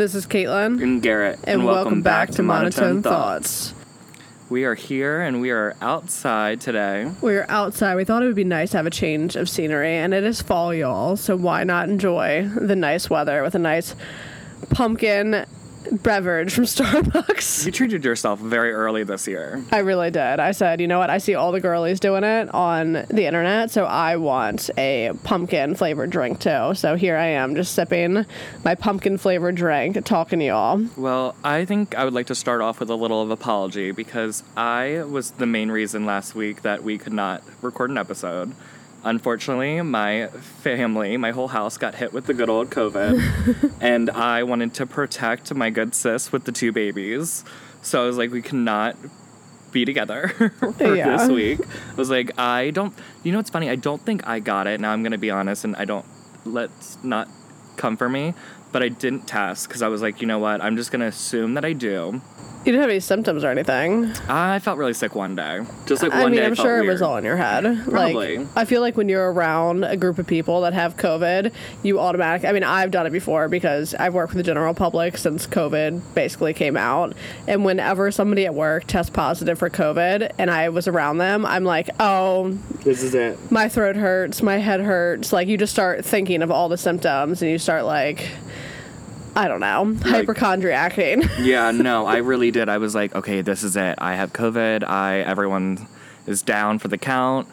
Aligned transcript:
This 0.00 0.14
is 0.14 0.26
Katelyn. 0.26 0.82
And 0.82 1.02
Garret. 1.02 1.40
And, 1.44 1.66
welcome, 1.66 2.00
back, 2.00 2.30
to 2.30 2.42
Monotone 2.42 3.02
Thoughts. 3.02 3.74
We 4.48 4.64
are 4.64 4.74
here 4.74 5.20
and 5.20 5.42
we 5.42 5.50
are 5.50 5.76
outside 5.82 6.62
today. 6.62 7.12
We're 7.20 7.44
outside. 7.50 7.96
We 7.96 8.04
thought 8.06 8.22
it 8.22 8.26
would 8.26 8.34
be 8.34 8.42
nice 8.42 8.70
to 8.70 8.78
have 8.78 8.86
a 8.86 8.90
change 8.90 9.36
of 9.36 9.46
scenery, 9.46 9.92
and 9.96 10.14
it 10.14 10.24
is 10.24 10.40
fall, 10.40 10.72
y'all. 10.72 11.16
So 11.16 11.36
why 11.36 11.64
not 11.64 11.90
enjoy 11.90 12.48
the 12.48 12.74
nice 12.74 13.10
weather 13.10 13.42
with 13.42 13.54
a 13.54 13.58
nice 13.58 13.94
pumpkin 14.70 15.44
beverage 15.90 16.52
from 16.52 16.64
Starbucks? 16.64 17.66
You 17.66 17.72
treated 17.72 18.04
yourself 18.04 18.38
very 18.38 18.72
early 18.72 19.04
this 19.04 19.26
year. 19.26 19.62
I 19.72 19.78
really 19.78 20.10
did. 20.10 20.40
I 20.40 20.52
said, 20.52 20.80
you 20.80 20.86
know 20.86 20.98
what? 20.98 21.10
I 21.10 21.18
see 21.18 21.34
all 21.34 21.52
the 21.52 21.60
girlies 21.60 22.00
doing 22.00 22.24
it 22.24 22.52
on 22.54 22.92
the 22.92 23.26
internet, 23.26 23.70
so 23.70 23.84
I 23.84 24.16
want 24.16 24.70
a 24.76 25.12
pumpkin 25.24 25.74
flavored 25.74 26.10
drink 26.10 26.40
too. 26.40 26.74
So 26.74 26.96
here 26.96 27.16
I 27.16 27.26
am, 27.26 27.54
just 27.54 27.74
sipping 27.74 28.24
my 28.64 28.74
pumpkin 28.74 29.18
flavored 29.18 29.54
drink, 29.54 30.04
talking 30.04 30.38
to 30.40 30.44
y'all. 30.46 30.84
Well, 30.96 31.34
I 31.42 31.64
think 31.64 31.96
I 31.96 32.04
would 32.04 32.14
like 32.14 32.26
to 32.26 32.34
start 32.34 32.60
off 32.60 32.80
with 32.80 32.90
a 32.90 32.94
little 32.94 33.22
of 33.22 33.30
apology 33.30 33.90
because 33.92 34.42
I 34.56 35.02
was 35.04 35.32
the 35.32 35.46
main 35.46 35.70
reason 35.70 36.06
last 36.06 36.34
week 36.34 36.62
that 36.62 36.82
we 36.82 36.98
could 36.98 37.12
not 37.12 37.42
record 37.62 37.90
an 37.90 37.98
episode. 37.98 38.52
Unfortunately, 39.02 39.80
my 39.82 40.26
family, 40.62 41.16
my 41.16 41.30
whole 41.30 41.48
house 41.48 41.78
got 41.78 41.94
hit 41.94 42.12
with 42.12 42.26
the 42.26 42.34
good 42.34 42.50
old 42.50 42.70
COVID, 42.70 43.72
and 43.80 44.10
I 44.10 44.42
wanted 44.42 44.74
to 44.74 44.86
protect 44.86 45.54
my 45.54 45.70
good 45.70 45.94
sis 45.94 46.32
with 46.32 46.44
the 46.44 46.52
two 46.52 46.70
babies. 46.72 47.44
So 47.82 48.02
I 48.02 48.06
was 48.06 48.18
like, 48.18 48.30
we 48.30 48.42
cannot 48.42 48.96
be 49.72 49.84
together 49.84 50.28
for 50.78 50.94
Yeah. 50.94 51.16
this 51.16 51.28
week. 51.30 51.60
I 51.62 51.94
was 51.94 52.10
like, 52.10 52.38
I 52.38 52.70
don't, 52.70 52.92
you 53.22 53.32
know 53.32 53.38
what's 53.38 53.50
funny? 53.50 53.70
I 53.70 53.76
don't 53.76 54.04
think 54.04 54.26
I 54.26 54.38
got 54.40 54.66
it. 54.66 54.80
Now 54.80 54.92
I'm 54.92 55.02
going 55.02 55.12
to 55.12 55.18
be 55.18 55.30
honest, 55.30 55.64
and 55.64 55.74
I 55.76 55.84
don't, 55.86 56.04
let's 56.44 56.98
not 57.02 57.28
come 57.76 57.96
for 57.96 58.08
me, 58.08 58.34
but 58.72 58.82
I 58.82 58.88
didn't 58.88 59.26
test 59.26 59.66
because 59.68 59.80
I 59.80 59.88
was 59.88 60.02
like, 60.02 60.20
you 60.20 60.26
know 60.26 60.38
what? 60.38 60.60
I'm 60.62 60.76
just 60.76 60.90
going 60.92 61.00
to 61.00 61.06
assume 61.06 61.54
that 61.54 61.64
I 61.64 61.72
do. 61.72 62.20
You 62.62 62.72
didn't 62.72 62.82
have 62.82 62.90
any 62.90 63.00
symptoms 63.00 63.42
or 63.42 63.48
anything. 63.48 64.04
I 64.28 64.58
felt 64.58 64.76
really 64.76 64.92
sick 64.92 65.14
one 65.14 65.34
day. 65.34 65.60
Just 65.86 66.02
like 66.02 66.12
I 66.12 66.22
one 66.24 66.32
mean, 66.32 66.40
day. 66.40 66.44
I 66.44 66.48
I'm 66.48 66.54
felt 66.54 66.66
sure 66.66 66.78
it 66.84 66.86
was 66.86 67.00
all 67.00 67.16
in 67.16 67.24
your 67.24 67.38
head. 67.38 67.64
Probably. 67.88 68.36
Like, 68.36 68.48
I 68.54 68.66
feel 68.66 68.82
like 68.82 68.98
when 68.98 69.08
you're 69.08 69.32
around 69.32 69.82
a 69.82 69.96
group 69.96 70.18
of 70.18 70.26
people 70.26 70.60
that 70.60 70.74
have 70.74 70.98
COVID, 70.98 71.52
you 71.82 71.98
automatic. 71.98 72.44
I 72.46 72.52
mean, 72.52 72.62
I've 72.62 72.90
done 72.90 73.06
it 73.06 73.10
before 73.12 73.48
because 73.48 73.94
I've 73.94 74.12
worked 74.12 74.34
with 74.34 74.44
the 74.44 74.50
general 74.52 74.74
public 74.74 75.16
since 75.16 75.46
COVID 75.46 76.02
basically 76.14 76.52
came 76.52 76.76
out. 76.76 77.14
And 77.48 77.64
whenever 77.64 78.10
somebody 78.10 78.44
at 78.44 78.54
work 78.54 78.84
tests 78.86 79.08
positive 79.10 79.58
for 79.58 79.70
COVID 79.70 80.32
and 80.36 80.50
I 80.50 80.68
was 80.68 80.86
around 80.86 81.16
them, 81.16 81.46
I'm 81.46 81.64
like, 81.64 81.88
oh, 81.98 82.50
This 82.84 83.02
is 83.02 83.14
it. 83.14 83.38
my 83.50 83.70
throat 83.70 83.96
hurts, 83.96 84.42
my 84.42 84.58
head 84.58 84.80
hurts. 84.80 85.32
Like, 85.32 85.48
you 85.48 85.56
just 85.56 85.72
start 85.72 86.04
thinking 86.04 86.42
of 86.42 86.50
all 86.50 86.68
the 86.68 86.76
symptoms 86.76 87.40
and 87.40 87.50
you 87.50 87.58
start, 87.58 87.86
like, 87.86 88.28
I 89.36 89.48
don't 89.48 89.60
know, 89.60 89.96
hypochondriacing. 90.02 91.22
Yeah, 91.40 91.70
no, 91.70 92.06
I 92.06 92.18
really 92.18 92.50
did. 92.50 92.68
I 92.68 92.78
was 92.78 92.94
like, 92.94 93.14
okay, 93.14 93.40
this 93.42 93.62
is 93.62 93.76
it. 93.76 93.94
I 93.98 94.14
have 94.14 94.32
COVID. 94.32 94.82
I 94.84 95.20
everyone 95.20 95.86
is 96.26 96.42
down 96.42 96.78
for 96.78 96.88
the 96.88 96.98
count. 96.98 97.48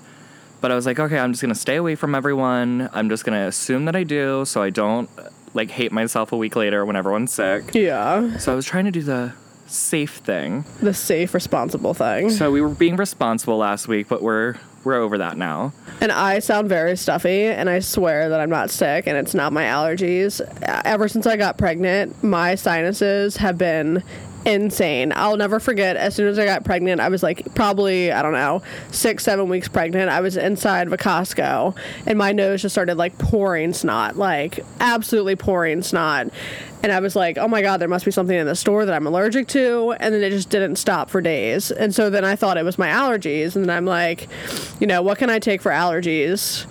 But 0.59 0.71
I 0.71 0.75
was 0.75 0.85
like, 0.87 0.99
okay, 0.99 1.19
I'm 1.19 1.31
just 1.33 1.41
gonna 1.41 1.55
stay 1.55 1.75
away 1.75 1.95
from 1.95 2.15
everyone. 2.15 2.89
I'm 2.93 3.09
just 3.09 3.23
gonna 3.25 3.47
assume 3.47 3.85
that 3.85 3.95
I 3.95 4.03
do, 4.03 4.43
so 4.45 4.61
I 4.61 4.69
don't 4.71 5.09
like 5.53 5.69
hate 5.71 5.91
myself 5.91 6.31
a 6.31 6.37
week 6.37 6.55
later 6.55 6.85
when 6.85 6.95
everyone's 6.95 7.31
sick. 7.31 7.73
yeah. 7.73 8.37
So 8.37 8.51
I 8.51 8.55
was 8.55 8.65
trying 8.65 8.85
to 8.85 8.91
do 8.91 9.01
the 9.01 9.33
safe 9.67 10.15
thing. 10.17 10.65
The 10.81 10.93
safe, 10.93 11.33
responsible 11.33 11.93
thing. 11.93 12.29
So 12.31 12.51
we 12.51 12.61
were 12.61 12.69
being 12.69 12.95
responsible 12.95 13.57
last 13.57 13.87
week, 13.87 14.07
but 14.07 14.21
we're 14.21 14.55
we're 14.83 14.95
over 14.95 15.17
that 15.17 15.37
now. 15.37 15.73
And 15.99 16.11
I 16.11 16.39
sound 16.39 16.69
very 16.69 16.95
stuffy, 16.95 17.45
and 17.45 17.69
I 17.69 17.79
swear 17.79 18.29
that 18.29 18.39
I'm 18.39 18.49
not 18.49 18.69
sick, 18.69 19.07
and 19.07 19.17
it's 19.17 19.33
not 19.33 19.51
my 19.51 19.63
allergies. 19.63 20.41
Ever 20.85 21.07
since 21.07 21.25
I 21.25 21.37
got 21.37 21.57
pregnant, 21.57 22.23
my 22.23 22.55
sinuses 22.55 23.37
have 23.37 23.57
been 23.57 24.03
insane. 24.45 25.11
I'll 25.15 25.37
never 25.37 25.59
forget, 25.59 25.97
as 25.97 26.15
soon 26.15 26.27
as 26.27 26.39
I 26.39 26.45
got 26.45 26.63
pregnant, 26.63 27.01
I 27.01 27.09
was 27.09 27.23
like 27.23 27.53
probably, 27.55 28.11
I 28.11 28.21
don't 28.21 28.33
know, 28.33 28.61
six, 28.91 29.23
seven 29.23 29.49
weeks 29.49 29.67
pregnant. 29.67 30.09
I 30.09 30.21
was 30.21 30.37
inside 30.37 30.87
of 30.87 30.93
a 30.93 30.97
Costco, 30.97 31.75
and 32.05 32.17
my 32.17 32.31
nose 32.31 32.61
just 32.61 32.73
started 32.73 32.97
like 32.97 33.17
pouring 33.17 33.73
snot, 33.73 34.17
like 34.17 34.63
absolutely 34.79 35.35
pouring 35.35 35.81
snot. 35.81 36.29
And 36.83 36.91
I 36.91 36.99
was 36.99 37.15
like, 37.15 37.37
oh 37.37 37.47
my 37.47 37.61
God, 37.61 37.77
there 37.77 37.87
must 37.87 38.05
be 38.05 38.11
something 38.11 38.37
in 38.37 38.45
the 38.45 38.55
store 38.55 38.85
that 38.85 38.93
I'm 38.93 39.07
allergic 39.07 39.47
to. 39.49 39.95
And 39.99 40.13
then 40.13 40.23
it 40.23 40.29
just 40.29 40.49
didn't 40.49 40.75
stop 40.75 41.09
for 41.09 41.21
days. 41.21 41.71
And 41.71 41.93
so 41.93 42.09
then 42.09 42.23
I 42.23 42.35
thought 42.35 42.55
it 42.57 42.63
was 42.63 42.77
my 42.77 42.87
allergies. 42.87 43.55
And 43.55 43.65
then 43.65 43.75
I'm 43.75 43.85
like, 43.85 44.27
you 44.79 44.85
know, 44.85 45.01
what 45.01 45.17
can 45.17 45.29
I 45.29 45.39
take 45.39 45.61
for 45.61 45.71
allergies? 45.71 46.67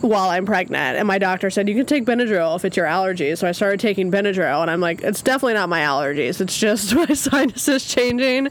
While 0.00 0.28
I'm 0.28 0.46
pregnant. 0.46 0.98
And 0.98 1.06
my 1.06 1.18
doctor 1.18 1.50
said, 1.50 1.68
you 1.68 1.74
can 1.74 1.86
take 1.86 2.04
Benadryl 2.04 2.56
if 2.56 2.64
it's 2.64 2.76
your 2.76 2.86
allergies. 2.86 3.38
So 3.38 3.48
I 3.48 3.52
started 3.52 3.80
taking 3.80 4.10
Benadryl, 4.10 4.62
and 4.62 4.70
I'm 4.70 4.80
like, 4.80 5.02
it's 5.02 5.22
definitely 5.22 5.54
not 5.54 5.68
my 5.68 5.80
allergies. 5.80 6.40
It's 6.40 6.58
just 6.58 6.94
my 6.94 7.06
sinuses 7.06 7.84
changing 7.84 8.48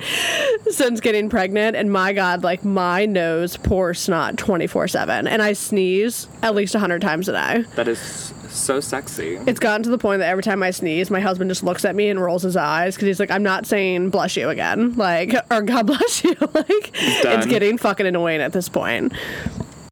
since 0.69 0.99
getting 0.99 1.29
pregnant. 1.29 1.75
And 1.75 1.91
my 1.91 2.13
God, 2.13 2.43
like 2.43 2.63
my 2.65 3.05
nose 3.05 3.57
pours 3.57 3.99
snot 3.99 4.37
24 4.37 4.87
7. 4.87 5.27
And 5.27 5.41
I 5.41 5.53
sneeze 5.53 6.27
at 6.41 6.55
least 6.55 6.73
100 6.73 7.01
times 7.01 7.29
a 7.29 7.33
day. 7.33 7.65
That 7.75 7.87
is 7.87 8.33
so 8.49 8.79
sexy. 8.79 9.37
It's 9.45 9.59
gotten 9.59 9.83
to 9.83 9.89
the 9.89 9.97
point 9.97 10.19
that 10.19 10.29
every 10.29 10.43
time 10.43 10.63
I 10.63 10.71
sneeze, 10.71 11.11
my 11.11 11.19
husband 11.19 11.51
just 11.51 11.63
looks 11.63 11.85
at 11.85 11.95
me 11.95 12.09
and 12.09 12.21
rolls 12.21 12.43
his 12.43 12.55
eyes 12.55 12.95
because 12.95 13.07
he's 13.07 13.19
like, 13.19 13.31
I'm 13.31 13.43
not 13.43 13.65
saying 13.65 14.09
bless 14.09 14.35
you 14.35 14.49
again. 14.49 14.95
Like, 14.95 15.35
or 15.51 15.61
God 15.61 15.87
bless 15.87 16.23
you. 16.23 16.35
like, 16.53 16.91
it's 16.93 17.23
done. 17.23 17.49
getting 17.49 17.77
fucking 17.77 18.05
annoying 18.05 18.41
at 18.41 18.53
this 18.53 18.69
point. 18.69 19.13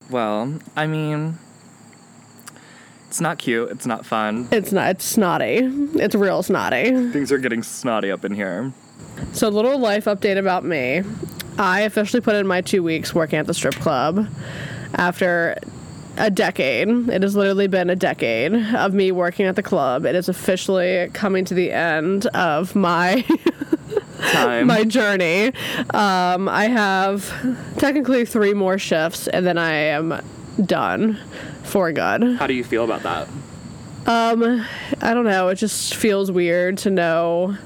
Well, 0.10 0.60
I 0.76 0.88
mean, 0.88 1.38
it's 3.14 3.22
not 3.22 3.38
cute. 3.38 3.70
It's 3.70 3.86
not 3.86 4.08
fun. 4.08 4.48
It's 4.52 4.72
not, 4.72 4.90
it's 4.90 5.06
snotty. 5.06 5.60
It's 5.94 6.16
real 6.16 6.42
snotty. 6.42 7.12
Things 7.12 7.32
are 7.32 7.38
getting 7.38 7.62
snotty 7.62 8.10
up 8.10 8.26
in 8.26 8.34
here. 8.34 8.74
So, 9.34 9.50
little 9.50 9.78
life 9.78 10.06
update 10.06 10.40
about 10.40 10.66
me. 10.66 11.04
I 11.60 11.82
officially 11.82 12.22
put 12.22 12.34
in 12.34 12.48
my 12.48 12.62
two 12.62 12.82
weeks 12.82 13.14
working 13.14 13.38
at 13.38 13.46
the 13.46 13.54
strip 13.54 13.76
club 13.76 14.28
after 14.96 15.56
a 16.18 16.32
decade. 16.32 16.88
It 16.90 17.22
has 17.22 17.36
literally 17.36 17.68
been 17.68 17.92
a 17.92 17.96
decade 17.96 18.52
of 18.74 18.96
me 18.96 19.12
working 19.12 19.46
at 19.46 19.56
the 19.56 19.62
club. 19.62 20.08
It 20.08 20.16
is 20.16 20.28
officially 20.28 21.12
coming 21.14 21.46
to 21.46 21.54
the 21.54 21.72
end 21.72 22.26
of 22.26 22.76
my 22.76 23.24
Time. 24.32 24.66
my 24.66 24.86
journey. 24.86 25.54
Um, 25.92 26.50
I 26.50 26.66
have 26.66 27.32
technically 27.78 28.26
three 28.26 28.56
more 28.56 28.80
shifts, 28.80 29.28
and 29.28 29.46
then 29.46 29.60
I 29.60 29.74
am 29.74 30.20
done 30.66 31.20
for 31.64 31.92
good. 31.92 32.36
How 32.38 32.48
do 32.48 32.54
you 32.54 32.64
feel 32.64 32.84
about 32.84 33.04
that? 33.04 33.28
Um, 34.06 34.66
I 35.02 35.14
don't 35.14 35.26
know. 35.26 35.48
It 35.48 35.56
just 35.56 35.96
feels 35.96 36.32
weird 36.32 36.78
to 36.80 36.90
know 36.90 37.58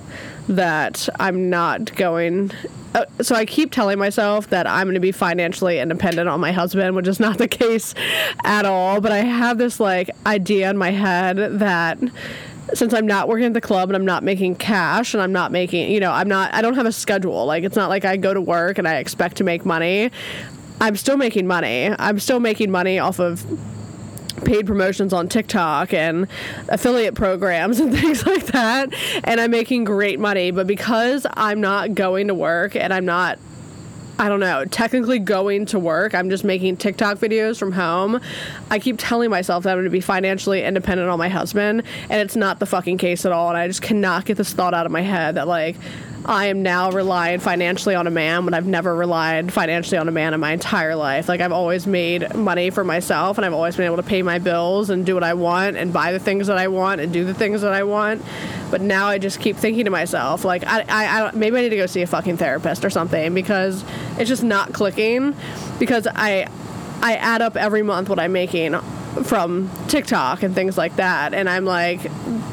that 0.48 1.10
I'm 1.20 1.50
not 1.50 1.96
going. 1.96 2.52
Uh, 2.94 3.06
so 3.22 3.36
I 3.36 3.46
keep 3.46 3.72
telling 3.72 4.00
myself 4.00 4.50
that 4.50 4.68
I'm 4.68 4.86
going 4.86 4.94
to 4.94 5.00
be 5.00 5.12
financially 5.12 5.80
independent 5.80 6.30
on 6.30 6.40
my 6.40 6.52
husband, 6.52 6.96
which 6.96 7.08
is 7.08 7.20
not 7.20 7.38
the 7.38 7.48
case 7.48 7.96
at 8.44 8.66
all. 8.66 9.02
But 9.02 9.12
I 9.12 9.20
have 9.20 9.58
this 9.58 9.80
like 9.80 10.10
idea 10.26 10.70
in 10.70 10.78
my 10.78 10.92
head 10.92 11.38
that 11.60 11.98
since 12.74 12.94
I'm 12.94 13.08
not 13.08 13.28
working 13.28 13.46
at 13.46 13.54
the 13.54 13.62
club 13.62 13.90
and 13.90 13.96
I'm 13.96 14.06
not 14.06 14.24
making 14.24 14.56
cash 14.56 15.14
and 15.14 15.24
I'm 15.24 15.32
not 15.32 15.52
making, 15.52 15.90
you 15.92 16.00
know, 16.00 16.12
I'm 16.12 16.28
not, 16.28 16.54
I 16.54 16.62
don't 16.62 16.76
have 16.76 16.86
a 16.86 16.92
schedule. 16.92 17.46
Like 17.46 17.64
it's 17.64 17.76
not 17.76 17.90
like 17.90 18.06
I 18.06 18.18
go 18.18 18.34
to 18.34 18.42
work 18.42 18.78
and 18.78 18.88
I 18.88 18.98
expect 18.98 19.38
to 19.38 19.44
make 19.44 19.66
money. 19.66 20.12
I'm 20.80 20.96
still 20.96 21.18
making 21.18 21.48
money. 21.48 21.90
I'm 21.98 22.20
still 22.20 22.40
making 22.40 22.70
money 22.70 23.00
off 23.00 23.20
of 23.20 23.46
paid 24.44 24.66
promotions 24.66 25.14
on 25.14 25.28
TikTok 25.28 25.94
and 25.94 26.28
affiliate 26.70 27.16
programs 27.16 27.80
and 27.80 27.92
things 28.00 28.26
like 28.26 28.46
that. 28.48 28.94
And 29.24 29.40
I'm 29.40 29.52
making 29.52 29.84
great 29.84 30.20
money. 30.20 30.52
But 30.52 30.68
because 30.68 31.26
I'm 31.34 31.62
not 31.62 31.96
going 31.96 32.28
to 32.28 32.34
work 32.34 32.76
and 32.76 32.94
I'm 32.94 33.06
not, 33.06 33.40
I 34.20 34.30
don't 34.30 34.40
know, 34.40 34.66
technically 34.66 35.20
going 35.20 35.66
to 35.68 35.80
work, 35.80 36.16
I'm 36.16 36.30
just 36.30 36.44
making 36.44 36.78
TikTok 36.78 37.18
videos 37.18 37.60
from 37.60 37.72
home. 37.72 38.20
I 38.70 38.80
keep 38.80 38.96
telling 38.98 39.30
myself 39.30 39.64
that 39.64 39.72
I'm 39.72 39.78
going 39.78 39.86
to 39.86 39.90
be 39.90 40.02
financially 40.02 40.64
independent 40.64 41.10
on 41.10 41.20
my 41.20 41.30
husband. 41.30 41.84
And 42.10 42.22
it's 42.22 42.36
not 42.36 42.60
the 42.60 42.66
fucking 42.66 42.98
case 42.98 43.26
at 43.26 43.32
all. 43.32 43.50
And 43.50 43.58
I 43.58 43.68
just 43.68 43.82
cannot 43.82 44.26
get 44.26 44.38
this 44.38 44.54
thought 44.54 44.74
out 44.74 44.86
of 44.86 44.92
my 44.92 45.02
head 45.02 45.36
that, 45.36 45.48
like, 45.48 45.76
I 46.28 46.48
am 46.48 46.62
now 46.62 46.92
relying 46.92 47.40
financially 47.40 47.96
on 47.96 48.06
a 48.06 48.12
man 48.12 48.44
when 48.44 48.54
I've 48.54 48.68
never 48.68 48.94
relied 48.94 49.54
financially 49.54 49.98
on 49.98 50.10
a 50.10 50.12
man 50.12 50.34
in 50.34 50.42
my 50.42 50.52
entire 50.52 50.94
life. 50.94 51.30
Like 51.30 51.40
I've 51.40 51.54
always 51.54 51.88
made 51.88 52.36
money 52.36 52.70
for 52.70 52.84
myself 52.84 53.38
and 53.38 53.46
I've 53.46 53.54
always 53.54 53.78
been 53.78 53.86
able 53.86 53.96
to 53.96 54.04
pay 54.04 54.22
my 54.22 54.38
bills 54.38 54.90
and 54.90 55.06
do 55.06 55.14
what 55.14 55.24
I 55.24 55.36
want 55.36 55.78
and 55.78 55.94
buy 55.94 56.12
the 56.12 56.20
things 56.20 56.48
that 56.48 56.58
I 56.58 56.68
want 56.68 57.00
and 57.00 57.14
do 57.14 57.24
the 57.24 57.34
things 57.34 57.62
that 57.62 57.72
I 57.72 57.84
want. 57.84 58.22
But 58.70 58.82
now 58.82 59.08
I 59.08 59.20
just 59.20 59.40
keep 59.40 59.56
thinking 59.56 59.86
to 59.86 59.92
myself, 59.92 60.44
like 60.44 60.66
I, 60.66 60.82
I, 60.82 61.28
I 61.28 61.32
maybe 61.32 61.58
I 61.58 61.62
need 61.62 61.70
to 61.70 61.78
go 61.78 61.86
see 61.86 62.02
a 62.02 62.08
fucking 62.08 62.36
therapist 62.36 62.84
or 62.84 62.90
something 62.90 63.34
because 63.34 63.86
it's 64.18 64.28
just 64.28 64.44
not 64.44 64.74
clicking. 64.74 65.34
Because 65.80 66.08
I, 66.08 66.50
I 67.02 67.16
add 67.16 67.42
up 67.42 67.56
every 67.56 67.84
month 67.84 68.10
what 68.10 68.20
I'm 68.20 68.34
making 68.34 68.78
from 69.24 69.72
TikTok 69.88 70.44
and 70.44 70.54
things 70.54 70.78
like 70.78 70.98
that, 70.98 71.34
and 71.34 71.50
I'm 71.50 71.66
like, 71.66 72.02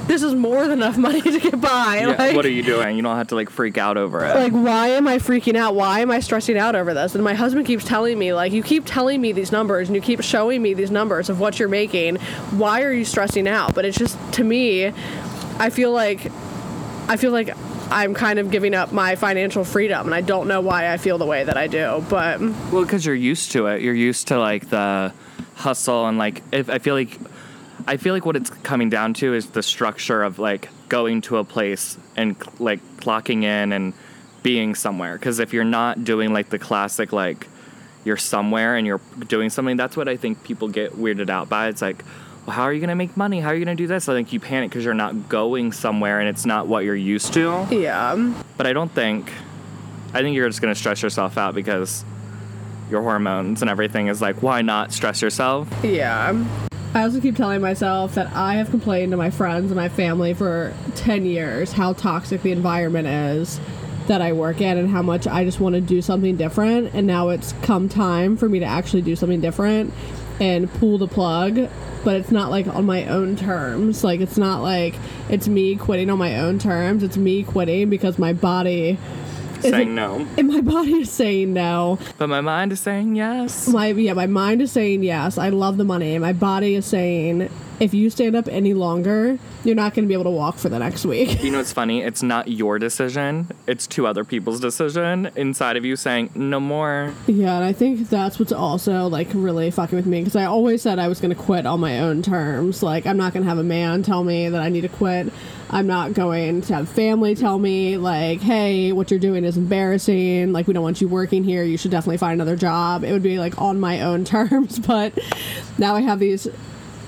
this 0.06 0.22
is 0.22 0.34
more 0.34 0.62
than 0.62 0.78
enough 0.78 0.96
money 0.96 1.20
to 1.20 1.38
get 1.40 1.60
by. 1.60 1.98
Yeah, 2.00 2.08
like, 2.08 2.36
what 2.36 2.44
are 2.44 2.50
you 2.50 2.62
doing? 2.62 2.96
You 2.96 3.02
don't 3.02 3.16
have 3.16 3.28
to 3.28 3.34
like 3.34 3.50
freak 3.50 3.78
out 3.78 3.96
over 3.96 4.24
it. 4.24 4.34
like 4.34 4.52
why 4.52 4.88
am 4.88 5.08
i 5.08 5.18
freaking 5.18 5.56
out 5.56 5.74
why 5.74 6.00
am 6.00 6.10
i 6.10 6.20
stressing 6.20 6.56
out 6.58 6.74
over 6.76 6.92
this 6.94 7.14
and 7.14 7.24
my 7.24 7.34
husband 7.34 7.66
keeps 7.66 7.84
telling 7.84 8.18
me 8.18 8.32
like 8.34 8.52
you 8.52 8.62
keep 8.62 8.84
telling 8.86 9.20
me 9.20 9.32
these 9.32 9.50
numbers 9.52 9.88
and 9.88 9.96
you 9.96 10.02
keep 10.02 10.22
showing 10.22 10.60
me 10.62 10.74
these 10.74 10.90
numbers 10.90 11.28
of 11.30 11.40
what 11.40 11.58
you're 11.58 11.68
making 11.68 12.16
why 12.56 12.82
are 12.82 12.92
you 12.92 13.04
stressing 13.04 13.48
out 13.48 13.74
but 13.74 13.84
it's 13.84 13.96
just 13.98 14.18
to 14.32 14.44
me 14.44 14.92
I 15.58 15.70
feel 15.70 15.92
like 15.92 16.26
I 17.08 17.16
feel 17.16 17.32
like 17.32 17.50
I'm 17.90 18.14
kind 18.14 18.38
of 18.38 18.50
giving 18.50 18.74
up 18.74 18.92
my 18.92 19.14
financial 19.14 19.62
freedom 19.64 20.06
and 20.06 20.14
I 20.14 20.20
don't 20.20 20.48
know 20.48 20.60
why 20.60 20.90
I 20.92 20.96
feel 20.96 21.18
the 21.18 21.26
way 21.26 21.44
that 21.44 21.56
I 21.56 21.66
do, 21.66 22.04
but 22.08 22.40
Well, 22.40 22.82
because 22.82 23.04
you're 23.04 23.14
used 23.14 23.52
to 23.52 23.66
it. 23.66 23.82
You're 23.82 23.94
used 23.94 24.28
to 24.28 24.38
like 24.38 24.68
the 24.70 25.12
hustle 25.54 26.06
and 26.06 26.18
like 26.18 26.42
if 26.50 26.68
I 26.70 26.78
feel 26.78 26.94
like 26.94 27.18
I 27.86 27.96
feel 27.98 28.14
like 28.14 28.24
what 28.24 28.36
it's 28.36 28.50
coming 28.50 28.88
down 28.88 29.14
to 29.14 29.34
is 29.34 29.48
the 29.48 29.62
structure 29.62 30.22
of 30.22 30.38
like 30.38 30.68
going 30.88 31.20
to 31.22 31.36
a 31.38 31.44
place 31.44 31.98
and 32.16 32.36
like 32.58 32.80
clocking 32.96 33.42
in 33.42 33.72
and 33.72 33.92
being 34.42 34.74
somewhere. 34.74 35.14
Because 35.18 35.38
if 35.38 35.52
you're 35.52 35.64
not 35.64 36.04
doing 36.04 36.32
like 36.32 36.48
the 36.48 36.58
classic 36.58 37.12
like 37.12 37.46
you're 38.04 38.16
somewhere 38.16 38.76
and 38.76 38.86
you're 38.86 39.00
doing 39.28 39.50
something, 39.50 39.76
that's 39.76 39.96
what 39.96 40.08
I 40.08 40.16
think 40.16 40.42
people 40.44 40.68
get 40.68 40.92
weirded 40.92 41.28
out 41.30 41.48
by. 41.48 41.68
It's 41.68 41.82
like, 41.82 42.04
well, 42.46 42.56
how 42.56 42.62
are 42.62 42.72
you 42.72 42.80
gonna 42.80 42.94
make 42.94 43.16
money? 43.16 43.40
How 43.40 43.48
are 43.50 43.54
you 43.54 43.64
gonna 43.64 43.76
do 43.76 43.86
this? 43.86 44.08
I 44.08 44.14
think 44.14 44.32
you 44.32 44.40
panic 44.40 44.70
because 44.70 44.84
you're 44.84 44.94
not 44.94 45.28
going 45.28 45.72
somewhere 45.72 46.20
and 46.20 46.28
it's 46.28 46.44
not 46.46 46.66
what 46.66 46.84
you're 46.84 46.94
used 46.94 47.32
to. 47.34 47.66
yeah. 47.70 48.34
But 48.56 48.66
I 48.66 48.72
don't 48.72 48.90
think. 48.90 49.32
I 50.12 50.22
think 50.22 50.36
you're 50.36 50.48
just 50.48 50.60
gonna 50.62 50.74
stress 50.74 51.02
yourself 51.02 51.36
out 51.36 51.54
because 51.54 52.04
your 52.90 53.02
hormones 53.02 53.62
and 53.62 53.70
everything 53.70 54.08
is 54.08 54.20
like, 54.20 54.42
why 54.42 54.62
not 54.62 54.92
stress 54.92 55.22
yourself? 55.22 55.68
Yeah. 55.82 56.44
I 56.94 57.02
also 57.02 57.20
keep 57.20 57.36
telling 57.36 57.60
myself 57.60 58.14
that 58.14 58.32
I 58.34 58.54
have 58.54 58.70
complained 58.70 59.10
to 59.10 59.16
my 59.16 59.30
friends 59.30 59.72
and 59.72 59.74
my 59.74 59.88
family 59.88 60.32
for 60.32 60.72
10 60.94 61.26
years 61.26 61.72
how 61.72 61.92
toxic 61.92 62.42
the 62.42 62.52
environment 62.52 63.08
is 63.08 63.58
that 64.06 64.22
I 64.22 64.32
work 64.32 64.60
in 64.60 64.78
and 64.78 64.88
how 64.88 65.02
much 65.02 65.26
I 65.26 65.44
just 65.44 65.60
want 65.60 65.74
to 65.74 65.80
do 65.80 66.02
something 66.02 66.36
different. 66.36 66.94
And 66.94 67.06
now 67.06 67.30
it's 67.30 67.52
come 67.62 67.88
time 67.88 68.36
for 68.36 68.48
me 68.48 68.60
to 68.60 68.66
actually 68.66 69.02
do 69.02 69.16
something 69.16 69.40
different 69.40 69.92
and 70.40 70.72
pull 70.74 70.98
the 70.98 71.08
plug. 71.08 71.68
But 72.04 72.16
it's 72.16 72.30
not 72.30 72.50
like 72.50 72.66
on 72.66 72.84
my 72.84 73.06
own 73.06 73.34
terms. 73.34 74.04
Like, 74.04 74.20
it's 74.20 74.36
not 74.36 74.62
like 74.62 74.94
it's 75.30 75.48
me 75.48 75.74
quitting 75.76 76.10
on 76.10 76.18
my 76.18 76.38
own 76.38 76.58
terms. 76.58 77.02
It's 77.02 77.16
me 77.16 77.44
quitting 77.44 77.88
because 77.88 78.18
my 78.18 78.34
body. 78.34 78.98
Saying 79.70 79.94
no. 79.94 80.26
And 80.38 80.48
my 80.48 80.60
body 80.60 80.94
is 81.00 81.10
saying 81.10 81.52
no. 81.52 81.98
But 82.18 82.28
my 82.28 82.40
mind 82.40 82.72
is 82.72 82.80
saying 82.80 83.16
yes. 83.16 83.68
my 83.68 83.88
yeah 83.88 84.12
my 84.12 84.26
mind 84.26 84.60
is 84.62 84.72
saying 84.72 85.02
yes 85.02 85.38
i 85.38 85.48
love 85.48 85.76
the 85.76 85.84
money 85.84 86.18
my 86.18 86.32
body 86.32 86.74
is 86.74 86.84
saying 86.86 87.48
if 87.80 87.92
you 87.92 88.08
stand 88.10 88.36
up 88.36 88.46
any 88.48 88.72
longer 88.74 89.38
you're 89.64 89.74
not 89.74 89.94
going 89.94 90.04
to 90.04 90.08
be 90.08 90.14
able 90.14 90.24
to 90.24 90.30
walk 90.30 90.56
for 90.56 90.68
the 90.68 90.78
next 90.78 91.04
week 91.04 91.42
You 91.42 91.50
know 91.50 91.58
what's 91.58 91.72
funny? 91.72 92.02
It's 92.02 92.22
not 92.22 92.48
your 92.48 92.78
decision. 92.78 93.48
It's 93.66 93.86
two 93.86 94.06
other 94.06 94.22
people's 94.24 94.60
decision 94.60 95.30
inside 95.36 95.76
of 95.76 95.84
you 95.84 95.96
saying 95.96 96.30
no 96.34 96.60
more. 96.60 97.12
yeah 97.26 97.56
and 97.56 97.64
i 97.64 97.72
think 97.72 98.08
that's 98.10 98.38
what's 98.38 98.52
also 98.52 99.06
like 99.08 99.28
really 99.34 99.70
fucking 99.70 99.96
with 99.96 100.06
me 100.06 100.20
because 100.20 100.36
i 100.36 100.44
always 100.44 100.82
said 100.82 100.98
i 100.98 101.08
was 101.08 101.20
going 101.20 101.34
to 101.34 101.40
quit 101.40 101.66
on 101.66 101.80
my 101.80 101.98
own 102.00 102.22
terms 102.22 102.82
like 102.82 103.06
i'm 103.06 103.16
not 103.16 103.32
going 103.32 103.42
to 103.42 103.48
have 103.48 103.58
a 103.58 103.64
man 103.64 104.02
tell 104.02 104.24
me 104.24 104.48
that 104.48 104.60
i 104.60 104.68
need 104.68 104.82
to 104.82 104.88
quit 104.88 105.32
i'm 105.74 105.86
not 105.86 106.14
going 106.14 106.62
to 106.62 106.72
have 106.74 106.88
family 106.88 107.34
tell 107.34 107.58
me 107.58 107.96
like 107.98 108.40
hey 108.40 108.92
what 108.92 109.10
you're 109.10 109.20
doing 109.20 109.44
is 109.44 109.56
embarrassing 109.56 110.52
like 110.52 110.66
we 110.66 110.72
don't 110.72 110.82
want 110.82 111.00
you 111.00 111.08
working 111.08 111.44
here 111.44 111.62
you 111.62 111.76
should 111.76 111.90
definitely 111.90 112.16
find 112.16 112.34
another 112.40 112.56
job 112.56 113.04
it 113.04 113.12
would 113.12 113.22
be 113.22 113.38
like 113.38 113.60
on 113.60 113.78
my 113.78 114.00
own 114.00 114.24
terms 114.34 114.78
but 114.78 115.12
now 115.76 115.94
i 115.94 116.00
have 116.00 116.18
these 116.18 116.48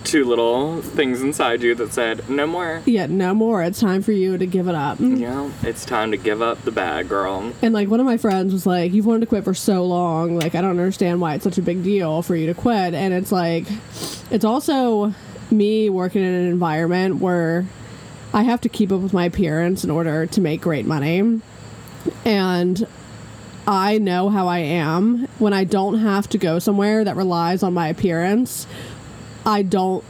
Two 0.04 0.24
little 0.24 0.82
things 0.82 1.20
inside 1.20 1.62
you 1.62 1.74
that 1.74 1.92
said 1.92 2.28
no 2.30 2.46
more. 2.46 2.80
yeah 2.86 3.06
no 3.06 3.34
more 3.34 3.60
it's 3.64 3.80
time 3.80 4.02
for 4.02 4.12
you 4.12 4.38
to 4.38 4.46
give 4.46 4.68
it 4.68 4.74
up 4.76 4.98
Yeah, 5.00 5.50
it's 5.64 5.84
time 5.84 6.12
to 6.12 6.16
give 6.16 6.40
up 6.40 6.62
the 6.62 6.70
bag, 6.70 7.08
girl. 7.08 7.52
And 7.60 7.74
like 7.74 7.88
one 7.88 7.98
of 7.98 8.06
my 8.06 8.16
friends 8.16 8.52
was 8.52 8.66
like, 8.66 8.92
"You've 8.92 9.04
wanted 9.06 9.20
to 9.22 9.26
quit 9.26 9.42
for 9.42 9.52
so 9.54 9.84
long. 9.84 10.38
Like 10.38 10.54
I 10.54 10.60
don't 10.60 10.70
understand 10.70 11.20
why 11.20 11.34
it's 11.34 11.42
such 11.42 11.58
a 11.58 11.62
big 11.62 11.82
deal 11.82 12.22
for 12.22 12.36
you 12.36 12.46
to 12.46 12.54
quit." 12.54 12.94
And 12.94 13.12
it's 13.12 13.32
like, 13.32 13.66
it's 14.30 14.44
also 14.44 15.12
me 15.50 15.90
working 15.90 16.22
in 16.22 16.32
an 16.32 16.46
environment 16.46 17.16
where 17.16 17.66
I 18.36 18.42
have 18.42 18.60
to 18.60 18.68
keep 18.68 18.92
up 18.92 19.00
with 19.00 19.14
my 19.14 19.24
appearance 19.24 19.82
in 19.82 19.90
order 19.90 20.26
to 20.26 20.40
make 20.42 20.60
great 20.60 20.84
money, 20.84 21.40
and 22.22 22.86
I 23.66 23.96
know 23.96 24.28
how 24.28 24.46
I 24.46 24.58
am 24.58 25.26
when 25.38 25.54
I 25.54 25.64
don't 25.64 26.00
have 26.00 26.28
to 26.28 26.38
go 26.38 26.58
somewhere 26.58 27.02
that 27.02 27.16
relies 27.16 27.62
on 27.62 27.72
my 27.72 27.88
appearance. 27.88 28.66
I 29.46 29.62
don't 29.62 30.04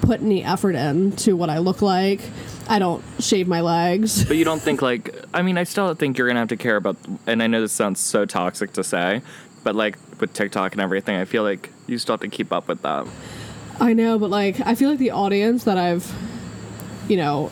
put 0.00 0.20
any 0.20 0.42
effort 0.42 0.74
into 0.74 1.36
what 1.36 1.48
I 1.48 1.58
look 1.58 1.80
like. 1.80 2.20
I 2.68 2.80
don't 2.80 3.04
shave 3.20 3.46
my 3.46 3.60
legs. 3.60 4.24
But 4.24 4.36
you 4.36 4.44
don't 4.44 4.60
think 4.60 4.82
like 4.82 5.14
I 5.32 5.42
mean 5.42 5.56
I 5.56 5.62
still 5.62 5.94
think 5.94 6.18
you're 6.18 6.26
gonna 6.26 6.40
have 6.40 6.48
to 6.48 6.56
care 6.56 6.76
about 6.76 6.96
and 7.24 7.40
I 7.40 7.46
know 7.46 7.60
this 7.60 7.72
sounds 7.72 8.00
so 8.00 8.24
toxic 8.24 8.72
to 8.72 8.82
say, 8.82 9.22
but 9.62 9.76
like 9.76 9.96
with 10.20 10.32
TikTok 10.32 10.72
and 10.72 10.80
everything, 10.80 11.14
I 11.14 11.24
feel 11.24 11.44
like 11.44 11.70
you 11.86 11.98
still 11.98 12.14
have 12.14 12.20
to 12.22 12.28
keep 12.28 12.52
up 12.52 12.66
with 12.66 12.82
that. 12.82 13.06
I 13.78 13.92
know, 13.92 14.18
but 14.18 14.30
like 14.30 14.60
I 14.60 14.74
feel 14.74 14.90
like 14.90 14.98
the 14.98 15.12
audience 15.12 15.64
that 15.64 15.78
I've 15.78 16.12
you 17.08 17.16
know 17.16 17.50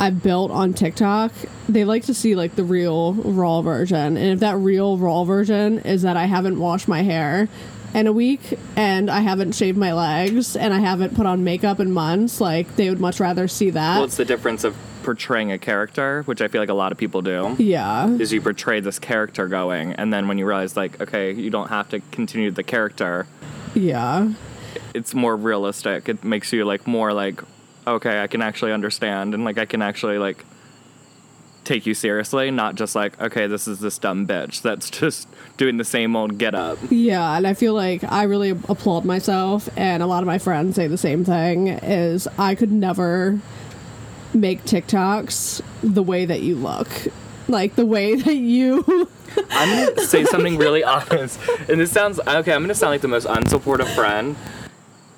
I've 0.00 0.22
built 0.22 0.50
on 0.50 0.72
TikTok, 0.74 1.32
they 1.68 1.84
like 1.84 2.04
to 2.04 2.14
see 2.14 2.34
like 2.34 2.56
the 2.56 2.64
real 2.64 3.14
raw 3.14 3.62
version. 3.62 4.16
And 4.16 4.32
if 4.32 4.40
that 4.40 4.56
real 4.56 4.96
raw 4.98 5.24
version 5.24 5.78
is 5.80 6.02
that 6.02 6.16
I 6.16 6.24
haven't 6.26 6.58
washed 6.58 6.88
my 6.88 7.02
hair 7.02 7.48
in 7.94 8.06
a 8.06 8.12
week 8.12 8.58
and 8.74 9.10
I 9.10 9.20
haven't 9.20 9.52
shaved 9.54 9.76
my 9.78 9.92
legs 9.92 10.56
and 10.56 10.72
I 10.74 10.80
haven't 10.80 11.14
put 11.14 11.26
on 11.26 11.44
makeup 11.44 11.78
in 11.78 11.92
months, 11.92 12.40
like 12.40 12.74
they 12.76 12.88
would 12.88 13.00
much 13.00 13.20
rather 13.20 13.46
see 13.46 13.70
that. 13.70 13.96
Well, 13.96 14.04
it's 14.04 14.16
the 14.16 14.24
difference 14.24 14.64
of 14.64 14.74
portraying 15.04 15.52
a 15.52 15.58
character, 15.58 16.22
which 16.26 16.40
I 16.40 16.48
feel 16.48 16.60
like 16.62 16.68
a 16.68 16.74
lot 16.74 16.90
of 16.92 16.98
people 16.98 17.22
do. 17.22 17.54
yeah. 17.58 18.08
Is 18.08 18.32
you 18.32 18.40
portray 18.40 18.80
this 18.80 18.98
character 18.98 19.46
going, 19.48 19.92
and 19.94 20.12
then 20.12 20.26
when 20.28 20.38
you 20.38 20.46
realize, 20.46 20.76
like, 20.76 21.00
okay, 21.00 21.32
you 21.32 21.50
don't 21.50 21.68
have 21.68 21.88
to 21.90 22.00
continue 22.12 22.50
the 22.52 22.62
character, 22.62 23.26
Yeah. 23.74 24.28
it's 24.94 25.12
more 25.12 25.36
realistic. 25.36 26.08
It 26.08 26.22
makes 26.22 26.52
you 26.52 26.64
like 26.64 26.86
more 26.86 27.12
like, 27.12 27.42
okay, 27.86 28.22
I 28.22 28.26
can 28.26 28.42
actually 28.42 28.72
understand, 28.72 29.34
and 29.34 29.44
like 29.44 29.58
I 29.58 29.66
can 29.66 29.82
actually 29.82 30.18
like 30.18 30.44
take 31.64 31.86
you 31.86 31.94
seriously, 31.94 32.50
not 32.50 32.74
just 32.74 32.94
like, 32.94 33.20
okay, 33.20 33.46
this 33.46 33.68
is 33.68 33.80
this 33.80 33.98
dumb 33.98 34.26
bitch 34.26 34.62
that's 34.62 34.90
just 35.00 35.28
doing 35.56 35.76
the 35.76 35.84
same 35.84 36.16
old 36.16 36.38
get 36.38 36.54
up. 36.54 36.78
Yeah, 36.90 37.36
and 37.36 37.46
I 37.46 37.54
feel 37.54 37.74
like 37.74 38.04
I 38.04 38.24
really 38.24 38.50
applaud 38.50 39.04
myself, 39.04 39.68
and 39.76 40.02
a 40.02 40.06
lot 40.06 40.22
of 40.22 40.26
my 40.26 40.38
friends 40.38 40.76
say 40.76 40.86
the 40.86 40.98
same 40.98 41.24
thing. 41.24 41.68
Is 41.68 42.28
I 42.38 42.54
could 42.54 42.72
never 42.72 43.40
make 44.34 44.64
TikToks 44.64 45.62
the 45.82 46.02
way 46.02 46.24
that 46.24 46.40
you 46.40 46.56
look, 46.56 46.88
like 47.48 47.74
the 47.74 47.86
way 47.86 48.14
that 48.22 48.34
you. 48.34 49.08
I'm 49.50 49.86
gonna 49.94 50.06
say 50.06 50.24
something 50.24 50.58
really 50.58 50.84
honest, 50.84 51.38
and 51.68 51.80
this 51.80 51.90
sounds 51.90 52.20
okay. 52.20 52.52
I'm 52.52 52.62
gonna 52.62 52.74
sound 52.74 52.90
like 52.90 53.00
the 53.00 53.08
most 53.08 53.26
unsupportive 53.26 53.94
friend. 53.94 54.36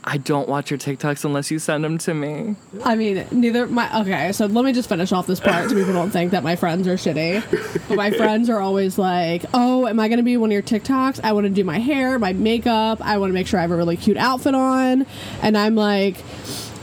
I 0.06 0.18
don't 0.18 0.48
watch 0.48 0.70
your 0.70 0.78
TikToks 0.78 1.24
unless 1.24 1.50
you 1.50 1.58
send 1.58 1.82
them 1.82 1.96
to 1.98 2.12
me. 2.12 2.56
I 2.84 2.94
mean, 2.94 3.26
neither 3.30 3.66
my. 3.66 4.02
Okay, 4.02 4.32
so 4.32 4.44
let 4.46 4.64
me 4.64 4.72
just 4.72 4.88
finish 4.88 5.12
off 5.12 5.26
this 5.26 5.40
part 5.40 5.70
so 5.70 5.74
people 5.74 5.94
don't 5.94 6.10
think 6.10 6.32
that 6.32 6.42
my 6.42 6.56
friends 6.56 6.86
are 6.86 6.94
shitty. 6.94 7.42
But 7.88 7.96
my 7.96 8.10
friends 8.10 8.50
are 8.50 8.60
always 8.60 8.98
like, 8.98 9.44
"Oh, 9.54 9.86
am 9.86 9.98
I 9.98 10.08
gonna 10.08 10.22
be 10.22 10.36
one 10.36 10.50
of 10.50 10.52
your 10.52 10.62
TikToks? 10.62 11.20
I 11.24 11.32
want 11.32 11.44
to 11.44 11.50
do 11.50 11.64
my 11.64 11.78
hair, 11.78 12.18
my 12.18 12.34
makeup. 12.34 12.98
I 13.00 13.16
want 13.16 13.30
to 13.30 13.34
make 13.34 13.46
sure 13.46 13.58
I 13.58 13.62
have 13.62 13.70
a 13.70 13.76
really 13.76 13.96
cute 13.96 14.18
outfit 14.18 14.54
on." 14.54 15.06
And 15.42 15.56
I'm 15.56 15.74
like. 15.74 16.16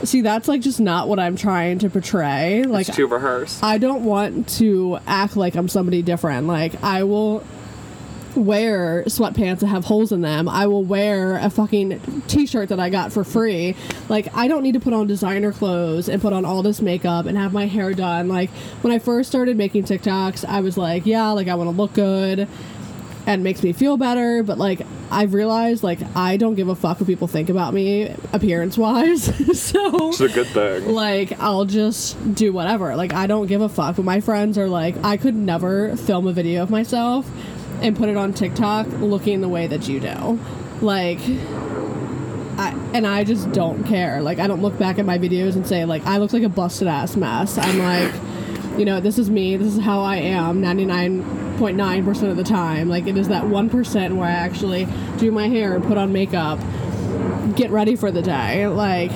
See, 0.04 0.20
that's 0.20 0.48
like 0.48 0.60
just 0.62 0.80
not 0.80 1.06
what 1.06 1.20
I'm 1.20 1.36
trying 1.36 1.78
to 1.78 1.88
portray. 1.88 2.64
Like, 2.64 2.88
It's 2.88 2.96
too 2.96 3.06
rehearsed. 3.06 3.62
I 3.62 3.78
don't 3.78 4.04
want 4.04 4.48
to 4.58 4.98
act 5.06 5.36
like 5.36 5.54
I'm 5.54 5.68
somebody 5.68 6.02
different. 6.02 6.48
Like 6.48 6.82
I 6.82 7.04
will 7.04 7.44
wear 8.36 9.04
sweatpants 9.04 9.60
that 9.60 9.66
have 9.66 9.84
holes 9.84 10.12
in 10.12 10.20
them. 10.20 10.48
I 10.48 10.66
will 10.66 10.84
wear 10.84 11.36
a 11.36 11.50
fucking 11.50 12.22
t-shirt 12.28 12.68
that 12.70 12.80
I 12.80 12.90
got 12.90 13.12
for 13.12 13.24
free. 13.24 13.74
Like 14.08 14.34
I 14.36 14.48
don't 14.48 14.62
need 14.62 14.72
to 14.72 14.80
put 14.80 14.92
on 14.92 15.06
designer 15.06 15.52
clothes 15.52 16.08
and 16.08 16.20
put 16.20 16.32
on 16.32 16.44
all 16.44 16.62
this 16.62 16.80
makeup 16.80 17.26
and 17.26 17.36
have 17.36 17.52
my 17.52 17.66
hair 17.66 17.92
done. 17.94 18.28
Like 18.28 18.50
when 18.82 18.92
I 18.92 18.98
first 18.98 19.28
started 19.28 19.56
making 19.56 19.84
TikToks, 19.84 20.44
I 20.44 20.60
was 20.60 20.76
like, 20.76 21.06
yeah, 21.06 21.30
like 21.30 21.48
I 21.48 21.54
want 21.54 21.68
to 21.70 21.76
look 21.76 21.92
good 21.94 22.48
and 23.24 23.40
it 23.40 23.44
makes 23.44 23.62
me 23.62 23.72
feel 23.72 23.96
better, 23.96 24.42
but 24.42 24.58
like 24.58 24.82
I've 25.10 25.34
realized 25.34 25.84
like 25.84 26.00
I 26.16 26.36
don't 26.36 26.54
give 26.54 26.68
a 26.68 26.74
fuck 26.74 26.98
what 26.98 27.06
people 27.06 27.28
think 27.28 27.50
about 27.50 27.72
me 27.74 28.14
appearance 28.32 28.76
wise. 28.76 29.24
so 29.60 30.08
It's 30.08 30.20
a 30.20 30.28
good 30.28 30.48
thing. 30.48 30.92
like 30.92 31.38
I'll 31.40 31.64
just 31.64 32.34
do 32.34 32.52
whatever. 32.52 32.96
Like 32.96 33.12
I 33.12 33.26
don't 33.26 33.46
give 33.46 33.60
a 33.60 33.68
fuck. 33.68 33.96
But 33.96 34.04
my 34.04 34.20
friends 34.20 34.58
are 34.58 34.68
like, 34.68 34.96
I 35.04 35.16
could 35.16 35.34
never 35.36 35.96
film 35.96 36.26
a 36.26 36.32
video 36.32 36.62
of 36.62 36.70
myself 36.70 37.30
and 37.82 37.96
put 37.96 38.08
it 38.08 38.16
on 38.16 38.32
TikTok 38.32 38.86
looking 39.00 39.40
the 39.40 39.48
way 39.48 39.66
that 39.66 39.88
you 39.88 40.00
do. 40.00 40.38
Like 40.80 41.20
I 42.58 42.76
and 42.94 43.06
I 43.06 43.24
just 43.24 43.50
don't 43.52 43.84
care. 43.84 44.22
Like 44.22 44.38
I 44.38 44.46
don't 44.46 44.62
look 44.62 44.78
back 44.78 44.98
at 44.98 45.04
my 45.04 45.18
videos 45.18 45.56
and 45.56 45.66
say 45.66 45.84
like 45.84 46.04
I 46.06 46.18
look 46.18 46.32
like 46.32 46.42
a 46.42 46.48
busted 46.48 46.88
ass 46.88 47.16
mess. 47.16 47.58
I'm 47.58 47.78
like, 47.78 48.78
you 48.78 48.84
know, 48.84 49.00
this 49.00 49.18
is 49.18 49.30
me. 49.30 49.56
This 49.56 49.74
is 49.74 49.80
how 49.82 50.00
I 50.00 50.16
am 50.16 50.62
99.9% 50.62 52.30
of 52.30 52.36
the 52.36 52.44
time. 52.44 52.88
Like 52.88 53.06
it 53.06 53.16
is 53.16 53.28
that 53.28 53.44
1% 53.44 54.16
where 54.16 54.26
I 54.26 54.32
actually 54.32 54.86
do 55.18 55.30
my 55.30 55.48
hair 55.48 55.74
and 55.74 55.84
put 55.84 55.98
on 55.98 56.12
makeup, 56.12 56.58
get 57.56 57.70
ready 57.70 57.96
for 57.96 58.10
the 58.10 58.22
day. 58.22 58.66
Like 58.66 59.12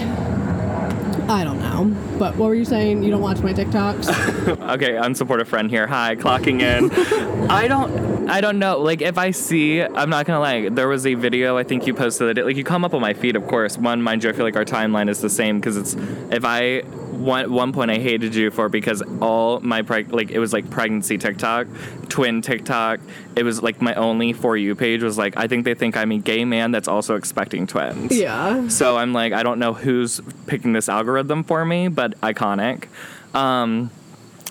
I 1.29 1.43
don't 1.43 1.59
know. 1.59 2.19
But 2.19 2.37
what 2.37 2.47
were 2.47 2.55
you 2.55 2.65
saying? 2.65 3.03
You 3.03 3.11
don't 3.11 3.21
watch 3.21 3.41
my 3.41 3.53
TikToks? 3.53 4.65
Okay, 4.77 4.93
unsupportive 4.93 5.47
friend 5.47 5.71
here. 5.71 5.87
Hi, 5.87 6.17
clocking 6.17 6.61
in. 6.61 6.91
I 7.51 7.69
don't 7.69 8.29
I 8.29 8.41
don't 8.41 8.59
know. 8.59 8.81
Like 8.81 9.01
if 9.01 9.19
I 9.19 9.31
see 9.31 9.83
I'm 9.83 10.11
not 10.11 10.27
gonna 10.27 10.41
lie, 10.41 10.69
there 10.69 10.89
was 10.89 11.07
a 11.07 11.15
video 11.15 11.57
I 11.57 11.63
think 11.63 11.87
you 11.87 11.95
posted 11.95 12.37
it. 12.39 12.45
Like 12.45 12.57
you 12.57 12.65
come 12.65 12.85
up 12.85 12.95
on 12.95 13.01
my 13.01 13.15
feed, 13.15 13.37
of 13.37 13.47
course. 13.47 13.77
One, 13.79 14.03
mind 14.03 14.25
you, 14.25 14.31
I 14.31 14.33
feel 14.33 14.45
like 14.45 14.57
our 14.57 14.65
timeline 14.65 15.09
is 15.09 15.21
the 15.21 15.31
same 15.31 15.59
because 15.59 15.77
it's 15.77 15.95
if 16.33 16.45
I 16.45 16.83
one 17.17 17.53
one 17.53 17.73
point 17.73 17.91
I 17.91 17.97
hated 17.99 18.35
you 18.35 18.51
for 18.51 18.69
because 18.69 19.03
all 19.21 19.61
my 19.61 19.83
preg- 19.83 20.13
like 20.13 20.31
it 20.31 20.39
was 20.39 20.53
like 20.53 20.71
pregnancy 20.71 21.19
TikTok, 21.19 21.67
twin 22.09 22.43
TikTok. 22.43 23.01
It 23.35 23.43
was 23.43 23.63
like 23.63 23.81
my 23.83 23.95
only 23.95 24.33
for 24.33 24.57
you 24.57 24.75
page 24.75 25.03
was 25.03 25.19
like 25.19 25.37
I 25.37 25.47
think 25.47 25.65
they 25.65 25.75
think 25.75 25.97
I'm 25.97 26.13
a 26.13 26.19
gay 26.19 26.45
man 26.45 26.71
that's 26.71 26.89
also 26.89 27.17
expecting 27.17 27.67
twins. 27.67 28.17
Yeah. 28.17 28.69
So 28.69 28.97
I'm 28.97 29.13
like 29.13 29.33
I 29.33 29.43
don't 29.43 29.59
know 29.59 29.73
who's 29.73 30.21
picking 30.47 30.73
this 30.73 30.89
algorithm 30.89 31.45
for 31.45 31.65
me, 31.65 31.89
but 31.89 32.21
iconic. 32.21 32.87
Um, 33.35 33.91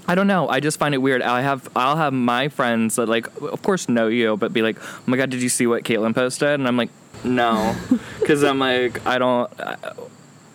I 0.08 0.14
don't 0.14 0.28
know. 0.28 0.48
I 0.48 0.60
just 0.60 0.78
find 0.78 0.94
it 0.94 1.00
weird. 1.00 1.22
I 1.22 1.42
have 1.42 1.68
I'll 1.76 1.98
have 1.98 2.14
my 2.14 2.50
friends 2.50 2.96
that 2.98 3.10
like 3.10 3.28
of 3.42 3.62
course 3.64 3.90
know 3.90 4.08
you, 4.08 4.38
but 4.38 4.54
be 4.54 4.62
like, 4.62 4.78
oh 4.82 5.04
my 5.08 5.18
god, 5.18 5.30
did 5.30 5.42
you 5.42 5.50
see 5.50 5.66
what 5.68 5.84
Katelyn 5.84 6.14
posted? 6.14 6.50
And 6.50 6.68
I'm 6.68 6.78
like, 6.78 6.90
no, 7.24 7.76
because 8.20 8.44
I'm 8.44 8.60
like 8.60 9.06
I 9.06 9.18
don't. 9.18 9.52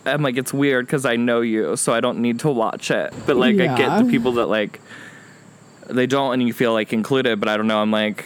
I'm 0.07 0.23
like 0.23 0.37
it's 0.37 0.52
weird 0.52 0.87
because 0.87 1.04
I 1.04 1.16
know 1.16 1.40
you, 1.40 1.76
so 1.76 1.92
I 1.92 2.00
don't 2.00 2.19
need 2.21 2.40
to 2.40 2.50
watch 2.50 2.90
it. 2.90 3.12
But 3.26 3.37
like 3.37 3.57
I 3.61 3.76
get 3.76 4.02
the 4.02 4.11
people 4.11 4.33
that 4.33 4.47
like 4.47 4.80
they 5.88 6.07
don't, 6.07 6.35
and 6.35 6.42
you 6.42 6.52
feel 6.52 6.73
like 6.73 6.92
included. 6.92 7.40
But 7.40 7.49
I 7.49 7.57
don't 7.57 7.66
know. 7.66 7.80
I'm 7.80 7.90
like. 7.90 8.25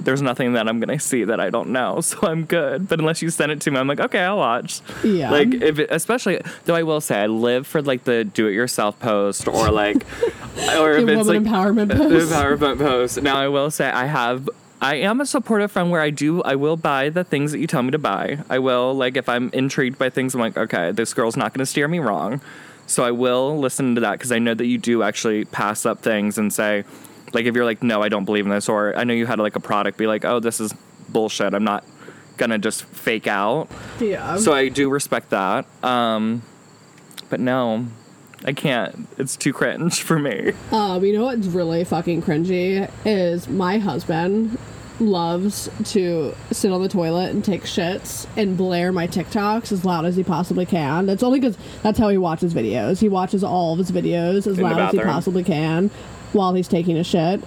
There's 0.00 0.22
nothing 0.22 0.52
that 0.52 0.68
I'm 0.68 0.78
gonna 0.78 1.00
see 1.00 1.24
that 1.24 1.40
I 1.40 1.50
don't 1.50 1.70
know, 1.70 2.00
so 2.02 2.18
I'm 2.22 2.44
good. 2.44 2.86
But 2.88 3.00
unless 3.00 3.20
you 3.20 3.30
send 3.30 3.50
it 3.50 3.60
to 3.62 3.72
me, 3.72 3.78
I'm 3.78 3.88
like, 3.88 3.98
okay, 3.98 4.20
I'll 4.20 4.36
watch. 4.36 4.80
Yeah. 5.02 5.28
Like 5.28 5.52
if 5.54 5.80
it, 5.80 5.88
especially 5.90 6.40
though, 6.66 6.76
I 6.76 6.84
will 6.84 7.00
say 7.00 7.20
I 7.20 7.26
live 7.26 7.66
for 7.66 7.82
like 7.82 8.04
the 8.04 8.22
do-it-yourself 8.22 9.00
post 9.00 9.48
or 9.48 9.72
like, 9.72 9.96
or 10.78 10.92
if 10.92 11.04
The 11.04 11.18
it's 11.18 11.26
woman 11.26 11.42
like 11.44 11.52
empowerment 11.52 11.88
the 11.88 11.96
post. 11.96 12.30
empowerment 12.32 12.78
post. 12.78 13.22
Now 13.22 13.38
I 13.38 13.48
will 13.48 13.72
say 13.72 13.90
I 13.90 14.04
have. 14.06 14.48
I 14.80 14.96
am 14.96 15.20
a 15.20 15.26
supportive 15.26 15.72
friend 15.72 15.90
where 15.90 16.00
I 16.00 16.10
do. 16.10 16.42
I 16.42 16.54
will 16.54 16.76
buy 16.76 17.08
the 17.08 17.24
things 17.24 17.52
that 17.52 17.58
you 17.58 17.66
tell 17.66 17.82
me 17.82 17.90
to 17.90 17.98
buy. 17.98 18.38
I 18.48 18.58
will 18.60 18.94
like 18.94 19.16
if 19.16 19.28
I'm 19.28 19.50
intrigued 19.52 19.98
by 19.98 20.10
things. 20.10 20.34
I'm 20.34 20.40
like, 20.40 20.56
okay, 20.56 20.92
this 20.92 21.14
girl's 21.14 21.36
not 21.36 21.52
going 21.52 21.60
to 21.60 21.66
steer 21.66 21.88
me 21.88 21.98
wrong. 21.98 22.40
So 22.86 23.04
I 23.04 23.10
will 23.10 23.58
listen 23.58 23.96
to 23.96 24.00
that 24.02 24.12
because 24.12 24.32
I 24.32 24.38
know 24.38 24.54
that 24.54 24.66
you 24.66 24.78
do 24.78 25.02
actually 25.02 25.44
pass 25.46 25.84
up 25.84 26.00
things 26.00 26.38
and 26.38 26.52
say, 26.52 26.84
like 27.32 27.44
if 27.44 27.54
you're 27.54 27.64
like, 27.64 27.82
no, 27.82 28.02
I 28.02 28.08
don't 28.08 28.24
believe 28.24 28.46
in 28.46 28.50
this, 28.50 28.68
or 28.68 28.96
I 28.96 29.04
know 29.04 29.12
you 29.14 29.26
had 29.26 29.38
like 29.38 29.56
a 29.56 29.60
product 29.60 29.98
be 29.98 30.06
like, 30.06 30.24
oh, 30.24 30.40
this 30.40 30.60
is 30.60 30.72
bullshit. 31.08 31.54
I'm 31.54 31.64
not 31.64 31.84
gonna 32.36 32.58
just 32.58 32.84
fake 32.84 33.26
out. 33.26 33.68
yeah. 34.00 34.36
So 34.36 34.52
I 34.52 34.68
do 34.68 34.88
respect 34.88 35.30
that. 35.30 35.66
Um, 35.84 36.42
but 37.28 37.40
no, 37.40 37.86
I 38.44 38.52
can't. 38.52 39.08
It's 39.18 39.36
too 39.36 39.52
cringe 39.52 40.02
for 40.02 40.18
me. 40.18 40.52
Um, 40.70 41.04
you 41.04 41.12
know 41.12 41.24
what's 41.24 41.46
really 41.48 41.84
fucking 41.84 42.22
cringy 42.22 42.90
is 43.04 43.48
my 43.48 43.78
husband 43.78 44.58
loves 45.00 45.70
to 45.84 46.34
sit 46.50 46.72
on 46.72 46.82
the 46.82 46.88
toilet 46.88 47.30
and 47.30 47.44
take 47.44 47.62
shits 47.62 48.26
and 48.36 48.56
blare 48.56 48.92
my 48.92 49.06
TikToks 49.06 49.70
as 49.72 49.84
loud 49.84 50.04
as 50.04 50.16
he 50.16 50.24
possibly 50.24 50.66
can. 50.66 51.06
That's 51.06 51.22
only 51.22 51.40
because 51.40 51.56
that's 51.82 51.98
how 51.98 52.08
he 52.08 52.18
watches 52.18 52.52
videos. 52.54 52.98
He 53.00 53.08
watches 53.08 53.44
all 53.44 53.72
of 53.72 53.78
his 53.78 53.90
videos 53.90 54.46
as 54.46 54.56
the 54.56 54.62
loud 54.62 54.80
as 54.80 54.92
he 54.92 54.98
possibly 54.98 55.44
can 55.44 55.90
while 56.32 56.54
he's 56.54 56.68
taking 56.68 56.96
a 56.96 57.04
shit. 57.04 57.40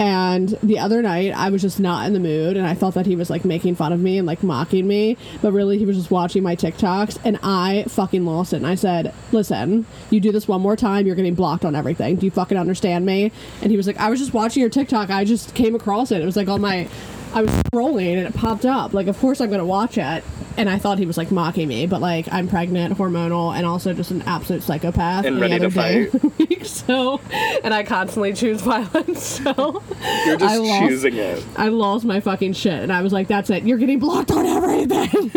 And 0.00 0.48
the 0.62 0.78
other 0.78 1.02
night, 1.02 1.34
I 1.36 1.50
was 1.50 1.60
just 1.60 1.78
not 1.78 2.06
in 2.06 2.14
the 2.14 2.20
mood, 2.20 2.56
and 2.56 2.66
I 2.66 2.72
thought 2.72 2.94
that 2.94 3.04
he 3.04 3.16
was 3.16 3.28
like 3.28 3.44
making 3.44 3.74
fun 3.74 3.92
of 3.92 4.00
me 4.00 4.16
and 4.16 4.26
like 4.26 4.42
mocking 4.42 4.88
me, 4.88 5.18
but 5.42 5.52
really 5.52 5.76
he 5.76 5.84
was 5.84 5.94
just 5.94 6.10
watching 6.10 6.42
my 6.42 6.56
TikToks, 6.56 7.18
and 7.22 7.38
I 7.42 7.84
fucking 7.86 8.24
lost 8.24 8.54
it. 8.54 8.56
And 8.56 8.66
I 8.66 8.76
said, 8.76 9.12
"Listen, 9.30 9.84
you 10.08 10.18
do 10.18 10.32
this 10.32 10.48
one 10.48 10.62
more 10.62 10.74
time, 10.74 11.06
you're 11.06 11.16
getting 11.16 11.34
blocked 11.34 11.66
on 11.66 11.76
everything. 11.76 12.16
Do 12.16 12.24
you 12.24 12.30
fucking 12.30 12.56
understand 12.56 13.04
me?" 13.04 13.30
And 13.60 13.70
he 13.70 13.76
was 13.76 13.86
like, 13.86 13.98
"I 13.98 14.08
was 14.08 14.18
just 14.18 14.32
watching 14.32 14.62
your 14.62 14.70
TikTok. 14.70 15.10
I 15.10 15.26
just 15.26 15.54
came 15.54 15.74
across 15.74 16.10
it. 16.12 16.22
It 16.22 16.24
was 16.24 16.36
like 16.36 16.48
on 16.48 16.62
my, 16.62 16.88
I 17.32 17.42
was 17.42 17.50
scrolling 17.50 18.16
and 18.18 18.26
it 18.26 18.34
popped 18.34 18.64
up. 18.66 18.92
Like, 18.92 19.06
of 19.06 19.18
course 19.18 19.40
I'm 19.40 19.50
gonna 19.50 19.64
watch 19.64 19.98
it." 19.98 20.24
And 20.56 20.68
I 20.68 20.78
thought 20.78 20.98
he 20.98 21.06
was 21.06 21.16
like 21.16 21.30
mocking 21.30 21.68
me, 21.68 21.86
but 21.86 22.00
like 22.00 22.26
I'm 22.32 22.48
pregnant, 22.48 22.98
hormonal, 22.98 23.56
and 23.56 23.64
also 23.64 23.94
just 23.94 24.10
an 24.10 24.22
absolute 24.22 24.62
psychopath. 24.62 25.24
And 25.24 25.40
ready 25.40 25.58
to 25.60 25.70
fight. 25.70 26.12
week, 26.38 26.64
so, 26.66 27.20
and 27.64 27.72
I 27.72 27.82
constantly 27.84 28.32
choose 28.32 28.60
violence. 28.62 29.22
So 29.22 29.82
You're 30.26 30.36
just 30.36 30.54
I 30.54 30.56
lost- 30.58 30.88
choosing 30.88 31.16
it. 31.16 31.44
I 31.56 31.68
lost 31.68 32.04
my 32.04 32.20
fucking 32.20 32.52
shit, 32.54 32.72
and 32.82 32.92
I 32.92 33.00
was 33.02 33.12
like, 33.12 33.28
"That's 33.28 33.48
it. 33.50 33.62
You're 33.62 33.78
getting 33.78 34.00
blocked 34.00 34.32
on 34.32 34.44
everything." 34.44 35.30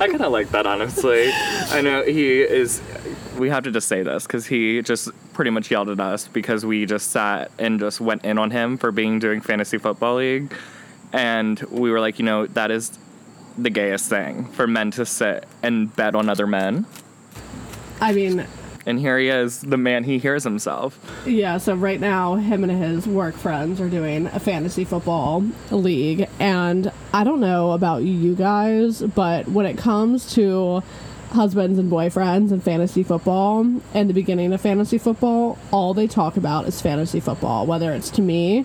I 0.00 0.06
kind 0.06 0.20
of 0.22 0.32
like 0.32 0.50
that, 0.50 0.66
honestly. 0.66 1.30
I 1.70 1.80
know 1.82 2.04
he 2.04 2.40
is. 2.40 2.80
We 3.38 3.48
have 3.50 3.64
to 3.64 3.70
just 3.70 3.88
say 3.88 4.02
this 4.02 4.26
because 4.26 4.46
he 4.46 4.82
just 4.82 5.10
pretty 5.38 5.52
much 5.52 5.70
yelled 5.70 5.88
at 5.88 6.00
us 6.00 6.26
because 6.26 6.66
we 6.66 6.84
just 6.84 7.12
sat 7.12 7.48
and 7.60 7.78
just 7.78 8.00
went 8.00 8.24
in 8.24 8.38
on 8.38 8.50
him 8.50 8.76
for 8.76 8.90
being 8.90 9.20
doing 9.20 9.40
fantasy 9.40 9.78
football 9.78 10.16
league, 10.16 10.52
and 11.12 11.60
we 11.70 11.92
were 11.92 12.00
like, 12.00 12.18
you 12.18 12.24
know, 12.24 12.44
that 12.48 12.72
is 12.72 12.98
the 13.56 13.70
gayest 13.70 14.08
thing 14.08 14.46
for 14.46 14.66
men 14.66 14.90
to 14.90 15.06
sit 15.06 15.46
and 15.62 15.94
bet 15.94 16.16
on 16.16 16.28
other 16.28 16.44
men. 16.48 16.84
I 18.00 18.12
mean, 18.12 18.44
And 18.84 18.98
here 18.98 19.16
he 19.16 19.28
is, 19.28 19.60
the 19.60 19.76
man 19.76 20.02
he 20.02 20.18
hears 20.18 20.42
himself. 20.42 20.98
yeah. 21.24 21.58
So 21.58 21.76
right 21.76 22.00
now, 22.00 22.34
him 22.34 22.64
and 22.64 22.72
his 22.72 23.06
work 23.06 23.36
friends 23.36 23.80
are 23.80 23.88
doing 23.88 24.26
a 24.26 24.40
fantasy 24.40 24.84
football 24.84 25.44
league, 25.70 26.26
and 26.40 26.90
I 27.14 27.22
don't 27.22 27.38
know 27.40 27.70
about 27.72 28.02
you 28.02 28.34
guys, 28.34 29.02
but 29.02 29.46
when 29.46 29.66
it 29.66 29.78
comes 29.78 30.34
to 30.34 30.82
husbands 31.30 31.78
and 31.78 31.90
boyfriends 31.90 32.50
and 32.52 32.62
fantasy 32.62 33.02
football 33.02 33.60
and 33.94 34.08
the 34.08 34.14
beginning 34.14 34.52
of 34.52 34.60
fantasy 34.60 34.98
football 34.98 35.58
all 35.70 35.92
they 35.94 36.06
talk 36.06 36.36
about 36.36 36.66
is 36.66 36.80
fantasy 36.80 37.20
football 37.20 37.66
whether 37.66 37.92
it's 37.92 38.10
to 38.10 38.22
me 38.22 38.64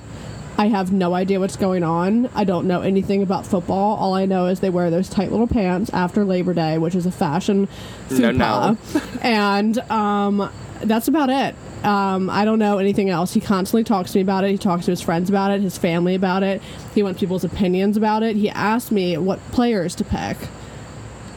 I 0.56 0.68
have 0.68 0.94
no 0.94 1.16
idea 1.16 1.40
what's 1.40 1.56
going 1.56 1.82
on. 1.84 2.30
I 2.36 2.44
don't 2.44 2.68
know 2.68 2.82
anything 2.82 3.24
about 3.24 3.48
football. 3.48 3.98
All 3.98 4.14
I 4.14 4.28
know 4.28 4.46
is 4.46 4.60
they 4.60 4.70
wear 4.70 4.92
those 4.92 5.10
tight 5.10 5.32
little 5.32 5.48
pants 5.48 5.90
after 5.92 6.24
Labor 6.24 6.54
Day, 6.54 6.78
which 6.78 6.94
is 6.94 7.08
a 7.08 7.12
fashion 7.12 7.68
No, 8.12 8.30
no. 8.30 8.78
and 9.24 9.80
um, 9.90 10.52
that's 10.84 11.08
about 11.08 11.32
it. 11.32 11.56
Um, 11.84 12.30
I 12.30 12.46
don't 12.46 12.60
know 12.60 12.78
anything 12.78 13.10
else. 13.10 13.34
He 13.34 13.42
constantly 13.42 13.84
talks 13.84 14.12
to 14.12 14.20
me 14.20 14.22
about 14.22 14.44
it. 14.44 14.52
He 14.52 14.60
talks 14.60 14.86
to 14.86 14.92
his 14.92 15.02
friends 15.02 15.28
about 15.28 15.50
it, 15.50 15.62
his 15.62 15.76
family 15.80 16.14
about 16.14 16.44
it. 16.44 16.62
He 16.94 17.02
wants 17.02 17.20
people's 17.20 17.44
opinions 17.44 17.98
about 17.98 18.22
it. 18.22 18.36
He 18.36 18.52
asked 18.52 18.92
me 18.92 19.18
what 19.18 19.40
players 19.54 19.96
to 19.96 20.04
pick, 20.04 20.38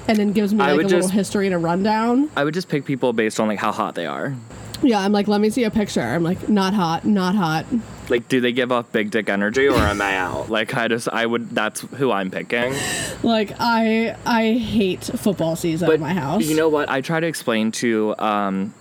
and 0.08 0.18
then 0.18 0.32
gives 0.32 0.52
me 0.52 0.60
like 0.60 0.72
a 0.72 0.76
would 0.76 0.86
little 0.86 1.08
history 1.08 1.46
and 1.46 1.54
a 1.54 1.58
rundown. 1.58 2.30
I 2.36 2.44
would 2.44 2.54
just 2.54 2.68
pick 2.68 2.84
people 2.84 3.12
based 3.12 3.40
on 3.40 3.48
like 3.48 3.58
how 3.58 3.72
hot 3.72 3.94
they 3.94 4.06
are. 4.06 4.34
Yeah, 4.82 5.00
I'm 5.00 5.12
like, 5.12 5.26
let 5.26 5.40
me 5.40 5.50
see 5.50 5.64
a 5.64 5.70
picture. 5.70 6.02
I'm 6.02 6.22
like, 6.22 6.48
not 6.48 6.74
hot, 6.74 7.04
not 7.04 7.34
hot. 7.34 7.64
Like, 8.08 8.28
do 8.28 8.40
they 8.40 8.52
give 8.52 8.70
off 8.70 8.92
big 8.92 9.10
dick 9.10 9.28
energy 9.28 9.66
or 9.68 9.78
am 9.78 10.02
I 10.02 10.16
out? 10.16 10.48
Like, 10.56 10.74
I 10.74 10.88
just, 10.88 11.08
I 11.08 11.24
would, 11.26 11.50
that's 11.50 11.80
who 11.80 12.12
I'm 12.12 12.30
picking. 12.30 12.74
Like, 13.22 13.52
I 13.58 14.16
I 14.24 14.52
hate 14.52 15.02
football 15.04 15.56
season 15.56 15.90
at 15.90 16.00
my 16.00 16.12
house. 16.12 16.44
You 16.44 16.56
know 16.56 16.68
what? 16.68 16.88
I 16.88 17.00
try 17.00 17.20
to 17.20 17.26
explain 17.26 17.72
to 17.72 18.14
um 18.18 18.74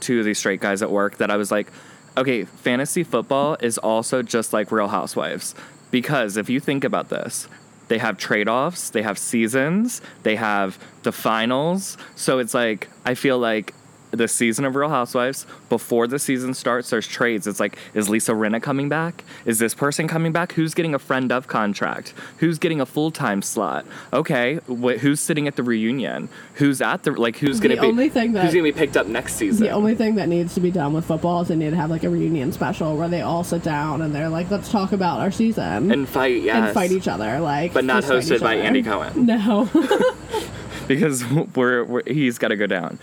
to 0.00 0.22
these 0.22 0.38
straight 0.38 0.60
guys 0.60 0.82
at 0.82 0.90
work 0.90 1.16
that 1.18 1.30
I 1.30 1.36
was 1.36 1.50
like, 1.50 1.70
okay, 2.16 2.44
fantasy 2.44 3.02
football 3.02 3.56
is 3.60 3.76
also 3.78 4.22
just 4.22 4.52
like 4.52 4.70
Real 4.70 4.88
Housewives 4.88 5.54
because 5.90 6.36
if 6.36 6.48
you 6.48 6.60
think 6.60 6.84
about 6.84 7.08
this, 7.08 7.48
they 7.90 7.98
have 7.98 8.16
trade-offs, 8.16 8.90
they 8.90 9.02
have 9.02 9.18
seasons, 9.18 10.00
they 10.22 10.36
have 10.36 10.78
the 11.02 11.10
finals. 11.10 11.98
So 12.14 12.38
it's 12.38 12.54
like 12.54 12.88
I 13.04 13.14
feel 13.14 13.36
like 13.36 13.74
the 14.10 14.28
season 14.28 14.64
of 14.64 14.74
Real 14.76 14.88
Housewives, 14.88 15.46
before 15.68 16.06
the 16.06 16.18
season 16.18 16.54
starts, 16.54 16.90
there's 16.90 17.06
trades. 17.06 17.46
It's 17.46 17.60
like, 17.60 17.76
is 17.94 18.08
Lisa 18.08 18.32
Rinna 18.32 18.62
coming 18.62 18.88
back? 18.88 19.24
Is 19.44 19.58
this 19.58 19.74
person 19.74 20.08
coming 20.08 20.32
back? 20.32 20.52
Who's 20.52 20.74
getting 20.74 20.94
a 20.94 20.98
friend 20.98 21.30
of 21.32 21.46
contract? 21.48 22.14
Who's 22.38 22.58
getting 22.58 22.80
a 22.80 22.86
full 22.86 23.10
time 23.10 23.42
slot? 23.42 23.84
Okay, 24.12 24.56
wh- 24.68 24.98
who's 24.98 25.20
sitting 25.20 25.46
at 25.48 25.56
the 25.56 25.62
reunion? 25.62 26.28
Who's 26.54 26.80
at 26.80 27.02
the 27.04 27.12
like? 27.12 27.36
Who's 27.36 27.60
gonna 27.60 27.74
be? 27.80 27.86
only 27.86 28.08
thing 28.08 28.32
that- 28.32 28.44
who's 28.44 28.52
gonna 28.54 28.64
be 28.64 28.72
picked 28.72 28.96
up 28.96 29.06
next 29.06 29.34
season? 29.34 29.64
The 29.66 29.70
only 29.72 29.94
thing 29.94 30.14
that 30.16 30.28
needs 30.28 30.54
to 30.54 30.60
be 30.60 30.70
done 30.70 30.92
with 30.92 31.04
football 31.04 31.42
is 31.42 31.48
they 31.48 31.56
need 31.56 31.70
to 31.70 31.76
have 31.76 31.90
like 31.90 32.04
a 32.04 32.10
reunion 32.10 32.52
special 32.52 32.96
where 32.96 33.08
they 33.08 33.20
all 33.22 33.44
sit 33.44 33.62
down 33.62 34.02
and 34.02 34.14
they're 34.14 34.28
like, 34.28 34.50
let's 34.50 34.70
talk 34.70 34.92
about 34.92 35.20
our 35.20 35.30
season 35.30 35.90
and 35.92 36.08
fight, 36.08 36.42
yeah, 36.42 36.66
and 36.66 36.74
fight 36.74 36.90
each 36.92 37.08
other, 37.08 37.40
like, 37.40 37.72
but 37.72 37.84
not 37.84 38.02
hosted 38.04 38.40
by 38.40 38.54
other. 38.56 38.62
Andy 38.64 38.82
Cohen 38.82 39.26
No, 39.26 39.68
because 40.88 41.24
we're, 41.54 41.84
we're 41.84 42.02
he's 42.06 42.38
got 42.38 42.48
to 42.48 42.56
go 42.56 42.66
down. 42.66 42.98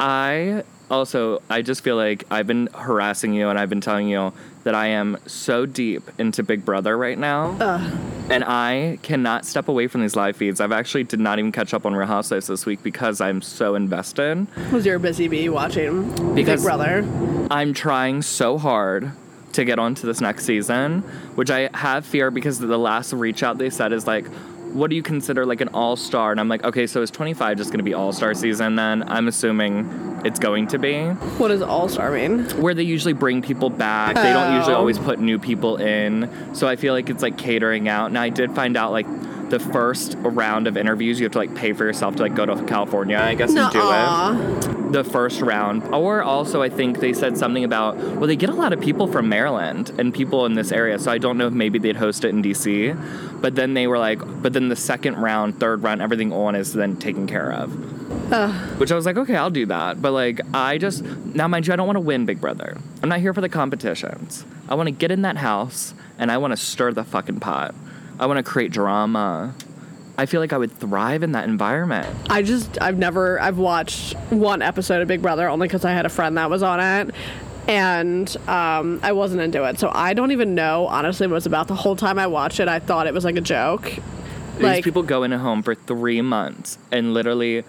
I 0.00 0.64
also 0.90 1.40
I 1.48 1.62
just 1.62 1.82
feel 1.84 1.96
like 1.96 2.24
I've 2.30 2.46
been 2.46 2.68
harassing 2.74 3.32
you 3.34 3.48
and 3.48 3.58
I've 3.58 3.68
been 3.68 3.80
telling 3.82 4.08
you 4.08 4.32
that 4.64 4.74
I 4.74 4.88
am 4.88 5.16
so 5.26 5.66
deep 5.66 6.02
into 6.18 6.42
Big 6.42 6.64
Brother 6.64 6.96
right 6.98 7.18
now. 7.18 7.52
And 8.30 8.44
I 8.44 8.98
cannot 9.02 9.44
step 9.44 9.68
away 9.68 9.86
from 9.88 10.02
these 10.02 10.14
live 10.16 10.36
feeds. 10.36 10.60
I've 10.60 10.72
actually 10.72 11.04
did 11.04 11.18
not 11.20 11.38
even 11.38 11.50
catch 11.52 11.74
up 11.74 11.84
on 11.86 11.94
Real 11.94 12.06
Housewives 12.06 12.46
this 12.46 12.64
week 12.66 12.82
because 12.82 13.20
I'm 13.20 13.42
so 13.42 13.74
invested. 13.74 14.46
was 14.72 14.86
your 14.86 14.98
busy 14.98 15.28
bee 15.28 15.48
watching 15.48 16.34
Because- 16.34 16.60
Big 16.60 16.66
Brother? 16.66 17.04
I'm 17.50 17.72
trying 17.74 18.22
so 18.22 18.58
hard 18.58 19.12
to 19.54 19.64
get 19.64 19.78
onto 19.80 20.06
this 20.06 20.20
next 20.20 20.44
season, 20.44 21.00
which 21.34 21.50
I 21.50 21.68
have 21.74 22.04
fear 22.06 22.30
because 22.30 22.58
the 22.60 22.78
last 22.78 23.12
reach 23.12 23.42
out 23.42 23.58
they 23.58 23.70
said 23.70 23.92
is 23.92 24.06
like, 24.06 24.26
what 24.72 24.90
do 24.90 24.96
you 24.96 25.02
consider 25.02 25.44
like 25.46 25.60
an 25.60 25.68
all 25.68 25.96
star? 25.96 26.30
And 26.30 26.40
I'm 26.40 26.48
like, 26.48 26.64
okay, 26.64 26.86
so 26.86 27.02
is 27.02 27.10
25 27.10 27.56
just 27.56 27.70
going 27.70 27.78
to 27.78 27.84
be 27.84 27.94
all 27.94 28.12
star 28.12 28.34
season 28.34 28.76
then? 28.76 29.02
I'm 29.08 29.28
assuming 29.28 30.20
it's 30.24 30.38
going 30.38 30.66
to 30.68 30.78
be. 30.78 31.04
What 31.38 31.48
does 31.48 31.62
All 31.62 31.88
Star 31.88 32.10
mean? 32.10 32.44
Where 32.60 32.74
they 32.74 32.82
usually 32.82 33.14
bring 33.14 33.40
people 33.40 33.70
back. 33.70 34.16
They 34.16 34.32
don't 34.32 34.54
usually 34.54 34.74
Oh. 34.74 34.78
always 34.78 34.98
put 34.98 35.18
new 35.18 35.38
people 35.38 35.76
in. 35.78 36.28
So 36.54 36.68
I 36.68 36.76
feel 36.76 36.92
like 36.92 37.08
it's 37.08 37.22
like 37.22 37.38
catering 37.38 37.88
out. 37.88 38.06
And 38.06 38.18
I 38.18 38.28
did 38.28 38.52
find 38.54 38.76
out 38.76 38.92
like 38.92 39.06
the 39.50 39.58
first 39.58 40.16
round 40.18 40.66
of 40.66 40.76
interviews 40.76 41.20
you 41.20 41.24
have 41.24 41.32
to 41.32 41.38
like 41.38 41.54
pay 41.54 41.72
for 41.72 41.84
yourself 41.84 42.16
to 42.16 42.22
like 42.22 42.34
go 42.34 42.46
to 42.46 42.64
California, 42.64 43.18
I 43.18 43.34
guess, 43.34 43.54
and 43.54 43.70
do 43.72 43.80
it. 43.80 44.92
The 44.92 45.04
first 45.04 45.40
round, 45.40 45.84
or 45.94 46.22
also 46.22 46.62
I 46.62 46.68
think 46.68 46.98
they 46.98 47.12
said 47.12 47.38
something 47.38 47.62
about 47.62 47.96
well, 47.96 48.26
they 48.26 48.36
get 48.36 48.50
a 48.50 48.54
lot 48.54 48.72
of 48.72 48.80
people 48.80 49.06
from 49.06 49.28
Maryland 49.28 49.90
and 49.98 50.12
people 50.12 50.46
in 50.46 50.54
this 50.54 50.72
area, 50.72 50.98
so 50.98 51.10
I 51.12 51.18
don't 51.18 51.38
know 51.38 51.46
if 51.46 51.52
maybe 51.52 51.78
they'd 51.78 51.96
host 51.96 52.24
it 52.24 52.28
in 52.28 52.42
DC. 52.42 53.40
But 53.40 53.54
then 53.54 53.74
they 53.74 53.86
were 53.86 53.98
like, 53.98 54.20
but 54.42 54.52
then 54.52 54.68
the 54.68 54.76
second 54.76 55.16
round, 55.16 55.58
third 55.60 55.82
round, 55.82 56.02
everything 56.02 56.32
on 56.32 56.54
is 56.54 56.72
then 56.72 56.96
taken 56.96 57.26
care 57.26 57.52
of. 57.52 57.70
Which 58.78 58.92
I 58.92 58.94
was 58.94 59.06
like, 59.06 59.16
okay, 59.16 59.36
I'll 59.36 59.50
do 59.50 59.66
that. 59.66 60.00
But 60.02 60.12
like, 60.12 60.40
I 60.52 60.78
just 60.78 61.02
now, 61.02 61.48
mind 61.48 61.66
you, 61.66 61.72
I 61.72 61.76
don't 61.76 61.86
want 61.86 61.96
to 61.96 62.00
win 62.00 62.26
Big 62.26 62.40
Brother. 62.40 62.76
I'm 63.02 63.08
not 63.08 63.20
here 63.20 63.34
for 63.34 63.40
the 63.40 63.48
competitions. 63.48 64.44
I 64.68 64.74
want 64.74 64.88
to 64.88 64.92
get 64.92 65.10
in 65.10 65.22
that 65.22 65.36
house 65.36 65.94
and 66.18 66.30
I 66.30 66.38
want 66.38 66.52
to 66.52 66.56
stir 66.56 66.92
the 66.92 67.04
fucking 67.04 67.40
pot. 67.40 67.74
I 68.20 68.26
want 68.26 68.36
to 68.36 68.42
create 68.42 68.70
drama. 68.70 69.54
I 70.18 70.26
feel 70.26 70.40
like 70.40 70.52
I 70.52 70.58
would 70.58 70.72
thrive 70.72 71.22
in 71.22 71.32
that 71.32 71.48
environment. 71.48 72.06
I 72.28 72.42
just 72.42 72.80
I've 72.80 72.98
never 72.98 73.40
I've 73.40 73.56
watched 73.56 74.14
one 74.28 74.60
episode 74.60 75.00
of 75.00 75.08
Big 75.08 75.22
Brother 75.22 75.48
only 75.48 75.66
because 75.66 75.86
I 75.86 75.92
had 75.92 76.04
a 76.04 76.10
friend 76.10 76.36
that 76.36 76.50
was 76.50 76.62
on 76.62 76.80
it, 76.80 77.14
and 77.66 78.36
um, 78.46 79.00
I 79.02 79.12
wasn't 79.12 79.40
into 79.40 79.64
it. 79.64 79.78
So 79.78 79.90
I 79.92 80.12
don't 80.12 80.32
even 80.32 80.54
know 80.54 80.86
honestly 80.88 81.26
what 81.26 81.32
it 81.32 81.34
was 81.34 81.46
about. 81.46 81.68
The 81.68 81.74
whole 81.74 81.96
time 81.96 82.18
I 82.18 82.26
watched 82.26 82.60
it, 82.60 82.68
I 82.68 82.78
thought 82.78 83.06
it 83.06 83.14
was 83.14 83.24
like 83.24 83.36
a 83.36 83.40
joke. 83.40 83.84
These 83.84 84.62
Like 84.62 84.84
people 84.84 85.02
go 85.02 85.22
into 85.22 85.38
home 85.38 85.62
for 85.62 85.74
three 85.74 86.20
months 86.20 86.76
and 86.92 87.14
literally, 87.14 87.64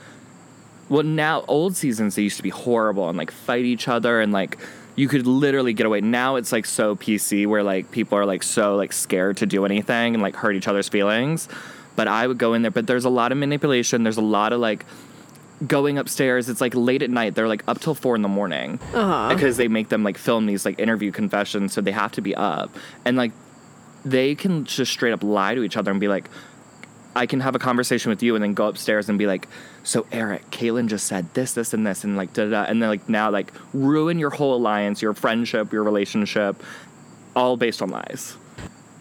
well, 0.90 1.04
now 1.04 1.46
old 1.48 1.78
seasons 1.78 2.16
they 2.16 2.24
used 2.24 2.36
to 2.36 2.44
be 2.44 2.50
horrible 2.50 3.08
and 3.08 3.18
like 3.18 3.32
fight 3.32 3.64
each 3.64 3.88
other 3.88 4.20
and 4.20 4.34
like 4.34 4.58
you 4.96 5.08
could 5.08 5.26
literally 5.28 5.74
get 5.74 5.86
away. 5.86 6.02
Now 6.02 6.36
it's 6.36 6.52
like 6.52 6.66
so 6.66 6.96
PC 6.96 7.48
where 7.48 7.64
like 7.64 7.92
people 7.92 8.18
are 8.18 8.26
like 8.26 8.44
so 8.44 8.76
like 8.76 8.94
scared 8.94 9.38
to 9.38 9.46
do 9.46 9.66
anything 9.66 10.14
and 10.16 10.22
like 10.22 10.36
hurt 10.36 10.56
each 10.56 10.68
other's 10.68 10.90
feelings. 10.90 11.48
But 11.96 12.08
I 12.08 12.28
would 12.28 12.38
go 12.38 12.54
in 12.54 12.62
there, 12.62 12.72
but 12.72 12.88
there's 12.88 13.06
a 13.06 13.10
lot 13.10 13.32
of 13.32 13.38
manipulation. 13.38 14.04
There's 14.04 14.18
a 14.18 14.22
lot 14.22 14.54
of 14.54 14.60
like 14.60 14.86
going 15.68 15.98
upstairs. 15.98 16.50
It's 16.50 16.62
like 16.62 16.74
late 16.76 17.02
at 17.04 17.10
night. 17.10 17.36
They're 17.36 17.48
like 17.48 17.64
up 17.68 17.80
till 17.80 17.94
four 17.96 18.16
in 18.16 18.22
the 18.22 18.28
morning 18.30 18.80
Uh-huh. 18.94 19.34
because 19.34 19.58
they 19.58 19.68
make 19.68 19.90
them 19.90 20.04
like 20.04 20.18
film 20.18 20.46
these 20.46 20.66
like 20.66 20.80
interview 20.80 21.12
confessions, 21.12 21.74
so 21.74 21.82
they 21.82 21.92
have 21.92 22.12
to 22.14 22.22
be 22.22 22.34
up 22.36 22.76
and 23.06 23.16
like 23.18 23.32
they 24.04 24.34
can 24.34 24.66
just 24.66 24.92
straight 24.92 25.12
up 25.14 25.22
lie 25.24 25.54
to 25.54 25.62
each 25.64 25.78
other 25.78 25.92
and 25.92 26.00
be 26.00 26.08
like, 26.08 26.28
I 27.16 27.26
can 27.26 27.42
have 27.42 27.56
a 27.56 27.60
conversation 27.60 28.10
with 28.10 28.24
you 28.24 28.36
and 28.36 28.44
then 28.44 28.54
go 28.54 28.68
upstairs 28.68 29.10
and 29.10 29.20
be 29.20 29.28
like, 29.28 29.48
so 29.84 30.06
Eric, 30.12 30.50
Katelyn 30.50 30.88
just 30.88 31.08
said 31.08 31.34
this, 31.34 31.54
this, 31.54 31.74
and 31.74 31.86
this, 31.86 32.04
and 32.04 32.16
like 32.16 32.34
da 32.34 32.50
da, 32.50 32.64
and 32.64 32.82
then 32.82 32.90
like 32.90 33.10
now 33.10 33.30
like 33.30 33.52
ruin 33.74 34.18
your 34.18 34.30
whole 34.30 34.56
alliance, 34.56 35.02
your 35.02 35.14
friendship, 35.14 35.74
your 35.74 35.84
relationship, 35.84 36.62
all 37.36 37.58
based 37.58 37.82
on 37.82 37.90
lies. 37.90 38.38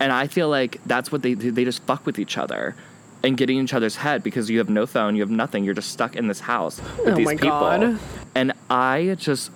And 0.01 0.13
I 0.13 0.27
feel 0.27 0.49
like 0.49 0.81
that's 0.87 1.13
what 1.13 1.23
they 1.23 1.35
do. 1.35 1.51
They 1.53 1.65
just 1.65 1.83
fuck 1.85 2.07
with 2.07 2.19
each 2.19 2.39
other 2.39 2.75
and 3.23 3.37
get 3.37 3.51
in 3.51 3.57
each 3.57 3.75
other's 3.75 3.97
head 3.97 4.23
because 4.23 4.49
you 4.49 4.59
have 4.59 4.71
no 4.71 4.87
phone, 4.87 5.15
you 5.15 5.23
have 5.23 5.31
nothing. 5.31 5.63
You're 5.63 5.75
just 5.75 5.91
stuck 5.93 6.17
in 6.17 6.27
this 6.27 6.41
house 6.41 6.81
with 6.99 7.09
Oh 7.09 7.17
these 7.17 7.29
people. 7.29 7.49
God. 7.51 7.99
And 8.35 8.53
I 8.71 9.15
just, 9.19 9.53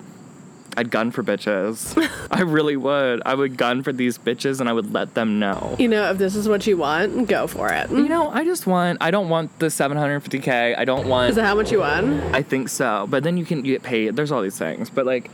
I'd 0.77 0.91
gun 0.91 1.11
for 1.11 1.23
bitches. 1.23 1.95
I 2.31 2.41
really 2.41 2.75
would. 2.75 3.21
I 3.25 3.33
would 3.33 3.57
gun 3.57 3.83
for 3.83 3.93
these 3.93 4.17
bitches 4.17 4.59
and 4.59 4.69
I 4.69 4.73
would 4.73 4.93
let 4.93 5.13
them 5.13 5.39
know. 5.39 5.75
You 5.79 5.87
know, 5.87 6.11
if 6.11 6.17
this 6.17 6.35
is 6.35 6.47
what 6.49 6.67
you 6.67 6.77
want, 6.77 7.27
go 7.27 7.47
for 7.47 7.69
it. 7.69 7.89
You 7.89 8.09
know, 8.09 8.29
I 8.29 8.43
just 8.43 8.67
want, 8.67 8.97
I 9.01 9.11
don't 9.11 9.29
want 9.29 9.57
the 9.59 9.67
750K. 9.67 10.77
I 10.77 10.85
don't 10.85 11.07
want. 11.07 11.29
Is 11.29 11.35
that 11.35 11.45
how 11.45 11.55
much 11.55 11.71
you 11.71 11.79
want? 11.79 12.21
I 12.35 12.41
think 12.41 12.69
so. 12.69 13.07
But 13.09 13.23
then 13.23 13.37
you 13.37 13.45
can 13.45 13.63
you 13.63 13.73
get 13.73 13.83
paid. 13.83 14.15
There's 14.15 14.31
all 14.31 14.41
these 14.41 14.57
things. 14.57 14.89
But 14.89 15.05
like, 15.05 15.29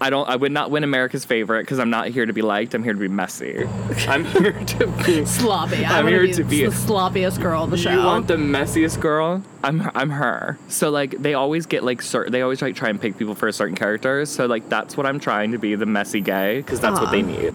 I 0.00 0.10
don't, 0.10 0.28
I 0.28 0.36
would 0.36 0.52
not 0.52 0.70
win 0.70 0.84
America's 0.84 1.24
favorite 1.24 1.62
because 1.62 1.80
I'm 1.80 1.90
not 1.90 2.06
here 2.08 2.24
to 2.24 2.32
be 2.32 2.40
liked. 2.42 2.72
I'm 2.74 2.84
here 2.84 2.92
to 2.92 2.98
be 3.00 3.08
messy. 3.08 3.66
I'm 4.08 4.24
here 4.24 4.52
to 4.52 4.86
be. 5.04 5.24
Sloppy. 5.26 5.84
I'm 5.84 6.06
I'm 6.06 6.06
here 6.06 6.22
here 6.24 6.34
to 6.34 6.44
be- 6.44 6.64
the 6.64 6.70
sloppiest 6.70 7.40
girl 7.42 7.62
on 7.62 7.70
the 7.70 7.76
show. 7.76 7.90
You 7.90 7.98
want 8.04 8.28
the 8.28 8.36
messiest 8.36 9.00
girl? 9.00 9.42
I'm 9.64 9.90
I'm 9.94 10.10
her. 10.10 10.56
So 10.68 10.90
like 10.90 11.18
they 11.20 11.34
always 11.34 11.66
get 11.66 11.82
like 11.82 12.00
certain 12.00 12.32
they 12.32 12.42
always 12.42 12.62
like 12.62 12.76
try 12.76 12.90
and 12.90 13.00
pick 13.00 13.18
people 13.18 13.34
for 13.34 13.48
a 13.48 13.52
certain 13.52 13.74
characters. 13.74 14.30
So 14.30 14.46
like 14.46 14.68
that's 14.68 14.96
what 14.96 15.04
I'm 15.04 15.18
trying 15.18 15.50
to 15.52 15.58
be 15.58 15.74
the 15.74 15.86
messy 15.86 16.20
gay 16.20 16.58
because 16.58 16.78
that's 16.80 17.00
what 17.00 17.10
they 17.10 17.22
need, 17.22 17.54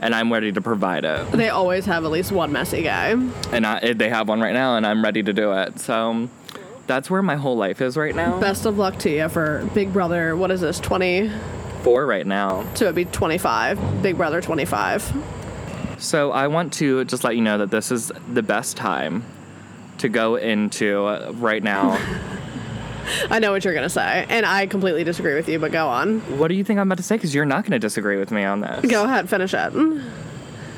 and 0.00 0.14
I'm 0.16 0.32
ready 0.32 0.50
to 0.50 0.60
provide 0.60 1.04
it. 1.04 1.30
they 1.30 1.48
always 1.50 1.86
have 1.86 2.04
at 2.04 2.10
least 2.10 2.32
one 2.32 2.50
messy 2.50 2.82
guy. 2.82 3.10
And 3.52 3.64
I, 3.64 3.78
eh, 3.78 3.92
they 3.94 4.08
have 4.08 4.28
one 4.28 4.40
right 4.40 4.52
now, 4.54 4.76
and 4.76 4.84
I'm 4.84 5.04
ready 5.04 5.22
to 5.22 5.32
do 5.32 5.52
it. 5.52 5.78
So 5.78 6.28
that's 6.88 7.08
where 7.08 7.22
my 7.22 7.36
whole 7.36 7.56
life 7.56 7.80
is 7.80 7.96
right 7.96 8.14
now. 8.16 8.40
Best 8.40 8.66
of 8.66 8.78
luck 8.78 8.98
to 9.00 9.10
you 9.10 9.28
for 9.28 9.64
Big 9.74 9.92
Brother. 9.92 10.34
What 10.34 10.50
is 10.50 10.60
this? 10.60 10.80
Twenty? 10.80 11.30
Four 11.88 12.04
right 12.04 12.26
now. 12.26 12.66
So 12.74 12.84
it'd 12.84 12.96
be 12.96 13.06
twenty-five. 13.06 14.02
Big 14.02 14.18
Brother 14.18 14.42
twenty-five. 14.42 15.10
So 15.96 16.32
I 16.32 16.46
want 16.48 16.74
to 16.74 17.02
just 17.06 17.24
let 17.24 17.34
you 17.34 17.40
know 17.40 17.56
that 17.56 17.70
this 17.70 17.90
is 17.90 18.12
the 18.30 18.42
best 18.42 18.76
time 18.76 19.24
to 19.96 20.10
go 20.10 20.36
into 20.36 21.06
uh, 21.06 21.32
right 21.36 21.62
now. 21.62 21.98
I 23.30 23.38
know 23.38 23.52
what 23.52 23.64
you're 23.64 23.72
gonna 23.72 23.88
say, 23.88 24.26
and 24.28 24.44
I 24.44 24.66
completely 24.66 25.02
disagree 25.02 25.34
with 25.34 25.48
you. 25.48 25.58
But 25.58 25.72
go 25.72 25.88
on. 25.88 26.20
what 26.36 26.48
do 26.48 26.56
you 26.56 26.62
think 26.62 26.78
I'm 26.78 26.88
about 26.88 26.98
to 26.98 27.02
say? 27.02 27.16
Because 27.16 27.34
you're 27.34 27.46
not 27.46 27.64
going 27.64 27.72
to 27.72 27.78
disagree 27.78 28.18
with 28.18 28.32
me 28.32 28.44
on 28.44 28.60
this. 28.60 28.84
Go 28.84 29.04
ahead, 29.04 29.30
finish 29.30 29.54
it. 29.54 29.72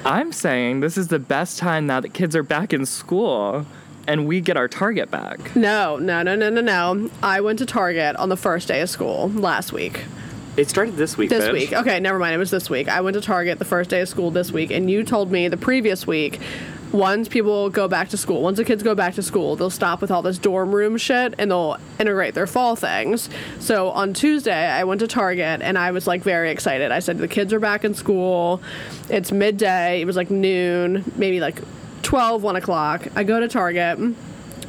I'm 0.05 0.31
saying 0.31 0.79
this 0.79 0.97
is 0.97 1.09
the 1.09 1.19
best 1.19 1.59
time 1.59 1.89
now 1.89 1.99
that 1.99 2.11
kids 2.11 2.37
are 2.37 2.45
back 2.45 2.73
in 2.73 2.87
school 2.87 3.67
and 4.07 4.29
we 4.29 4.41
get 4.41 4.57
our 4.57 4.69
target 4.69 5.11
back. 5.11 5.57
No, 5.57 5.97
no, 5.97 6.23
no, 6.23 6.37
no, 6.37 6.51
no, 6.51 6.61
no. 6.61 7.11
I 7.21 7.41
went 7.41 7.59
to 7.59 7.67
Target 7.67 8.15
on 8.15 8.29
the 8.29 8.37
first 8.37 8.69
day 8.69 8.81
of 8.81 8.89
school 8.89 9.29
last 9.31 9.73
week. 9.73 10.05
It 10.61 10.69
started 10.69 10.97
this 10.97 11.17
week. 11.17 11.31
This 11.31 11.49
bitch. 11.49 11.53
week. 11.55 11.73
Okay, 11.73 11.99
never 12.01 12.19
mind. 12.19 12.35
It 12.35 12.39
was 12.39 12.51
this 12.51 12.69
week. 12.69 12.87
I 12.87 13.01
went 13.01 13.15
to 13.15 13.23
Target 13.23 13.59
the 13.59 13.65
first 13.65 13.89
day 13.89 14.03
of 14.03 14.11
school 14.11 14.31
this 14.31 14.53
week, 14.53 14.71
and 14.71 14.91
you 14.91 15.05
told 15.05 15.33
me 15.33 15.49
the 15.49 15.57
previous 15.57 16.07
week. 16.07 16.39
Once 16.93 17.29
people 17.29 17.71
go 17.71 17.87
back 17.87 18.09
to 18.09 18.17
school, 18.17 18.43
once 18.43 18.59
the 18.59 18.65
kids 18.65 18.83
go 18.83 18.95
back 18.97 19.15
to 19.15 19.23
school, 19.23 19.55
they'll 19.57 19.71
stop 19.71 20.03
with 20.03 20.11
all 20.11 20.23
this 20.23 20.39
dorm 20.39 20.75
room 20.75 20.97
shit 20.99 21.37
and 21.39 21.53
they'll 21.53 21.77
integrate 22.01 22.35
their 22.35 22.49
fall 22.49 22.75
things. 22.75 23.31
So 23.61 23.91
on 23.91 24.13
Tuesday, 24.13 24.67
I 24.67 24.83
went 24.83 24.99
to 25.01 25.07
Target 25.07 25.63
and 25.63 25.79
I 25.79 25.93
was 25.93 26.09
like 26.09 26.23
very 26.25 26.51
excited. 26.51 26.91
I 26.91 26.99
said, 26.99 27.19
The 27.19 27.29
kids 27.29 27.53
are 27.53 27.61
back 27.61 27.85
in 27.85 27.95
school. 27.95 28.61
It's 29.09 29.31
midday. 29.31 30.01
It 30.01 30.05
was 30.05 30.17
like 30.17 30.31
noon, 30.31 31.05
maybe 31.15 31.39
like 31.39 31.63
12, 32.03 32.43
1 32.43 32.57
o'clock. 32.57 33.07
I 33.15 33.23
go 33.23 33.39
to 33.39 33.47
Target 33.47 33.99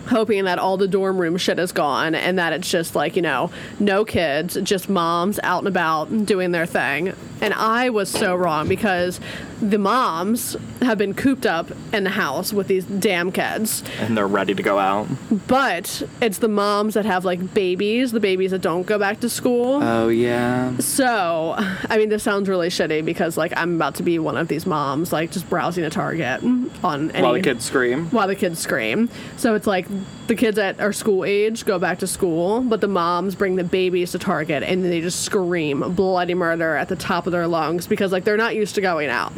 hoping 0.07 0.45
that 0.45 0.59
all 0.59 0.77
the 0.77 0.87
dorm 0.87 1.17
room 1.17 1.37
shit 1.37 1.59
is 1.59 1.71
gone 1.71 2.15
and 2.15 2.39
that 2.39 2.53
it's 2.53 2.69
just 2.69 2.95
like, 2.95 3.15
you 3.15 3.21
know, 3.21 3.51
no 3.79 4.05
kids, 4.05 4.57
just 4.63 4.89
moms 4.89 5.39
out 5.43 5.59
and 5.59 5.67
about 5.67 6.25
doing 6.25 6.51
their 6.51 6.65
thing. 6.65 7.13
And 7.41 7.53
I 7.53 7.89
was 7.89 8.09
so 8.09 8.35
wrong 8.35 8.67
because 8.67 9.19
the 9.62 9.78
moms 9.78 10.58
have 10.82 10.97
been 10.97 11.13
cooped 11.13 11.45
up 11.45 11.71
in 11.93 12.04
the 12.04 12.10
house 12.10 12.52
with 12.52 12.67
these 12.67 12.84
damn 12.86 13.32
kids. 13.32 13.84
And 14.00 14.17
they're 14.17 14.28
ready 14.28 14.54
to 14.56 14.63
go 14.63 14.80
out. 14.80 15.08
But 15.47 16.02
it's 16.21 16.39
the 16.39 16.47
moms 16.47 16.95
that 16.95 17.06
have 17.06 17.26
like 17.26 17.54
babies, 17.54 18.12
the 18.12 18.19
babies 18.19 18.52
that 18.52 18.62
don't 18.62 18.88
go 18.88 18.97
back 18.97 19.19
to 19.21 19.30
school. 19.30 19.80
Oh, 19.84 20.10
yeah. 20.10 20.76
So, 20.80 21.54
I 21.58 21.97
mean, 21.97 22.10
this 22.10 22.24
sounds 22.24 22.50
really 22.50 22.69
shitty 22.69 23.06
because 23.06 23.38
like 23.38 23.54
I'm 23.56 23.76
about 23.76 23.95
to 23.95 24.04
be 24.04 24.17
one 24.19 24.36
of 24.38 24.47
these 24.47 24.65
moms, 24.65 25.13
like 25.13 25.32
just 25.32 25.47
browsing 25.50 25.84
a 25.84 25.89
Target 25.91 26.43
on 26.84 27.12
any 27.12 27.21
While 27.24 27.34
the 27.34 27.41
kids 27.41 27.63
scream. 27.65 28.08
while 28.10 28.28
the 28.28 28.36
kids 28.36 28.60
scream. 28.60 29.10
So 29.38 29.54
it's 29.56 29.67
like 29.67 29.88
the 30.28 30.36
kids 30.36 30.58
at 30.58 30.80
our 30.80 30.93
school 30.93 31.24
age 31.24 31.65
go 31.65 31.78
back 31.78 32.00
to 32.00 32.08
school, 32.08 32.62
but 32.62 32.82
the 32.82 32.88
moms 32.88 33.36
bring 33.36 33.56
the 33.58 33.63
babies 33.63 34.12
to 34.13 34.19
Target 34.19 34.63
and 34.63 34.84
they 34.84 35.02
just 35.02 35.21
scream 35.21 35.93
bloody 35.93 36.34
murder 36.34 36.76
at 36.76 36.88
the 36.89 36.95
top 36.95 37.28
of 37.28 37.32
their 37.32 37.47
lungs 37.47 37.86
because 37.88 38.12
like 38.12 38.24
they're 38.24 38.38
not 38.38 38.56
used 38.56 38.74
to 38.76 38.82
going 38.82 39.10
out. 39.10 39.34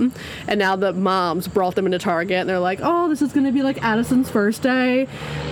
And 0.48 0.60
now 0.60 0.76
the 0.76 0.94
moms 0.94 1.48
brought 1.48 1.76
them 1.76 1.86
into 1.86 2.00
Target 2.00 2.38
and 2.38 2.50
they're 2.50 2.60
like, 2.60 2.80
"Oh, 2.82 3.10
this 3.10 3.22
is 3.22 3.34
going 3.34 3.46
to 3.46 3.52
be 3.52 3.62
like 3.62 3.82
Addison's 3.84 4.30
first 4.30 4.62
day 4.62 5.08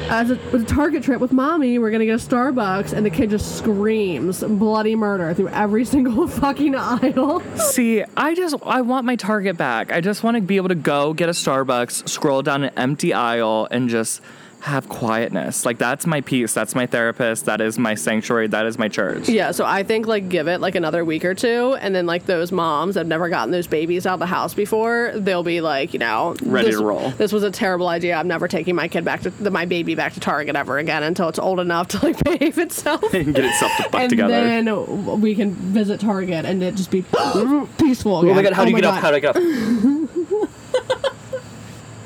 as 0.09 0.31
a, 0.31 0.39
a 0.55 0.63
Target 0.63 1.03
trip 1.03 1.19
with 1.19 1.31
mommy. 1.31 1.79
We're 1.79 1.91
going 1.91 2.01
to 2.01 2.05
get 2.05 2.21
a 2.21 2.27
Starbucks." 2.27 2.93
And 2.93 3.05
the 3.05 3.09
kid 3.09 3.29
just 3.29 3.57
screams 3.57 4.43
bloody 4.43 4.95
murder 4.95 5.33
through 5.33 5.49
every 5.49 5.85
single 5.91 6.27
fucking 6.27 6.75
aisle. 6.75 7.41
See, 7.57 8.03
I 8.17 8.35
just, 8.35 8.55
I 8.63 8.81
want 8.81 9.05
my 9.05 9.15
target 9.15 9.57
back. 9.57 9.91
I 9.91 10.01
just 10.01 10.23
want 10.23 10.35
to 10.35 10.41
be 10.41 10.57
able 10.57 10.69
to 10.69 10.75
go 10.75 11.13
get 11.13 11.29
a 11.29 11.33
Starbucks, 11.33 12.07
scroll 12.09 12.41
down 12.41 12.63
an 12.63 12.73
empty 12.77 13.13
aisle, 13.13 13.67
and 13.71 13.89
just 13.89 14.21
have 14.61 14.87
quietness. 14.89 15.65
Like, 15.65 15.77
that's 15.77 16.05
my 16.05 16.21
peace. 16.21 16.53
That's 16.53 16.75
my 16.75 16.85
therapist. 16.85 17.45
That 17.45 17.61
is 17.61 17.79
my 17.79 17.95
sanctuary. 17.95 18.47
That 18.47 18.65
is 18.65 18.77
my 18.77 18.87
church. 18.87 19.27
Yeah, 19.27 19.51
so 19.51 19.65
I 19.65 19.83
think 19.83 20.07
like 20.07 20.29
give 20.29 20.47
it 20.47 20.61
like 20.61 20.75
another 20.75 21.03
week 21.03 21.25
or 21.25 21.33
two, 21.33 21.75
and 21.81 21.95
then 21.95 22.05
like 22.05 22.25
those 22.27 22.51
moms 22.51 22.93
that 22.95 23.01
have 23.01 23.07
never 23.07 23.27
gotten 23.29 23.51
those 23.51 23.67
babies 23.67 24.05
out 24.05 24.13
of 24.15 24.19
the 24.19 24.25
house 24.27 24.53
before, 24.53 25.11
they'll 25.15 25.43
be 25.43 25.61
like, 25.61 25.93
you 25.93 25.99
know, 25.99 26.35
Ready 26.43 26.67
this, 26.67 26.79
to 26.79 26.85
roll. 26.85 27.09
This 27.11 27.31
was 27.31 27.43
a 27.43 27.51
terrible 27.51 27.87
idea. 27.87 28.15
I'm 28.15 28.27
never 28.27 28.47
taking 28.47 28.75
my 28.75 28.87
kid 28.87 29.03
back 29.03 29.21
to 29.21 29.31
the, 29.31 29.49
my 29.51 29.65
baby 29.65 29.95
back 29.95 30.13
to 30.13 30.19
Target 30.19 30.55
ever 30.55 30.77
again 30.77 31.03
until 31.03 31.27
it's 31.29 31.39
old 31.39 31.59
enough 31.59 31.87
to 31.89 32.05
like 32.05 32.23
behave 32.23 32.57
itself. 32.57 33.13
and 33.13 33.33
get 33.35 33.45
itself 33.45 33.71
to 33.77 33.83
fuck 33.83 33.95
and 34.01 34.09
together. 34.11 34.31
then 34.31 35.21
we 35.21 35.33
can 35.35 35.53
visit 35.53 35.99
Target 35.99 36.45
and 36.45 36.61
it 36.61 36.75
just 36.75 36.91
be 36.91 37.01
peaceful. 37.79 38.19
Again. 38.19 38.31
oh 38.31 38.33
my 38.35 38.43
god, 38.43 38.53
how 38.53 38.63
do 38.65 38.69
you 38.71 38.75
get 38.75 38.85
up? 38.85 39.01
How 39.01 39.09
do 39.09 39.15
I 39.17 39.19
get 39.19 39.35
up? 39.35 40.20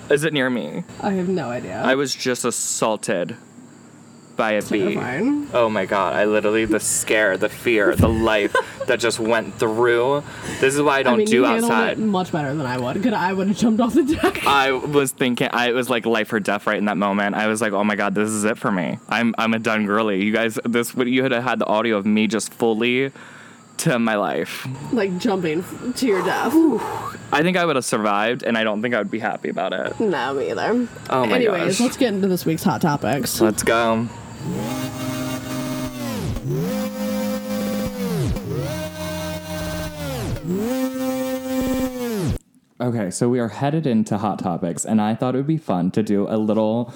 Is 0.09 0.23
it 0.23 0.33
near 0.33 0.49
me? 0.49 0.83
I 1.01 1.13
have 1.13 1.29
no 1.29 1.49
idea. 1.49 1.81
I 1.81 1.95
was 1.95 2.13
just 2.13 2.45
assaulted 2.45 3.35
by 4.35 4.51
a 4.51 4.61
bee. 4.61 4.79
Terrifying. 4.79 5.47
Oh 5.53 5.69
my 5.69 5.85
god, 5.85 6.13
I 6.13 6.25
literally 6.25 6.65
the 6.65 6.79
scare, 6.79 7.37
the 7.37 7.49
fear, 7.49 7.95
the 7.95 8.07
life 8.33 8.55
that 8.87 8.99
just 8.99 9.19
went 9.19 9.55
through. 9.55 10.23
This 10.59 10.75
is 10.75 10.81
why 10.81 10.99
I 10.99 11.03
don't 11.03 11.15
I 11.15 11.17
mean, 11.17 11.27
do 11.27 11.35
you 11.35 11.45
outside. 11.45 11.93
it 11.93 11.99
much 11.99 12.31
better 12.31 12.53
than 12.53 12.65
I 12.65 12.77
would. 12.77 13.01
Could 13.01 13.13
I 13.13 13.33
would 13.33 13.47
have 13.47 13.57
jumped 13.57 13.81
off 13.81 13.93
the 13.93 14.03
deck? 14.03 14.45
I 14.47 14.71
was 14.71 15.11
thinking 15.11 15.49
I 15.51 15.71
was 15.71 15.89
like 15.89 16.05
life 16.05 16.31
or 16.33 16.39
death 16.39 16.67
right 16.67 16.77
in 16.77 16.85
that 16.85 16.97
moment. 16.97 17.35
I 17.35 17.47
was 17.47 17.61
like, 17.61 17.73
oh 17.73 17.83
my 17.83 17.95
god, 17.95 18.13
this 18.13 18.29
is 18.29 18.43
it 18.43 18.57
for 18.57 18.71
me. 18.71 18.99
I'm 19.09 19.33
I'm 19.37 19.53
a 19.53 19.59
done 19.59 19.85
girly. 19.85 20.23
You 20.23 20.33
guys, 20.33 20.59
this 20.65 20.93
would 20.95 21.07
you 21.09 21.23
had 21.23 21.31
had 21.31 21.59
the 21.59 21.65
audio 21.65 21.97
of 21.97 22.05
me 22.05 22.27
just 22.27 22.53
fully 22.53 23.11
to 23.77 23.99
my 23.99 24.15
life. 24.15 24.67
like 24.91 25.17
jumping 25.17 25.63
to 25.93 26.05
your 26.07 26.23
death. 26.23 26.53
I 27.31 27.41
think 27.41 27.57
I 27.57 27.65
would 27.65 27.75
have 27.75 27.85
survived, 27.85 28.43
and 28.43 28.57
I 28.57 28.63
don't 28.63 28.81
think 28.81 28.95
I 28.95 28.99
would 28.99 29.11
be 29.11 29.19
happy 29.19 29.49
about 29.49 29.73
it. 29.73 29.99
No, 29.99 30.33
me 30.33 30.51
either. 30.51 30.88
Oh 31.09 31.25
my 31.25 31.35
Anyways, 31.35 31.77
gosh. 31.77 31.79
let's 31.81 31.97
get 31.97 32.13
into 32.13 32.27
this 32.27 32.45
week's 32.45 32.63
hot 32.63 32.81
topics. 32.81 33.41
Let's 33.41 33.63
go. 33.63 34.07
Okay, 42.79 43.09
so 43.09 43.29
we 43.29 43.39
are 43.39 43.47
headed 43.47 43.88
into 43.88 44.17
Hot 44.17 44.38
Topics, 44.39 44.83
and 44.85 45.01
I 45.01 45.15
thought 45.15 45.33
it 45.33 45.38
would 45.39 45.47
be 45.47 45.57
fun 45.57 45.91
to 45.91 46.03
do 46.03 46.27
a 46.27 46.38
little 46.38 46.93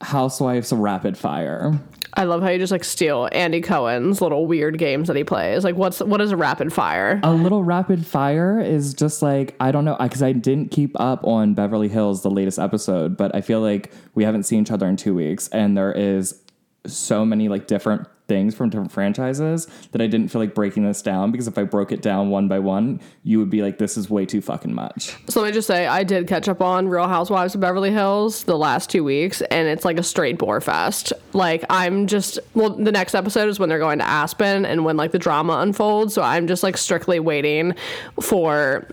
Housewives 0.00 0.72
rapid 0.72 1.18
fire. 1.18 1.78
I 2.14 2.24
love 2.24 2.42
how 2.42 2.48
you 2.48 2.58
just 2.58 2.72
like 2.72 2.84
steal 2.84 3.28
Andy 3.32 3.60
Cohen's 3.60 4.20
little 4.20 4.46
weird 4.46 4.78
games 4.78 5.08
that 5.08 5.16
he 5.16 5.24
plays. 5.24 5.64
Like, 5.64 5.76
what's 5.76 6.00
what 6.00 6.20
is 6.20 6.32
a 6.32 6.36
rapid 6.36 6.72
fire? 6.72 7.20
A 7.22 7.32
little 7.32 7.62
rapid 7.62 8.06
fire 8.06 8.60
is 8.60 8.94
just 8.94 9.22
like, 9.22 9.54
I 9.60 9.70
don't 9.70 9.84
know, 9.84 9.96
because 10.00 10.22
I 10.22 10.32
didn't 10.32 10.70
keep 10.70 10.98
up 11.00 11.24
on 11.24 11.54
Beverly 11.54 11.88
Hills, 11.88 12.22
the 12.22 12.30
latest 12.30 12.58
episode, 12.58 13.16
but 13.16 13.34
I 13.34 13.40
feel 13.40 13.60
like 13.60 13.92
we 14.14 14.24
haven't 14.24 14.44
seen 14.44 14.62
each 14.62 14.70
other 14.70 14.86
in 14.88 14.96
two 14.96 15.14
weeks, 15.14 15.48
and 15.48 15.76
there 15.76 15.92
is 15.92 16.40
so 16.86 17.24
many 17.24 17.48
like 17.48 17.66
different 17.66 18.06
things 18.28 18.54
from 18.54 18.68
different 18.70 18.92
franchises 18.92 19.66
that 19.92 20.00
I 20.00 20.06
didn't 20.06 20.28
feel 20.28 20.40
like 20.40 20.54
breaking 20.54 20.84
this 20.84 21.02
down 21.02 21.32
because 21.32 21.48
if 21.48 21.58
I 21.58 21.64
broke 21.64 21.90
it 21.90 22.02
down 22.02 22.30
one 22.30 22.46
by 22.46 22.58
one, 22.58 23.00
you 23.24 23.38
would 23.38 23.50
be 23.50 23.62
like, 23.62 23.78
this 23.78 23.96
is 23.96 24.08
way 24.08 24.26
too 24.26 24.40
fucking 24.40 24.74
much. 24.74 25.16
So 25.28 25.40
let 25.40 25.48
me 25.48 25.52
just 25.52 25.66
say, 25.66 25.86
I 25.86 26.04
did 26.04 26.28
catch 26.28 26.48
up 26.48 26.60
on 26.60 26.88
Real 26.88 27.08
Housewives 27.08 27.54
of 27.54 27.60
Beverly 27.60 27.90
Hills 27.90 28.44
the 28.44 28.56
last 28.56 28.90
two 28.90 29.02
weeks, 29.02 29.40
and 29.40 29.66
it's 29.66 29.84
like 29.84 29.98
a 29.98 30.02
straight 30.02 30.38
bore 30.38 30.60
fest. 30.60 31.12
Like 31.32 31.64
I'm 31.70 32.06
just 32.06 32.38
well, 32.54 32.70
the 32.70 32.92
next 32.92 33.14
episode 33.14 33.48
is 33.48 33.58
when 33.58 33.68
they're 33.68 33.78
going 33.78 33.98
to 33.98 34.06
Aspen 34.06 34.64
and 34.66 34.84
when 34.84 34.96
like 34.96 35.12
the 35.12 35.18
drama 35.18 35.58
unfolds. 35.60 36.14
So 36.14 36.22
I'm 36.22 36.46
just 36.46 36.62
like 36.62 36.76
strictly 36.76 37.18
waiting 37.18 37.74
for 38.20 38.86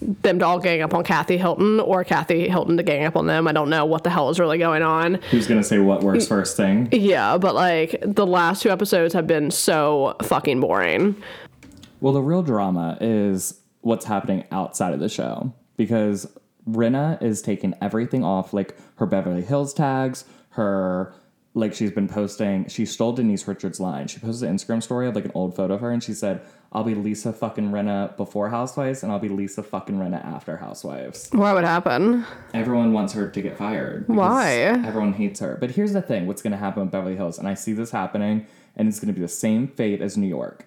them 0.00 0.38
to 0.38 0.46
all 0.46 0.58
gang 0.58 0.82
up 0.82 0.94
on 0.94 1.04
Kathy 1.04 1.36
Hilton 1.36 1.80
or 1.80 2.04
Kathy 2.04 2.48
Hilton 2.48 2.76
to 2.76 2.82
gang 2.82 3.04
up 3.04 3.16
on 3.16 3.26
them. 3.26 3.46
I 3.46 3.52
don't 3.52 3.68
know 3.68 3.84
what 3.84 4.04
the 4.04 4.10
hell 4.10 4.30
is 4.30 4.40
really 4.40 4.58
going 4.58 4.82
on. 4.82 5.14
Who's 5.30 5.46
gonna 5.46 5.64
say 5.64 5.78
what 5.78 6.02
works 6.02 6.26
first 6.26 6.56
thing? 6.56 6.88
Yeah, 6.92 7.38
but 7.38 7.54
like 7.54 7.96
the 8.02 8.26
last 8.26 8.62
two 8.62 8.70
episodes 8.70 9.14
have 9.14 9.26
been 9.26 9.50
so 9.50 10.16
fucking 10.22 10.60
boring. 10.60 11.20
Well, 12.00 12.12
the 12.12 12.22
real 12.22 12.42
drama 12.42 12.96
is 13.00 13.60
what's 13.82 14.06
happening 14.06 14.44
outside 14.50 14.94
of 14.94 15.00
the 15.00 15.08
show 15.08 15.52
because 15.76 16.26
Rinna 16.68 17.22
is 17.22 17.42
taking 17.42 17.74
everything 17.80 18.24
off, 18.24 18.52
like 18.52 18.76
her 18.96 19.06
Beverly 19.06 19.42
Hills 19.42 19.74
tags, 19.74 20.24
her 20.50 21.14
like 21.54 21.74
she's 21.74 21.90
been 21.90 22.08
posting. 22.08 22.68
She 22.68 22.86
stole 22.86 23.12
Denise 23.12 23.46
Richards' 23.46 23.80
line. 23.80 24.06
She 24.06 24.18
posted 24.20 24.48
an 24.48 24.56
Instagram 24.56 24.82
story 24.82 25.08
of 25.08 25.14
like 25.14 25.24
an 25.24 25.32
old 25.34 25.56
photo 25.56 25.74
of 25.74 25.80
her, 25.80 25.90
and 25.90 26.02
she 26.02 26.14
said, 26.14 26.40
"I'll 26.72 26.84
be 26.84 26.94
Lisa 26.94 27.32
fucking 27.32 27.70
Rinna 27.70 28.16
before 28.16 28.48
Housewives, 28.50 29.02
and 29.02 29.10
I'll 29.10 29.18
be 29.18 29.28
Lisa 29.28 29.62
fucking 29.62 29.96
Rinna 29.96 30.24
after 30.24 30.56
Housewives." 30.58 31.28
What 31.32 31.54
would 31.54 31.64
happen? 31.64 32.24
Everyone 32.54 32.92
wants 32.92 33.12
her 33.14 33.28
to 33.28 33.42
get 33.42 33.56
fired. 33.56 34.04
Why? 34.08 34.56
Everyone 34.84 35.12
hates 35.12 35.40
her. 35.40 35.56
But 35.60 35.72
here's 35.72 35.92
the 35.92 36.02
thing: 36.02 36.26
what's 36.26 36.42
going 36.42 36.52
to 36.52 36.58
happen 36.58 36.82
with 36.82 36.92
Beverly 36.92 37.16
Hills, 37.16 37.38
and 37.38 37.48
I 37.48 37.54
see 37.54 37.72
this 37.72 37.90
happening, 37.90 38.46
and 38.76 38.88
it's 38.88 39.00
going 39.00 39.08
to 39.08 39.14
be 39.14 39.20
the 39.20 39.28
same 39.28 39.68
fate 39.68 40.00
as 40.00 40.16
New 40.16 40.28
York. 40.28 40.66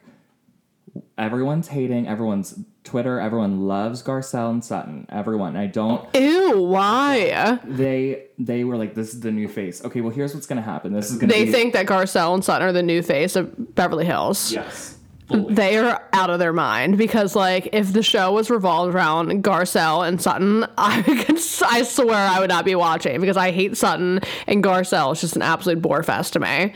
Everyone's 1.18 1.70
hating. 1.70 2.08
Everyone's 2.08 2.60
Twitter. 2.84 3.20
Everyone 3.20 3.62
loves 3.68 4.04
Garcelle 4.04 4.52
and 4.52 4.64
Sutton. 4.64 5.08
Everyone. 5.10 5.56
I 5.56 5.66
don't. 5.68 6.04
Ew, 6.16 6.62
why? 6.62 7.60
They 7.64 8.26
they 8.38 8.64
were 8.64 8.78
like, 8.78 8.94
this 8.94 9.14
is 9.14 9.22
the 9.22 9.32
new 9.32 9.48
face. 9.48 9.84
Okay, 9.84 10.02
well 10.02 10.12
here's 10.12 10.34
what's 10.36 10.46
going 10.46 10.58
to 10.58 10.64
happen. 10.64 10.94
This 10.94 11.10
is 11.10 11.18
going 11.18 11.30
to. 11.30 11.36
They 11.36 11.46
be, 11.46 11.52
think 11.52 11.74
that 11.74 11.86
Garcelle 11.88 12.34
and 12.34 12.44
Sutton 12.44 12.68
are 12.68 12.72
the 12.72 12.84
new 12.84 13.02
face 13.02 13.36
of 13.36 13.76
Beverly 13.76 14.06
Hills. 14.06 14.52
yes. 14.52 14.93
They 15.34 15.78
are 15.78 16.02
out 16.14 16.30
of 16.30 16.40
their 16.40 16.54
mind 16.54 16.98
because, 16.98 17.36
like, 17.36 17.70
if 17.74 17.92
the 17.94 18.04
show 18.04 18.32
was 18.32 18.50
revolved 18.50 18.94
around 18.94 19.44
Garcelle 19.44 20.08
and 20.08 20.22
Sutton, 20.22 20.66
I 20.78 21.02
could, 21.02 21.38
I 21.70 21.84
swear 21.84 22.16
I 22.16 22.40
would 22.40 22.50
not 22.50 22.66
be 22.66 22.76
watching 22.76 23.20
because 23.20 23.38
I 23.38 23.52
hate 23.52 23.76
Sutton 23.78 24.20
and 24.48 24.64
Garcelle. 24.64 25.12
It's 25.12 25.22
just 25.22 25.36
an 25.36 25.42
absolute 25.42 25.82
bore 25.82 26.04
fest 26.04 26.34
to 26.34 26.40
me. 26.40 26.74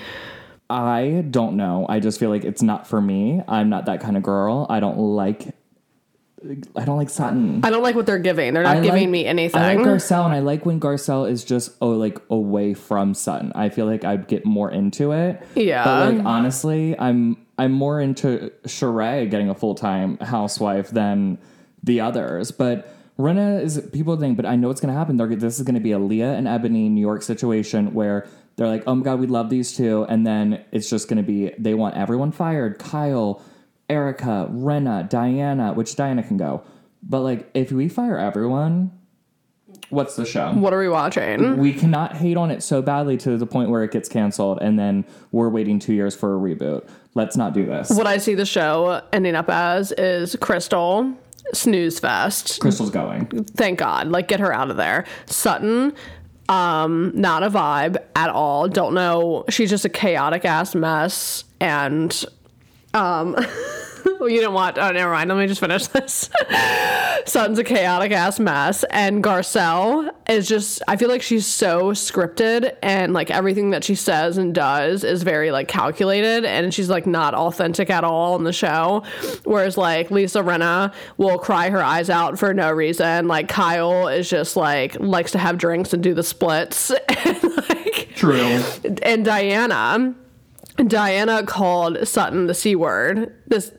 I 0.69 1.23
don't 1.29 1.55
know. 1.55 1.85
I 1.87 1.99
just 1.99 2.19
feel 2.19 2.29
like 2.29 2.43
it's 2.43 2.61
not 2.61 2.87
for 2.87 2.99
me. 3.01 3.41
I'm 3.47 3.69
not 3.69 3.85
that 3.85 4.01
kind 4.01 4.17
of 4.17 4.23
girl. 4.23 4.65
I 4.69 4.79
don't 4.79 4.97
like. 4.97 5.53
I 6.75 6.85
don't 6.85 6.97
like 6.97 7.09
Sutton. 7.09 7.61
I 7.63 7.69
don't 7.71 7.81
like 7.81 7.95
what 7.95 8.05
they're 8.05 8.19
giving. 8.19 8.53
They're 8.53 8.63
not 8.63 8.77
I 8.77 8.81
giving 8.81 9.03
like- 9.03 9.09
me 9.09 9.25
anything. 9.25 9.59
I 9.61 9.73
like 9.75 9.85
Garcelle, 9.85 10.25
and 10.25 10.33
I 10.33 10.39
like 10.39 10.65
when 10.65 10.79
Garcelle 10.79 11.29
is 11.29 11.43
just 11.43 11.71
oh 11.81 11.89
like 11.91 12.19
away 12.29 12.73
from 12.73 13.13
Sutton. 13.13 13.51
I 13.55 13.69
feel 13.69 13.85
like 13.85 14.03
I'd 14.03 14.27
get 14.27 14.45
more 14.45 14.69
into 14.69 15.13
it. 15.13 15.41
Yeah. 15.55 15.83
but 15.83 16.13
like 16.15 16.25
honestly, 16.25 16.97
I'm 16.99 17.37
I'm 17.57 17.71
more 17.71 17.99
into 17.99 18.51
Sheree 18.65 19.29
getting 19.29 19.49
a 19.49 19.55
full 19.55 19.75
time 19.75 20.17
housewife 20.19 20.89
than 20.89 21.37
the 21.83 22.01
others. 22.01 22.51
But 22.51 22.93
Rinna 23.17 23.61
is 23.61 23.87
people 23.91 24.15
think, 24.17 24.37
but 24.37 24.45
I 24.45 24.55
know 24.55 24.67
what's 24.67 24.81
gonna 24.81 24.93
happen. 24.93 25.17
They're, 25.17 25.35
this 25.35 25.59
is 25.59 25.65
gonna 25.65 25.79
be 25.79 25.91
a 25.91 25.99
Leah 25.99 26.33
and 26.33 26.47
Eboni 26.47 26.89
New 26.89 27.01
York 27.01 27.23
situation 27.23 27.93
where 27.93 28.27
they're 28.55 28.67
like, 28.67 28.83
oh 28.87 28.95
my 28.95 29.03
god, 29.03 29.19
we 29.19 29.27
love 29.27 29.49
these 29.49 29.75
two, 29.75 30.03
and 30.09 30.25
then 30.25 30.63
it's 30.71 30.89
just 30.89 31.07
gonna 31.07 31.23
be 31.23 31.51
they 31.57 31.73
want 31.73 31.95
everyone 31.95 32.31
fired. 32.31 32.79
Kyle. 32.79 33.41
Erika, 33.89 34.49
Rinna, 34.51 35.09
Diana, 35.09 35.73
which 35.73 35.95
Diana 35.95 36.23
can 36.23 36.37
go. 36.37 36.63
But 37.01 37.21
like 37.21 37.49
if 37.53 37.71
we 37.71 37.87
fire 37.87 38.17
everyone, 38.17 38.91
what's 39.89 40.15
the 40.15 40.25
show? 40.25 40.51
what 40.53 40.73
are 40.73 40.79
we 40.79 40.89
watching? 40.89 41.57
We 41.57 41.73
cannot 41.73 42.15
hate 42.17 42.37
on 42.37 42.51
it 42.51 42.63
so 42.63 42.81
badly 42.81 43.17
to 43.17 43.37
the 43.37 43.45
point 43.45 43.69
where 43.69 43.83
it 43.83 43.91
gets 43.91 44.09
canceled 44.09 44.59
and 44.61 44.77
then 44.77 45.05
we're 45.31 45.49
waiting 45.49 45.79
2 45.79 45.93
years 45.93 46.15
for 46.15 46.35
a 46.35 46.39
reboot. 46.39 46.87
Let's 47.13 47.35
not 47.37 47.53
do 47.53 47.65
this. 47.65 47.89
What 47.89 48.07
I 48.07 48.17
see 48.17 48.35
the 48.35 48.45
show 48.45 49.01
ending 49.11 49.35
up 49.35 49.49
as 49.49 49.91
is 49.93 50.35
Crystal, 50.39 51.13
snooze 51.53 51.99
fest. 51.99 52.59
Crystal's 52.59 52.91
going. 52.91 53.25
Thank 53.55 53.79
God. 53.79 54.07
Like, 54.09 54.27
get 54.27 54.39
her 54.39 54.53
out 54.53 54.69
of 54.69 54.77
there. 54.77 55.05
Sutton, 55.25 55.93
um, 56.49 57.11
not 57.15 57.43
a 57.43 57.49
vibe 57.49 57.97
at 58.15 58.29
all. 58.29 58.67
Don't 58.67 58.93
know. 58.93 59.45
She's 59.49 59.69
just 59.69 59.85
a 59.85 59.89
chaotic 59.89 60.45
ass 60.45 60.75
mess. 60.75 61.43
And, 61.59 62.23
um, 62.93 63.35
well, 64.19 64.29
you 64.29 64.39
didn't 64.39 64.53
want. 64.53 64.77
Oh, 64.77 64.91
never 64.91 65.11
mind. 65.11 65.29
Let 65.29 65.37
me 65.37 65.47
just 65.47 65.59
finish 65.59 65.87
this. 65.87 66.29
Sutton's 67.25 67.59
a 67.59 67.63
chaotic 67.63 68.11
ass 68.11 68.39
mess. 68.39 68.83
And 68.89 69.23
Garcelle 69.23 70.11
is 70.29 70.47
just, 70.47 70.81
I 70.87 70.95
feel 70.95 71.09
like 71.09 71.21
she's 71.21 71.45
so 71.45 71.91
scripted 71.91 72.75
and 72.81 73.13
like 73.13 73.29
everything 73.31 73.71
that 73.71 73.83
she 73.83 73.95
says 73.95 74.37
and 74.37 74.53
does 74.53 75.03
is 75.03 75.23
very 75.23 75.51
like 75.51 75.67
calculated 75.67 76.45
and 76.45 76.73
she's 76.73 76.89
like 76.89 77.05
not 77.05 77.33
authentic 77.33 77.89
at 77.89 78.03
all 78.03 78.35
in 78.35 78.43
the 78.43 78.53
show. 78.53 79.03
Whereas 79.43 79.77
like 79.77 80.11
Lisa 80.11 80.39
Rinna 80.39 80.93
will 81.17 81.37
cry 81.37 81.69
her 81.69 81.81
eyes 81.83 82.09
out 82.09 82.39
for 82.39 82.53
no 82.53 82.71
reason. 82.71 83.27
Like 83.27 83.47
Kyle 83.49 84.07
is 84.07 84.29
just 84.29 84.55
like 84.55 84.99
likes 84.99 85.31
to 85.31 85.37
have 85.37 85.57
drinks 85.57 85.93
and 85.93 86.01
do 86.01 86.13
the 86.13 86.23
splits. 86.23 86.91
and 87.25 87.43
like, 87.69 88.09
True. 88.15 88.61
and 89.03 89.23
Diana, 89.25 90.15
Diana 90.87 91.43
called 91.45 92.07
Sutton 92.07 92.47
the 92.47 92.53
C 92.53 92.75
word. 92.75 93.33
This 93.47 93.71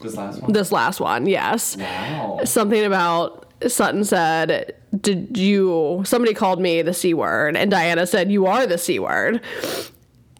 This 0.00 0.16
last 0.16 0.42
one. 0.42 0.52
this 0.52 0.72
last 0.72 1.00
one, 1.00 1.26
yes. 1.26 1.76
Wow. 1.76 2.40
Something 2.44 2.84
about 2.84 3.46
Sutton 3.66 4.04
said, 4.04 4.74
"Did 5.00 5.36
you?" 5.36 6.02
Somebody 6.04 6.34
called 6.34 6.60
me 6.60 6.82
the 6.82 6.94
c 6.94 7.14
word, 7.14 7.56
and 7.56 7.70
Diana 7.70 8.06
said, 8.06 8.30
"You 8.30 8.46
are 8.46 8.66
the 8.66 8.78
c 8.78 8.98
word." 8.98 9.40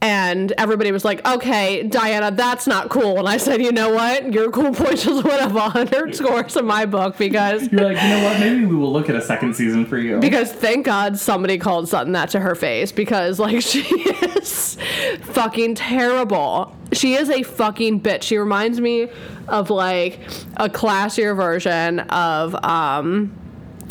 And 0.03 0.53
everybody 0.59 0.93
was 0.93 1.07
like, 1.07 1.27
"Okay, 1.27 1.83
Diana, 1.83 2.31
that's 2.31 2.67
not 2.67 2.91
cool." 2.91 3.19
And 3.19 3.27
I 3.29 3.39
said, 3.39 3.63
"You 3.63 3.73
know 3.73 3.91
what? 3.95 4.33
Your 4.33 4.51
cool 4.51 4.73
point 4.75 4.99
just 4.99 5.25
went 5.25 5.41
up 5.41 5.53
100 5.53 6.15
scores 6.15 6.55
in 6.57 6.67
my 6.67 6.85
book 6.85 7.17
because." 7.17 7.71
You're 7.73 7.81
like, 7.81 8.03
you 8.03 8.09
know 8.11 8.23
what? 8.25 8.39
Maybe 8.39 8.67
we 8.67 8.77
will 8.77 8.93
look 8.93 9.09
at 9.09 9.17
a 9.17 9.23
second 9.23 9.55
season 9.55 9.87
for 9.87 9.97
you. 9.97 10.19
Because 10.19 10.53
thank 10.53 10.85
God 10.85 11.19
somebody 11.19 11.57
called 11.57 11.89
Sutton 11.89 12.13
that 12.13 12.29
to 12.31 12.41
her 12.41 12.55
face 12.55 12.93
because 12.93 13.39
like 13.39 13.63
she 13.63 13.81
is 13.81 14.77
fucking 15.23 15.77
terrible. 15.77 16.77
She 16.93 17.15
is 17.15 17.31
a 17.31 17.43
fucking 17.43 18.03
bitch. 18.03 18.23
She 18.23 18.37
reminds 18.37 18.81
me 18.81 19.09
of 19.49 19.71
like 19.71 20.21
a 20.59 20.69
classier 20.69 21.35
version 21.35 22.01
of 22.01 22.55
um 22.65 23.33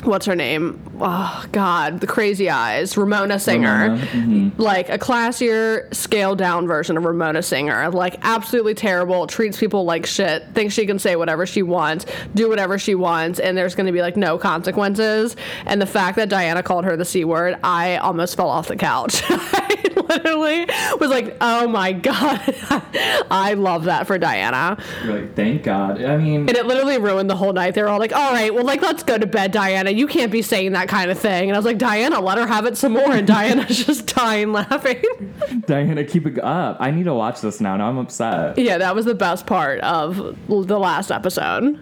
what's 0.05 0.25
her 0.25 0.35
name? 0.35 0.81
Oh 0.99 1.45
god, 1.51 1.99
the 1.99 2.07
crazy 2.07 2.49
eyes, 2.49 2.95
Ramona 2.95 3.39
Singer. 3.39 3.89
Ramona, 3.89 4.05
mm-hmm. 4.05 4.61
Like 4.61 4.89
a 4.89 4.97
classier, 4.97 5.93
scaled 5.93 6.37
down 6.37 6.67
version 6.67 6.97
of 6.97 7.03
Ramona 7.03 7.41
Singer. 7.43 7.89
Like 7.89 8.17
absolutely 8.21 8.73
terrible, 8.73 9.27
treats 9.27 9.59
people 9.59 9.85
like 9.85 10.05
shit, 10.05 10.47
thinks 10.53 10.73
she 10.73 10.85
can 10.85 10.99
say 10.99 11.15
whatever 11.15 11.45
she 11.45 11.63
wants, 11.63 12.05
do 12.33 12.49
whatever 12.49 12.77
she 12.77 12.95
wants, 12.95 13.39
and 13.39 13.57
there's 13.57 13.75
gonna 13.75 13.91
be 13.91 14.01
like 14.01 14.17
no 14.17 14.37
consequences. 14.37 15.35
And 15.65 15.81
the 15.81 15.85
fact 15.85 16.15
that 16.17 16.29
Diana 16.29 16.63
called 16.63 16.85
her 16.85 16.95
the 16.95 17.05
C 17.05 17.23
word, 17.25 17.57
I 17.63 17.97
almost 17.97 18.35
fell 18.35 18.49
off 18.49 18.67
the 18.67 18.75
couch. 18.75 19.21
I 19.29 19.93
literally 19.95 20.65
was 20.99 21.09
like, 21.09 21.35
"Oh 21.41 21.67
my 21.67 21.93
god, 21.93 22.41
I 23.31 23.55
love 23.57 23.85
that 23.85 24.07
for 24.07 24.17
Diana." 24.17 24.77
You're 25.03 25.21
like, 25.21 25.35
thank 25.35 25.63
God. 25.63 26.03
I 26.03 26.17
mean, 26.17 26.41
And 26.41 26.51
it 26.51 26.65
literally 26.65 26.97
ruined 26.97 27.29
the 27.29 27.35
whole 27.35 27.53
night. 27.53 27.75
They 27.75 27.81
were 27.81 27.89
all 27.89 27.99
like, 27.99 28.15
"All 28.15 28.31
right, 28.31 28.53
well, 28.53 28.63
like 28.65 28.81
let's 28.81 29.03
go 29.03 29.17
to 29.17 29.25
bed, 29.25 29.51
Diana. 29.51 29.91
You 29.97 30.07
can't 30.07 30.31
be 30.31 30.41
saying 30.41 30.73
that 30.73 30.87
kind 30.87 31.09
of 31.11 31.17
thing." 31.19 31.49
And 31.49 31.55
I 31.55 31.59
was 31.59 31.65
like, 31.65 31.77
"Diana, 31.77 32.19
let 32.19 32.37
her 32.37 32.45
have 32.47 32.65
it 32.65 32.77
some 32.77 32.93
more." 32.93 33.11
And 33.11 33.25
Diana's 33.27 33.85
just 33.85 34.07
dying 34.15 34.51
laughing. 34.51 35.01
Diana, 35.67 36.03
keep 36.03 36.25
it 36.27 36.37
up. 36.43 36.77
I 36.79 36.91
need 36.91 37.03
to 37.05 37.13
watch 37.13 37.41
this 37.41 37.59
now. 37.61 37.77
Now 37.77 37.89
I'm 37.89 37.97
upset. 37.97 38.57
yeah, 38.57 38.77
that 38.77 38.95
was 38.95 39.05
the 39.05 39.15
best 39.15 39.45
part 39.45 39.79
of 39.81 40.17
the 40.47 40.79
last 40.79 41.11
episode. 41.11 41.79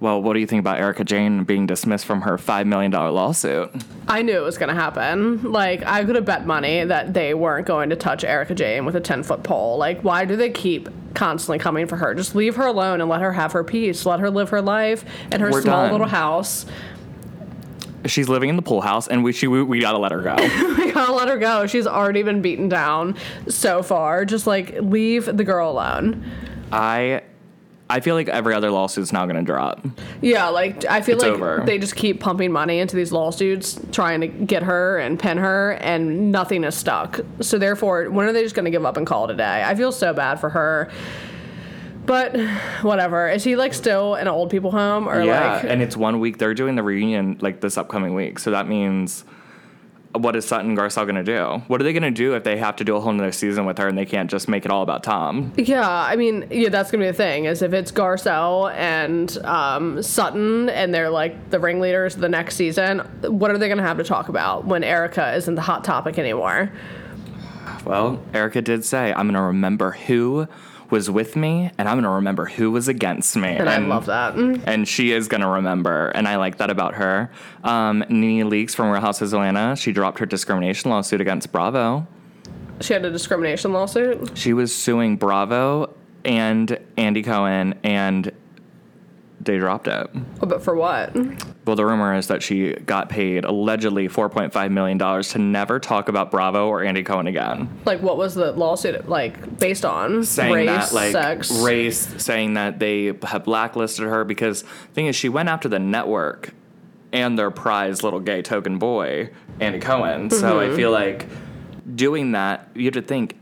Well, 0.00 0.20
what 0.20 0.34
do 0.34 0.40
you 0.40 0.46
think 0.46 0.60
about 0.60 0.78
Erika 0.80 1.02
Jayne 1.02 1.44
being 1.44 1.66
dismissed 1.66 2.04
from 2.04 2.20
her 2.22 2.36
$5 2.36 2.66
million 2.66 2.90
lawsuit? 2.92 3.70
I 4.06 4.20
knew 4.20 4.36
it 4.36 4.42
was 4.42 4.58
going 4.58 4.68
to 4.68 4.74
happen. 4.74 5.50
Like, 5.50 5.82
I 5.86 6.04
could 6.04 6.14
have 6.16 6.26
bet 6.26 6.44
money 6.46 6.84
that 6.84 7.14
they 7.14 7.32
weren't 7.32 7.66
going 7.66 7.88
to 7.88 7.96
touch 7.96 8.22
Erika 8.22 8.54
Jayne 8.54 8.84
with 8.84 8.96
a 8.96 9.00
10 9.00 9.22
foot 9.22 9.42
pole. 9.44 9.78
Like, 9.78 10.02
why 10.02 10.26
do 10.26 10.36
they 10.36 10.50
keep 10.50 10.90
constantly 11.14 11.58
coming 11.58 11.86
for 11.86 11.96
her? 11.96 12.14
Just 12.14 12.34
leave 12.34 12.56
her 12.56 12.66
alone 12.66 13.00
and 13.00 13.08
let 13.08 13.22
her 13.22 13.32
have 13.32 13.52
her 13.52 13.64
peace. 13.64 14.04
Let 14.04 14.20
her 14.20 14.28
live 14.30 14.50
her 14.50 14.60
life 14.60 15.06
in 15.32 15.40
her 15.40 15.50
We're 15.50 15.62
small 15.62 15.84
done. 15.84 15.92
little 15.92 16.08
house. 16.08 16.66
She's 18.06 18.28
living 18.28 18.48
in 18.50 18.56
the 18.56 18.62
pool 18.62 18.80
house, 18.80 19.08
and 19.08 19.24
we, 19.24 19.32
she, 19.32 19.46
we, 19.46 19.62
we 19.62 19.80
gotta 19.80 19.98
let 19.98 20.12
her 20.12 20.20
go. 20.20 20.36
We 20.84 20.92
gotta 20.92 21.12
let 21.12 21.28
her 21.28 21.38
go. 21.38 21.66
She's 21.66 21.86
already 21.86 22.22
been 22.22 22.40
beaten 22.42 22.68
down 22.68 23.16
so 23.48 23.82
far. 23.82 24.24
Just 24.24 24.46
like, 24.46 24.76
leave 24.80 25.24
the 25.24 25.42
girl 25.44 25.70
alone. 25.70 26.30
I 26.70 27.22
I 27.90 28.00
feel 28.00 28.14
like 28.14 28.28
every 28.28 28.54
other 28.54 28.70
lawsuit's 28.70 29.12
now 29.12 29.26
gonna 29.26 29.42
drop. 29.42 29.84
Yeah, 30.22 30.48
like 30.48 30.84
I 30.86 31.00
feel 31.02 31.16
It's 31.16 31.24
like 31.24 31.32
over. 31.34 31.62
they 31.66 31.78
just 31.78 31.96
keep 31.96 32.20
pumping 32.20 32.50
money 32.52 32.78
into 32.78 32.96
these 32.96 33.12
lawsuits, 33.12 33.78
trying 33.92 34.20
to 34.22 34.26
get 34.28 34.62
her 34.62 34.98
and 34.98 35.18
pin 35.18 35.36
her, 35.38 35.72
and 35.80 36.30
nothing 36.32 36.64
is 36.64 36.74
stuck. 36.74 37.20
So 37.40 37.58
therefore, 37.58 38.08
when 38.10 38.26
are 38.26 38.32
they 38.32 38.42
just 38.42 38.54
going 38.54 38.64
to 38.64 38.70
give 38.70 38.84
up 38.86 38.96
and 38.96 39.06
call 39.06 39.24
it 39.26 39.30
a 39.32 39.36
day? 39.36 39.62
I 39.66 39.74
feel 39.74 39.92
so 39.92 40.12
bad 40.14 40.40
for 40.40 40.48
her. 40.50 40.90
But 42.06 42.36
whatever. 42.82 43.28
Is 43.28 43.44
he 43.44 43.56
like 43.56 43.74
still 43.74 44.14
in 44.14 44.22
an 44.22 44.28
old 44.28 44.50
people 44.50 44.70
home 44.70 45.08
or 45.08 45.22
yeah, 45.22 45.56
like? 45.56 45.64
and 45.64 45.82
it's 45.82 45.96
one 45.96 46.20
week. 46.20 46.38
They're 46.38 46.54
doing 46.54 46.74
the 46.74 46.82
reunion 46.82 47.38
like 47.40 47.60
this 47.60 47.78
upcoming 47.78 48.14
week, 48.14 48.38
so 48.38 48.50
that 48.50 48.68
means. 48.68 49.24
What 50.16 50.36
is 50.36 50.44
Sutton 50.44 50.76
Garcelle 50.76 51.06
gonna 51.06 51.24
do? 51.24 51.60
What 51.66 51.80
are 51.80 51.84
they 51.84 51.92
gonna 51.92 52.12
do 52.12 52.36
if 52.36 52.44
they 52.44 52.56
have 52.56 52.76
to 52.76 52.84
do 52.84 52.94
a 52.94 53.00
whole 53.00 53.12
nother 53.12 53.32
season 53.32 53.66
with 53.66 53.78
her 53.78 53.88
and 53.88 53.98
they 53.98 54.06
can't 54.06 54.30
just 54.30 54.46
make 54.46 54.64
it 54.64 54.70
all 54.70 54.84
about 54.84 55.02
Tom? 55.02 55.52
Yeah, 55.56 55.90
I 55.90 56.14
mean, 56.14 56.46
yeah, 56.52 56.68
that's 56.68 56.92
gonna 56.92 57.02
be 57.02 57.08
the 57.08 57.16
thing. 57.16 57.46
Is 57.46 57.62
if 57.62 57.72
it's 57.72 57.90
Garcelle 57.90 58.72
and 58.74 59.36
um, 59.38 60.00
Sutton 60.04 60.68
and 60.68 60.94
they're 60.94 61.10
like 61.10 61.50
the 61.50 61.58
ringleaders 61.58 62.14
of 62.14 62.20
the 62.20 62.28
next 62.28 62.54
season, 62.54 63.00
what 63.22 63.50
are 63.50 63.58
they 63.58 63.68
gonna 63.68 63.82
have 63.82 63.98
to 63.98 64.04
talk 64.04 64.28
about 64.28 64.64
when 64.64 64.84
Erika 64.84 65.34
isn't 65.34 65.56
the 65.56 65.62
hot 65.62 65.82
topic 65.82 66.16
anymore? 66.16 66.70
Well, 67.84 68.22
Erika 68.32 68.62
did 68.62 68.84
say, 68.84 69.12
I'm 69.12 69.26
going 69.26 69.34
to 69.34 69.42
remember 69.42 69.92
who 69.92 70.48
was 70.94 71.10
with 71.10 71.34
me 71.34 71.72
and 71.76 71.88
I'm 71.88 71.96
going 71.96 72.04
to 72.04 72.10
remember 72.10 72.44
who 72.44 72.70
was 72.70 72.86
against 72.86 73.34
me. 73.34 73.48
And, 73.48 73.68
I 73.68 73.78
love 73.78 74.06
that. 74.06 74.36
And 74.36 74.86
she 74.86 75.10
is 75.10 75.26
going 75.26 75.40
to 75.40 75.48
remember. 75.48 76.10
And 76.10 76.28
I 76.28 76.36
like 76.36 76.58
that 76.58 76.70
about 76.70 76.94
her. 76.94 77.32
Um, 77.64 78.04
NeNe 78.08 78.48
Leakes 78.48 78.76
from 78.76 78.90
Real 78.90 79.00
Houses 79.00 79.32
of 79.32 79.40
Atlanta, 79.40 79.74
she 79.74 79.90
dropped 79.90 80.20
her 80.20 80.26
discrimination 80.26 80.92
lawsuit 80.92 81.20
against 81.20 81.50
Bravo. 81.50 82.06
She 82.80 82.92
had 82.92 83.04
a 83.04 83.10
discrimination 83.10 83.72
lawsuit. 83.72 84.38
She 84.38 84.52
was 84.52 84.72
suing 84.72 85.16
Bravo 85.16 85.92
and 86.24 86.78
Andy 86.96 87.24
Cohen, 87.24 87.74
and 87.82 88.30
they 89.44 89.58
dropped 89.58 89.86
it. 89.88 90.08
Oh, 90.42 90.46
but 90.46 90.62
for 90.62 90.74
what? 90.74 91.14
Well, 91.66 91.76
the 91.76 91.84
rumor 91.86 92.14
is 92.14 92.26
that 92.28 92.42
she 92.42 92.72
got 92.74 93.08
paid 93.08 93.44
allegedly 93.44 94.08
$4.5 94.08 94.70
million 94.70 94.98
to 94.98 95.38
never 95.38 95.78
talk 95.80 96.08
about 96.08 96.30
Bravo 96.30 96.68
or 96.68 96.82
Andy 96.84 97.02
Cohen 97.02 97.26
again. 97.26 97.68
Like, 97.84 98.02
what 98.02 98.16
was 98.16 98.34
the 98.34 98.52
lawsuit 98.52 99.08
like 99.08 99.58
based 99.58 99.84
on? 99.84 100.24
saying 100.24 100.52
Race, 100.52 100.68
that 100.90 100.92
like 100.94 101.12
sex. 101.12 101.50
race 101.62 102.22
saying 102.22 102.54
that 102.54 102.78
they 102.78 103.12
have 103.22 103.44
blacklisted 103.44 104.06
her 104.06 104.24
because 104.24 104.62
the 104.62 104.68
thing 104.94 105.06
is 105.06 105.16
she 105.16 105.28
went 105.28 105.48
after 105.48 105.68
the 105.68 105.78
network 105.78 106.50
and 107.12 107.38
their 107.38 107.50
prize 107.50 108.02
little 108.02 108.18
gay 108.20 108.42
token 108.42 108.76
boy 108.78 109.30
andy 109.60 109.78
cohen 109.78 110.28
so 110.30 110.56
Mm-hmm. 110.58 110.72
i 110.72 110.76
feel 110.76 110.90
like 110.90 111.26
doing 111.94 112.32
that 112.32 112.68
you 112.74 112.86
have 112.86 112.94
to 112.94 113.02
think 113.02 113.36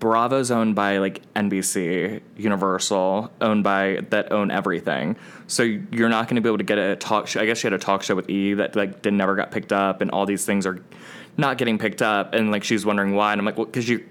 bravo's 0.00 0.50
owned 0.50 0.74
by 0.74 0.98
like 0.98 1.22
nbc 1.34 2.20
universal 2.36 3.30
owned 3.40 3.62
by 3.62 4.00
that 4.10 4.32
own 4.32 4.50
everything 4.50 5.14
so 5.46 5.62
you're 5.62 6.08
not 6.08 6.26
going 6.26 6.34
to 6.36 6.40
be 6.42 6.48
able 6.48 6.58
to 6.58 6.64
get 6.64 6.78
a 6.78 6.96
talk 6.96 7.26
show 7.28 7.40
i 7.40 7.46
guess 7.46 7.58
she 7.58 7.66
had 7.66 7.72
a 7.72 7.78
talk 7.78 8.02
show 8.02 8.14
with 8.16 8.28
e 8.28 8.54
that 8.54 8.74
like 8.74 9.02
did 9.02 9.12
never 9.12 9.36
got 9.36 9.50
picked 9.50 9.72
up 9.72 10.00
and 10.00 10.10
all 10.10 10.26
these 10.26 10.44
things 10.44 10.66
are 10.66 10.82
not 11.36 11.58
getting 11.58 11.78
picked 11.78 12.02
up 12.02 12.34
and 12.34 12.50
like 12.50 12.64
she's 12.64 12.84
wondering 12.84 13.14
why 13.14 13.32
and 13.32 13.38
i'm 13.40 13.44
like 13.44 13.56
well 13.56 13.66
because 13.66 13.88
you 13.88 14.04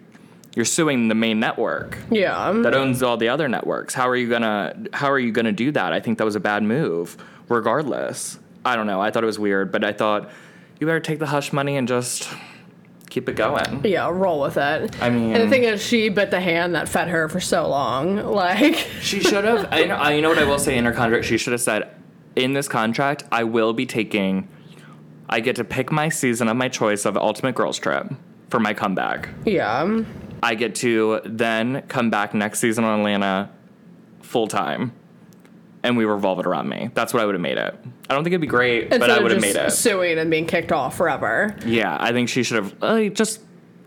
you're 0.56 0.66
suing 0.66 1.08
the 1.10 1.16
main 1.16 1.40
network 1.40 1.98
Yeah. 2.10 2.52
that 2.64 2.74
owns 2.74 3.04
all 3.04 3.18
the 3.18 3.30
other 3.30 3.48
networks. 3.48 3.94
How 3.94 4.10
are 4.10 4.16
you 4.16 4.28
gonna 4.28 4.76
how 4.94 5.12
are 5.12 5.20
you 5.20 5.32
gonna 5.32 5.52
do 5.52 5.72
that? 5.74 5.94
I 5.94 6.00
think 6.00 6.18
that 6.18 6.24
was 6.26 6.36
a 6.36 6.40
bad 6.40 6.64
move, 6.64 7.16
regardless. 7.50 8.40
I 8.66 8.76
don't 8.76 8.88
know. 8.88 9.00
I 9.00 9.12
thought 9.12 9.22
it 9.24 9.28
was 9.28 9.38
weird, 9.38 9.72
but 9.72 9.84
I 9.84 9.94
thought 9.94 10.32
you 10.80 10.88
better 10.88 11.00
take 11.00 11.20
the 11.20 11.28
hush 11.28 11.54
money 11.54 11.78
and 11.78 11.88
just 11.88 12.28
keep 13.10 13.28
it 13.30 13.36
going. 13.36 13.82
yeah, 13.84 14.10
roll 14.12 14.40
with 14.42 14.58
it. 14.58 15.02
I 15.02 15.10
mean- 15.10 15.34
and 15.36 15.44
the 15.44 15.50
thing 15.50 15.64
is, 15.64 15.82
she 15.84 16.10
bit 16.10 16.32
the 16.32 16.40
hand 16.40 16.76
that 16.76 16.88
fed 16.88 17.08
her 17.10 17.28
for 17.30 17.40
so 17.40 17.68
long. 17.68 18.18
Like, 18.40 18.76
She 19.02 19.20
should 19.20 19.44
have. 19.46 19.68
I 19.72 19.84
know. 19.86 19.96
I, 19.96 20.14
you 20.14 20.22
know 20.22 20.30
what 20.30 20.38
I 20.40 20.44
will 20.46 20.60
say 20.60 20.78
in 20.78 20.86
her 20.86 20.92
contract. 20.92 21.26
She 21.26 21.38
should 21.38 21.52
have 21.54 21.62
said, 21.62 21.90
in 22.36 22.54
this 22.54 22.68
contract, 22.68 23.24
I 23.32 23.44
will 23.44 23.74
be 23.74 23.86
taking. 23.86 24.48
I 25.28 25.40
get 25.42 25.56
to 25.58 25.64
pick 25.64 25.92
my 25.92 26.10
season 26.10 26.48
of 26.48 26.56
my 26.58 26.70
choice 26.70 27.06
of 27.06 27.18
Ultimate 27.18 27.54
Girls 27.56 27.78
Trip 27.80 28.08
for 28.50 28.60
my 28.60 28.74
comeback. 28.74 29.30
yeah, 29.46 30.04
I 30.42 30.56
get 30.56 30.74
to 30.76 31.20
then 31.26 31.84
come 31.88 32.10
back 32.10 32.34
next 32.34 32.60
season 32.60 32.84
on 32.86 33.00
Atlanta 33.00 33.50
full 34.22 34.48
time. 34.48 34.94
And 35.82 35.96
we 35.96 36.04
revolve 36.04 36.40
it 36.40 36.46
around 36.46 36.68
me. 36.68 36.90
That's 36.94 37.14
what 37.14 37.24
I 37.24 37.26
would 37.26 37.36
have 37.36 37.42
made 37.42 37.58
it. 37.58 37.74
I 38.10 38.14
don't 38.14 38.24
think 38.24 38.34
it'd 38.34 38.42
be 38.42 38.48
great, 38.48 38.90
but 38.90 39.10
I 39.10 39.20
would 39.20 39.32
have 39.32 39.40
made 39.40 39.56
it. 39.56 39.72
suing 39.72 40.18
and 40.18 40.30
being 40.30 40.46
kicked 40.46 40.72
off 40.74 40.98
forever. 40.98 41.56
Yeah, 41.66 41.96
I 42.00 42.12
think 42.12 42.28
she 42.28 42.44
should 42.44 42.64
have 42.64 42.84
uh, 42.84 43.04
just 43.10 43.40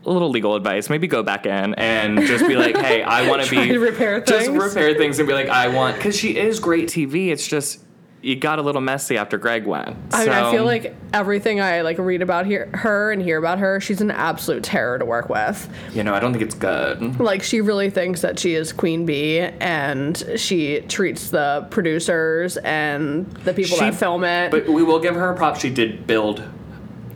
a 0.04 0.10
little 0.10 0.30
legal 0.30 0.54
advice. 0.54 0.88
Maybe 0.88 1.06
go 1.06 1.22
back 1.22 1.44
in 1.46 1.74
and 1.74 2.20
just 2.22 2.46
be 2.46 2.56
like, 2.56 2.76
"Hey, 2.76 3.02
I 3.02 3.28
want 3.28 3.42
to 3.46 3.50
be 3.50 3.76
repair 3.76 4.20
just 4.20 4.50
repair 4.50 4.94
things 4.94 5.18
and 5.18 5.28
be 5.28 5.34
like, 5.34 5.48
I 5.48 5.68
want 5.68 5.96
because 5.96 6.16
she 6.16 6.36
is 6.36 6.60
great 6.60 6.88
TV. 6.88 7.28
It's 7.28 7.46
just 7.46 7.80
you 8.22 8.36
got 8.36 8.58
a 8.58 8.62
little 8.62 8.80
messy 8.80 9.18
after 9.18 9.36
Gregg 9.36 9.66
went. 9.66 9.96
I 10.12 10.20
mean, 10.24 10.28
I 10.30 10.50
feel 10.52 10.64
like 10.64 10.94
everything 11.12 11.60
I 11.60 11.80
like 11.82 11.98
read 11.98 12.22
about 12.22 12.46
here, 12.46 12.70
her 12.74 13.10
and 13.12 13.20
hear 13.20 13.36
about 13.36 13.58
her, 13.58 13.80
she's 13.80 14.00
an 14.00 14.10
absolute 14.10 14.62
terror 14.62 14.98
to 14.98 15.04
work 15.04 15.28
with. 15.28 15.68
you 15.92 16.02
know 16.04 16.14
I 16.14 16.20
don't 16.20 16.32
think 16.32 16.44
it's 16.44 16.54
good. 16.54 17.18
Like 17.20 17.42
she 17.42 17.60
really 17.60 17.90
thinks 17.90 18.20
that 18.22 18.38
she 18.38 18.54
is 18.54 18.72
queen 18.72 19.04
bee, 19.06 19.40
and 19.40 20.22
she 20.36 20.80
treats 20.82 21.30
the 21.30 21.66
producers 21.70 22.56
and 22.58 23.26
the 23.44 23.52
people 23.52 23.76
She- 23.76 23.84
that 23.84 23.94
film 23.94 24.24
it. 24.24 24.50
But 24.50 24.68
we 24.68 24.82
will 24.82 25.00
give 25.00 25.14
her 25.14 25.34
props. 25.34 25.60
She 25.60 25.70
did 25.70 26.06
build 26.06 26.42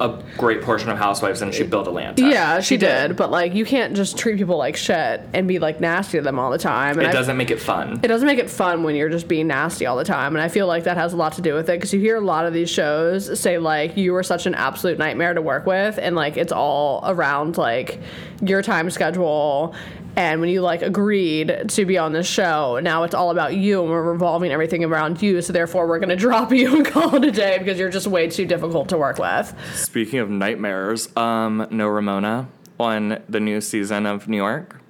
a 0.00 0.22
great 0.36 0.62
portion 0.62 0.90
of 0.90 0.98
Housewives, 0.98 1.42
and 1.42 1.54
she 1.54 1.62
built 1.64 1.86
Atlanta. 1.88 2.20
yeah, 2.22 2.60
she, 2.60 2.76
did. 2.76 3.16
But 3.16 3.30
like, 3.30 3.54
you 3.54 3.64
can't 3.64 3.94
just 3.96 4.18
treat 4.18 4.36
people 4.38 4.56
like 4.56 4.76
shit 4.76 5.22
and 5.32 5.48
be 5.48 5.58
like 5.58 5.80
nasty 5.80 6.18
to 6.18 6.22
them 6.22 6.38
all 6.38 6.50
the 6.50 6.58
time. 6.58 6.98
And 6.98 7.06
It 7.08 7.12
doesn't 7.12 7.36
make 7.36 7.50
it 7.50 7.60
fun. 7.60 8.00
it 8.02 8.08
doesn't 8.08 8.26
make 8.26 8.38
it 8.38 8.50
fun 8.50 8.82
when 8.82 8.94
you're 8.96 9.08
just 9.08 9.28
being 9.28 9.46
nasty 9.46 9.86
all 9.86 9.96
the 9.96 10.04
time 10.04 10.34
and 10.36 10.42
i 10.42 10.48
feel 10.48 10.66
like 10.66 10.84
that 10.84 10.96
has 10.96 11.12
a 11.12 11.16
lot 11.16 11.32
to 11.34 11.42
do 11.42 11.54
with 11.54 11.68
it 11.68 11.72
because 11.72 11.92
you 11.92 12.00
hear 12.00 12.16
a 12.16 12.20
lot 12.20 12.46
of 12.46 12.52
these 12.52 12.68
shows 12.70 13.38
say 13.38 13.58
like 13.58 13.96
you 13.96 14.12
were 14.12 14.22
such 14.22 14.46
an 14.46 14.54
absolute 14.54 14.98
nightmare 14.98 15.34
to 15.34 15.42
work 15.42 15.66
with 15.66 15.98
and 15.98 16.14
like 16.16 16.36
it's 16.36 16.52
all 16.52 17.02
around 17.04 17.56
like 17.56 17.98
your 18.40 18.62
time 18.62 18.90
schedule 18.90 19.74
and 20.16 20.40
when 20.40 20.48
you 20.50 20.62
like 20.62 20.82
agreed 20.82 21.64
to 21.68 21.84
be 21.84 21.98
on 21.98 22.12
this 22.12 22.26
show 22.26 22.80
now 22.82 23.02
it's 23.04 23.14
all 23.14 23.30
about 23.30 23.54
you 23.54 23.82
and 23.82 23.90
we're 23.90 24.02
revolving 24.02 24.50
everything 24.50 24.82
around 24.82 25.20
you 25.22 25.40
so 25.42 25.52
therefore 25.52 25.86
we're 25.86 25.98
going 25.98 26.08
to 26.16 26.16
drop 26.16 26.52
you 26.52 26.74
and 26.74 26.86
call 26.86 27.14
it 27.14 27.24
a 27.24 27.30
day 27.30 27.58
because 27.58 27.78
you're 27.78 27.90
just 27.90 28.06
way 28.06 28.28
too 28.28 28.46
difficult 28.46 28.88
to 28.88 28.96
work 28.96 29.18
with 29.18 29.54
Speaking 29.74 30.18
of 30.18 30.30
nightmares, 30.30 31.14
um, 31.16 31.66
no 31.70 31.86
Ramona 31.88 32.48
on 32.78 33.22
the 33.28 33.40
new 33.40 33.60
season 33.60 34.06
of 34.06 34.28
New 34.28 34.36
York. 34.36 34.80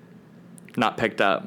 Not 0.76 0.96
picked 0.98 1.20
up. 1.20 1.46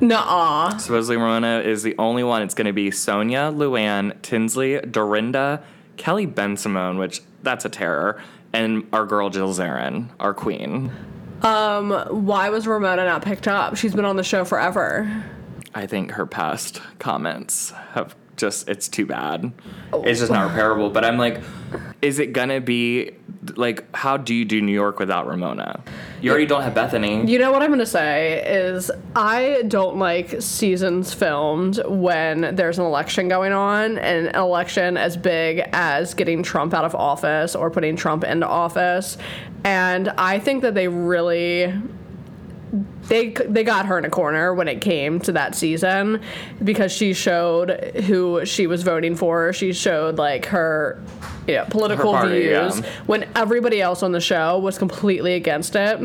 Nuh-uh. 0.00 0.78
Supposedly 0.78 1.16
Ramona 1.16 1.60
is 1.60 1.82
the 1.82 1.94
only 1.98 2.22
one. 2.24 2.42
It's 2.42 2.54
going 2.54 2.66
to 2.66 2.72
be 2.72 2.90
Sonja, 2.90 3.54
Luann, 3.54 4.20
Tinsley, 4.22 4.80
Dorinda, 4.80 5.62
Kelly 5.96 6.26
Bensimon, 6.26 6.98
which 6.98 7.20
that's 7.42 7.64
a 7.64 7.68
terror, 7.68 8.22
and 8.52 8.86
our 8.92 9.04
girl 9.04 9.28
Jill 9.28 9.52
Zarin, 9.52 10.08
our 10.18 10.32
queen. 10.32 10.90
Um, 11.42 11.90
why 12.26 12.50
was 12.50 12.66
ramona 12.66 13.04
not 13.04 13.22
picked 13.22 13.48
up? 13.48 13.76
She's 13.76 13.94
been 13.94 14.04
on 14.04 14.16
the 14.16 14.24
show 14.24 14.44
forever. 14.44 15.24
I 15.74 15.86
think 15.86 16.12
her 16.12 16.26
past 16.26 16.80
comments 16.98 17.70
have 17.92 18.14
just, 18.40 18.68
it's 18.68 18.88
too 18.88 19.06
bad. 19.06 19.52
Oh. 19.92 20.02
It's 20.02 20.20
just 20.20 20.32
not 20.32 20.50
repairable. 20.50 20.92
But 20.92 21.04
I'm 21.04 21.18
like, 21.18 21.40
is 22.02 22.18
it 22.18 22.34
to 22.34 22.60
be 22.60 23.12
like 23.56 23.94
how 23.94 24.16
do 24.16 24.34
you 24.34 24.44
do 24.44 24.60
New 24.60 24.72
York 24.72 24.98
without 24.98 25.26
Ramona? 25.26 25.82
You 26.20 26.30
already 26.30 26.46
don't 26.46 26.62
have 26.62 26.74
Bethany. 26.74 27.24
You 27.26 27.38
know 27.38 27.52
what 27.52 27.62
I'm 27.62 27.70
gonna 27.70 27.86
say 27.86 28.42
is 28.46 28.90
I 29.16 29.62
don't 29.68 29.96
like 29.96 30.42
seasons 30.42 31.14
filmed 31.14 31.80
when 31.86 32.54
there's 32.54 32.78
an 32.78 32.84
election 32.84 33.28
going 33.28 33.52
on, 33.52 33.98
and 33.98 34.28
an 34.28 34.34
election 34.34 34.96
as 34.96 35.16
big 35.16 35.62
as 35.72 36.14
getting 36.14 36.42
Trump 36.42 36.74
out 36.74 36.84
of 36.84 36.94
office 36.94 37.54
or 37.54 37.70
putting 37.70 37.96
Trump 37.96 38.24
into 38.24 38.46
office. 38.46 39.16
And 39.64 40.08
I 40.10 40.38
think 40.38 40.62
that 40.62 40.74
they 40.74 40.88
really 40.88 41.72
they 43.08 43.30
they 43.30 43.64
got 43.64 43.86
her 43.86 43.98
in 43.98 44.04
a 44.04 44.10
corner 44.10 44.54
when 44.54 44.68
it 44.68 44.80
came 44.80 45.18
to 45.20 45.32
that 45.32 45.54
season 45.54 46.20
because 46.62 46.92
she 46.92 47.12
showed 47.12 47.70
who 48.06 48.44
she 48.44 48.66
was 48.66 48.82
voting 48.82 49.16
for. 49.16 49.52
She 49.52 49.72
showed 49.72 50.16
like 50.18 50.46
her 50.46 51.02
you 51.46 51.56
know, 51.56 51.64
political 51.68 52.12
Her 52.12 52.20
party, 52.20 52.40
views 52.42 52.80
yeah. 52.80 52.90
when 53.06 53.28
everybody 53.34 53.80
else 53.80 54.02
on 54.02 54.12
the 54.12 54.20
show 54.20 54.58
was 54.58 54.78
completely 54.78 55.34
against 55.34 55.74
it. 55.74 56.00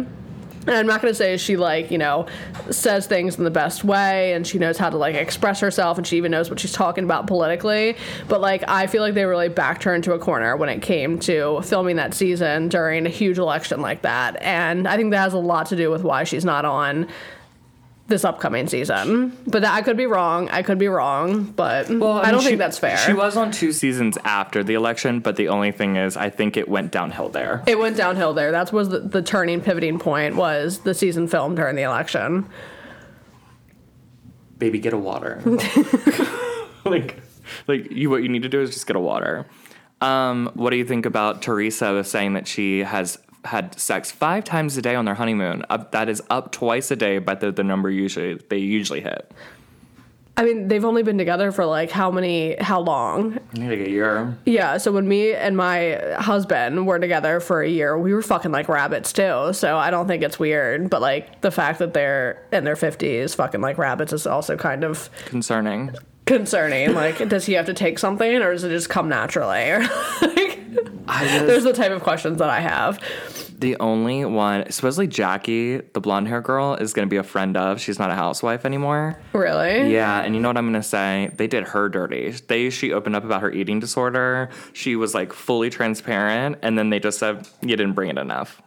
And 0.68 0.76
I'm 0.76 0.88
not 0.88 1.02
going 1.02 1.12
to 1.12 1.16
say 1.16 1.38
she 1.38 1.58
like, 1.58 1.92
you 1.92 1.98
know, 1.98 2.26
says 2.72 3.06
things 3.06 3.38
in 3.38 3.44
the 3.44 3.52
best 3.52 3.84
way 3.84 4.34
and 4.34 4.46
she 4.46 4.58
knows 4.58 4.78
how 4.78 4.90
to 4.90 4.98
like 4.98 5.16
express 5.16 5.60
herself 5.60 5.98
and 5.98 6.08
she 6.08 6.18
even 6.18 6.32
knows 6.32 6.50
what 6.50 6.60
she's 6.60 6.72
talking 6.72 7.04
about 7.04 7.28
politically, 7.28 7.96
but 8.28 8.42
like 8.42 8.64
I 8.68 8.88
feel 8.88 9.02
like 9.02 9.14
they 9.14 9.26
really 9.26 9.50
backed 9.50 9.84
her 9.84 9.94
into 9.94 10.14
a 10.14 10.20
corner 10.20 10.58
when 10.58 10.70
it 10.70 10.82
came 10.82 11.20
to 11.20 11.62
filming 11.62 11.98
that 11.98 12.14
season 12.14 12.70
during 12.70 13.06
a 13.06 13.10
huge 13.10 13.38
election 13.38 13.82
like 13.82 14.02
that. 14.02 14.42
And 14.42 14.88
I 14.88 14.98
think 14.98 15.12
that 15.12 15.20
has 15.20 15.34
a 15.34 15.40
lot 15.40 15.68
to 15.68 15.76
do 15.76 15.92
with 15.92 16.04
why 16.04 16.24
she's 16.24 16.46
not 16.46 16.66
on 16.66 17.08
this 18.08 18.24
upcoming 18.24 18.68
season. 18.68 19.36
But 19.48 19.64
that, 19.64 19.74
I 19.74 19.82
could 19.82 19.98
be 19.98 20.06
wrong. 20.06 20.50
I 20.50 20.62
could 20.62 20.78
be 20.78 20.88
wrong, 20.88 21.44
but 21.44 21.90
well, 21.90 22.14
I, 22.14 22.24
mean, 22.24 22.32
don't 22.32 22.42
she- 22.42 22.48
think 22.50 22.60
that's 22.60 22.78
fair. 22.78 22.98
She 22.98 23.14
was 23.14 23.36
on 23.36 23.52
two 23.52 23.72
seasons 23.72 24.18
after 24.24 24.64
the 24.64 24.76
election, 24.76 25.20
but 25.22 25.36
the 25.36 25.48
only 25.48 25.72
thing 25.72 25.96
is, 25.96 26.16
I 26.16 26.30
think 26.30 26.56
it 26.58 26.70
went 26.70 26.92
downhill 26.92 27.30
there. 27.30 27.64
it 27.66 27.80
went 27.80 27.98
downhill 27.98 28.34
there. 28.34 28.52
That 28.52 28.72
was 28.72 28.90
the, 28.90 29.00
the 29.00 29.22
turning 29.22 29.62
pivoting 29.62 29.98
point 30.00 30.36
was 30.36 30.80
the 30.80 30.94
season 30.94 31.28
filmed 31.28 31.56
during 31.58 31.76
the 31.76 31.82
election. 31.84 32.48
Baby, 34.58 34.80
get 34.80 34.94
a 34.94 34.98
water. 34.98 35.42
like, 36.86 37.22
like 37.68 37.92
you. 37.92 38.10
What 38.10 38.24
you 38.24 38.30
need 38.30 38.44
to 38.44 38.50
do 38.50 38.62
is 38.62 38.72
just 38.72 38.88
get 38.88 38.96
a 38.96 39.00
water. 39.00 39.46
Um, 40.02 40.52
what 40.54 40.70
do 40.70 40.78
you 40.78 40.86
think 40.86 41.06
about 41.06 41.42
Teresa 41.42 42.04
saying 42.04 42.34
that 42.34 42.48
she 42.48 42.80
has 42.80 43.18
had 43.46 43.80
sex 43.80 44.12
five 44.12 44.44
times 44.44 44.76
a 44.78 44.82
day 44.82 44.96
on 44.96 45.06
their 45.06 45.16
honeymoon? 45.16 45.64
Up, 45.70 45.92
that 45.92 46.10
is 46.10 46.22
up 46.30 46.52
twice 46.52 46.92
a 46.92 46.96
day, 46.96 47.20
but 47.20 47.40
the, 47.40 47.52
the 47.52 47.64
number 47.64 47.90
usually 47.90 48.36
they 48.50 48.58
usually 48.58 49.02
hit. 49.02 49.32
I 50.38 50.44
mean, 50.44 50.68
they've 50.68 50.84
only 50.84 51.02
been 51.02 51.18
together 51.18 51.52
for 51.54 51.66
like 51.66 51.92
how 51.92 52.12
many, 52.12 52.58
how 52.60 52.82
long? 52.82 53.40
I 53.54 53.58
need 53.58 53.70
like 53.70 53.88
a 53.88 53.90
year. 53.90 54.38
Yeah, 54.46 54.78
so 54.78 54.92
when 54.92 55.08
me 55.08 55.34
and 55.34 55.56
my 55.56 56.16
husband 56.20 56.86
were 56.86 57.00
together 57.00 57.40
for 57.40 57.62
a 57.62 57.70
year, 57.70 57.98
we 57.98 58.14
were 58.14 58.22
fucking 58.22 58.52
like 58.52 58.68
rabbits 58.68 59.14
too. 59.14 59.54
So 59.54 59.78
I 59.78 59.92
don't 59.92 60.08
think 60.08 60.24
it's 60.24 60.38
weird, 60.38 60.90
but 60.90 61.02
like 61.02 61.40
the 61.40 61.52
fact 61.52 61.80
that 61.80 61.94
they're 61.94 62.46
in 62.52 62.66
their 62.66 62.76
50s 62.76 63.34
fucking 63.34 63.62
like 63.62 63.78
rabbits 63.78 64.12
is 64.12 64.28
also 64.28 64.58
kind 64.58 64.84
of 64.84 65.10
Concerning. 65.26 65.96
Concerning. 66.26 66.94
Like, 66.94 67.28
does 67.30 67.46
he 67.46 67.54
have 67.54 67.66
to 67.68 67.74
take 67.74 68.00
something 68.00 68.36
or 68.42 68.54
does 68.54 68.64
it 68.64 68.70
just 68.70 68.90
come 68.90 69.10
naturally? 69.10 69.72
Or 71.08 71.22
like, 71.22 71.46
there's 71.46 71.64
the 71.64 71.74
type 71.74 71.92
of 71.92 72.02
questions 72.02 72.40
that 72.40 72.50
I 72.50 72.60
have. 72.60 73.00
The 73.60 73.78
only 73.80 74.26
one, 74.26 74.70
supposedly 74.72 75.08
Jackie, 75.08 75.78
the 75.78 76.02
blonde 76.02 76.28
hair 76.28 76.42
girl, 76.42 76.74
is 76.74 76.94
going 76.94 77.08
to 77.08 77.10
be 77.10 77.18
a 77.18 77.24
friend 77.24 77.56
of. 77.56 77.80
She's 77.80 78.00
not 78.00 78.10
a 78.10 78.16
housewife 78.16 78.66
anymore. 78.66 79.18
Really? 79.32 79.94
Yeah, 79.94 80.22
and 80.22 80.36
you 80.36 80.42
know 80.42 80.50
what 80.50 80.58
I'm 80.58 80.66
going 80.66 80.82
to 80.82 80.88
say? 80.88 81.32
They 81.36 81.48
did 81.48 81.64
her 81.70 81.90
dirty. 81.90 82.32
They 82.32 82.70
she 82.70 82.92
opened 82.92 83.16
up 83.16 83.24
about 83.24 83.42
her 83.42 83.52
eating 83.52 83.80
disorder. 83.80 84.50
She 84.74 84.96
was 84.96 85.14
like 85.14 85.32
fully 85.32 85.70
transparent, 85.70 86.58
and 86.64 86.78
then 86.78 86.90
they 86.90 87.00
just 87.00 87.20
said 87.20 87.48
you 87.62 87.76
didn't 87.76 87.94
bring 87.94 88.10
it 88.10 88.18
enough. 88.18 88.62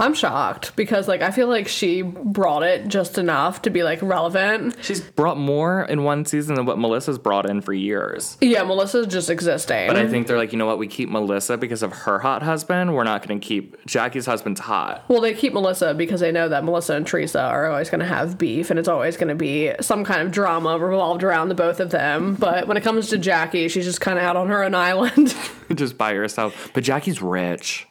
I'm 0.00 0.14
shocked 0.14 0.74
because 0.76 1.06
like 1.08 1.20
I 1.20 1.30
feel 1.30 1.46
like 1.46 1.68
she 1.68 2.00
brought 2.00 2.62
it 2.62 2.88
just 2.88 3.18
enough 3.18 3.62
to 3.62 3.70
be 3.70 3.82
like 3.82 4.00
relevant. 4.00 4.76
She's 4.82 5.00
brought 5.00 5.36
more 5.36 5.82
in 5.82 6.04
one 6.04 6.24
season 6.24 6.54
than 6.54 6.64
what 6.64 6.78
Melissa's 6.78 7.18
brought 7.18 7.48
in 7.48 7.60
for 7.60 7.74
years. 7.74 8.38
Yeah, 8.40 8.64
Melissa's 8.64 9.06
just 9.06 9.28
existing. 9.28 9.88
But 9.88 9.96
I 9.96 10.08
think 10.08 10.26
they're 10.26 10.38
like, 10.38 10.52
you 10.52 10.58
know 10.58 10.64
what? 10.64 10.78
We 10.78 10.88
keep 10.88 11.10
Melissa 11.10 11.58
because 11.58 11.82
of 11.82 11.92
her 11.92 12.18
hot 12.18 12.42
husband. 12.42 12.94
We're 12.94 13.04
not 13.04 13.26
going 13.26 13.38
to 13.38 13.46
keep 13.46 13.84
Jackie's 13.84 14.24
husband's 14.24 14.60
hot. 14.60 15.04
Well, 15.08 15.20
they 15.20 15.34
keep 15.34 15.52
Melissa 15.52 15.92
because 15.92 16.20
they 16.20 16.32
know 16.32 16.48
that 16.48 16.64
Melissa 16.64 16.94
and 16.94 17.06
Teresa 17.06 17.42
are 17.42 17.70
always 17.70 17.90
going 17.90 18.00
to 18.00 18.06
have 18.06 18.38
beef 18.38 18.70
and 18.70 18.78
it's 18.78 18.88
always 18.88 19.18
going 19.18 19.28
to 19.28 19.34
be 19.34 19.72
some 19.82 20.04
kind 20.04 20.22
of 20.22 20.32
drama 20.32 20.78
revolved 20.78 21.22
around 21.22 21.50
the 21.50 21.54
both 21.54 21.78
of 21.78 21.90
them. 21.90 22.36
But 22.36 22.66
when 22.66 22.78
it 22.78 22.82
comes 22.82 23.10
to 23.10 23.18
Jackie, 23.18 23.68
she's 23.68 23.84
just 23.84 24.00
kind 24.00 24.18
of 24.18 24.24
out 24.24 24.36
on 24.36 24.48
her 24.48 24.64
own 24.64 24.74
island. 24.74 25.34
just 25.74 25.98
by 25.98 26.14
herself. 26.14 26.70
But 26.72 26.84
Jackie's 26.84 27.20
rich. 27.20 27.86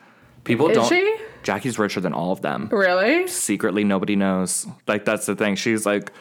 People 0.49 0.69
Is 0.69 0.75
don't. 0.77 0.89
she? 0.89 1.15
Jackie's 1.43 1.79
richer 1.79 2.01
than 2.01 2.11
all 2.11 2.31
of 2.33 2.41
them. 2.41 2.67
really? 2.71 3.27
secretly 3.27 3.83
nobody 3.85 4.15
knows. 4.17 4.67
Like 4.87 5.05
that's 5.05 5.25
the 5.25 5.35
thing. 5.35 5.55
She's 5.55 5.85
like 5.85 6.11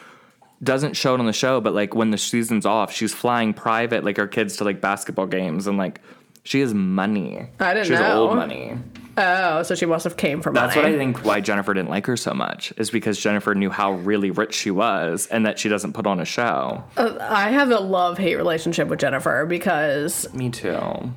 doesn't 0.63 0.95
show 0.95 1.13
it 1.15 1.19
on 1.19 1.25
the 1.25 1.33
show, 1.33 1.59
but 1.61 1.73
like 1.73 1.95
when 1.95 2.11
the 2.11 2.17
season's 2.17 2.65
off, 2.65 2.91
she's 2.93 3.13
flying 3.13 3.53
private 3.53 4.03
like 4.03 4.17
her 4.17 4.27
kids 4.27 4.57
to 4.57 4.63
like 4.63 4.79
basketball 4.81 5.25
games 5.25 5.67
and 5.67 5.77
like 5.77 5.99
she 6.43 6.61
has 6.61 6.73
money. 6.73 7.47
I 7.59 7.73
didn't 7.73 7.89
know. 7.89 7.95
she 7.95 8.01
has 8.01 8.13
know. 8.13 8.27
old 8.27 8.35
money. 8.35 8.77
Oh, 9.17 9.63
so 9.63 9.75
she 9.75 9.85
must 9.85 10.05
have 10.05 10.15
came 10.15 10.41
from 10.41 10.53
That's 10.53 10.75
money. 10.77 10.87
what 10.89 10.95
I 10.95 10.97
think 10.97 11.25
why 11.25 11.41
Jennifer 11.41 11.73
didn't 11.73 11.89
like 11.89 12.05
her 12.05 12.15
so 12.15 12.33
much 12.33 12.71
is 12.77 12.89
because 12.89 13.19
Jennifer 13.19 13.53
knew 13.53 13.69
how 13.69 13.91
really 13.91 14.31
rich 14.31 14.53
she 14.53 14.71
was 14.71 15.27
and 15.27 15.45
that 15.45 15.59
she 15.59 15.67
doesn't 15.67 15.91
put 15.91 16.07
on 16.07 16.21
a 16.21 16.25
show. 16.25 16.83
Uh, 16.95 17.17
I 17.19 17.49
have 17.49 17.69
a 17.71 17.79
love 17.79 18.17
hate 18.17 18.35
relationship 18.37 18.87
with 18.87 18.99
Jennifer 18.99 19.45
because 19.45 20.33
Me 20.33 20.49
too. 20.49 21.11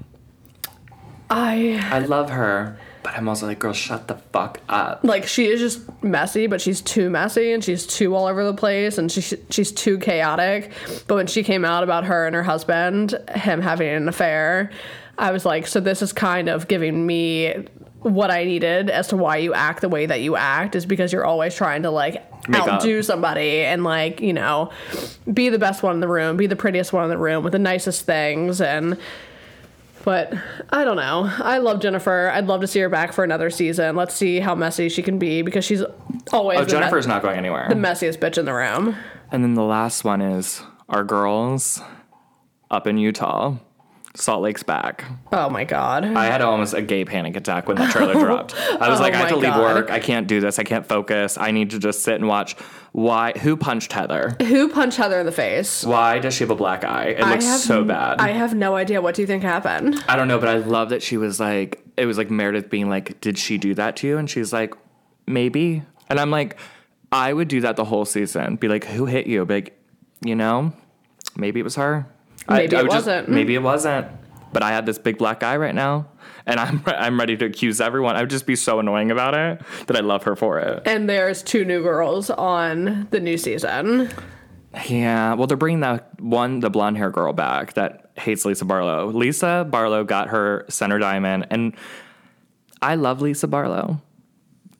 I 1.30 1.80
I 1.90 2.00
love 2.00 2.30
her, 2.30 2.78
but 3.02 3.14
I'm 3.16 3.28
also 3.28 3.46
like, 3.46 3.58
girl, 3.58 3.72
shut 3.72 4.08
the 4.08 4.14
fuck 4.32 4.60
up. 4.68 5.00
like 5.02 5.26
she 5.26 5.46
is 5.46 5.60
just 5.60 6.02
messy, 6.02 6.46
but 6.46 6.60
she's 6.60 6.80
too 6.80 7.10
messy 7.10 7.52
and 7.52 7.62
she's 7.64 7.86
too 7.86 8.14
all 8.14 8.26
over 8.26 8.44
the 8.44 8.54
place 8.54 8.98
and 8.98 9.10
she 9.10 9.20
she's 9.50 9.72
too 9.72 9.98
chaotic. 9.98 10.70
But 11.06 11.16
when 11.16 11.26
she 11.26 11.42
came 11.42 11.64
out 11.64 11.82
about 11.82 12.04
her 12.04 12.26
and 12.26 12.34
her 12.34 12.42
husband, 12.42 13.18
him 13.34 13.60
having 13.60 13.88
an 13.88 14.08
affair, 14.08 14.70
I 15.18 15.32
was 15.32 15.44
like, 15.44 15.66
so 15.66 15.80
this 15.80 16.02
is 16.02 16.12
kind 16.12 16.48
of 16.48 16.68
giving 16.68 17.04
me 17.06 17.66
what 18.00 18.30
I 18.32 18.44
needed 18.44 18.90
as 18.90 19.08
to 19.08 19.16
why 19.16 19.36
you 19.36 19.54
act 19.54 19.80
the 19.80 19.88
way 19.88 20.06
that 20.06 20.20
you 20.20 20.34
act 20.36 20.74
is 20.74 20.86
because 20.86 21.12
you're 21.12 21.24
always 21.24 21.54
trying 21.54 21.82
to 21.84 21.90
like 21.90 22.14
Make 22.48 22.62
up. 22.62 22.68
outdo 22.68 23.02
somebody 23.04 23.60
and 23.60 23.84
like, 23.84 24.20
you 24.20 24.32
know, 24.32 24.72
be 25.32 25.48
the 25.50 25.58
best 25.58 25.84
one 25.84 25.94
in 25.94 26.00
the 26.00 26.08
room, 26.08 26.36
be 26.36 26.48
the 26.48 26.56
prettiest 26.56 26.92
one 26.92 27.04
in 27.04 27.10
the 27.10 27.18
room 27.18 27.44
with 27.44 27.52
the 27.52 27.60
nicest 27.60 28.04
things 28.04 28.60
and 28.60 28.98
but 30.04 30.32
I 30.70 30.84
don't 30.84 30.96
know. 30.96 31.30
I 31.38 31.58
love 31.58 31.80
Jennifer. 31.80 32.30
I'd 32.32 32.46
love 32.46 32.60
to 32.62 32.66
see 32.66 32.80
her 32.80 32.88
back 32.88 33.12
for 33.12 33.24
another 33.24 33.50
season. 33.50 33.96
Let's 33.96 34.14
see 34.14 34.40
how 34.40 34.54
messy 34.54 34.88
she 34.88 35.02
can 35.02 35.18
be 35.18 35.42
because 35.42 35.64
she's 35.64 35.82
always 36.32 36.60
Oh, 36.60 36.64
Jennifer's 36.64 37.06
me- 37.06 37.12
not 37.14 37.22
going 37.22 37.36
anywhere. 37.38 37.66
the 37.68 37.74
messiest 37.74 38.18
bitch 38.18 38.38
in 38.38 38.44
the 38.44 38.54
room. 38.54 38.96
And 39.30 39.42
then 39.42 39.54
the 39.54 39.62
last 39.64 40.04
one 40.04 40.20
is 40.20 40.62
our 40.88 41.04
girls 41.04 41.80
up 42.70 42.86
in 42.86 42.98
Utah. 42.98 43.56
Salt 44.14 44.42
Lake's 44.42 44.62
back. 44.62 45.04
Oh 45.32 45.48
my 45.48 45.64
god. 45.64 46.04
I 46.04 46.26
had 46.26 46.42
almost 46.42 46.74
a 46.74 46.82
gay 46.82 47.04
panic 47.04 47.34
attack 47.34 47.66
when 47.66 47.78
the 47.78 47.86
trailer 47.86 48.12
dropped. 48.24 48.54
I 48.54 48.90
was 48.90 49.00
Oh 49.00 49.02
like, 49.02 49.14
I 49.14 49.16
have 49.16 49.28
to 49.30 49.36
leave 49.36 49.54
God. 49.54 49.60
work. 49.76 49.90
I 49.90 50.00
can't 50.00 50.26
do 50.26 50.38
this. 50.38 50.58
I 50.58 50.64
can't 50.64 50.86
focus. 50.86 51.38
I 51.38 51.50
need 51.50 51.70
to 51.70 51.78
just 51.78 52.02
sit 52.02 52.16
and 52.16 52.28
watch. 52.28 52.54
Why? 52.92 53.32
Who 53.32 53.56
punched 53.56 53.92
Heather? 53.94 54.36
Who 54.42 54.68
punched 54.68 54.98
Heather 54.98 55.18
in 55.20 55.24
the 55.24 55.32
face? 55.32 55.82
Why 55.82 56.18
does 56.18 56.34
she 56.34 56.44
have 56.44 56.50
a 56.50 56.54
black 56.54 56.84
eye? 56.84 57.06
It 57.06 57.26
looks 57.26 57.46
have, 57.46 57.60
so 57.60 57.84
bad. 57.84 58.20
I 58.20 58.28
I, 58.28 58.32
have 58.32 58.54
no 58.54 58.76
idea. 58.76 59.00
What 59.00 59.14
do 59.14 59.22
you 59.22 59.26
think 59.26 59.42
happened? 59.42 60.04
I 60.06 60.14
don't 60.16 60.28
know, 60.28 60.38
but 60.38 60.48
I 60.50 60.56
love 60.56 60.90
that 60.90 61.02
she 61.02 61.16
was 61.16 61.40
like, 61.40 61.82
it 61.96 62.04
was 62.04 62.18
like 62.18 62.30
Meredith 62.30 62.68
being 62.68 62.90
like, 62.90 63.18
Did 63.22 63.38
she 63.38 63.56
do 63.56 63.72
that 63.74 63.96
to 63.96 64.06
you? 64.06 64.18
And 64.18 64.28
she's 64.28 64.52
like, 64.52 64.74
Maybe. 65.26 65.84
And 66.10 66.20
I'm 66.20 66.30
like, 66.30 66.58
I 67.10 67.32
would 67.32 67.48
do 67.48 67.62
that 67.62 67.76
the 67.76 67.84
whole 67.86 68.04
season. 68.04 68.56
Be 68.56 68.68
like, 68.68 68.84
Who 68.84 69.06
hit 69.06 69.26
you? 69.26 69.46
Be 69.46 69.54
like, 69.54 69.78
you 70.22 70.36
know, 70.36 70.74
maybe 71.34 71.60
it 71.60 71.62
was 71.64 71.76
her. 71.76 72.06
I- 72.48 72.58
Maybe 72.58 72.76
I 72.76 72.80
it 72.80 72.84
just- 72.84 72.94
wasn't. 72.94 73.28
maybe 73.28 73.54
it 73.54 73.62
wasn't. 73.62 74.06
But 74.52 74.62
I 74.62 74.70
had 74.70 74.84
this 74.84 74.98
big 74.98 75.16
black 75.16 75.42
eye 75.42 75.56
right 75.56 75.74
now, 75.74 76.08
and 76.44 76.60
I'm 76.60 76.82
I'm 76.86 77.18
ready 77.18 77.36
to 77.38 77.46
accuse 77.46 77.80
everyone. 77.80 78.16
I 78.16 78.20
would 78.20 78.28
just 78.30 78.46
be 78.46 78.54
so 78.56 78.80
annoying 78.80 79.10
about 79.10 79.34
it 79.34 79.62
that 79.86 79.96
I 79.96 80.00
love 80.00 80.24
her 80.24 80.36
for 80.36 80.58
it. 80.58 80.82
And 80.84 81.08
there's 81.08 81.42
two 81.42 81.64
new 81.64 81.82
girls 81.82 82.28
on 82.28 83.06
the 83.10 83.18
new 83.20 83.38
season. 83.38 84.10
Yeah, 84.88 85.34
well, 85.34 85.46
they're 85.46 85.56
bringing 85.56 85.80
that 85.80 86.20
one, 86.20 86.60
the 86.60 86.70
blonde 86.70 86.96
hair 86.98 87.10
girl 87.10 87.32
back 87.32 87.74
that 87.74 88.10
hates 88.16 88.44
Lisa 88.44 88.64
Barlow. 88.64 89.06
Lisa 89.10 89.66
Barlow 89.70 90.02
got 90.04 90.28
her 90.28 90.64
center 90.68 90.98
diamond, 90.98 91.46
and 91.50 91.74
I 92.82 92.94
love 92.96 93.20
Lisa 93.22 93.46
Barlow. 93.48 94.00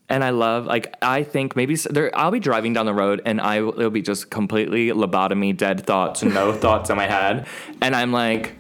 And 0.09 0.23
I 0.23 0.31
love, 0.31 0.67
like, 0.67 0.95
I 1.01 1.23
think 1.23 1.57
maybe 1.57 1.75
there, 1.77 2.15
I'll 2.17 2.31
be 2.31 2.41
driving 2.41 2.75
down 2.75 2.87
the 2.87 2.95
road 2.95 3.23
and 3.25 3.41
I 3.41 3.63
will, 3.63 3.79
it'll 3.79 3.91
be 3.91 4.03
just 4.03 4.31
completely 4.31 4.89
lobotomy, 4.89 5.57
dead 5.57 5.87
thoughts, 5.87 6.23
no 6.23 6.53
thoughts 6.65 6.91
in 6.91 6.97
my 6.97 7.07
head. 7.07 7.47
And 7.81 7.97
I'm 7.97 8.13
like, 8.13 8.55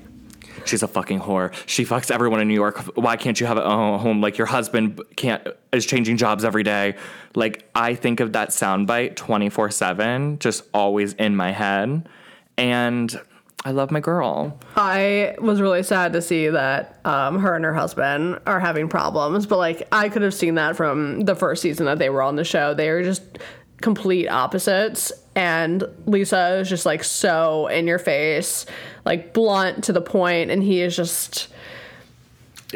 she's 0.64 0.82
a 0.82 0.88
fucking 0.88 1.20
whore. 1.20 1.52
She 1.66 1.84
fucks 1.84 2.10
everyone 2.10 2.40
in 2.40 2.48
New 2.48 2.54
York. 2.54 2.78
Why 2.96 3.16
can't 3.16 3.38
you 3.38 3.46
have 3.46 3.58
a 3.58 3.98
home? 3.98 4.20
Like, 4.20 4.38
your 4.38 4.46
husband 4.46 5.00
can't, 5.16 5.46
is 5.72 5.84
changing 5.84 6.16
jobs 6.16 6.44
every 6.44 6.62
day. 6.62 6.96
Like, 7.34 7.68
I 7.74 7.94
think 7.94 8.20
of 8.20 8.32
that 8.32 8.50
soundbite 8.50 9.16
24 9.16 9.70
7, 9.70 10.38
just 10.38 10.64
always 10.72 11.12
in 11.14 11.36
my 11.36 11.50
head. 11.50 12.08
And 12.56 13.20
I 13.64 13.70
love 13.70 13.90
my 13.90 14.00
girl. 14.00 14.58
I 14.74 15.36
was 15.40 15.60
really 15.60 15.84
sad 15.84 16.12
to 16.14 16.22
see 16.22 16.48
that 16.48 16.98
um, 17.04 17.38
her 17.38 17.54
and 17.54 17.64
her 17.64 17.74
husband 17.74 18.40
are 18.46 18.58
having 18.58 18.88
problems, 18.88 19.46
but 19.46 19.58
like 19.58 19.86
I 19.92 20.08
could 20.08 20.22
have 20.22 20.34
seen 20.34 20.56
that 20.56 20.76
from 20.76 21.20
the 21.20 21.36
first 21.36 21.62
season 21.62 21.86
that 21.86 21.98
they 21.98 22.10
were 22.10 22.22
on 22.22 22.36
the 22.36 22.44
show. 22.44 22.74
They 22.74 22.90
were 22.90 23.04
just 23.04 23.38
complete 23.80 24.28
opposites, 24.28 25.12
and 25.36 25.84
Lisa 26.06 26.56
is 26.56 26.68
just 26.68 26.86
like 26.86 27.04
so 27.04 27.68
in 27.68 27.86
your 27.86 27.98
face, 27.98 28.66
like 29.04 29.32
blunt 29.32 29.84
to 29.84 29.92
the 29.92 30.00
point, 30.00 30.50
and 30.50 30.62
he 30.62 30.80
is 30.80 30.96
just 30.96 31.48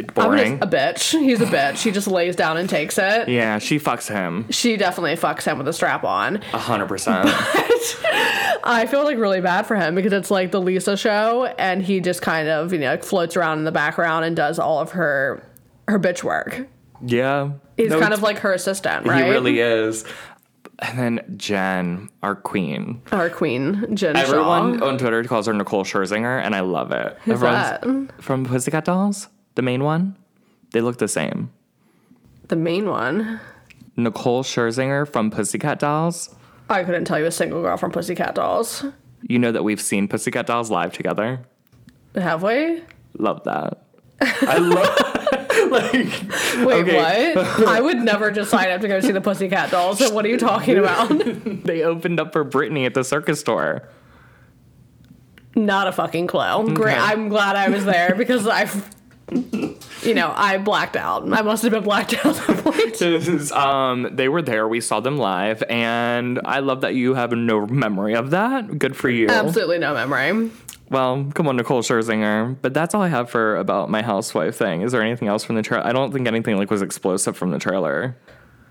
Boring. 0.02 0.58
just 0.58 0.72
a 0.72 0.76
bitch. 0.76 1.18
He's 1.24 1.40
a 1.40 1.46
bitch. 1.46 1.76
She 1.78 1.90
just 1.90 2.06
lays 2.08 2.36
down 2.36 2.56
and 2.56 2.68
takes 2.68 2.98
it. 2.98 3.28
yeah, 3.28 3.58
she 3.58 3.78
fucks 3.78 4.08
him. 4.08 4.50
She 4.50 4.76
definitely 4.76 5.16
fucks 5.16 5.44
him 5.44 5.58
with 5.58 5.68
a 5.68 5.72
strap 5.72 6.04
on. 6.04 6.36
A 6.52 6.58
hundred 6.58 6.88
percent. 6.88 7.28
I 8.64 8.86
feel 8.90 9.04
like 9.04 9.18
really 9.18 9.40
bad 9.40 9.66
for 9.66 9.76
him 9.76 9.94
because 9.94 10.12
it's 10.12 10.30
like 10.30 10.50
the 10.50 10.60
Lisa 10.60 10.96
show, 10.96 11.44
and 11.58 11.82
he 11.82 12.00
just 12.00 12.22
kind 12.22 12.48
of 12.48 12.72
you 12.72 12.78
know 12.78 12.90
like 12.90 13.04
floats 13.04 13.36
around 13.36 13.58
in 13.58 13.64
the 13.64 13.72
background 13.72 14.24
and 14.24 14.34
does 14.36 14.58
all 14.58 14.78
of 14.80 14.92
her 14.92 15.42
her 15.88 15.98
bitch 15.98 16.22
work. 16.22 16.66
Yeah. 17.04 17.52
He's 17.76 17.90
No, 17.90 18.00
kind 18.00 18.14
of 18.14 18.22
like 18.22 18.38
her 18.38 18.52
assistant, 18.52 19.06
right? 19.06 19.24
He 19.24 19.30
really 19.30 19.60
is. 19.60 20.04
And 20.78 20.98
then 20.98 21.34
Jen, 21.38 22.10
our 22.22 22.34
queen. 22.34 23.00
our 23.12 23.30
queen, 23.30 23.96
Jen 23.96 24.14
Everyone 24.16 24.78
Shah. 24.78 24.86
on 24.86 24.98
Twitter 24.98 25.24
calls 25.24 25.46
her 25.46 25.52
Nicole 25.54 25.84
Scherzinger, 25.84 26.42
and 26.42 26.54
I 26.54 26.60
love 26.60 26.90
it. 26.92 27.16
Who's 27.24 27.42
Everyone's 27.42 28.10
from 28.20 28.44
Pussycat 28.44 28.84
Dolls, 28.84 29.28
the 29.56 29.62
main 29.62 29.82
one. 29.82 30.16
They 30.72 30.80
look 30.80 30.98
the 30.98 31.08
same. 31.08 31.50
The 32.48 32.56
main 32.56 32.88
one. 32.88 33.40
Nicole 33.96 34.44
Scherzinger 34.44 35.10
from 35.10 35.30
Pussycat 35.30 35.78
Dolls. 35.80 36.34
I 36.70 36.84
couldn't 36.84 37.04
tell 37.06 37.18
you 37.18 37.24
a 37.26 37.30
single 37.32 37.62
girl 37.62 37.76
from 37.76 37.90
Pussycat 37.90 38.34
Dolls. 38.34 38.84
You 39.22 39.38
know 39.38 39.50
that 39.52 39.64
we've 39.64 39.80
seen 39.80 40.06
Pussycat 40.08 40.46
Dolls 40.46 40.70
live 40.70 40.92
together. 40.92 41.40
Have 42.14 42.42
we? 42.42 42.82
Love 43.18 43.42
that. 43.44 43.82
I 44.20 44.58
love 44.58 45.70
like 45.70 45.92
Wait, 46.66 46.88
Okay. 46.88 47.34
what? 47.34 47.66
I 47.68 47.80
would 47.80 47.98
never 47.98 48.30
just 48.30 48.50
sign 48.50 48.70
up 48.70 48.80
to 48.82 48.88
go 48.88 49.00
see 49.00 49.12
the 49.12 49.20
Pussycat 49.20 49.70
Dolls. 49.70 49.98
So 49.98 50.12
what 50.12 50.24
are 50.24 50.28
you 50.28 50.38
talking 50.38 50.78
about? 50.78 51.08
they 51.64 51.82
opened 51.82 52.20
up 52.20 52.32
for 52.32 52.44
Britney 52.44 52.84
at 52.86 52.94
the 52.94 53.04
Circus 53.04 53.42
tour. 53.42 53.88
Not 55.54 55.88
a 55.88 55.92
fucking 55.92 56.26
clue. 56.26 56.74
Great. 56.74 56.98
I'm 56.98 57.28
glad 57.30 57.56
I 57.56 57.70
was 57.70 57.84
there 57.86 58.14
because 58.14 58.46
I, 58.46 58.68
you 59.30 60.14
know, 60.14 60.32
I 60.36 60.58
blacked 60.58 60.96
out. 60.96 61.30
I 61.32 61.42
must 61.42 61.62
have 61.62 61.72
been 61.72 61.82
blacked 61.82 62.14
out 62.14 62.38
at 62.38 62.46
that 62.46 62.64
point. 62.64 63.02
Is, 63.02 63.50
um, 63.52 64.08
they 64.12 64.28
were 64.28 64.42
there. 64.42 64.68
We 64.68 64.80
saw 64.80 65.00
them 65.00 65.18
live, 65.18 65.62
and 65.68 66.40
I 66.44 66.60
love 66.60 66.82
that 66.82 66.94
you 66.94 67.14
have 67.14 67.32
no 67.32 67.66
memory 67.66 68.14
of 68.14 68.30
that. 68.30 68.78
Good 68.78 68.96
for 68.96 69.08
you. 69.08 69.28
Absolutely 69.28 69.78
no 69.78 69.94
memory. 69.94 70.50
Well, 70.88 71.30
come 71.34 71.48
on, 71.48 71.56
Nicole 71.56 71.82
Scherzinger. 71.82 72.56
But 72.62 72.72
that's 72.72 72.94
all 72.94 73.02
I 73.02 73.08
have 73.08 73.28
for 73.28 73.56
about 73.56 73.90
my 73.90 74.02
housewife 74.02 74.56
thing. 74.56 74.82
Is 74.82 74.92
there 74.92 75.02
anything 75.02 75.26
else 75.28 75.42
from 75.42 75.56
the 75.56 75.62
trailer? 75.62 75.84
I 75.84 75.92
don't 75.92 76.12
think 76.12 76.28
anything 76.28 76.56
like 76.56 76.70
was 76.70 76.82
explosive 76.82 77.36
from 77.36 77.50
the 77.50 77.58
trailer. 77.58 78.16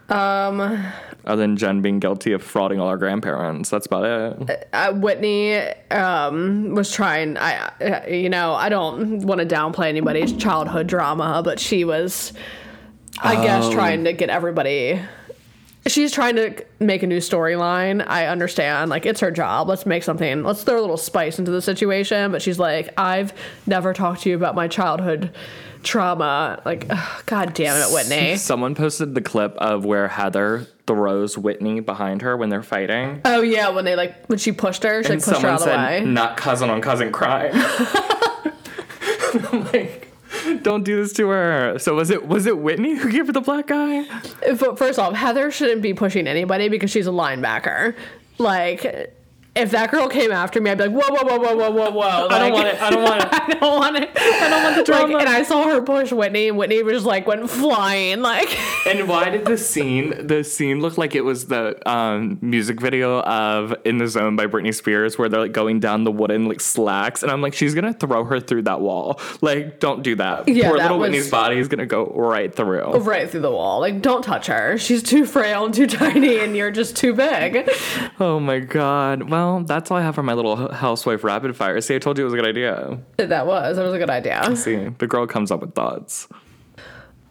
Um, 0.08 0.86
Other 1.26 1.42
than 1.42 1.58
Jen 1.58 1.82
being 1.82 2.00
guilty 2.00 2.34
of 2.34 2.44
frauding 2.44 2.80
all 2.80 2.88
our 2.88 2.98
grandparents. 2.98 3.70
That's 3.72 3.88
about 3.88 4.06
it. 4.50 4.70
uh, 4.72 4.94
Whitney 4.94 5.56
um, 5.90 6.76
was 6.76 6.92
trying. 6.94 7.36
I, 7.38 7.56
uh, 7.82 8.08
you 8.08 8.30
know, 8.30 8.54
I 8.54 8.70
don't 8.70 9.26
want 9.26 9.42
to 9.42 9.48
downplay 9.48 9.88
anybody's 9.88 10.34
childhood 10.34 10.86
drama, 10.86 11.42
but 11.44 11.60
she 11.60 11.84
was, 11.84 12.32
I 13.20 13.44
guess, 13.44 13.66
Oh. 13.66 13.74
trying 13.74 14.04
to 14.04 14.14
get 14.14 14.30
everybody. 14.30 15.02
She's 15.88 16.12
trying 16.12 16.36
to 16.38 16.64
make 16.80 17.04
a 17.04 17.08
new 17.08 17.20
storyline. 17.20 18.04
I 18.08 18.26
understand, 18.28 18.90
like 18.90 19.06
it's 19.06 19.20
her 19.20 19.30
job. 19.32 19.68
Let's 19.70 19.86
make 19.86 20.02
something. 20.04 20.44
Let's 20.44 20.64
throw 20.64 20.80
a 20.80 20.82
little 20.82 20.98
spice 20.98 21.38
into 21.40 21.52
the 21.52 21.62
situation. 21.62 22.32
But 22.32 22.42
she's 22.42 22.58
like, 22.60 22.90
I've 23.00 23.34
never 23.68 23.94
talked 23.94 24.22
to 24.24 24.30
you 24.30 24.36
about 24.36 24.56
my 24.56 24.68
childhood 24.68 25.32
trauma. 25.86 26.62
Like, 26.66 26.88
ugh, 26.90 27.24
god 27.26 27.54
damn 27.54 27.82
it, 27.82 27.94
Whitney. 27.94 28.36
Someone 28.38 28.76
posted 28.76 29.16
the 29.16 29.22
clip 29.22 29.56
of 29.58 29.86
where 29.86 30.08
Heather 30.08 30.68
throws 30.88 31.38
Whitney 31.38 31.80
behind 31.80 32.22
her 32.22 32.36
when 32.36 32.50
they're 32.50 32.64
fighting. 32.64 33.22
Oh 33.26 33.42
yeah, 33.42 33.70
when 33.70 33.86
they 33.86 33.96
like 33.96 34.26
when 34.28 34.38
she 34.40 34.52
pushed 34.52 34.84
her, 34.84 35.04
she 35.04 35.10
like, 35.10 35.24
pushed 35.24 35.42
her 35.42 35.48
out 35.48 35.62
of 35.62 35.68
the 35.68 35.76
way. 35.76 36.04
not 36.06 36.38
cousin 36.38 36.70
on 36.70 36.82
cousin 36.82 37.12
crime. 37.12 37.52
I'm 39.52 39.66
like, 39.72 40.12
don't 40.62 40.84
do 40.84 40.98
this 40.98 41.14
to 41.14 41.28
her. 41.30 41.78
So 41.80 41.96
was 41.96 42.10
it 42.10 42.28
was 42.28 42.46
it 42.46 42.58
Whitney 42.58 42.96
who 42.96 43.12
gave 43.12 43.28
her 43.28 43.34
the 43.34 43.42
black 43.42 43.70
eye? 43.72 44.06
F- 44.44 44.78
First 44.78 45.00
off, 45.00 45.14
Heather 45.14 45.52
shouldn't 45.52 45.82
be 45.82 45.94
pushing 45.94 46.28
anybody 46.28 46.70
because 46.70 46.92
she's 46.92 47.08
a 47.08 47.12
linebacker. 47.12 47.96
Like, 48.38 49.14
if 49.56 49.72
that 49.72 49.90
girl 49.92 50.08
came 50.08 50.32
after 50.32 50.60
me, 50.60 50.72
I'd 50.72 50.78
be 50.78 50.88
like, 50.88 50.92
whoa, 50.94 51.16
whoa, 51.16 51.38
whoa, 51.38 51.56
whoa, 51.56 51.56
whoa, 51.56 51.72
whoa, 51.72 51.92
whoa. 51.92 52.28
I 52.30 52.40
don't 52.40 52.52
want 52.54 52.68
it. 52.68 52.82
I 52.82 52.90
don't 52.90 53.04
want 53.04 53.22
it. 53.24 53.30
I 53.34 53.48
don't 53.54 53.80
want 53.80 53.96
it. 53.98 54.10
I 54.16 54.50
don't 54.50 54.64
want 54.64 54.76
the 54.78 54.84
drama. 54.84 55.14
Like, 55.14 55.22
and 55.26 55.30
I 55.30 55.44
saw 55.44 55.64
her 55.70 55.82
push 55.82 56.12
Whitney, 56.12 56.50
and 56.50 56.58
Whitney 56.58 56.84
was 56.84 57.06
like 57.06 57.26
went 57.28 57.50
flying. 57.50 58.22
Like, 58.22 58.50
And 58.88 59.08
why 59.08 59.30
did 59.30 59.46
the 59.46 59.58
scene 59.58 60.28
the 60.28 60.44
scene 60.44 60.80
look 60.82 60.98
like 60.98 61.16
it 61.16 61.22
was 61.22 61.46
the 61.48 61.78
um, 61.90 62.38
music 62.42 62.80
video 62.82 63.22
of 63.22 63.74
"In 63.86 63.98
the 63.98 64.08
Zone" 64.08 64.36
by 64.36 64.46
Britney 64.48 64.74
Spears, 64.76 65.18
where 65.18 65.30
they're 65.30 65.40
like 65.42 65.54
going 65.54 65.80
down 65.80 66.04
the 66.04 66.12
wooden 66.12 66.46
like 66.48 66.60
slacks, 66.62 67.24
and 67.24 67.32
I'm 67.32 67.42
like, 67.42 67.54
she's 67.54 67.74
gonna 67.74 67.94
throw 67.94 68.26
her 68.26 68.40
through 68.40 68.64
that 68.64 68.82
wall. 68.82 69.20
Like, 69.42 69.80
don't 69.80 70.04
do 70.04 70.16
that. 70.18 70.48
Yeah, 70.48 70.68
Poor 70.70 70.78
that 70.78 70.84
little 70.84 71.00
was- 71.00 71.10
Whitney's 71.12 71.32
body 71.32 71.58
is 71.58 71.68
gonna 71.68 71.86
go 71.86 72.06
right 72.16 72.54
through. 72.54 72.92
right 73.00 73.30
through 73.30 73.42
the 73.42 73.52
wall. 73.52 73.80
Like, 73.80 74.02
don't 74.02 74.22
touch 74.24 74.48
her. 74.48 74.78
She's 74.78 75.02
too 75.02 75.26
frail 75.26 75.66
and 75.66 75.74
too 75.74 75.88
tiny, 75.88 76.40
and 76.40 76.56
you're 76.56 76.72
just 76.72 76.96
too 76.96 77.14
big. 77.14 77.70
Oh 78.20 78.40
my 78.40 78.60
god. 78.60 79.30
Well, 79.30 79.45
that's 79.66 79.90
all 79.92 79.98
I 79.98 80.02
have 80.02 80.16
for 80.16 80.24
my 80.24 80.34
little 80.34 80.72
housewife 80.72 81.24
rapid 81.24 81.56
fire. 81.56 81.80
See, 81.82 81.96
I 81.96 82.00
told 82.00 82.18
you 82.18 82.24
it 82.24 82.26
was 82.26 82.34
a 82.34 82.38
good 82.38 82.48
idea. 82.48 82.98
That 83.18 83.48
was. 83.48 83.78
That 83.78 83.84
was 83.84 83.94
a 83.94 83.98
good 83.98 84.10
idea. 84.10 84.56
See, 84.56 84.90
the 84.98 85.08
girl 85.08 85.26
comes 85.28 85.52
up 85.52 85.62
with 85.62 85.74
thoughts. 85.74 86.28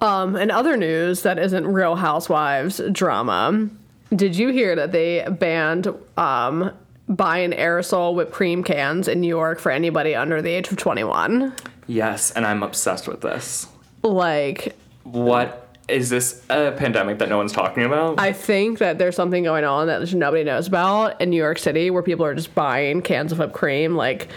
Um, 0.00 0.36
in 0.36 0.50
other 0.50 0.76
news 0.76 1.22
that 1.22 1.38
isn't 1.38 1.66
Real 1.66 1.96
Housewives 1.96 2.80
drama, 2.92 3.68
did 4.14 4.36
you 4.36 4.48
hear 4.48 4.76
that 4.76 4.92
they 4.92 5.26
banned 5.30 5.88
um, 6.18 6.70
buying 7.08 7.52
aerosol 7.52 8.14
whipped 8.14 8.32
cream 8.32 8.62
cans 8.62 9.08
in 9.08 9.20
New 9.20 9.28
York 9.28 9.58
for 9.58 9.70
anybody 9.72 10.14
under 10.14 10.42
the 10.42 10.50
age 10.50 10.70
of 10.70 10.76
21? 10.76 11.54
Yes, 11.86 12.30
and 12.32 12.44
I'm 12.46 12.62
obsessed 12.62 13.08
with 13.08 13.20
this. 13.22 13.66
Like, 14.02 14.76
What 15.04 15.63
is 15.88 16.10
this 16.10 16.42
a 16.48 16.72
pandemic 16.72 17.18
that 17.18 17.28
no 17.28 17.36
one's 17.36 17.52
talking 17.52 17.84
about? 17.84 18.18
I 18.18 18.32
think 18.32 18.78
that 18.78 18.98
there's 18.98 19.16
something 19.16 19.44
going 19.44 19.64
on 19.64 19.86
that 19.88 20.12
nobody 20.14 20.44
knows 20.44 20.66
about 20.66 21.20
in 21.20 21.30
New 21.30 21.36
York 21.36 21.58
City 21.58 21.90
where 21.90 22.02
people 22.02 22.24
are 22.24 22.34
just 22.34 22.54
buying 22.54 23.02
cans 23.02 23.32
of 23.32 23.38
whipped 23.38 23.52
cream 23.52 23.94
like 23.94 24.28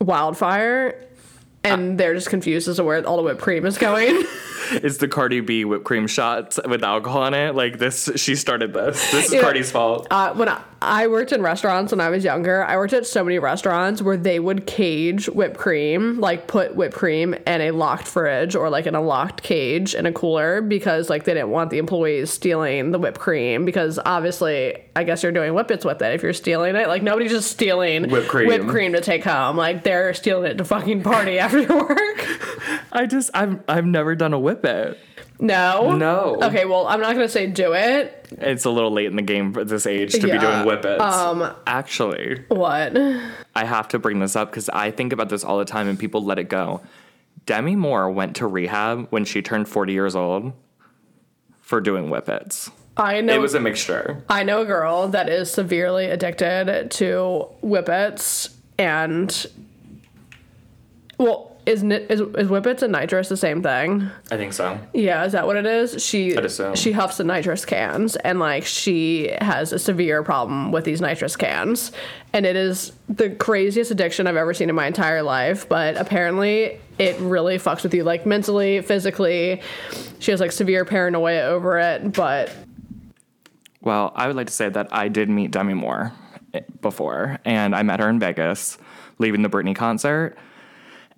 wildfire. 0.00 1.06
And 1.64 1.96
they're 1.96 2.14
just 2.14 2.28
confused 2.28 2.66
as 2.66 2.76
to 2.76 2.84
where 2.84 3.06
all 3.06 3.16
the 3.16 3.22
whipped 3.22 3.40
cream 3.40 3.66
is 3.66 3.78
going. 3.78 4.24
It's 4.74 4.96
the 4.96 5.08
Cardi 5.08 5.40
B 5.40 5.66
whipped 5.66 5.84
cream 5.84 6.06
shots 6.06 6.58
with 6.66 6.82
alcohol 6.82 7.26
in 7.26 7.34
it. 7.34 7.54
Like 7.54 7.78
this, 7.78 8.08
she 8.16 8.36
started 8.36 8.72
this. 8.72 9.10
This 9.10 9.26
is 9.26 9.34
Yeah. 9.34 9.40
Cardi's 9.42 9.70
fault. 9.70 10.06
Uh, 10.10 10.32
when 10.32 10.48
I, 10.48 10.62
I 10.84 11.06
worked 11.06 11.32
in 11.32 11.42
restaurants 11.42 11.92
when 11.92 12.00
I 12.00 12.10
was 12.10 12.24
younger, 12.24 12.64
I 12.64 12.76
worked 12.76 12.92
at 12.92 13.06
so 13.06 13.22
many 13.24 13.38
restaurants 13.38 14.02
where 14.02 14.16
they 14.16 14.38
would 14.40 14.66
cage 14.66 15.26
whipped 15.28 15.56
cream, 15.56 16.18
like 16.20 16.46
put 16.46 16.74
whipped 16.74 16.94
cream 16.94 17.34
in 17.34 17.60
a 17.60 17.70
locked 17.70 18.08
fridge 18.08 18.54
or 18.56 18.68
like 18.68 18.86
in 18.86 18.94
a 18.94 19.00
locked 19.00 19.42
cage 19.42 19.94
in 19.94 20.06
a 20.06 20.12
cooler 20.12 20.60
because 20.60 21.08
like 21.08 21.24
they 21.24 21.34
didn't 21.34 21.50
want 21.50 21.70
the 21.70 21.78
employees 21.78 22.30
stealing 22.30 22.90
the 22.90 22.98
whipped 22.98 23.18
cream 23.20 23.64
because 23.64 23.98
obviously 24.04 24.76
I 24.96 25.04
guess 25.04 25.22
you're 25.22 25.32
doing 25.32 25.52
whippets 25.52 25.84
with 25.84 26.02
it 26.02 26.14
if 26.14 26.22
you're 26.22 26.32
stealing 26.32 26.74
it. 26.76 26.88
Like 26.88 27.02
nobody's 27.02 27.30
just 27.30 27.50
stealing 27.50 28.10
Whipped 28.10 28.28
cream. 28.28 28.48
whipped 28.48 28.68
cream 28.68 28.92
to 28.92 29.00
take 29.00 29.24
home. 29.24 29.56
Like 29.56 29.84
they're 29.84 30.12
stealing 30.14 30.50
it 30.50 30.58
to 30.58 30.64
fucking 30.64 31.02
party 31.02 31.38
after 31.38 31.66
work. 31.66 32.26
I 32.92 33.06
just, 33.06 33.30
I've, 33.34 33.60
I've 33.68 33.86
never 33.86 34.14
done 34.14 34.34
a 34.34 34.38
whippet. 34.38 34.96
No. 35.42 35.96
No. 35.96 36.38
Okay, 36.42 36.64
well 36.64 36.86
I'm 36.86 37.00
not 37.00 37.14
gonna 37.14 37.28
say 37.28 37.46
do 37.48 37.72
it. 37.74 38.28
It's 38.30 38.64
a 38.64 38.70
little 38.70 38.90
late 38.92 39.06
in 39.06 39.16
the 39.16 39.22
game 39.22 39.54
at 39.58 39.68
this 39.68 39.86
age 39.86 40.12
to 40.12 40.20
be 40.20 40.38
doing 40.38 40.64
whippets. 40.64 41.00
um, 41.00 41.52
Actually, 41.66 42.44
What? 42.48 42.96
I 43.54 43.64
have 43.64 43.88
to 43.88 43.98
bring 43.98 44.20
this 44.20 44.36
up 44.36 44.50
because 44.50 44.68
I 44.70 44.90
think 44.90 45.12
about 45.12 45.28
this 45.28 45.44
all 45.44 45.58
the 45.58 45.64
time 45.66 45.88
and 45.88 45.98
people 45.98 46.24
let 46.24 46.38
it 46.38 46.48
go. 46.48 46.80
Demi 47.44 47.74
Moore 47.76 48.08
went 48.08 48.36
to 48.36 48.46
rehab 48.46 49.08
when 49.10 49.24
she 49.24 49.42
turned 49.42 49.68
40 49.68 49.92
years 49.92 50.14
old 50.14 50.52
for 51.60 51.80
doing 51.80 52.08
whippets. 52.08 52.70
I 52.96 53.20
know 53.20 53.34
It 53.34 53.40
was 53.40 53.54
a 53.54 53.60
mixture. 53.60 54.22
I 54.28 54.44
know 54.44 54.60
a 54.62 54.64
girl 54.64 55.08
that 55.08 55.28
is 55.28 55.50
severely 55.50 56.06
addicted 56.06 56.90
to 56.92 57.46
whippets 57.62 58.50
and 58.78 59.46
well, 61.18 61.51
is 61.66 61.82
ni- 61.82 61.96
is 62.08 62.20
is 62.20 62.48
whippets 62.48 62.82
and 62.82 62.92
nitrous 62.92 63.28
the 63.28 63.36
same 63.36 63.62
thing? 63.62 64.10
I 64.30 64.36
think 64.36 64.52
so. 64.52 64.78
Yeah, 64.92 65.24
is 65.24 65.32
that 65.32 65.46
what 65.46 65.56
it 65.56 65.66
is? 65.66 66.02
She 66.04 66.36
I'd 66.36 66.44
assume. 66.44 66.74
she 66.74 66.92
huffs 66.92 67.16
the 67.18 67.24
nitrous 67.24 67.64
cans 67.64 68.16
and 68.16 68.38
like 68.40 68.64
she 68.64 69.28
has 69.40 69.72
a 69.72 69.78
severe 69.78 70.22
problem 70.22 70.72
with 70.72 70.84
these 70.84 71.00
nitrous 71.00 71.36
cans. 71.36 71.92
And 72.32 72.44
it 72.46 72.56
is 72.56 72.92
the 73.08 73.30
craziest 73.30 73.90
addiction 73.90 74.26
I've 74.26 74.36
ever 74.36 74.54
seen 74.54 74.68
in 74.70 74.74
my 74.74 74.86
entire 74.86 75.22
life, 75.22 75.68
but 75.68 75.96
apparently 75.96 76.80
it 76.98 77.18
really 77.20 77.58
fucks 77.58 77.82
with 77.82 77.94
you 77.94 78.04
like 78.04 78.26
mentally, 78.26 78.80
physically. 78.82 79.60
She 80.18 80.30
has 80.30 80.40
like 80.40 80.52
severe 80.52 80.84
paranoia 80.84 81.42
over 81.42 81.78
it, 81.78 82.12
but 82.12 82.50
Well, 83.80 84.12
I 84.14 84.26
would 84.26 84.36
like 84.36 84.46
to 84.46 84.52
say 84.52 84.68
that 84.68 84.88
I 84.92 85.08
did 85.08 85.28
meet 85.28 85.50
Demi 85.50 85.74
Moore 85.74 86.12
before, 86.80 87.38
and 87.44 87.74
I 87.74 87.82
met 87.82 88.00
her 88.00 88.08
in 88.08 88.18
Vegas. 88.18 88.78
leaving 89.18 89.42
the 89.42 89.48
Britney 89.48 89.74
concert. 89.76 90.36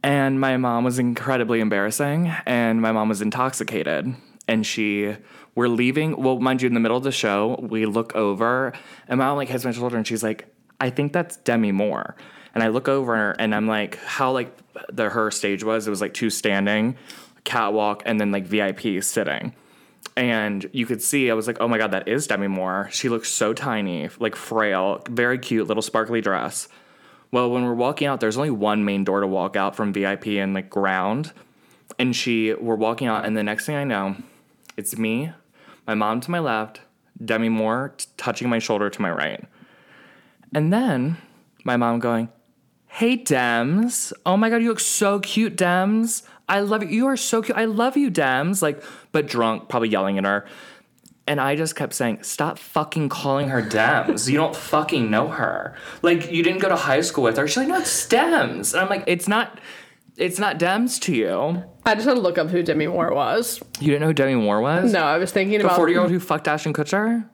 And 0.05 0.39
my 0.39 0.59
mom 0.59 0.85
was 0.85 0.99
incredibly 0.99 1.61
embarrassing, 1.61 2.31
and 2.45 2.83
my 2.83 2.93
mom 2.93 3.09
was 3.09 3.23
intoxicated. 3.23 4.15
And 4.47 4.67
she, 4.67 5.17
we're 5.55 5.69
leaving. 5.69 6.21
Well, 6.23 6.39
mind 6.39 6.61
you, 6.61 6.67
in 6.67 6.75
the 6.75 6.81
middle 6.81 6.99
of 6.99 7.05
the 7.05 7.11
show, 7.11 7.59
we 7.63 7.87
look 7.87 8.15
over, 8.15 8.75
and 9.09 9.19
my 9.19 9.25
mom 9.25 9.39
like 9.39 9.49
hits 9.49 9.65
my 9.65 9.73
shoulder, 9.73 9.97
and 9.97 10.07
she's 10.07 10.23
like, 10.23 10.45
"I 10.79 10.91
think 10.91 11.15
that's 11.15 11.39
Demi 11.39 11.73
Moore." 11.73 12.17
And 12.55 12.63
I 12.63 12.69
look 12.69 12.87
over, 12.87 13.31
and 13.31 13.55
I'm 13.55 13.67
like, 13.67 13.97
how 14.05 14.31
like 14.31 14.55
the 14.93 15.09
her 15.09 15.31
stage 15.31 15.65
was. 15.65 15.87
It 15.87 15.91
was 15.91 16.03
like 16.03 16.13
two 16.13 16.29
standing, 16.29 16.97
catwalk, 17.45 18.03
and 18.05 18.21
then 18.21 18.31
like 18.31 18.45
VIP 18.45 19.03
sitting. 19.03 19.55
And 20.19 20.69
you 20.75 20.85
could 20.85 21.01
see, 21.01 21.31
I 21.31 21.35
was 21.35 21.47
like, 21.47 21.57
oh 21.61 21.67
my 21.67 21.79
god, 21.79 21.93
that 21.93 22.09
is 22.09 22.27
Demi 22.27 22.49
Moore. 22.49 22.91
She 22.93 23.09
looks 23.09 23.31
so 23.31 23.55
tiny, 23.55 24.11
like 24.19 24.37
frail, 24.37 25.03
very 25.09 25.39
cute, 25.39 25.67
little 25.67 25.83
sparkly 25.83 26.21
dress. 26.21 26.69
Well, 27.35 27.51
when 27.51 27.64
we're 27.64 27.74
walking 27.74 28.07
out, 28.07 28.20
there's 28.20 28.37
only 28.37 28.53
one 28.53 28.85
main 28.85 29.03
door 29.03 29.18
to 29.18 29.26
walk 29.26 29.57
out 29.57 29.74
from 29.74 29.93
VIP 29.93 30.28
and 30.28 30.55
like 30.55 30.70
ground. 30.70 31.32
And 31.99 32.14
she, 32.14 32.55
we're 32.55 32.76
walking 32.76 33.09
out, 33.09 33.24
and 33.24 33.37
the 33.37 33.43
next 33.43 33.66
thing 33.66 33.74
I 33.74 33.82
know, 33.82 34.14
it's 34.76 34.97
me, 34.97 35.32
my 35.85 35.95
mom 35.95 36.20
to 36.20 36.30
my 36.30 36.39
left, 36.39 36.82
Demi 37.24 37.49
Moore 37.49 37.93
t- 37.99 38.07
touching 38.16 38.49
my 38.49 38.61
shoulder 38.61 38.89
to 38.89 39.03
my 39.03 39.11
right. 39.11 39.45
And 40.55 40.72
then 40.72 41.16
my 41.64 41.76
mom 41.76 41.99
going, 41.99 42.28
Hey, 42.87 43.18
Dems. 43.18 44.12
Oh 44.24 44.37
my 44.37 44.49
God, 44.49 44.62
you 44.62 44.68
look 44.68 44.78
so 44.78 45.18
cute, 45.18 45.57
Dems. 45.57 46.22
I 46.49 46.61
love 46.61 46.85
you. 46.85 46.89
You 46.91 47.07
are 47.09 47.16
so 47.16 47.43
cute. 47.43 47.59
I 47.59 47.64
love 47.64 47.97
you, 47.97 48.12
Dems. 48.12 48.62
Like, 48.62 48.80
but 49.11 49.26
drunk, 49.26 49.68
probably 49.68 49.89
yelling 49.89 50.18
at 50.18 50.24
her. 50.24 50.47
And 51.27 51.41
I 51.41 51.57
just 51.57 51.75
kept 51.75 51.95
saying, 51.95 52.22
stop 52.22 52.59
fucking 52.59 53.09
calling 53.09 53.49
her 53.49 53.62
Dems. 53.62 54.29
You 54.29 54.37
don't 54.37 54.55
fucking 54.55 55.11
know 55.11 55.29
her. 55.29 55.75
Like, 56.03 56.31
you 56.31 56.43
didn't 56.43 56.61
go 56.61 56.68
to 56.68 56.77
high 56.77 57.01
school 57.01 57.25
with 57.25 57.39
her. 57.39 57.49
She's 57.49 57.57
like, 57.57 57.68
no, 57.68 57.79
it's 57.79 58.07
Dems. 58.07 58.75
And 58.75 58.83
I'm 58.83 58.91
like, 58.91 59.05
it's 59.07 59.27
not, 59.27 59.59
it's 60.18 60.39
not 60.39 60.59
Dems 60.59 61.01
to 61.03 61.14
you. 61.14 61.64
I 61.87 61.95
just 61.95 62.07
had 62.07 62.14
to 62.14 62.20
look 62.20 62.37
up 62.37 62.51
who 62.51 62.62
Demi 62.62 62.89
Moore 62.89 63.14
was. 63.14 63.61
You 63.81 63.87
didn't 63.87 64.03
know 64.03 64.07
who 64.09 64.12
Demi 64.12 64.35
Moore 64.35 64.61
was? 64.61 64.93
No, 64.93 65.03
I 65.03 65.16
was 65.16 65.33
thinking 65.33 65.59
The 65.59 65.64
about 65.64 65.77
40 65.77 65.93
year 65.93 66.01
old 66.03 66.11
who 66.11 66.20
fucked 66.20 66.47
Ashton 66.47 66.75
Kutcher? 66.75 67.27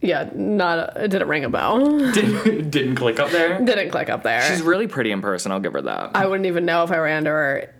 Yeah, 0.00 0.30
not 0.34 0.96
it 0.96 1.08
didn't 1.12 1.28
ring 1.28 1.44
a 1.44 1.48
bell. 1.50 1.78
Didn't, 2.12 2.70
didn't 2.70 2.96
click 2.96 3.20
up 3.20 3.30
there? 3.30 3.60
didn't 3.64 3.90
click 3.90 4.10
up 4.10 4.24
there. 4.24 4.42
She's 4.50 4.60
really 4.60 4.88
pretty 4.88 5.12
in 5.12 5.20
person, 5.20 5.52
I'll 5.52 5.60
give 5.60 5.74
her 5.74 5.82
that. 5.82 6.10
I 6.16 6.26
wouldn't 6.26 6.46
even 6.46 6.64
know 6.64 6.82
if 6.82 6.90
I 6.90 6.96
ran 6.96 7.18
into 7.18 7.30
her 7.30 7.72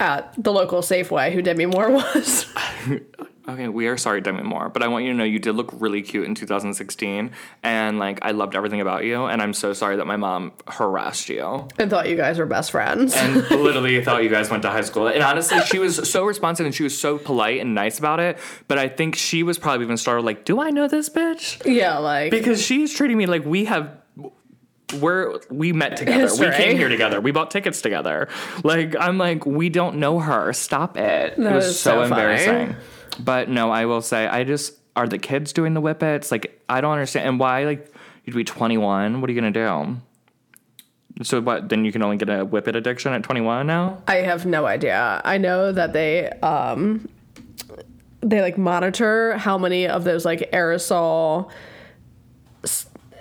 at 0.00 0.32
the 0.42 0.50
local 0.50 0.80
Safeway 0.80 1.30
who 1.30 1.42
Demi 1.42 1.66
Moore 1.66 1.90
was. 1.90 2.46
Okay, 3.48 3.66
we 3.66 3.86
are 3.86 3.96
sorry, 3.96 4.20
Demi 4.20 4.42
Moore, 4.42 4.68
but 4.68 4.82
I 4.82 4.88
want 4.88 5.06
you 5.06 5.12
to 5.12 5.16
know 5.16 5.24
you 5.24 5.38
did 5.38 5.54
look 5.54 5.70
really 5.72 6.02
cute 6.02 6.26
in 6.26 6.34
2016, 6.34 7.30
and 7.62 7.98
like 7.98 8.18
I 8.20 8.32
loved 8.32 8.54
everything 8.54 8.82
about 8.82 9.04
you, 9.04 9.24
and 9.24 9.40
I'm 9.40 9.54
so 9.54 9.72
sorry 9.72 9.96
that 9.96 10.06
my 10.06 10.18
mom 10.18 10.52
harassed 10.66 11.30
you 11.30 11.66
and 11.78 11.88
thought 11.88 12.10
you 12.10 12.16
guys 12.16 12.38
were 12.38 12.44
best 12.44 12.72
friends. 12.72 13.14
and 13.16 13.36
literally 13.50 14.04
thought 14.04 14.22
you 14.22 14.28
guys 14.28 14.50
went 14.50 14.62
to 14.64 14.70
high 14.70 14.82
school. 14.82 15.06
And 15.06 15.22
honestly, 15.22 15.60
she 15.62 15.78
was 15.78 16.10
so 16.10 16.26
responsive 16.26 16.66
and 16.66 16.74
she 16.74 16.82
was 16.82 16.98
so 17.00 17.16
polite 17.16 17.60
and 17.60 17.74
nice 17.74 17.98
about 17.98 18.20
it, 18.20 18.36
but 18.68 18.76
I 18.78 18.86
think 18.86 19.16
she 19.16 19.42
was 19.42 19.58
probably 19.58 19.84
even 19.86 19.96
started 19.96 20.26
like, 20.26 20.44
"Do 20.44 20.60
I 20.60 20.68
know 20.68 20.86
this 20.86 21.08
bitch?" 21.08 21.64
yeah, 21.64 21.96
like 21.96 22.30
Because 22.30 22.62
she's 22.62 22.92
treating 22.92 23.16
me 23.16 23.24
like 23.24 23.46
we 23.46 23.64
have. 23.64 23.96
We're 25.00 25.38
we 25.50 25.72
met 25.74 25.96
together. 25.96 26.20
History. 26.20 26.48
We 26.48 26.54
came 26.54 26.76
here 26.76 26.88
together. 26.88 27.20
We 27.20 27.30
bought 27.30 27.50
tickets 27.50 27.82
together. 27.82 28.28
Like 28.64 28.94
I'm 28.98 29.16
like 29.18 29.44
we 29.46 29.68
don't 29.70 29.96
know 29.96 30.18
her. 30.18 30.52
Stop 30.54 30.96
it. 30.96 31.36
That 31.36 31.52
it 31.52 31.54
was 31.54 31.78
so, 31.78 31.90
so 31.90 32.02
embarrassing. 32.02 32.76
But 33.18 33.48
no, 33.48 33.70
I 33.70 33.86
will 33.86 34.02
say 34.02 34.26
I 34.26 34.44
just 34.44 34.74
are 34.96 35.06
the 35.06 35.18
kids 35.18 35.52
doing 35.52 35.74
the 35.74 35.80
whippets. 35.80 36.30
Like 36.30 36.60
I 36.68 36.80
don't 36.80 36.92
understand 36.92 37.28
and 37.28 37.40
why 37.40 37.64
like 37.64 37.92
you'd 38.24 38.36
be 38.36 38.44
21. 38.44 39.20
What 39.20 39.30
are 39.30 39.32
you 39.32 39.40
gonna 39.40 39.52
do? 39.52 39.96
So 41.22 41.40
what? 41.40 41.68
Then 41.68 41.84
you 41.84 41.92
can 41.92 42.02
only 42.02 42.16
get 42.16 42.28
a 42.28 42.44
whippet 42.44 42.76
addiction 42.76 43.12
at 43.12 43.22
21 43.22 43.66
now. 43.66 44.02
I 44.06 44.16
have 44.16 44.46
no 44.46 44.66
idea. 44.66 45.20
I 45.24 45.38
know 45.38 45.72
that 45.72 45.92
they 45.92 46.28
um 46.30 47.08
they 48.20 48.40
like 48.40 48.58
monitor 48.58 49.36
how 49.36 49.58
many 49.58 49.86
of 49.86 50.04
those 50.04 50.24
like 50.24 50.50
aerosol 50.52 51.50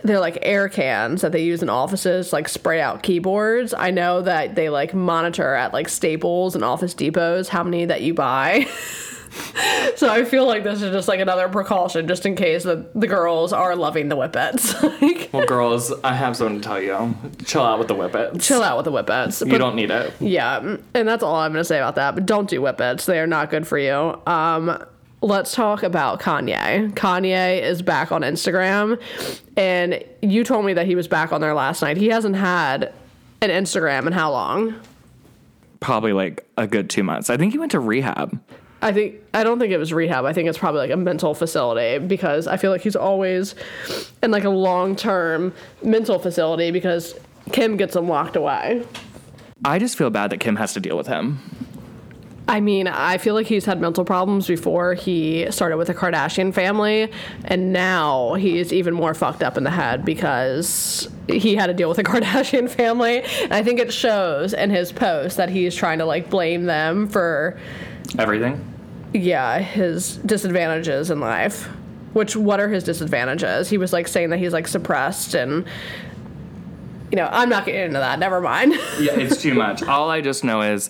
they're 0.03 0.19
like 0.19 0.39
air 0.41 0.69
cans 0.69 1.21
that 1.21 1.31
they 1.31 1.43
use 1.43 1.61
in 1.61 1.69
offices 1.69 2.31
like 2.31 2.47
spray 2.47 2.81
out 2.81 3.03
keyboards. 3.03 3.73
I 3.73 3.91
know 3.91 4.21
that 4.21 4.55
they 4.55 4.69
like 4.69 4.93
monitor 4.93 5.53
at 5.53 5.73
like 5.73 5.89
Staples 5.89 6.55
and 6.55 6.63
Office 6.63 6.93
Depots 6.93 7.49
how 7.49 7.63
many 7.63 7.85
that 7.85 8.01
you 8.01 8.13
buy. 8.13 8.67
so 9.95 10.09
I 10.09 10.23
feel 10.25 10.45
like 10.45 10.63
this 10.63 10.81
is 10.81 10.91
just 10.91 11.07
like 11.07 11.19
another 11.19 11.47
precaution 11.49 12.07
just 12.07 12.25
in 12.25 12.35
case 12.35 12.63
that 12.63 12.93
the 12.99 13.07
girls 13.07 13.53
are 13.53 13.75
loving 13.75 14.09
the 14.09 14.15
whippets. 14.15 14.81
like 15.01 15.29
Well, 15.33 15.45
girls, 15.45 15.93
I 16.03 16.13
have 16.13 16.35
something 16.37 16.61
to 16.61 16.63
tell 16.67 16.81
you. 16.81 17.15
Chill 17.45 17.63
out 17.63 17.79
with 17.79 17.87
the 17.87 17.95
whippets. 17.95 18.45
chill 18.45 18.63
out 18.63 18.77
with 18.77 18.85
the 18.85 18.91
whippets. 18.91 19.45
You 19.45 19.57
don't 19.57 19.75
need 19.75 19.91
it. 19.91 20.13
Yeah, 20.19 20.77
and 20.93 21.07
that's 21.07 21.23
all 21.23 21.35
I'm 21.35 21.51
gonna 21.51 21.63
say 21.63 21.77
about 21.77 21.95
that. 21.95 22.15
But 22.15 22.25
don't 22.25 22.49
do 22.49 22.61
whippets; 22.61 23.05
they 23.05 23.19
are 23.19 23.27
not 23.27 23.49
good 23.49 23.67
for 23.67 23.77
you. 23.77 24.19
Um, 24.27 24.83
let's 25.21 25.53
talk 25.53 25.83
about 25.83 26.19
Kanye. 26.21 26.91
Kanye 26.93 27.61
is 27.61 27.81
back 27.81 28.11
on 28.11 28.21
Instagram, 28.21 28.99
and 29.55 30.03
you 30.21 30.43
told 30.43 30.65
me 30.65 30.73
that 30.73 30.85
he 30.85 30.95
was 30.95 31.07
back 31.07 31.31
on 31.31 31.41
there 31.41 31.53
last 31.53 31.81
night. 31.81 31.97
He 31.97 32.07
hasn't 32.07 32.35
had 32.35 32.93
an 33.41 33.49
Instagram 33.49 34.07
in 34.07 34.13
how 34.13 34.31
long? 34.31 34.75
Probably 35.79 36.13
like 36.13 36.47
a 36.57 36.65
good 36.67 36.89
two 36.89 37.03
months. 37.03 37.29
I 37.29 37.37
think 37.37 37.51
he 37.51 37.59
went 37.59 37.71
to 37.71 37.79
rehab. 37.79 38.39
I 38.81 38.91
think 38.91 39.15
I 39.33 39.43
don't 39.43 39.59
think 39.59 39.71
it 39.71 39.77
was 39.77 39.91
rehab. 39.91 40.25
I 40.25 40.33
think 40.33 40.47
it's 40.47 40.57
probably 40.57 40.81
like 40.81 40.91
a 40.91 40.97
mental 40.97 41.33
facility 41.33 42.05
because 42.05 42.47
I 42.47 42.57
feel 42.57 42.71
like 42.71 42.81
he's 42.81 42.95
always 42.95 43.55
in 44.21 44.31
like 44.31 44.43
a 44.43 44.49
long 44.49 44.95
term 44.95 45.53
mental 45.83 46.19
facility 46.19 46.71
because 46.71 47.15
Kim 47.51 47.77
gets 47.77 47.95
him 47.95 48.07
locked 48.07 48.35
away. 48.35 48.85
I 49.65 49.79
just 49.79 49.97
feel 49.97 50.09
bad 50.09 50.29
that 50.29 50.39
Kim 50.39 50.55
has 50.57 50.73
to 50.73 50.79
deal 50.79 50.97
with 50.97 51.07
him. 51.07 51.39
I 52.49 52.61
mean, 52.61 52.87
I 52.87 53.17
feel 53.17 53.33
like 53.33 53.47
he's 53.47 53.65
had 53.65 53.81
mental 53.81 54.05
problems 54.05 54.47
before 54.47 54.93
he 54.93 55.51
started 55.51 55.75
with 55.75 55.87
the 55.87 55.93
Kardashian 55.93 56.53
family, 56.53 57.11
and 57.43 57.73
now 57.73 58.35
he's 58.35 58.71
even 58.71 58.93
more 58.93 59.13
fucked 59.13 59.43
up 59.43 59.57
in 59.57 59.65
the 59.65 59.69
head 59.69 60.05
because 60.05 61.09
he 61.27 61.55
had 61.55 61.67
to 61.67 61.73
deal 61.73 61.89
with 61.89 61.97
the 61.97 62.03
Kardashian 62.05 62.69
family. 62.69 63.21
And 63.43 63.53
I 63.53 63.63
think 63.63 63.79
it 63.81 63.91
shows 63.91 64.53
in 64.53 64.69
his 64.69 64.93
post 64.93 65.35
that 65.35 65.49
he's 65.49 65.75
trying 65.75 65.99
to 65.99 66.05
like 66.05 66.29
blame 66.29 66.65
them 66.65 67.09
for, 67.09 67.59
Everything. 68.17 68.63
yeah, 69.13 69.59
his 69.59 70.17
disadvantages 70.17 71.09
in 71.11 71.19
life. 71.19 71.67
Which, 72.13 72.35
what 72.35 72.59
are 72.59 72.69
his 72.69 72.83
disadvantages? 72.83 73.69
He 73.69 73.77
was 73.77 73.93
like 73.93 74.07
saying 74.07 74.29
that 74.31 74.37
he's 74.39 74.53
like 74.53 74.67
suppressed 74.67 75.33
and. 75.35 75.65
You 77.09 77.15
know, 77.15 77.29
I'm 77.31 77.47
not 77.47 77.65
getting 77.65 77.83
into 77.83 77.99
that. 77.99 78.19
Never 78.19 78.41
mind. 78.41 78.73
Yeah, 78.99 79.13
it's 79.13 79.41
too 79.41 79.53
much. 79.53 79.81
All 79.83 80.09
I 80.09 80.19
just 80.19 80.43
know 80.43 80.61
is 80.61 80.89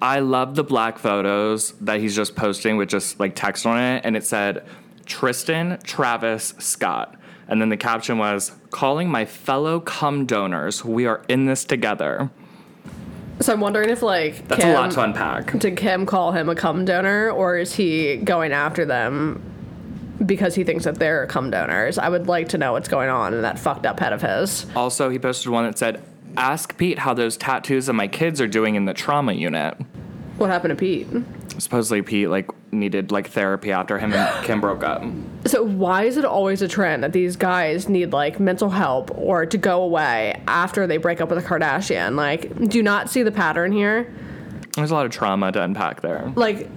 I 0.00 0.20
love 0.20 0.54
the 0.54 0.64
black 0.64 0.98
photos 0.98 1.72
that 1.82 2.00
he's 2.00 2.16
just 2.16 2.34
posting 2.34 2.78
with 2.78 2.88
just 2.88 3.20
like 3.20 3.34
text 3.34 3.66
on 3.66 3.78
it, 3.78 4.02
and 4.06 4.16
it 4.16 4.24
said 4.24 4.64
Tristan, 5.04 5.78
Travis, 5.82 6.54
Scott. 6.58 7.16
And 7.46 7.60
then 7.60 7.68
the 7.68 7.76
caption 7.76 8.16
was 8.16 8.52
calling 8.70 9.10
my 9.10 9.26
fellow 9.26 9.80
cum 9.80 10.24
donors. 10.24 10.82
We 10.82 11.04
are 11.04 11.22
in 11.28 11.44
this 11.44 11.66
together. 11.66 12.30
So 13.40 13.52
I'm 13.52 13.60
wondering 13.60 13.90
if 13.90 14.02
like 14.02 14.46
That's 14.48 14.62
Kim, 14.62 14.70
a 14.70 14.74
lot 14.74 14.90
to 14.92 15.02
unpack. 15.02 15.58
Did 15.58 15.76
Kim 15.76 16.06
call 16.06 16.32
him 16.32 16.48
a 16.48 16.54
cum 16.54 16.84
donor, 16.84 17.30
or 17.30 17.56
is 17.56 17.74
he 17.74 18.16
going 18.16 18.52
after 18.52 18.84
them 18.84 19.42
because 20.24 20.54
he 20.54 20.64
thinks 20.64 20.84
that 20.84 20.96
they're 20.96 21.26
cum 21.26 21.50
donors? 21.50 21.98
I 21.98 22.08
would 22.08 22.28
like 22.28 22.50
to 22.50 22.58
know 22.58 22.72
what's 22.72 22.88
going 22.88 23.10
on 23.10 23.34
in 23.34 23.42
that 23.42 23.58
fucked 23.58 23.86
up 23.86 24.00
head 24.00 24.12
of 24.12 24.22
his. 24.22 24.66
Also, 24.76 25.10
he 25.10 25.18
posted 25.18 25.50
one 25.50 25.64
that 25.64 25.78
said, 25.78 26.02
Ask 26.36 26.76
Pete 26.76 26.98
how 26.98 27.14
those 27.14 27.36
tattoos 27.36 27.88
of 27.88 27.94
my 27.94 28.08
kids 28.08 28.40
are 28.40 28.48
doing 28.48 28.74
in 28.74 28.84
the 28.84 28.94
trauma 28.94 29.32
unit. 29.32 29.76
What 30.36 30.50
happened 30.50 30.70
to 30.70 30.76
Pete? 30.76 31.06
Supposedly, 31.58 32.02
Pete 32.02 32.28
like 32.28 32.50
needed 32.72 33.12
like 33.12 33.28
therapy 33.28 33.70
after 33.70 33.98
him 33.98 34.12
and 34.12 34.44
Kim 34.44 34.60
broke 34.60 34.82
up. 34.82 35.02
So 35.46 35.62
why 35.62 36.04
is 36.04 36.16
it 36.16 36.24
always 36.24 36.60
a 36.60 36.68
trend 36.68 37.04
that 37.04 37.12
these 37.12 37.36
guys 37.36 37.88
need 37.88 38.12
like 38.12 38.40
mental 38.40 38.70
help 38.70 39.16
or 39.16 39.46
to 39.46 39.56
go 39.56 39.82
away 39.82 40.42
after 40.48 40.86
they 40.86 40.96
break 40.96 41.20
up 41.20 41.30
with 41.30 41.38
a 41.38 41.48
Kardashian? 41.48 42.16
Like, 42.16 42.68
do 42.68 42.76
you 42.76 42.82
not 42.82 43.08
see 43.08 43.22
the 43.22 43.32
pattern 43.32 43.70
here? 43.70 44.12
There's 44.74 44.90
a 44.90 44.94
lot 44.94 45.06
of 45.06 45.12
trauma 45.12 45.52
to 45.52 45.62
unpack 45.62 46.00
there. 46.00 46.32
Like, 46.34 46.68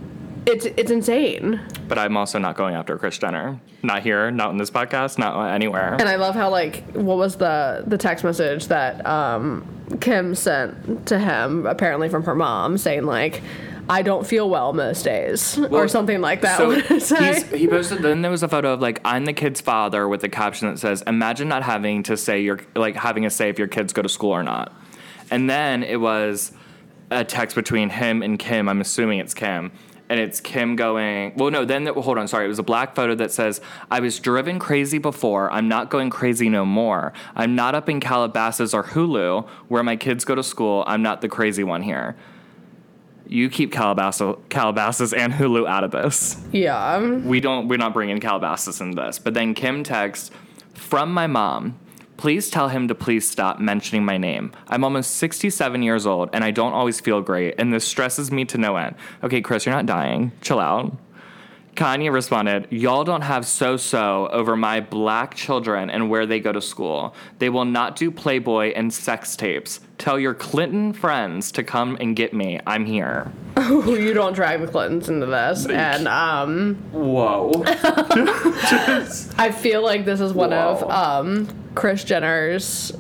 it's 0.48 0.66
it's 0.66 0.90
insane. 0.92 1.62
But 1.88 2.00
I'm 2.00 2.16
also 2.16 2.40
not 2.40 2.56
going 2.56 2.74
after 2.74 2.98
Kris 2.98 3.18
Jenner. 3.18 3.60
Not 3.84 4.02
here, 4.02 4.32
not 4.32 4.52
in 4.52 4.58
this 4.58 4.72
podcast, 4.72 5.18
not 5.18 5.54
anywhere. 5.54 5.96
And 6.00 6.08
I 6.08 6.16
love 6.16 6.36
how 6.36 6.50
like 6.50 6.84
what 6.94 7.18
was 7.18 7.36
the 7.36 7.84
the 7.86 7.98
text 7.98 8.24
message 8.24 8.68
that 8.68 9.06
um, 9.06 9.68
Kim 10.00 10.34
sent 10.34 11.08
to 11.08 11.20
him 11.20 11.66
apparently 11.66 12.10
from 12.10 12.24
her 12.24 12.34
mom 12.34 12.78
saying 12.78 13.04
like 13.04 13.42
I 13.90 14.02
don't 14.02 14.26
feel 14.26 14.50
well 14.50 14.74
most 14.74 15.04
days 15.04 15.58
or 15.58 15.88
something 15.88 16.22
like 16.22 16.42
that. 16.42 16.58
So 16.58 16.68
would 16.70 16.92
it 16.92 17.02
say? 17.02 17.34
he's, 17.34 17.50
he 17.52 17.68
posted. 17.68 18.02
Then 18.02 18.22
there 18.22 18.32
was 18.32 18.44
a 18.44 18.48
photo 18.48 18.74
of 18.74 18.82
like 18.82 19.02
I'm 19.06 19.26
the 19.26 19.34
kid's 19.34 19.62
father 19.62 20.08
with 20.08 20.22
the 20.22 20.30
caption 20.30 20.70
that 20.70 20.80
says, 20.80 21.04
"Imagine 21.08 21.50
not 21.50 21.64
having 21.64 22.04
to 22.04 22.18
say 22.18 22.42
your 22.42 22.60
like 22.76 22.96
having 22.96 23.26
a 23.26 23.30
say 23.30 23.50
if 23.50 23.60
your 23.60 23.68
kids 23.68 23.94
go 23.94 24.02
to 24.02 24.10
school 24.10 24.32
or 24.32 24.44
not." 24.44 24.74
And 25.30 25.50
then 25.50 25.84
it 25.84 26.00
was 26.00 26.54
a 27.12 27.24
text 27.24 27.56
between 27.56 27.90
him 27.90 28.22
and 28.22 28.38
Kim. 28.38 28.68
I'm 28.68 28.82
assuming 28.82 29.20
it's 29.20 29.34
Kim, 29.34 29.72
and 30.10 30.20
it's 30.20 30.40
Kim 30.40 30.76
going. 30.76 31.34
Well, 31.36 31.52
no, 31.52 31.66
then 31.66 31.86
hold 31.88 32.18
on, 32.18 32.28
sorry. 32.28 32.46
It 32.46 32.50
was 32.50 32.60
a 32.60 32.64
black 32.64 32.96
photo 32.96 33.16
that 33.16 33.32
says, 33.32 33.62
"I 33.92 34.00
was 34.00 34.20
driven 34.20 34.60
crazy 34.60 34.98
before. 34.98 35.52
I'm 35.52 35.68
not 35.68 35.90
going 35.90 36.10
crazy 36.10 36.50
no 36.50 36.66
more. 36.66 37.14
I'm 37.36 37.56
not 37.56 37.76
up 37.76 37.90
in 37.90 38.00
Calabasas 38.00 38.74
or 38.74 38.84
Hulu 38.84 39.48
where 39.68 39.84
my 39.84 39.96
kids 39.96 40.26
go 40.26 40.36
to 40.36 40.44
school. 40.44 40.84
I'm 40.88 41.02
not 41.02 41.22
the 41.22 41.30
crazy 41.30 41.64
one 41.64 41.82
here." 41.82 42.16
You 43.30 43.50
keep 43.50 43.74
Calabasas, 43.74 44.38
Calabasas 44.48 45.12
and 45.12 45.34
Hulu 45.34 45.68
out 45.68 45.84
of 45.84 45.92
this. 45.92 46.38
Yeah. 46.54 47.00
We 47.02 47.42
don't. 47.42 47.68
We're 47.68 47.78
not 47.78 47.94
bringing 47.94 48.20
Calabasas 48.22 48.80
into 48.80 49.02
this. 49.02 49.20
But 49.20 49.34
then 49.34 49.54
Kim 49.54 49.84
texts 49.84 50.32
from 50.74 51.14
my 51.14 51.28
mom. 51.28 51.78
Please 52.18 52.50
tell 52.50 52.70
him 52.70 52.88
to 52.88 52.96
please 52.96 53.30
stop 53.30 53.60
mentioning 53.60 54.04
my 54.04 54.18
name. 54.18 54.52
I'm 54.68 54.84
almost 54.84 55.18
67 55.18 55.84
years 55.84 56.06
old 56.08 56.30
and 56.34 56.44
I 56.44 56.52
don't 56.52 56.74
always 56.74 57.00
feel 57.00 57.22
great, 57.22 57.56
and 57.60 57.72
this 57.72 57.86
stresses 57.86 58.32
me 58.32 58.44
to 58.46 58.58
no 58.58 58.76
end. 58.76 58.96
Okay, 59.24 59.40
Kris, 59.42 59.66
you're 59.66 59.76
not 59.76 59.86
dying. 59.86 60.32
Chill 60.42 60.60
out. 60.60 60.98
Kanye 61.78 62.12
responded, 62.12 62.68
Y'all 62.72 63.04
don't 63.04 63.22
have 63.22 63.46
so 63.46 63.78
so 63.78 64.28
over 64.32 64.58
my 64.58 64.82
black 64.82 65.36
children 65.36 65.90
and 65.90 66.10
where 66.10 66.26
they 66.26 66.40
go 66.40 66.52
to 66.52 66.62
school. 66.62 67.16
They 67.38 67.50
will 67.50 67.66
not 67.66 67.96
do 67.96 68.12
Playboy 68.12 68.74
and 68.76 68.92
sex 68.94 69.36
tapes. 69.36 69.80
Tell 69.98 70.20
your 70.20 70.34
Clinton 70.34 70.92
friends 70.92 71.52
to 71.54 71.64
come 71.64 71.96
and 72.02 72.16
get 72.16 72.34
me. 72.34 72.60
I'm 72.66 72.86
here. 72.86 73.32
Oh, 73.56 73.96
you 74.00 74.14
don't 74.14 74.34
drag 74.34 74.62
the 74.62 74.68
Clintons 74.68 75.08
into 75.08 75.28
this. 75.28 75.68
And 75.68 76.08
um 76.08 76.76
Whoa. 76.92 77.52
I 79.38 79.52
feel 79.56 79.84
like 79.84 80.04
this 80.04 80.20
is 80.20 80.34
one 80.34 80.54
of 80.54 80.84
um 80.90 81.48
Kris 81.76 82.04
Jenner's 82.04 82.92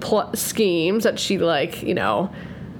pl- 0.00 0.34
schemes 0.34 1.04
that 1.04 1.18
she 1.18 1.36
like, 1.38 1.82
you 1.82 1.94
know, 1.94 2.30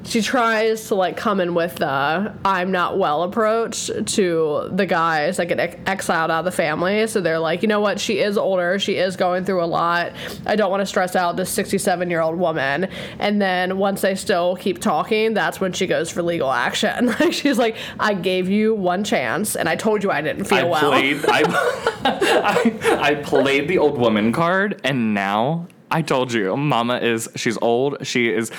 she 0.04 0.22
tries 0.22 0.88
to 0.88 0.94
like 0.94 1.16
come 1.16 1.40
in 1.40 1.54
with 1.54 1.76
the 1.76 2.34
I'm 2.44 2.70
not 2.72 2.98
well 2.98 3.22
approach 3.24 3.90
to 4.14 4.68
the 4.72 4.86
guys 4.86 5.36
that 5.36 5.46
get 5.48 5.60
ex- 5.60 5.76
exiled 5.86 6.30
out 6.30 6.40
of 6.40 6.44
the 6.44 6.52
family. 6.52 7.06
So 7.06 7.20
they're 7.20 7.38
like, 7.38 7.62
you 7.62 7.68
know 7.68 7.80
what? 7.80 8.00
She 8.00 8.18
is 8.20 8.38
older. 8.38 8.78
She 8.78 8.96
is 8.96 9.16
going 9.16 9.44
through 9.44 9.62
a 9.62 9.66
lot. 9.66 10.12
I 10.46 10.56
don't 10.56 10.70
want 10.70 10.80
to 10.80 10.86
stress 10.86 11.14
out 11.16 11.36
this 11.36 11.50
67 11.50 12.08
year 12.10 12.20
old 12.20 12.38
woman. 12.38 12.88
And 13.18 13.40
then 13.42 13.78
once 13.78 14.00
they 14.00 14.14
still 14.14 14.56
keep 14.56 14.78
talking, 14.80 15.34
that's 15.34 15.60
when 15.60 15.72
she 15.72 15.86
goes 15.86 16.10
for 16.10 16.22
legal 16.22 16.50
action. 16.52 17.06
Like 17.18 17.32
she's 17.32 17.58
like, 17.58 17.76
I 17.98 18.14
gave 18.14 18.48
you 18.48 18.74
one 18.74 19.02
chance, 19.02 19.56
and 19.56 19.68
I 19.68 19.74
told 19.76 20.04
you 20.04 20.10
I 20.10 20.20
didn't 20.20 20.44
feel 20.44 20.58
I 20.58 20.62
well. 20.64 20.90
played 20.90 21.24
I, 21.26 21.42
I 22.04 22.98
I 23.10 23.14
played 23.16 23.66
the 23.68 23.78
old 23.78 23.98
woman 23.98 24.32
card 24.32 24.80
and 24.84 25.14
now 25.14 25.66
I 25.90 26.02
told 26.02 26.32
you 26.32 26.56
mama 26.56 26.98
is 26.98 27.28
she's 27.34 27.58
old 27.60 28.06
she 28.06 28.28
is 28.28 28.52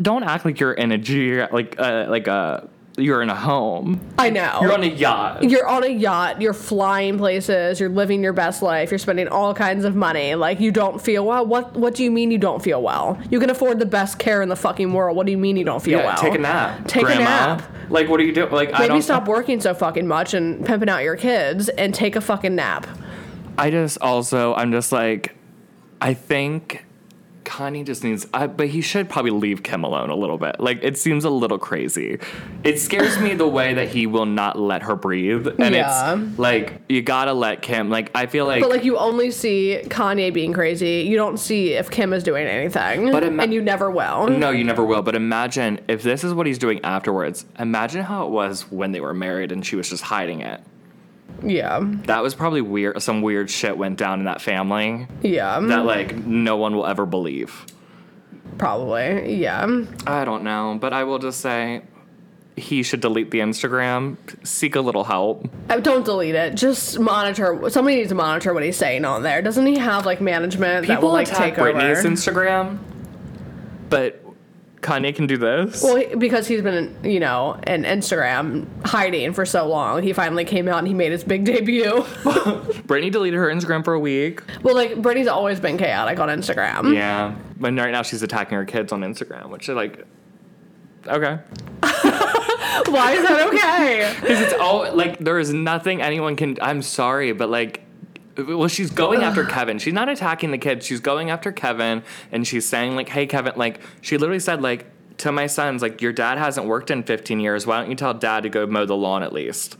don't 0.00 0.22
act 0.22 0.44
like 0.44 0.60
you're 0.60 0.72
in 0.72 0.92
a 0.92 0.98
G 0.98 1.40
like 1.50 1.78
uh, 1.78 2.06
like 2.08 2.26
a 2.26 2.68
you're 2.98 3.22
in 3.22 3.30
a 3.30 3.34
home 3.34 3.98
I 4.18 4.28
know. 4.28 4.58
you're 4.60 4.74
on 4.74 4.82
a 4.82 4.86
yacht 4.86 5.42
you're 5.42 5.66
on 5.66 5.82
a 5.82 5.88
yacht, 5.88 6.42
you're 6.42 6.52
flying 6.52 7.16
places, 7.16 7.80
you're 7.80 7.88
living 7.88 8.22
your 8.22 8.34
best 8.34 8.60
life, 8.60 8.90
you're 8.90 8.98
spending 8.98 9.28
all 9.28 9.54
kinds 9.54 9.86
of 9.86 9.96
money. 9.96 10.34
Like 10.34 10.60
you 10.60 10.70
don't 10.70 11.00
feel 11.00 11.24
well. 11.24 11.46
What 11.46 11.72
what 11.74 11.94
do 11.94 12.04
you 12.04 12.10
mean 12.10 12.30
you 12.30 12.36
don't 12.36 12.62
feel 12.62 12.82
well? 12.82 13.18
You 13.30 13.40
can 13.40 13.48
afford 13.48 13.78
the 13.78 13.86
best 13.86 14.18
care 14.18 14.42
in 14.42 14.50
the 14.50 14.56
fucking 14.56 14.92
world. 14.92 15.16
What 15.16 15.24
do 15.24 15.32
you 15.32 15.38
mean 15.38 15.56
you 15.56 15.64
don't 15.64 15.82
feel 15.82 16.00
yeah, 16.00 16.06
well? 16.06 16.16
take 16.18 16.34
a 16.34 16.38
nap 16.38 16.86
Take 16.86 17.04
a 17.08 17.14
nap. 17.14 17.62
like 17.88 18.08
what 18.10 18.20
are 18.20 18.24
you 18.24 18.32
doing 18.32 18.50
like 18.52 18.68
I 18.74 18.80
Maybe 18.80 18.88
don't 18.88 19.02
stop 19.02 19.26
working 19.26 19.58
so 19.60 19.72
fucking 19.72 20.06
much 20.06 20.34
and 20.34 20.64
pimping 20.66 20.90
out 20.90 21.02
your 21.02 21.16
kids 21.16 21.70
and 21.70 21.94
take 21.94 22.14
a 22.14 22.20
fucking 22.20 22.54
nap. 22.54 22.86
I 23.56 23.70
just 23.70 23.98
also 24.02 24.54
I'm 24.54 24.70
just 24.70 24.92
like 24.92 25.34
I 26.02 26.12
think 26.12 26.84
Kanye 27.44 27.84
just 27.84 28.04
needs, 28.04 28.26
I, 28.32 28.46
but 28.46 28.68
he 28.68 28.80
should 28.80 29.08
probably 29.08 29.30
leave 29.32 29.62
Kim 29.62 29.84
alone 29.84 30.10
a 30.10 30.14
little 30.16 30.38
bit. 30.38 30.60
Like 30.60 30.80
it 30.82 30.96
seems 30.98 31.24
a 31.24 31.30
little 31.30 31.58
crazy. 31.58 32.18
It 32.64 32.78
scares 32.78 33.18
me 33.18 33.34
the 33.34 33.48
way 33.48 33.74
that 33.74 33.88
he 33.88 34.06
will 34.06 34.26
not 34.26 34.58
let 34.58 34.82
her 34.84 34.96
breathe, 34.96 35.46
and 35.58 35.74
Yeah. 35.74 36.16
it's 36.18 36.38
like 36.38 36.80
you 36.88 37.02
gotta 37.02 37.32
let 37.32 37.62
Kim. 37.62 37.90
Like 37.90 38.10
I 38.14 38.26
feel 38.26 38.46
like, 38.46 38.62
But 38.62 38.70
like 38.70 38.84
you 38.84 38.96
only 38.98 39.30
see 39.30 39.80
Kanye 39.84 40.32
being 40.32 40.52
crazy. 40.52 41.04
You 41.08 41.16
don't 41.16 41.38
see 41.38 41.74
if 41.74 41.90
Kim 41.90 42.12
is 42.12 42.22
doing 42.22 42.46
anything. 42.46 43.10
But 43.10 43.24
ima- 43.24 43.42
and 43.42 43.52
you 43.52 43.60
never 43.62 43.90
will. 43.90 44.28
no, 44.28 44.50
you 44.50 44.64
never 44.64 44.84
will. 44.84 45.02
But 45.02 45.14
imagine 45.14 45.80
if 45.88 46.02
this 46.02 46.24
is 46.24 46.32
what 46.34 46.46
he's 46.46 46.58
doing 46.58 46.80
afterwards. 46.84 47.44
Imagine 47.58 48.02
how 48.02 48.26
it 48.26 48.30
was 48.30 48.70
when 48.70 48.92
they 48.92 49.00
were 49.00 49.14
married 49.14 49.52
and 49.52 49.64
she 49.64 49.76
was 49.76 49.88
just 49.90 50.02
hiding 50.04 50.40
it. 50.40 50.60
Yeah. 51.44 51.80
That 52.06 52.22
was 52.22 52.34
probably 52.34 52.60
weird. 52.60 53.02
Some 53.02 53.20
weird 53.22 53.50
shit 53.50 53.76
went 53.76 53.98
down 53.98 54.20
in 54.20 54.26
that 54.26 54.40
family 54.40 55.06
Yeah. 55.22 55.58
that 55.60 55.84
like 55.84 56.14
no 56.16 56.56
one 56.56 56.76
will 56.76 56.86
ever 56.86 57.06
believe. 57.06 57.66
probably. 58.58 59.34
Yeah. 59.36 59.66
I 60.06 60.24
don't 60.24 60.44
know, 60.44 60.76
but 60.80 60.92
I 60.92 61.04
will 61.04 61.18
just 61.18 61.40
say 61.40 61.82
he 62.54 62.82
should 62.82 63.00
delete 63.00 63.30
the 63.30 63.38
Instagram, 63.40 64.18
seek 64.46 64.76
a 64.76 64.80
little 64.80 65.04
help. 65.04 65.48
Uh, 65.70 65.80
Don't 65.80 66.04
delete 66.04 66.34
it. 66.34 66.54
Just 66.54 67.00
monitor. 67.00 67.58
Somebody 67.70 67.96
needs 67.96 68.10
to 68.10 68.14
monitor 68.14 68.52
what 68.52 68.62
he's 68.62 68.76
saying 68.76 69.04
on 69.06 69.22
there. 69.22 69.40
Doesn't 69.42 69.64
he 69.66 69.78
have 69.78 70.04
like 70.04 70.20
management 70.20 70.86
that 70.86 70.96
People 70.96 71.08
will 71.08 71.14
like 71.14 71.28
attack 71.28 71.54
take 71.54 71.64
Britney's 71.64 72.00
over? 72.04 72.08
Instagram, 72.10 72.78
but 73.88 74.21
Kanye 74.82 75.14
can 75.14 75.26
do 75.26 75.36
this. 75.38 75.82
well, 75.82 75.96
he- 75.96 76.14
because 76.16 76.46
he's 76.46 76.60
been, 76.60 76.94
you 77.04 77.20
know, 77.20 77.54
in 77.66 77.84
Instagram 77.84 78.66
hiding 78.84 79.32
for 79.32 79.46
so 79.46 79.66
long, 79.66 80.02
he 80.02 80.12
finally 80.12 80.44
came 80.44 80.68
out 80.68 80.78
and 80.78 80.88
he 80.88 80.92
made 80.94 81.12
his 81.12 81.22
big 81.24 81.44
debut. 81.44 81.84
Britney 82.86 83.10
deleted 83.10 83.38
her 83.38 83.46
Instagram 83.46 83.84
for 83.84 83.94
a 83.94 84.00
week. 84.00 84.42
well, 84.62 84.74
like 84.74 84.94
Britney's 84.96 85.28
always 85.28 85.60
been 85.60 85.78
chaotic 85.78 86.18
on 86.18 86.28
Instagram. 86.28 86.92
Yeah, 86.94 87.34
but 87.58 87.72
right 87.74 87.92
now 87.92 88.02
she's 88.02 88.22
attacking 88.22 88.56
her 88.58 88.64
kids 88.64 88.92
on 88.92 89.00
Instagram, 89.02 89.50
which 89.50 89.68
is 89.68 89.74
like, 89.76 90.04
okay, 91.06 91.38
Why 91.80 93.12
is 93.12 93.22
that 93.22 93.48
okay? 93.48 94.14
because 94.20 94.40
it's 94.40 94.54
all 94.54 94.92
like 94.94 95.18
there 95.18 95.38
is 95.38 95.52
nothing 95.52 96.02
anyone 96.02 96.36
can. 96.36 96.58
I'm 96.60 96.82
sorry, 96.82 97.32
but 97.32 97.48
like. 97.50 97.82
Well, 98.36 98.68
she's 98.68 98.90
going 98.90 99.22
after 99.22 99.44
Kevin. 99.44 99.78
She's 99.78 99.92
not 99.92 100.08
attacking 100.08 100.50
the 100.50 100.58
kids. 100.58 100.86
She's 100.86 101.00
going 101.00 101.30
after 101.30 101.52
Kevin, 101.52 102.02
and 102.30 102.46
she's 102.46 102.66
saying 102.66 102.96
like, 102.96 103.08
"Hey, 103.08 103.26
Kevin!" 103.26 103.52
Like 103.56 103.80
she 104.00 104.16
literally 104.16 104.40
said 104.40 104.62
like 104.62 104.86
to 105.18 105.32
my 105.32 105.46
sons, 105.46 105.82
like, 105.82 106.00
"Your 106.00 106.12
dad 106.12 106.38
hasn't 106.38 106.66
worked 106.66 106.90
in 106.90 107.02
15 107.02 107.40
years. 107.40 107.66
Why 107.66 107.80
don't 107.80 107.90
you 107.90 107.96
tell 107.96 108.14
dad 108.14 108.44
to 108.44 108.48
go 108.48 108.66
mow 108.66 108.86
the 108.86 108.96
lawn 108.96 109.22
at 109.22 109.32
least?" 109.32 109.76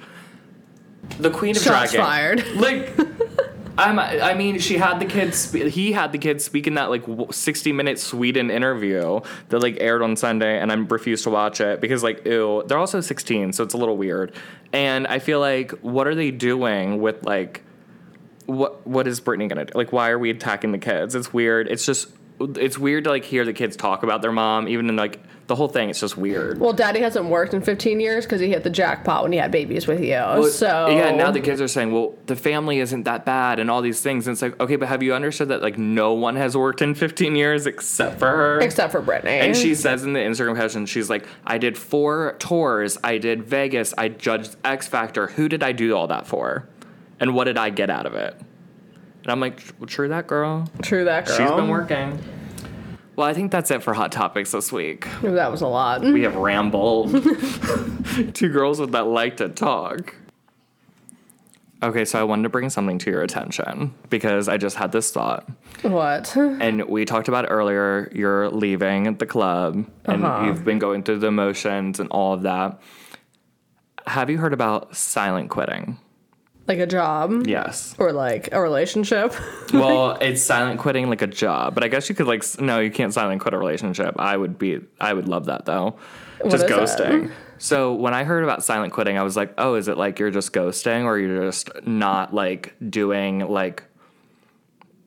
The 1.18 1.30
queen 1.30 1.56
of 1.56 1.62
Shots 1.62 1.92
dragging. 1.92 2.00
fired. 2.00 2.44
Like, 2.56 2.92
I'm, 3.78 3.98
I 3.98 4.34
mean, 4.34 4.58
she 4.58 4.76
had 4.76 5.00
the 5.00 5.06
kids. 5.06 5.50
He 5.50 5.92
had 5.92 6.12
the 6.12 6.18
kids 6.18 6.44
speak 6.44 6.66
in 6.66 6.74
that 6.74 6.90
like 6.90 7.04
60 7.30 7.72
minute 7.72 7.98
Sweden 7.98 8.50
interview 8.50 9.20
that 9.48 9.60
like 9.60 9.78
aired 9.80 10.02
on 10.02 10.14
Sunday, 10.14 10.60
and 10.60 10.70
I 10.70 10.74
refused 10.74 11.24
to 11.24 11.30
watch 11.30 11.60
it 11.62 11.80
because 11.80 12.02
like, 12.02 12.26
ew. 12.26 12.62
They're 12.66 12.78
also 12.78 13.00
16, 13.00 13.54
so 13.54 13.64
it's 13.64 13.72
a 13.72 13.78
little 13.78 13.96
weird. 13.96 14.32
And 14.74 15.06
I 15.06 15.18
feel 15.20 15.40
like, 15.40 15.70
what 15.80 16.06
are 16.06 16.14
they 16.14 16.30
doing 16.30 17.00
with 17.00 17.24
like, 17.24 17.62
what 18.46 18.86
what 18.86 19.06
is 19.06 19.20
Britney 19.20 19.48
gonna 19.48 19.64
do? 19.64 19.72
Like, 19.74 19.92
why 19.92 20.10
are 20.10 20.18
we 20.18 20.30
attacking 20.30 20.72
the 20.72 20.78
kids? 20.78 21.14
It's 21.14 21.32
weird. 21.32 21.68
It's 21.68 21.86
just. 21.86 22.08
It's 22.40 22.76
weird 22.76 23.04
to 23.04 23.10
like 23.10 23.24
hear 23.24 23.44
the 23.44 23.52
kids 23.52 23.76
talk 23.76 24.02
about 24.02 24.20
their 24.20 24.32
mom, 24.32 24.66
even 24.66 24.88
in 24.88 24.96
like 24.96 25.20
the 25.46 25.54
whole 25.54 25.68
thing. 25.68 25.90
It's 25.90 26.00
just 26.00 26.16
weird. 26.16 26.58
Well, 26.58 26.72
Daddy 26.72 26.98
hasn't 27.00 27.26
worked 27.26 27.54
in 27.54 27.60
15 27.60 28.00
years 28.00 28.24
because 28.24 28.40
he 28.40 28.48
hit 28.48 28.64
the 28.64 28.70
jackpot 28.70 29.22
when 29.22 29.30
he 29.30 29.38
had 29.38 29.52
babies 29.52 29.86
with 29.86 30.00
you. 30.00 30.14
Well, 30.14 30.44
so 30.44 30.88
yeah, 30.88 31.12
now 31.12 31.30
the 31.30 31.40
kids 31.40 31.60
are 31.60 31.68
saying, 31.68 31.92
"Well, 31.92 32.16
the 32.26 32.34
family 32.34 32.80
isn't 32.80 33.04
that 33.04 33.24
bad," 33.24 33.60
and 33.60 33.70
all 33.70 33.80
these 33.80 34.00
things. 34.00 34.26
And 34.26 34.34
it's 34.34 34.42
like, 34.42 34.58
okay, 34.60 34.74
but 34.74 34.88
have 34.88 35.04
you 35.04 35.14
understood 35.14 35.48
that 35.48 35.62
like 35.62 35.78
no 35.78 36.14
one 36.14 36.34
has 36.34 36.56
worked 36.56 36.82
in 36.82 36.96
15 36.96 37.36
years 37.36 37.66
except 37.66 38.18
for 38.18 38.26
her? 38.28 38.60
except 38.60 38.90
for 38.90 39.02
Britney. 39.02 39.26
and 39.40 39.56
she 39.56 39.76
says 39.76 40.02
in 40.02 40.12
the 40.12 40.20
Instagram 40.20 40.56
caption, 40.56 40.86
she's 40.86 41.08
like, 41.10 41.26
"I 41.46 41.58
did 41.58 41.78
four 41.78 42.34
tours. 42.40 42.98
I 43.04 43.18
did 43.18 43.44
Vegas. 43.44 43.94
I 43.96 44.08
judged 44.08 44.56
X 44.64 44.88
Factor. 44.88 45.28
Who 45.28 45.48
did 45.48 45.62
I 45.62 45.70
do 45.70 45.94
all 45.96 46.08
that 46.08 46.26
for? 46.26 46.68
And 47.22 47.34
what 47.34 47.44
did 47.44 47.56
I 47.56 47.70
get 47.70 47.88
out 47.88 48.04
of 48.04 48.14
it?" 48.14 48.34
And 49.22 49.30
I'm 49.32 49.40
like, 49.40 49.62
"True 49.86 50.08
that, 50.08 50.26
girl. 50.26 50.68
True 50.82 51.04
that 51.04 51.26
girl. 51.26 51.36
She's 51.38 51.50
been 51.50 51.68
working." 51.68 52.18
Well, 53.16 53.26
I 53.26 53.34
think 53.34 53.52
that's 53.52 53.70
it 53.70 53.82
for 53.82 53.94
hot 53.94 54.10
topics 54.10 54.52
this 54.52 54.72
week. 54.72 55.06
That 55.22 55.50
was 55.50 55.60
a 55.60 55.66
lot. 55.68 56.00
We 56.02 56.22
have 56.22 56.34
rambled. 56.36 57.12
Two 58.34 58.48
girls 58.48 58.80
with 58.80 58.92
that 58.92 59.06
like 59.06 59.36
to 59.38 59.48
talk. 59.50 60.14
Okay, 61.82 62.04
so 62.04 62.18
I 62.18 62.22
wanted 62.22 62.44
to 62.44 62.48
bring 62.48 62.70
something 62.70 62.98
to 62.98 63.10
your 63.10 63.22
attention 63.22 63.92
because 64.08 64.48
I 64.48 64.56
just 64.56 64.76
had 64.76 64.92
this 64.92 65.10
thought. 65.10 65.48
What? 65.82 66.34
And 66.36 66.84
we 66.88 67.04
talked 67.04 67.26
about 67.28 67.44
earlier, 67.50 68.08
you're 68.14 68.48
leaving 68.50 69.16
the 69.16 69.26
club 69.26 69.84
and 70.04 70.24
Uh-huh. 70.24 70.46
you've 70.46 70.64
been 70.64 70.78
going 70.78 71.02
through 71.02 71.18
the 71.18 71.26
emotions 71.26 71.98
and 71.98 72.08
all 72.10 72.32
of 72.34 72.42
that. 72.42 72.80
Have 74.06 74.30
you 74.30 74.38
heard 74.38 74.52
about 74.52 74.96
silent 74.96 75.50
quitting? 75.50 75.98
Like 76.68 76.78
a 76.78 76.86
job? 76.86 77.46
Yes. 77.46 77.94
Or 77.98 78.12
like 78.12 78.52
a 78.52 78.60
relationship? 78.60 79.34
Well, 79.72 80.18
it's 80.20 80.42
silent 80.42 80.80
quitting 80.80 81.08
like 81.08 81.22
a 81.22 81.26
job, 81.26 81.74
but 81.74 81.82
I 81.82 81.88
guess 81.88 82.08
you 82.10 82.14
could 82.14 82.26
like 82.26 82.44
no, 82.60 82.78
you 82.78 82.90
can't 82.90 83.12
silent 83.14 83.40
quit 83.40 83.54
a 83.54 83.58
relationship. 83.58 84.14
I 84.18 84.36
would 84.36 84.58
be 84.58 84.80
I 85.00 85.14
would 85.14 85.28
love 85.28 85.46
that 85.46 85.64
though. 85.64 85.96
just 86.44 86.56
is 86.56 86.62
it? 86.62 86.70
ghosting. 86.70 87.32
So 87.56 87.94
when 87.94 88.12
I 88.12 88.24
heard 88.24 88.44
about 88.44 88.62
silent 88.62 88.92
quitting, 88.92 89.16
I 89.16 89.22
was 89.22 89.34
like, 89.34 89.54
"Oh, 89.56 89.76
is 89.76 89.88
it 89.88 89.96
like 89.96 90.18
you're 90.18 90.30
just 90.30 90.52
ghosting 90.52 91.04
or 91.04 91.18
you're 91.18 91.46
just 91.46 91.70
not 91.86 92.34
like 92.34 92.74
doing 92.90 93.38
like 93.38 93.84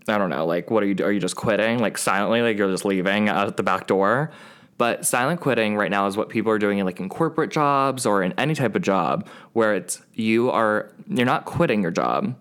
I 0.07 0.17
don't 0.17 0.31
know, 0.31 0.47
like 0.47 0.71
what 0.71 0.81
are 0.81 0.87
you 0.87 0.95
are 1.05 1.11
you 1.11 1.19
just 1.19 1.35
quitting 1.35 1.77
like 1.77 1.97
silently 1.99 2.41
like 2.41 2.57
you're 2.57 2.71
just 2.71 2.85
leaving 2.85 3.29
out 3.29 3.55
the 3.57 3.63
back 3.63 3.85
door?" 3.85 4.31
But 4.77 5.05
silent 5.05 5.39
quitting 5.39 5.77
right 5.77 5.89
now 5.89 6.05
is 6.07 6.17
what 6.17 6.27
people 6.29 6.51
are 6.51 6.59
doing 6.59 6.79
in 6.79 6.85
like 6.85 6.99
in 6.99 7.07
corporate 7.07 7.49
jobs 7.49 8.05
or 8.05 8.21
in 8.23 8.33
any 8.37 8.55
type 8.55 8.75
of 8.75 8.81
job 8.81 9.27
where 9.53 9.73
it's 9.73 10.01
you 10.13 10.51
are 10.51 10.91
you're 11.07 11.25
not 11.25 11.45
quitting 11.45 11.81
your 11.81 11.91
job, 11.91 12.35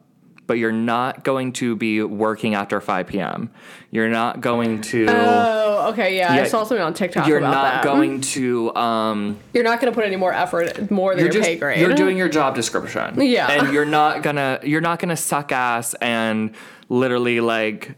but 0.49 0.55
you're 0.59 0.73
not 0.73 1.23
going 1.23 1.53
to 1.55 1.77
be 1.77 2.03
working 2.03 2.55
after 2.57 2.81
5 2.81 3.07
p.m. 3.07 3.51
You're 3.93 4.09
not 4.09 4.41
going 4.41 4.81
to 4.83 5.07
Oh, 5.09 5.91
okay, 5.93 6.17
yeah, 6.17 6.33
I 6.33 6.45
saw 6.45 6.65
something 6.65 6.85
on 6.85 6.93
TikTok 6.93 7.29
you're 7.29 7.41
not 7.41 7.53
that. 7.83 7.85
going 7.85 8.21
to 8.23 8.75
um 8.75 9.39
You're 9.53 9.63
not 9.63 9.81
going 9.81 9.93
to 9.93 9.97
put 9.97 10.05
any 10.05 10.17
more 10.17 10.33
effort, 10.33 10.91
more 10.91 11.15
than 11.15 11.25
your 11.27 11.33
just 11.33 11.47
pay 11.47 11.57
grade. 11.57 11.79
you're 11.79 11.95
doing 11.95 12.17
your 12.17 12.29
job 12.29 12.57
description. 12.57 13.21
Yeah. 13.21 13.49
And 13.49 13.73
you're 13.73 13.85
not 13.87 14.23
gonna 14.25 14.59
you're 14.65 14.81
not 14.81 14.99
gonna 14.99 15.17
suck 15.17 15.53
ass 15.53 15.95
and 15.95 16.53
literally 16.89 17.39
like 17.41 17.95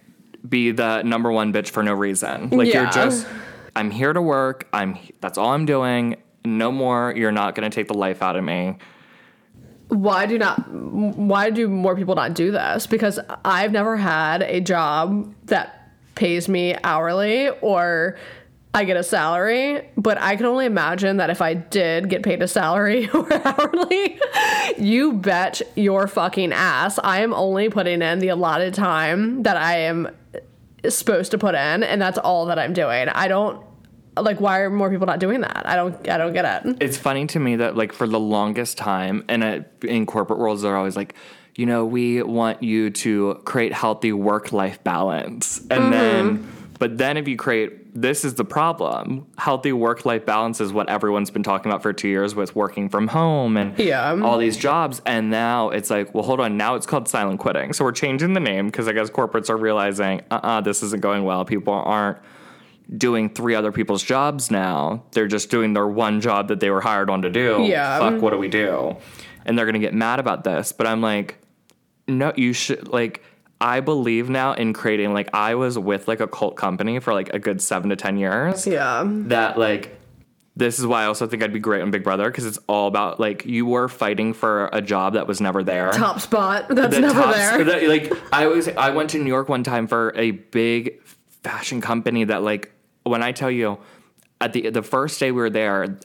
be 0.47 0.73
the 0.73 1.03
number 1.03 1.33
one 1.33 1.55
bitch 1.55 1.71
for 1.71 1.83
no 1.83 1.95
reason. 1.95 2.51
Like 2.51 2.73
you're 2.73 2.91
just 2.91 3.27
I'm 3.77 3.91
here 3.93 4.13
to 4.13 4.21
work. 4.23 4.67
I'm 4.73 4.99
that's 5.21 5.39
all 5.39 5.51
I'm 5.51 5.67
doing. 5.67 6.17
No 6.45 6.73
more. 6.73 7.13
You're 7.17 7.31
not 7.33 7.55
gonna 7.55 7.71
take 7.71 7.87
the 7.89 7.95
life 7.95 8.23
out 8.23 8.35
of 8.37 8.43
me. 8.43 8.77
why 9.89 10.27
do 10.27 10.37
not 10.37 10.69
why 10.69 11.51
do 11.51 11.69
more 11.69 11.95
people 11.95 12.17
not 12.17 12.35
do 12.35 12.51
this 12.51 12.89
because 12.89 13.21
i've 13.45 13.71
never 13.71 13.97
had 13.97 14.43
a 14.43 14.61
job 14.61 15.33
that 15.45 15.93
pays 16.17 16.49
me 16.49 16.75
hourly 16.83 17.49
or 17.61 18.17
i 18.75 18.83
get 18.83 18.97
a 18.97 19.03
salary 19.05 19.89
but 19.97 20.19
i 20.19 20.35
can 20.35 20.45
only 20.47 20.67
imagine 20.67 21.19
that 21.19 21.31
if 21.31 21.41
i 21.41 21.55
did 21.55 22.09
get 22.09 22.25
paid 22.25 22.43
a 22.43 22.49
salary 22.49 23.09
or 23.15 23.33
hourly 23.47 24.19
you 24.77 25.13
bet 25.13 25.63
your 25.77 26.09
fucking 26.09 26.53
ass 26.53 26.99
i 27.05 27.21
am 27.21 27.33
only 27.33 27.69
putting 27.69 28.03
in 28.03 28.19
the 28.19 28.29
allotted 28.29 28.75
time 28.75 29.45
that 29.45 29.57
i 29.57 29.79
am 29.79 30.09
supposed 30.89 31.31
to 31.31 31.39
put 31.39 31.55
in 31.55 31.85
and 31.85 32.03
that's 32.03 32.19
all 32.19 32.47
that 32.47 32.59
i'm 32.59 32.73
doing 32.73 33.09
i 33.11 33.29
don't 33.29 33.65
like 34.23 34.41
why 34.41 34.61
are 34.61 34.71
more 34.71 34.91
people 34.91 35.07
not 35.07 35.19
doing 35.19 35.41
that 35.41 35.63
i 35.67 35.77
don't 35.77 36.09
i 36.09 36.17
don't 36.17 36.33
get 36.33 36.65
it 36.67 36.77
It's 36.81 36.97
funny 36.97 37.27
to 37.29 37.39
me 37.39 37.57
that 37.57 37.77
like 37.77 37.93
for 37.93 38.07
the 38.07 38.21
longest 38.21 38.79
time, 38.79 39.25
and 39.29 39.65
in 39.83 40.07
corporate 40.07 40.39
worlds, 40.39 40.63
they're 40.63 40.77
always 40.77 40.97
like, 40.97 41.15
you 41.55 41.67
know, 41.67 41.85
we 41.85 42.23
want 42.23 42.63
you 42.63 42.91
to 42.91 43.41
create 43.45 43.73
healthy 43.73 44.13
work 44.13 44.53
life 44.53 44.83
balance, 44.85 45.59
and 45.71 45.71
Mm-hmm. 45.85 45.91
then. 45.91 46.53
But 46.79 46.99
then, 46.99 47.17
if 47.17 47.27
you 47.27 47.39
create, 47.39 47.99
this 47.99 48.23
is 48.23 48.35
the 48.35 48.45
problem. 48.45 49.27
Healthy 49.39 49.73
work 49.73 50.05
life 50.05 50.27
balance 50.27 50.61
is 50.61 50.75
what 50.75 50.91
everyone's 50.91 51.31
been 51.31 51.43
talking 51.43 51.73
about 51.73 51.83
for 51.83 51.95
two 51.95 52.09
years 52.09 52.35
with 52.35 52.55
working 52.55 52.91
from 52.91 53.09
home 53.09 53.57
and 53.57 53.79
Yeah. 53.79 54.21
all 54.23 54.37
these 54.37 54.59
jobs. 54.59 55.01
And 55.07 55.31
now 55.31 55.71
it's 55.71 55.89
like, 55.89 56.13
well, 56.15 56.23
hold 56.23 56.39
on. 56.39 56.59
Now 56.59 56.75
it's 56.75 56.85
called 56.87 57.09
silent 57.09 57.41
quitting. 57.41 57.73
So 57.73 57.83
we're 57.83 57.93
changing 57.93 58.35
the 58.35 58.41
name 58.41 58.67
because 58.67 58.89
I 58.89 58.93
guess 58.93 59.09
corporates 59.09 59.49
are 59.49 59.57
realizing, 59.57 60.21
uh 60.31 60.41
uh 60.43 60.61
this 60.61 60.83
isn't 60.83 61.01
going 61.01 61.25
well. 61.25 61.47
People 61.47 61.73
aren't 61.73 62.19
doing 62.95 63.31
three 63.31 63.55
other 63.55 63.73
people's 63.73 64.03
jobs 64.03 64.51
now. 64.51 65.05
They're 65.13 65.27
just 65.27 65.51
doing 65.51 65.73
their 65.73 65.87
one 65.87 66.21
job 66.21 66.49
that 66.49 66.61
they 66.61 66.71
were 66.71 66.81
hired 66.81 67.11
on 67.11 67.23
to 67.23 67.31
do. 67.31 67.65
Yeah. 67.69 67.99
Fuck, 67.99 68.23
what 68.23 68.31
do 68.31 68.39
we 68.39 68.49
do? 68.49 68.97
And 69.45 69.59
they're 69.59 69.67
going 69.67 69.75
to 69.75 69.81
get 69.81 69.95
mad 69.95 70.19
about 70.19 70.45
this. 70.45 70.73
But 70.73 70.87
I'm 70.87 71.01
like, 71.01 71.39
no, 72.07 72.33
you 72.37 72.53
should, 72.53 72.89
like, 72.89 73.23
I 73.61 73.81
believe 73.81 74.29
now 74.29 74.53
in 74.53 74.73
creating, 74.73 75.15
like, 75.15 75.31
I 75.33 75.55
was 75.55 75.79
with, 75.79 76.09
like, 76.09 76.21
a 76.21 76.29
cult 76.29 76.57
company 76.57 77.01
for, 77.01 77.13
like, 77.13 77.33
a 77.35 77.39
good 77.39 77.61
seven 77.61 77.91
to 77.91 77.97
10 77.97 78.19
years. 78.19 78.67
yeah 78.67 79.03
That, 79.05 79.59
like, 79.59 79.99
this 80.55 80.79
is 80.79 80.87
why 80.87 81.03
I 81.03 81.07
also 81.07 81.27
think 81.27 81.43
I'd 81.43 81.53
be 81.53 81.59
great 81.59 81.83
on 81.83 81.91
Big 81.91 82.03
Brother 82.05 82.31
because 82.31 82.47
it's 82.47 82.59
all 82.67 82.87
about, 82.89 83.21
like, 83.21 83.45
you 83.45 83.67
were 83.67 83.89
fighting 83.89 84.33
for 84.33 84.71
a 84.73 84.81
job 84.81 85.15
that 85.15 85.27
was 85.27 85.41
never 85.41 85.63
there 85.63 85.91
top 85.93 86.21
spot 86.21 86.67
that's 86.69 86.95
the 86.95 87.01
never 87.03 87.33
there 87.33 87.65
that, 87.65 87.89
like 87.89 88.13
I 88.33 88.47
was 88.47 88.69
I 88.69 88.91
went 88.91 89.11
to 89.11 89.19
New 89.19 89.29
York 89.29 89.49
one 89.49 89.65
time 89.65 89.87
for 89.87 90.15
a 90.17 90.31
big 90.31 91.03
fashion 91.43 91.81
company 91.81 92.25
that 92.25 92.43
like 92.43 92.73
when 93.07 93.23
I 93.23 93.33
tell 93.33 93.51
you 93.51 93.79
at 94.41 94.53
the 94.53 94.71
the 94.71 94.83
first 94.83 95.19
day 95.21 95.31
we 95.31 95.41
were 95.41 95.51
there 95.51 95.99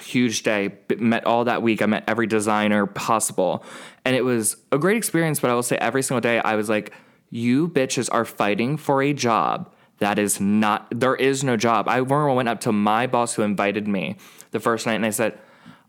huge 0.00 0.42
day 0.42 0.72
met 0.98 1.24
all 1.24 1.44
that 1.44 1.62
week 1.62 1.82
I 1.82 1.86
met 1.86 2.04
every 2.06 2.26
designer 2.26 2.86
possible. 2.86 3.64
And 4.04 4.16
it 4.16 4.24
was 4.24 4.56
a 4.72 4.78
great 4.78 4.96
experience 4.96 5.40
but 5.40 5.50
I 5.50 5.54
will 5.54 5.62
say 5.62 5.76
every 5.76 6.02
single 6.02 6.20
day 6.20 6.38
I 6.38 6.54
was 6.56 6.68
like 6.68 6.92
you 7.30 7.68
bitches 7.68 8.08
are 8.10 8.24
fighting 8.24 8.76
for 8.76 9.02
a 9.02 9.12
job 9.12 9.72
that 9.98 10.18
is 10.18 10.40
not 10.40 10.86
there 10.90 11.16
is 11.16 11.44
no 11.44 11.56
job. 11.56 11.88
I 11.88 11.96
remember 11.96 12.30
I 12.30 12.34
went 12.34 12.48
up 12.48 12.60
to 12.62 12.72
my 12.72 13.06
boss 13.06 13.34
who 13.34 13.42
invited 13.42 13.86
me 13.86 14.16
the 14.50 14.60
first 14.60 14.86
night 14.86 14.94
and 14.94 15.06
I 15.06 15.10
said 15.10 15.38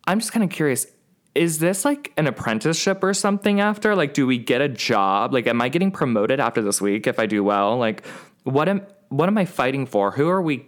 I'm 0.05 0.19
just 0.19 0.31
kind 0.31 0.43
of 0.43 0.49
curious 0.49 0.87
is 1.33 1.59
this 1.59 1.85
like 1.85 2.11
an 2.17 2.27
apprenticeship 2.27 3.01
or 3.03 3.13
something 3.13 3.61
after? 3.61 3.95
Like 3.95 4.13
do 4.13 4.27
we 4.27 4.37
get 4.37 4.61
a 4.61 4.67
job? 4.67 5.33
Like 5.33 5.47
am 5.47 5.61
i 5.61 5.69
getting 5.69 5.91
promoted 5.91 6.39
after 6.39 6.61
this 6.61 6.81
week 6.81 7.07
if 7.07 7.19
i 7.19 7.25
do 7.25 7.43
well? 7.43 7.77
Like 7.77 8.05
what 8.43 8.67
am 8.67 8.81
what 9.11 9.27
am 9.27 9.37
i 9.37 9.45
fighting 9.45 9.85
for? 9.85 10.11
Who 10.11 10.29
are 10.29 10.41
we 10.41 10.65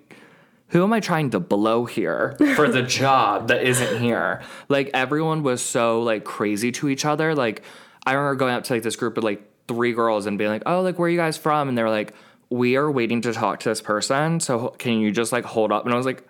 who 0.68 0.84
am 0.84 0.92
i 0.94 1.00
trying 1.00 1.30
to 1.32 1.40
blow 1.40 1.86
here 1.86 2.36
for 2.56 2.68
the 2.68 2.82
job 3.02 3.48
that 3.48 3.64
isn't 3.64 4.02
here? 4.02 4.42
Like 4.70 4.92
everyone 4.94 5.44
was 5.44 5.62
so 5.62 6.02
like 6.02 6.24
crazy 6.26 6.72
to 6.74 6.90
each 6.90 7.06
other. 7.06 7.34
Like 7.34 7.64
i 8.06 8.14
remember 8.14 8.36
going 8.36 8.54
up 8.54 8.66
to 8.66 8.74
like 8.74 8.84
this 8.84 8.96
group 8.96 9.18
of 9.18 9.24
like 9.24 9.50
three 9.68 9.94
girls 9.94 10.26
and 10.26 10.38
being 10.38 10.50
like 10.50 10.64
oh 10.66 10.82
like 10.82 11.00
where 11.00 11.08
are 11.08 11.10
you 11.10 11.18
guys 11.18 11.38
from? 11.38 11.70
And 11.70 11.78
they 11.78 11.84
were 11.84 11.90
like 11.90 12.14
we 12.50 12.76
are 12.76 12.92
waiting 12.92 13.22
to 13.22 13.34
talk 13.34 13.62
to 13.62 13.70
this 13.70 13.82
person. 13.82 14.40
So 14.40 14.70
can 14.78 15.00
you 15.00 15.12
just 15.12 15.32
like 15.32 15.46
hold 15.46 15.72
up? 15.72 15.86
And 15.86 15.94
i 15.94 15.98
was 15.98 16.06
like 16.06 16.28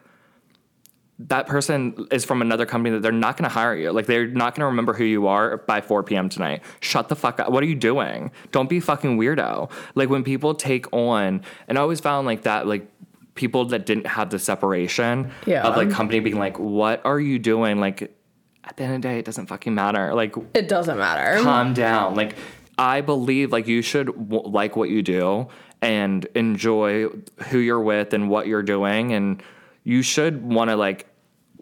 that 1.20 1.46
person 1.48 2.08
is 2.12 2.26
from 2.26 2.42
another 2.42 2.66
company 2.66 2.94
that 2.96 3.02
they're 3.02 3.12
not 3.12 3.38
going 3.38 3.48
to 3.48 3.54
hire 3.54 3.76
you. 3.76 3.92
Like 3.92 4.08
they're 4.08 4.28
not 4.28 4.56
going 4.56 4.62
to 4.62 4.66
remember 4.66 4.94
who 4.94 5.04
you 5.04 5.28
are 5.28 5.58
by 5.58 5.80
4 5.80 6.04
p.m. 6.04 6.28
tonight. 6.28 6.64
Shut 6.82 7.08
the 7.08 7.16
fuck 7.16 7.40
up. 7.40 7.52
What 7.52 7.64
are 7.64 7.68
you 7.68 7.76
doing? 7.76 8.32
Don't 8.52 8.68
be 8.68 8.80
fucking 8.80 9.18
weirdo. 9.18 9.70
Like 9.96 10.10
when 10.10 10.24
people 10.24 10.56
take 10.56 10.92
on, 10.92 11.44
and 11.68 11.78
I 11.78 11.82
always 11.82 12.00
found 12.00 12.26
like 12.26 12.44
that, 12.44 12.66
like 12.68 12.88
people 13.36 13.66
that 13.66 13.86
didn't 13.86 14.08
have 14.08 14.32
the 14.32 14.40
separation 14.40 15.32
Yeah. 15.46 15.64
of 15.68 15.78
like 15.78 15.92
company 15.92 16.20
being 16.20 16.38
like, 16.40 16.58
what 16.60 17.02
are 17.06 17.20
you 17.20 17.38
doing? 17.40 17.80
Like 17.80 18.16
at 18.64 18.78
the 18.78 18.84
end 18.84 18.96
of 18.96 19.02
the 19.02 19.08
day, 19.08 19.20
it 19.20 19.26
doesn't 19.26 19.48
fucking 19.48 19.74
matter. 19.76 20.14
Like 20.16 20.36
it 20.56 20.68
doesn't 20.68 20.98
matter 20.98 21.42
calm 21.44 21.74
down. 21.74 22.16
Like 22.16 22.36
I 22.78 23.02
believe 23.02 23.52
like 23.52 23.68
you 23.68 23.82
should 23.84 24.08
w- 24.08 24.48
like 24.48 24.76
what 24.76 24.90
you 24.90 25.02
do 25.04 25.48
and 25.82 26.26
enjoy 26.34 27.08
who 27.50 27.60
you're 27.60 27.82
with 27.82 28.14
and 28.14 28.30
what 28.30 28.48
you're 28.48 28.64
doing 28.64 29.14
and 29.14 29.44
you 29.84 30.02
should 30.02 30.44
want 30.44 30.70
to 30.70 30.76
like 30.76 31.08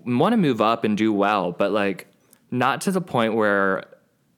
want 0.05 0.33
to 0.33 0.37
move 0.37 0.61
up 0.61 0.83
and 0.83 0.97
do 0.97 1.11
well, 1.13 1.51
but 1.51 1.71
like 1.71 2.07
not 2.49 2.81
to 2.81 2.91
the 2.91 3.01
point 3.01 3.35
where 3.35 3.85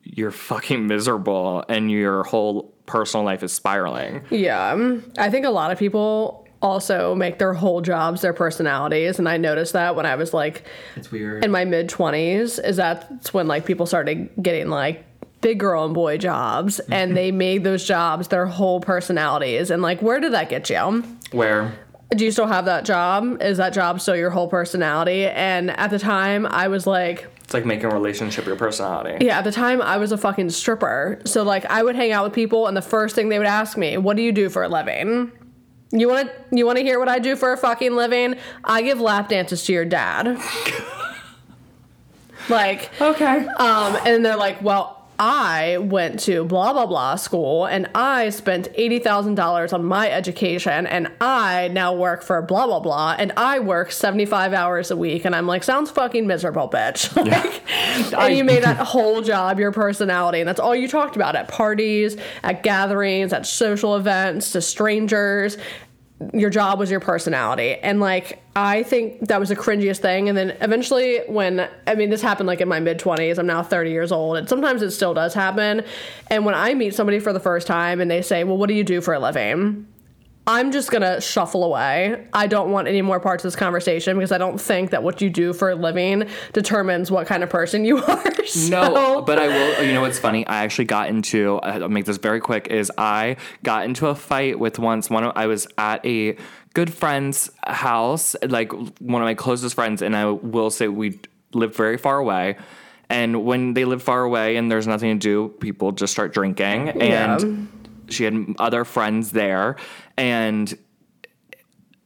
you're 0.04 0.32
fucking 0.32 0.88
miserable 0.88 1.64
and 1.70 1.90
your 1.90 2.24
whole 2.24 2.74
personal 2.86 3.26
life 3.26 3.44
is 3.44 3.54
spiraling. 3.54 4.22
Yeah. 4.30 4.72
Um, 4.72 5.10
I 5.18 5.30
think 5.30 5.46
a 5.46 5.50
lot 5.50 5.72
of 5.72 5.80
people 5.80 6.46
also 6.62 7.14
make 7.16 7.40
their 7.40 7.54
whole 7.54 7.82
jobs 7.82 8.22
their 8.22 8.34
personalities. 8.34 9.20
And 9.20 9.28
I 9.28 9.38
noticed 9.38 9.74
that 9.74 9.96
when 9.96 10.06
I 10.06 10.16
was 10.16 10.34
like 10.34 10.64
It's 10.96 11.12
weird. 11.12 11.44
in 11.44 11.52
my 11.52 11.66
mid 11.66 11.90
20s, 11.90 12.64
is 12.64 12.78
that's 12.78 13.34
when 13.34 13.48
like 13.48 13.66
people 13.66 13.86
started 13.86 14.30
getting 14.42 14.70
like 14.70 15.06
big 15.42 15.60
girl 15.60 15.84
and 15.86 15.94
boy 15.94 16.18
jobs 16.18 16.80
and 16.92 17.16
they 17.18 17.32
made 17.32 17.64
those 17.64 17.86
jobs 17.86 18.28
their 18.30 18.46
whole 18.46 18.80
personalities. 18.82 19.72
And 19.72 19.82
like, 19.82 20.02
where 20.02 20.20
did 20.20 20.34
that 20.34 20.50
get 20.50 20.70
you? 20.70 21.04
Where 21.32 21.74
Do 22.12 22.24
you 22.26 22.32
still 22.32 22.48
have 22.48 22.66
that 22.66 22.86
job? 22.86 23.42
Is 23.42 23.58
that 23.58 23.74
job 23.74 24.00
still 24.00 24.16
your 24.16 24.30
whole 24.30 24.48
personality? 24.48 25.26
And 25.26 25.72
at 25.72 25.90
the 25.90 25.98
time, 25.98 26.46
I 26.46 26.68
was 26.68 26.86
like, 26.86 27.28
it's 27.44 27.54
like 27.56 27.66
making 27.66 27.86
a 27.86 27.90
relationship 27.94 28.46
your 28.46 28.56
personality. 28.56 29.26
Yeah, 29.26 29.40
at 29.40 29.44
the 29.44 29.52
time 29.52 29.82
I 29.82 29.98
was 29.98 30.12
a 30.12 30.18
fucking 30.18 30.52
stripper. 30.52 31.20
So 31.26 31.44
like 31.44 31.66
I 31.66 31.82
would 31.84 31.96
hang 31.96 32.12
out 32.12 32.24
with 32.24 32.34
people 32.34 32.68
and 32.68 32.78
the 32.78 32.82
first 32.82 33.16
thing 33.16 33.30
they 33.30 33.38
would 33.40 33.48
ask 33.48 33.78
me, 33.78 33.98
"What 33.98 34.16
do 34.16 34.24
you 34.24 34.32
do 34.32 34.50
for 34.50 34.64
a 34.64 34.70
living?" 34.70 35.32
You 35.92 36.08
want 36.08 36.30
to 36.30 36.56
you 36.56 36.66
want 36.66 36.78
to 36.78 36.84
hear 36.84 37.00
what 37.00 37.10
I 37.10 37.20
do 37.20 37.36
for 37.36 37.52
a 37.52 37.58
fucking 37.58 37.96
living? 37.96 38.36
I 38.64 38.82
give 38.82 39.02
lap 39.02 39.30
dances 39.30 39.66
to 39.66 39.74
your 39.74 39.86
dad. 39.86 40.38
like 42.50 42.90
Okay. 43.02 43.46
um 43.60 43.98
and 44.06 44.26
they're 44.26 44.38
like, 44.38 44.62
"Well, 44.62 45.03
I 45.20 45.78
went 45.78 46.20
to 46.22 46.44
blah 46.46 46.74
blah 46.74 46.86
blah 46.86 47.16
school 47.16 47.66
and 47.66 47.90
I 47.94 48.30
spent 48.30 48.72
$80,000 48.74 49.74
on 49.74 49.86
my 49.86 50.10
education 50.10 50.88
and 50.88 51.12
I 51.22 51.70
now 51.72 51.94
work 51.94 52.24
for 52.24 52.42
blah 52.42 52.66
blah 52.66 52.80
blah 52.80 53.16
and 53.18 53.32
I 53.38 53.60
work 53.60 53.92
75 53.92 54.54
hours 54.54 54.92
a 54.92 54.98
week." 54.98 55.26
And 55.26 55.36
I'm 55.36 55.48
like, 55.48 55.64
"Sounds 55.64 55.92
fucking 55.92 56.28
miserable, 56.28 56.70
bitch." 56.70 57.16
like 58.14 58.14
and 58.14 58.36
you 58.36 58.44
made 58.44 58.64
that 58.64 58.78
whole 58.94 59.22
job 59.22 59.60
your 59.60 59.72
personality 59.72 60.40
and 60.40 60.48
that's 60.48 60.60
all 60.60 60.76
you 60.76 60.88
talked 60.88 61.16
about 61.16 61.36
at 61.36 61.48
parties 61.48 62.18
at 62.44 62.64
gatherings 62.64 63.34
at 63.34 63.46
social 63.46 63.96
events 63.96 64.52
to 64.52 64.62
strangers 64.62 65.58
your 66.34 66.50
job 66.50 66.80
was 66.80 66.90
your 66.90 67.00
personality. 67.00 67.76
And 67.76 68.00
like 68.00 68.42
i 68.56 68.84
think 68.84 69.28
that 69.28 69.40
was 69.40 69.50
the 69.50 69.56
cringiest 69.56 69.98
thing. 70.00 70.30
And 70.30 70.38
then 70.38 70.52
eventually 70.62 71.22
when 71.28 71.68
i 71.88 71.96
mean 71.96 72.10
this 72.10 72.22
happened 72.22 72.48
like 72.48 72.62
in 72.62 72.68
my 72.68 72.80
mid 72.80 73.00
20s 73.00 73.38
i'm 73.38 73.48
now 73.48 73.64
30 73.64 73.92
years 73.92 74.12
old. 74.12 74.38
And 74.38 74.48
sometimes 74.48 74.82
it 74.82 74.92
still 74.92 75.14
does 75.14 75.34
happen. 75.34 75.84
And 76.28 76.46
when 76.46 76.56
i 76.56 76.74
meet 76.74 76.96
somebody 76.96 77.20
for 77.20 77.34
the 77.34 77.40
first 77.40 77.68
time 77.68 78.00
and 78.00 78.10
they 78.10 78.22
say 78.22 78.44
well 78.44 78.58
what 78.58 78.68
do 78.68 78.74
you 78.74 78.84
do 78.84 79.02
for 79.02 79.14
a 79.14 79.20
living 79.20 79.88
I'm 80.46 80.74
just 80.74 80.92
gonna 80.92 81.22
shuffle 81.22 81.64
away. 81.64 82.28
I 82.34 82.48
don't 82.48 82.72
want 82.72 82.90
any 82.90 83.02
more 83.02 83.20
parts 83.20 83.46
of 83.46 83.48
this 83.52 83.56
conversation 83.56 84.18
because 84.18 84.34
I 84.34 84.38
don't 84.38 84.60
think 84.60 84.90
that 84.92 85.02
what 85.02 85.22
you 85.22 85.30
do 85.30 85.54
for 85.54 85.70
a 85.70 85.76
living 85.76 86.28
determines 86.52 87.10
what 87.10 87.28
kind 87.28 87.44
of 87.44 87.50
person 87.50 87.86
you 87.86 87.98
are. 88.04 88.34
No, 88.68 89.22
but 89.26 89.40
I 89.40 89.48
will. 89.48 89.84
You 89.86 89.94
know 89.94 90.02
what's 90.02 90.20
funny? 90.20 90.46
I 90.46 90.64
actually 90.64 90.86
got 90.86 91.08
into. 91.08 91.60
I'll 91.60 91.88
make 91.88 92.04
this 92.06 92.18
very 92.18 92.42
quick. 92.42 92.68
Is 92.68 92.92
I 92.98 93.38
got 93.64 93.86
into 93.86 94.08
a 94.08 94.16
fight 94.16 94.60
with 94.60 94.80
once 94.80 95.10
one. 95.10 95.24
Of, 95.24 95.32
I 95.38 95.48
was 95.48 95.66
at 95.78 96.06
a 96.06 96.36
good 96.74 96.92
friend's 96.94 97.50
house, 97.66 98.36
like 98.48 98.74
one 98.74 99.22
of 99.22 99.26
my 99.26 99.36
closest 99.36 99.76
friends, 99.76 100.02
and 100.02 100.14
I 100.16 100.26
will 100.26 100.70
say 100.72 100.90
we 100.90 101.20
live 101.54 101.74
very 101.76 101.98
far 101.98 102.18
away. 102.18 102.58
And 103.10 103.46
when 103.46 103.76
they 103.76 103.86
live 103.86 104.02
far 104.04 104.24
away 104.24 104.56
and 104.58 104.70
there's 104.72 104.88
nothing 104.88 105.18
to 105.18 105.20
do, 105.20 105.54
people 105.60 105.92
just 105.94 106.12
start 106.12 106.34
drinking. 106.34 106.90
And 106.90 107.42
Yeah. 107.42 107.56
she 108.10 108.24
had 108.24 108.56
other 108.58 108.84
friends 108.86 109.32
there, 109.32 109.76
and 110.18 110.78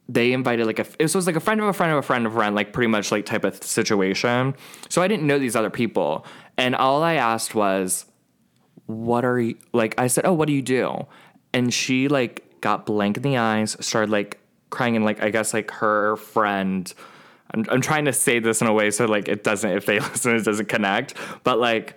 they 0.08 0.32
invited 0.32 0.66
like 0.66 0.78
a 0.78 0.86
this 0.98 1.14
was 1.14 1.26
like 1.26 1.36
a 1.36 1.40
friend 1.40 1.60
of 1.60 1.66
a 1.66 1.72
friend 1.72 1.92
of 1.92 1.98
a 1.98 2.02
friend 2.02 2.26
of 2.26 2.32
a 2.32 2.34
friend 2.34 2.54
like 2.54 2.72
pretty 2.72 2.88
much 2.88 3.12
like 3.12 3.26
type 3.26 3.44
of 3.44 3.62
situation. 3.62 4.54
So 4.88 5.02
i 5.02 5.08
didn't 5.08 5.26
know 5.26 5.38
these 5.38 5.56
other 5.56 5.70
people. 5.70 6.26
And 6.56 6.74
all 6.74 7.02
i 7.02 7.14
asked 7.14 7.54
was 7.54 8.06
what 8.86 9.24
are 9.24 9.38
you 9.38 9.56
like 9.72 9.94
i 10.00 10.06
said 10.06 10.24
oh 10.24 10.32
what 10.32 10.46
do 10.46 10.54
you 10.54 10.62
do? 10.62 11.06
And 11.52 11.72
she 11.72 12.08
like 12.08 12.60
got 12.60 12.86
blank 12.86 13.16
in 13.16 13.22
the 13.22 13.36
eyes 13.36 13.76
started 13.80 14.10
like 14.10 14.38
crying 14.70 14.96
and 14.96 15.04
like 15.04 15.22
i 15.22 15.30
guess 15.30 15.54
like 15.54 15.70
her 15.70 16.16
friend 16.16 16.92
I'm, 17.54 17.64
I'm 17.70 17.80
trying 17.80 18.04
to 18.06 18.12
say 18.12 18.40
this 18.40 18.60
in 18.60 18.66
a 18.66 18.72
way 18.72 18.90
so 18.90 19.06
like 19.06 19.28
it 19.28 19.44
doesn't 19.44 19.70
if 19.70 19.86
they 19.86 20.00
listen 20.00 20.34
it 20.34 20.44
doesn't 20.44 20.68
connect 20.68 21.14
but 21.44 21.58
like 21.58 21.96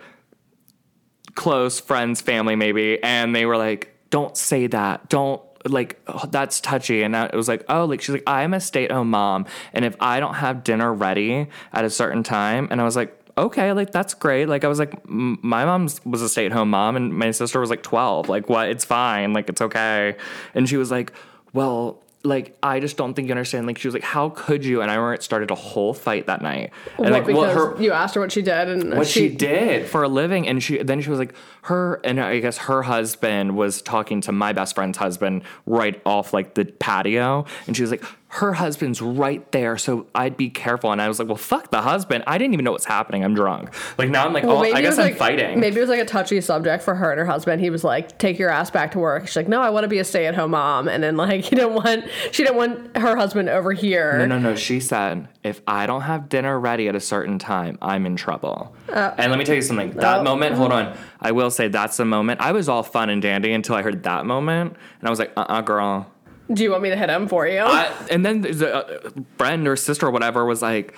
close 1.36 1.80
friends, 1.80 2.22
family 2.22 2.56
maybe, 2.56 3.02
and 3.04 3.36
they 3.36 3.46
were 3.46 3.58
like, 3.58 3.96
"Don't 4.10 4.36
say 4.38 4.68
that. 4.68 5.10
Don't 5.10 5.42
like 5.66 6.00
oh, 6.08 6.24
that's 6.30 6.60
touchy." 6.62 7.04
And 7.04 7.16
I- 7.16 7.26
it 7.28 7.36
was 7.36 7.48
like, 7.48 7.64
"Oh, 7.70 7.86
like 7.86 8.02
she's 8.02 8.14
like, 8.14 8.24
I'm 8.28 8.54
a 8.54 8.60
stay-at-home 8.60 9.10
mom, 9.10 9.46
and 9.74 9.86
if 9.86 9.96
I 10.00 10.20
don't 10.20 10.36
have 10.36 10.64
dinner 10.64 10.94
ready 10.94 11.48
at 11.74 11.86
a 11.86 11.90
certain 11.90 12.24
time," 12.24 12.68
and 12.72 12.82
I 12.82 12.84
was 12.84 12.96
like. 12.96 13.18
Okay, 13.38 13.72
like 13.72 13.92
that's 13.92 14.14
great. 14.14 14.50
Like 14.50 14.66
I 14.66 14.68
was 14.68 14.78
like, 14.78 14.94
m- 15.08 15.40
my 15.42 15.64
mom 15.64 15.88
was 16.04 16.22
a 16.22 16.28
stay-at-home 16.28 16.70
mom, 16.70 16.98
and 16.98 17.14
my 17.18 17.32
sister 17.32 17.62
was 17.62 17.70
like 17.70 17.82
twelve. 17.82 18.28
Like 18.28 18.50
what? 18.50 18.68
It's 18.68 18.84
fine. 18.84 19.32
Like 19.32 19.48
it's 19.48 19.62
okay. 19.62 20.18
And 20.54 20.68
she 20.68 20.76
was 20.76 20.92
like, 20.92 21.14
well, 21.54 22.02
like 22.24 22.58
I 22.62 22.82
just 22.82 22.98
don't 22.98 23.14
think 23.14 23.30
you 23.30 23.32
understand. 23.32 23.68
Like 23.68 23.78
she 23.78 23.88
was 23.88 23.94
like, 23.96 24.04
how 24.04 24.30
could 24.30 24.66
you? 24.66 24.82
And 24.82 24.92
I 24.92 24.96
remember 24.96 25.14
it 25.14 25.24
started 25.24 25.50
a 25.50 25.56
whole 25.56 25.94
fight 25.94 26.28
that 26.28 26.42
night. 26.42 26.72
And 26.98 27.06
what, 27.06 27.12
like 27.14 27.26
because 27.26 27.56
what 27.56 27.78
her 27.78 27.82
you 27.82 27.94
asked 27.94 28.16
her 28.16 28.22
what 28.22 28.34
she 28.34 28.42
did 28.42 28.68
and 28.68 28.98
what 28.98 29.08
she, 29.08 29.30
did 29.30 29.88
for 29.88 30.04
a 30.04 30.10
living 30.10 30.46
and 30.48 30.62
she 30.62 30.84
then 30.84 31.02
she 31.02 31.10
was 31.10 31.18
like 31.18 31.34
her 31.64 32.00
and 32.04 32.20
i 32.20 32.40
guess 32.40 32.58
her 32.58 32.84
husband 32.84 33.56
was 33.56 33.82
talking 33.82 34.22
to 34.22 34.32
my 34.32 34.54
best 34.54 34.76
friend's 34.76 34.98
husband 34.98 35.44
right 35.66 36.02
off 36.06 36.34
like 36.34 36.56
the 36.56 36.66
patio 36.66 37.46
and 37.68 37.76
she 37.76 37.84
was 37.84 37.92
like 37.92 38.04
her 38.28 38.54
husband's 38.54 39.02
right 39.02 39.52
there 39.52 39.78
so 39.78 40.06
i'd 40.16 40.38
be 40.38 40.50
careful 40.50 40.92
and 40.92 41.02
i 41.02 41.08
was 41.08 41.20
like 41.20 41.28
well 41.28 41.38
fuck 41.38 41.70
the 41.72 41.82
husband 41.82 42.24
i 42.28 42.38
didn't 42.38 42.54
even 42.54 42.64
know 42.64 42.72
what's 42.72 42.86
happening 42.86 43.24
i'm 43.24 43.34
drunk 43.34 43.74
like 43.98 44.10
now 44.10 44.26
i'm 44.26 44.34
like 44.34 44.44
Well, 44.44 44.58
oh 44.58 44.64
i 44.64 44.82
guess 44.82 44.98
i'm 44.98 45.06
like, 45.06 45.18
fighting 45.18 45.60
Maybe 45.62 45.78
it 45.78 45.82
was 45.82 45.90
like 45.90 46.00
a 46.00 46.06
touchy 46.06 46.42
subject 46.42 46.84
for 46.84 46.96
her 46.96 47.12
and 47.12 47.20
her 47.20 47.26
husband. 47.26 47.62
He 47.62 47.70
was 47.70 47.84
like, 47.84 48.18
"Take 48.18 48.40
your 48.40 48.50
ass 48.50 48.72
back 48.72 48.92
to 48.92 49.00
work." 49.00 49.28
She's 49.28 49.36
like, 49.36 49.48
"No, 49.48 49.62
I 49.62 49.70
want 49.70 49.84
to 49.84 49.88
be 49.88 50.00
a 50.00 50.04
stay-at-home 50.04 50.52
mom." 50.52 50.88
And 50.88 51.04
then 51.04 51.16
like 51.18 51.44
he 51.46 51.56
didn't 51.56 51.76
want 51.76 52.06
she 52.32 52.44
didn't 52.44 52.58
want 52.58 52.98
her 52.98 53.16
husband 53.16 53.48
over 53.48 53.72
here. 53.72 54.18
No, 54.18 54.26
no, 54.26 54.40
no. 54.40 54.56
She 54.56 54.80
said, 54.80 55.28
if 55.44 55.62
I 55.68 55.86
don't 55.86 56.02
have 56.02 56.30
dinner 56.30 56.60
ready 56.60 56.88
at 56.88 56.96
a 56.96 57.00
certain 57.00 57.40
time, 57.40 57.78
I'm 57.82 58.06
in 58.06 58.16
trouble. 58.16 58.76
Uh, 58.90 59.14
and 59.18 59.32
let 59.32 59.38
me 59.38 59.46
tell 59.46 59.56
you 59.56 59.62
something. 59.62 59.92
That 59.92 60.20
oh. 60.20 60.24
moment, 60.24 60.56
hold 60.56 60.72
on. 60.72 60.98
I 61.22 61.32
will 61.32 61.52
say 61.52 61.68
that's 61.68 61.98
the 61.98 62.06
moment. 62.06 62.42
I 62.42 62.52
was 62.52 62.68
all 62.68 62.84
fun 62.84 63.10
and 63.10 63.22
dandy 63.22 63.54
until 63.54 63.76
I 63.76 63.82
heard 63.84 64.04
that 64.04 64.26
moment. 64.26 64.76
And 65.00 65.08
I 65.08 65.10
was 65.10 65.20
like, 65.20 65.32
uh 65.38 65.46
uh 65.48 65.62
girl. 65.62 66.12
Do 66.52 66.64
you 66.64 66.72
want 66.72 66.84
me 66.84 66.90
to 66.90 66.98
hit 66.98 67.10
him 67.10 67.28
for 67.28 67.48
you? 67.48 67.60
I, 67.60 67.92
and 68.10 68.26
then 68.26 68.42
the 68.42 68.76
uh, 68.76 69.10
friend 69.38 69.68
or 69.68 69.76
sister 69.78 70.08
or 70.08 70.12
whatever 70.12 70.46
was 70.46 70.62
like, 70.62 70.96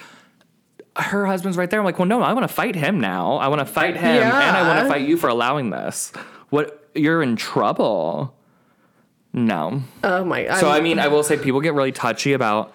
her 0.95 1.25
husband's 1.25 1.57
right 1.57 1.69
there. 1.69 1.79
I'm 1.79 1.85
like, 1.85 1.99
well, 1.99 2.07
no, 2.07 2.21
I 2.21 2.33
want 2.33 2.47
to 2.47 2.53
fight 2.53 2.75
him 2.75 2.99
now. 2.99 3.35
I 3.35 3.47
want 3.49 3.59
to 3.59 3.65
fight 3.65 3.95
him, 3.95 4.23
and 4.23 4.57
I 4.57 4.67
want 4.67 4.79
to 4.79 4.87
fight 4.91 5.07
you 5.07 5.17
for 5.17 5.27
allowing 5.27 5.69
this. 5.69 6.11
What? 6.49 6.89
You're 6.95 7.21
in 7.23 7.35
trouble. 7.35 8.35
No. 9.35 9.81
oh 10.03 10.23
my! 10.23 10.45
So 10.59 10.69
I 10.69 10.75
I'm- 10.75 10.83
mean, 10.83 10.99
I 10.99 11.07
will 11.07 11.23
say 11.23 11.37
people 11.37 11.59
get 11.61 11.73
really 11.73 11.91
touchy 11.91 12.33
about 12.33 12.73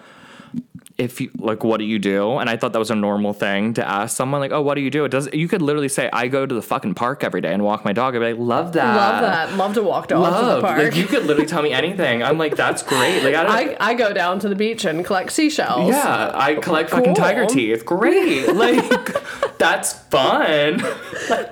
if 0.99 1.21
you 1.21 1.31
like 1.37 1.63
what 1.63 1.77
do 1.77 1.85
you 1.85 1.97
do, 1.99 2.37
and 2.37 2.49
I 2.49 2.57
thought 2.57 2.73
that 2.73 2.79
was 2.79 2.91
a 2.91 2.95
normal 2.95 3.33
thing 3.33 3.73
to 3.75 3.87
ask 3.87 4.15
someone 4.15 4.41
like, 4.41 4.51
oh, 4.51 4.61
what 4.61 4.75
do 4.75 4.81
you 4.81 4.89
do? 4.91 5.05
It 5.05 5.09
does. 5.09 5.29
You 5.33 5.47
could 5.47 5.61
literally 5.61 5.89
say, 5.89 6.09
I 6.11 6.27
go 6.27 6.45
to 6.45 6.53
the 6.53 6.61
fucking 6.61 6.93
park 6.95 7.23
every 7.23 7.41
day 7.41 7.53
and 7.53 7.63
walk 7.63 7.85
my 7.85 7.93
dog. 7.93 8.15
I'd 8.15 8.19
be 8.19 8.25
like, 8.33 8.37
love 8.37 8.73
that, 8.73 8.95
love 8.95 9.21
that. 9.21 9.53
Love 9.57 9.73
to 9.75 9.83
walk 9.83 10.07
dogs 10.09 10.27
to 10.27 10.45
the 10.45 10.47
love. 10.47 10.61
park. 10.63 10.77
Like 10.83 10.95
you 10.95 11.05
could 11.05 11.23
literally 11.25 11.47
tell 11.47 11.61
me 11.61 11.71
anything. 11.71 12.21
I'm 12.21 12.37
like, 12.37 12.55
that's 12.55 12.83
great. 12.83 13.23
Like 13.23 13.35
I 13.35 13.43
don't. 13.43 13.51
I, 13.81 13.91
I 13.91 13.93
go 13.95 14.13
down 14.13 14.39
to 14.39 14.49
the 14.49 14.55
beach 14.55 14.85
and 14.85 15.05
collect 15.05 15.31
seashells. 15.31 15.89
yeah, 15.89 16.31
I 16.33 16.55
collect 16.55 16.89
fucking 16.89 17.15
tiger 17.15 17.45
teeth. 17.45 17.85
Great. 17.85 18.47
Like 18.59 19.57
that's 19.57 19.93
fun. 19.93 20.81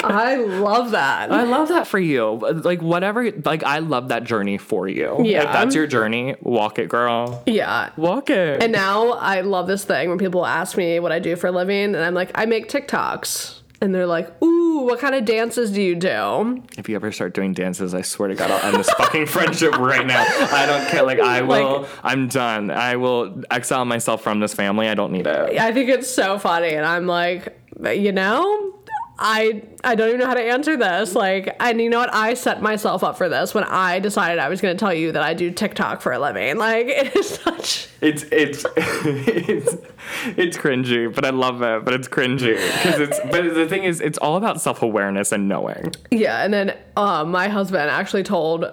I 0.04 0.36
love 0.36 0.92
that. 0.92 1.32
I 1.32 1.44
love 1.44 1.70
that 1.70 1.88
for 1.88 2.00
you. 2.00 2.40
Like 2.64 2.82
whatever. 2.82 3.32
Like 3.32 3.64
I 3.64 3.80
love 3.80 4.10
that 4.10 4.24
journey 4.24 4.58
for 4.58 4.88
you. 4.88 5.18
Yeah. 5.24 5.44
If 5.44 5.54
that's 5.54 5.76
your 5.76 5.88
journey, 5.88 6.36
walk 6.42 6.80
it, 6.80 6.90
girl. 6.90 7.44
yeah. 7.46 7.92
Walk 7.98 8.30
it. 8.30 8.62
And 8.64 8.72
now 8.72 9.12
I 9.12 9.37
love 9.42 9.68
this 9.68 9.84
thing 9.86 10.10
when 10.10 10.18
people 10.18 10.46
ask 10.46 10.78
me 10.78 11.00
what 11.00 11.12
I 11.12 11.20
do 11.20 11.36
for 11.36 11.48
a 11.48 11.52
living, 11.52 11.96
and 11.96 11.98
I'm 11.98 12.14
like, 12.14 12.32
I 12.36 12.46
make 12.46 12.70
TikToks. 12.70 13.56
And 13.80 13.94
they're 13.94 14.08
like, 14.08 14.42
ooh, 14.42 14.86
what 14.86 14.98
kind 15.00 15.14
of 15.14 15.24
dances 15.24 15.72
do 15.72 15.80
you 15.84 15.94
do? 15.94 16.64
If 16.80 16.90
you 16.90 16.96
ever 16.96 17.12
start 17.12 17.36
doing 17.36 17.54
dances, 17.54 17.94
I 17.94 18.02
swear 18.02 18.28
to 18.30 18.34
God, 18.34 18.50
I'll 18.50 18.66
end 18.66 18.78
this 18.78 18.90
fucking 18.94 19.26
friendship 19.28 19.78
right 19.78 20.04
now. 20.04 20.26
I 20.52 20.66
don't 20.66 20.88
care. 20.90 21.04
Like, 21.04 21.20
I 21.20 21.42
will. 21.44 21.82
Like- 21.82 21.90
I'm 22.04 22.28
done. 22.28 22.72
I 22.72 22.96
will 22.96 23.44
exile 23.52 23.86
myself 23.86 24.24
from 24.24 24.40
this 24.40 24.56
family. 24.56 24.88
I 24.90 24.96
don't 24.96 25.12
need 25.12 25.28
it. 25.28 25.60
I 25.60 25.72
think 25.74 25.90
it's 25.92 26.10
so 26.10 26.40
funny. 26.40 26.70
And 26.74 26.88
I'm 26.88 27.06
like, 27.06 27.56
you 27.94 28.12
know, 28.12 28.74
I 29.20 29.64
I 29.84 29.96
don't 29.96 30.10
even 30.10 30.20
know 30.20 30.28
how 30.28 30.36
to 30.36 30.42
answer 30.42 30.78
this. 30.78 31.16
Like, 31.16 31.56
and 31.60 31.82
you 31.82 31.90
know 31.90 32.00
what? 32.00 32.14
I 32.14 32.34
set 32.36 32.62
myself 32.62 33.04
up 33.04 33.18
for 33.18 33.30
this 33.30 33.54
when 33.54 33.64
I 33.64 34.00
decided 34.00 34.40
I 34.40 34.50
was 34.50 34.62
going 34.62 34.76
to 34.76 34.80
tell 34.80 34.94
you 34.94 35.12
that 35.14 35.24
I 35.24 35.34
do 35.34 35.52
TikTok 35.52 36.02
for 36.02 36.12
a 36.12 36.20
living. 36.20 36.58
Like, 36.68 36.88
it 36.88 37.16
is 37.16 37.30
such. 37.30 37.88
It's 38.02 38.24
it's 38.32 38.66
it's 38.76 39.76
it's 40.38 40.58
cringy, 40.58 41.14
but 41.14 41.24
I 41.24 41.30
love 41.30 41.62
it. 41.62 41.86
But 41.86 41.94
it's 41.94 42.08
cringy 42.08 42.56
because 42.56 43.00
it's. 43.00 43.20
But 43.32 43.54
the 43.54 43.68
thing 43.68 43.84
is, 43.84 44.02
it's 44.02 44.18
all 44.18 44.36
about 44.36 44.60
self 44.60 44.82
awareness 44.82 45.32
and 45.32 45.48
knowing. 45.48 45.94
Yeah, 46.12 46.44
and 46.44 46.54
then 46.54 46.78
um, 46.98 47.32
my 47.32 47.48
husband 47.48 47.90
actually 47.90 48.24
told 48.24 48.66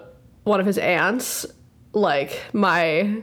one 0.42 0.60
of 0.60 0.66
his 0.66 0.78
aunts 0.78 1.46
like 1.92 2.42
my 2.52 3.22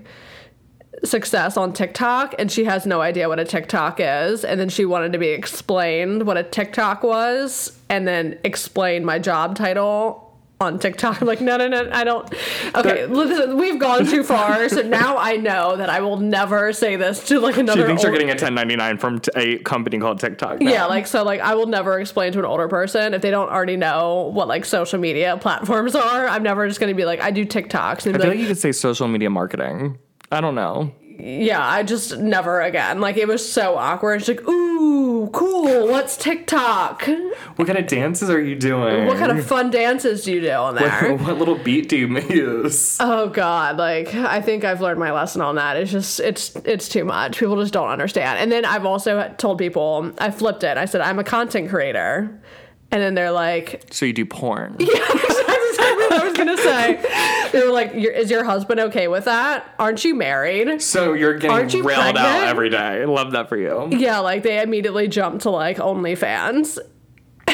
success 1.03 1.57
on 1.57 1.73
TikTok, 1.73 2.35
and 2.37 2.51
she 2.51 2.65
has 2.65 2.85
no 2.85 3.01
idea 3.01 3.27
what 3.29 3.39
a 3.39 3.45
TikTok 3.45 3.99
is. 3.99 4.43
And 4.45 4.59
then 4.59 4.69
she 4.69 4.85
wanted 4.85 5.13
to 5.13 5.19
be 5.19 5.29
explained 5.29 6.23
what 6.27 6.37
a 6.37 6.43
TikTok 6.43 7.03
was, 7.03 7.77
and 7.89 8.07
then 8.07 8.37
explain 8.43 9.05
my 9.05 9.19
job 9.19 9.55
title 9.55 10.27
on 10.59 10.77
TikTok. 10.77 11.21
I'm 11.21 11.27
like, 11.27 11.41
no, 11.41 11.57
no, 11.57 11.67
no, 11.67 11.89
I 11.91 12.03
don't. 12.03 12.31
Okay, 12.75 13.07
listen, 13.07 13.57
we've 13.57 13.79
gone 13.79 14.05
too 14.05 14.23
far, 14.23 14.69
so 14.69 14.81
now 14.83 15.17
I 15.17 15.37
know 15.37 15.75
that 15.75 15.89
I 15.89 16.01
will 16.01 16.17
never 16.17 16.71
say 16.71 16.95
this 16.95 17.27
to 17.29 17.39
like 17.39 17.57
another. 17.57 17.81
She 17.81 17.87
thinks 17.87 18.03
you're 18.03 18.11
getting 18.11 18.29
a 18.29 18.33
1099 18.33 18.97
from 18.99 19.19
t- 19.19 19.31
a 19.35 19.57
company 19.59 19.97
called 19.97 20.19
TikTok. 20.19 20.61
now. 20.61 20.71
yeah, 20.71 20.85
like 20.85 21.07
so 21.07 21.23
like 21.23 21.41
I 21.41 21.55
will 21.55 21.65
never 21.65 21.99
explain 21.99 22.31
to 22.33 22.39
an 22.39 22.45
older 22.45 22.67
person 22.67 23.13
if 23.13 23.21
they 23.21 23.31
don't 23.31 23.49
already 23.49 23.77
know 23.77 24.29
what 24.33 24.47
like 24.47 24.65
social 24.65 24.99
media 24.99 25.37
platforms 25.41 25.95
are. 25.95 26.27
I'm 26.27 26.43
never 26.43 26.67
just 26.67 26.79
gonna 26.79 26.93
be 26.93 27.05
like, 27.05 27.21
I 27.21 27.31
do 27.31 27.45
TikToks 27.45 28.05
and 28.05 28.15
I 28.15 28.19
feel 28.19 28.27
like, 28.27 28.37
like 28.37 28.39
you 28.39 28.47
could 28.47 28.59
say 28.59 28.71
social 28.71 29.07
media 29.07 29.29
marketing. 29.29 29.97
I 30.31 30.41
don't 30.41 30.55
know. 30.55 30.93
yeah, 31.19 31.63
I 31.65 31.83
just 31.83 32.17
never 32.17 32.61
again. 32.61 32.99
Like 33.01 33.17
it 33.17 33.27
was 33.27 33.47
so 33.51 33.77
awkward. 33.77 34.21
She's 34.23 34.37
like, 34.37 34.47
ooh, 34.47 35.29
cool, 35.33 35.87
what's 35.87 36.17
TikTok? 36.17 37.07
What 37.57 37.67
kind 37.67 37.77
of 37.77 37.85
dances 37.87 38.29
are 38.29 38.41
you 38.41 38.55
doing? 38.55 39.05
What 39.07 39.17
kind 39.17 39.31
of 39.31 39.45
fun 39.45 39.69
dances 39.69 40.23
do 40.23 40.31
you 40.31 40.41
do 40.41 40.51
on 40.51 40.75
there? 40.75 41.15
what 41.17 41.37
little 41.37 41.55
beat 41.55 41.89
do 41.89 41.97
you 41.97 42.19
use? 42.21 42.97
Oh 42.99 43.27
god, 43.29 43.77
like 43.77 44.15
I 44.15 44.41
think 44.41 44.63
I've 44.63 44.81
learned 44.81 44.99
my 44.99 45.11
lesson 45.11 45.41
on 45.41 45.55
that. 45.55 45.77
It's 45.77 45.91
just 45.91 46.19
it's 46.21 46.55
it's 46.65 46.87
too 46.89 47.03
much. 47.05 47.37
People 47.37 47.59
just 47.61 47.73
don't 47.73 47.89
understand. 47.89 48.39
And 48.39 48.51
then 48.51 48.65
I've 48.65 48.85
also 48.85 49.33
told 49.37 49.59
people 49.59 50.11
I 50.17 50.31
flipped 50.31 50.63
it. 50.63 50.77
I 50.77 50.85
said 50.85 51.01
I'm 51.01 51.19
a 51.19 51.23
content 51.23 51.69
creator. 51.69 52.41
And 52.93 53.01
then 53.01 53.13
they're 53.13 53.31
like, 53.31 53.85
So 53.89 54.05
you 54.05 54.11
do 54.11 54.25
porn. 54.25 54.75
That's 54.79 54.89
exactly 54.91 55.50
what 56.65 56.73
I 56.73 56.87
was 56.91 56.95
gonna 57.03 57.03
say. 57.03 57.49
They 57.51 57.65
were 57.65 57.71
like, 57.71 57.93
"Is 57.93 58.31
your 58.31 58.43
husband 58.43 58.79
okay 58.79 59.07
with 59.07 59.25
that? 59.25 59.73
Aren't 59.79 60.03
you 60.03 60.15
married?" 60.15 60.81
So 60.81 61.13
you're 61.13 61.37
getting 61.37 61.69
you 61.77 61.83
railed 61.83 62.17
out 62.17 62.47
every 62.47 62.69
day. 62.69 63.01
I 63.01 63.05
love 63.05 63.31
that 63.31 63.49
for 63.49 63.57
you. 63.57 63.89
Yeah, 63.91 64.19
like 64.19 64.43
they 64.43 64.61
immediately 64.61 65.07
jumped 65.07 65.41
to 65.43 65.49
like 65.49 65.77
OnlyFans. 65.77 66.79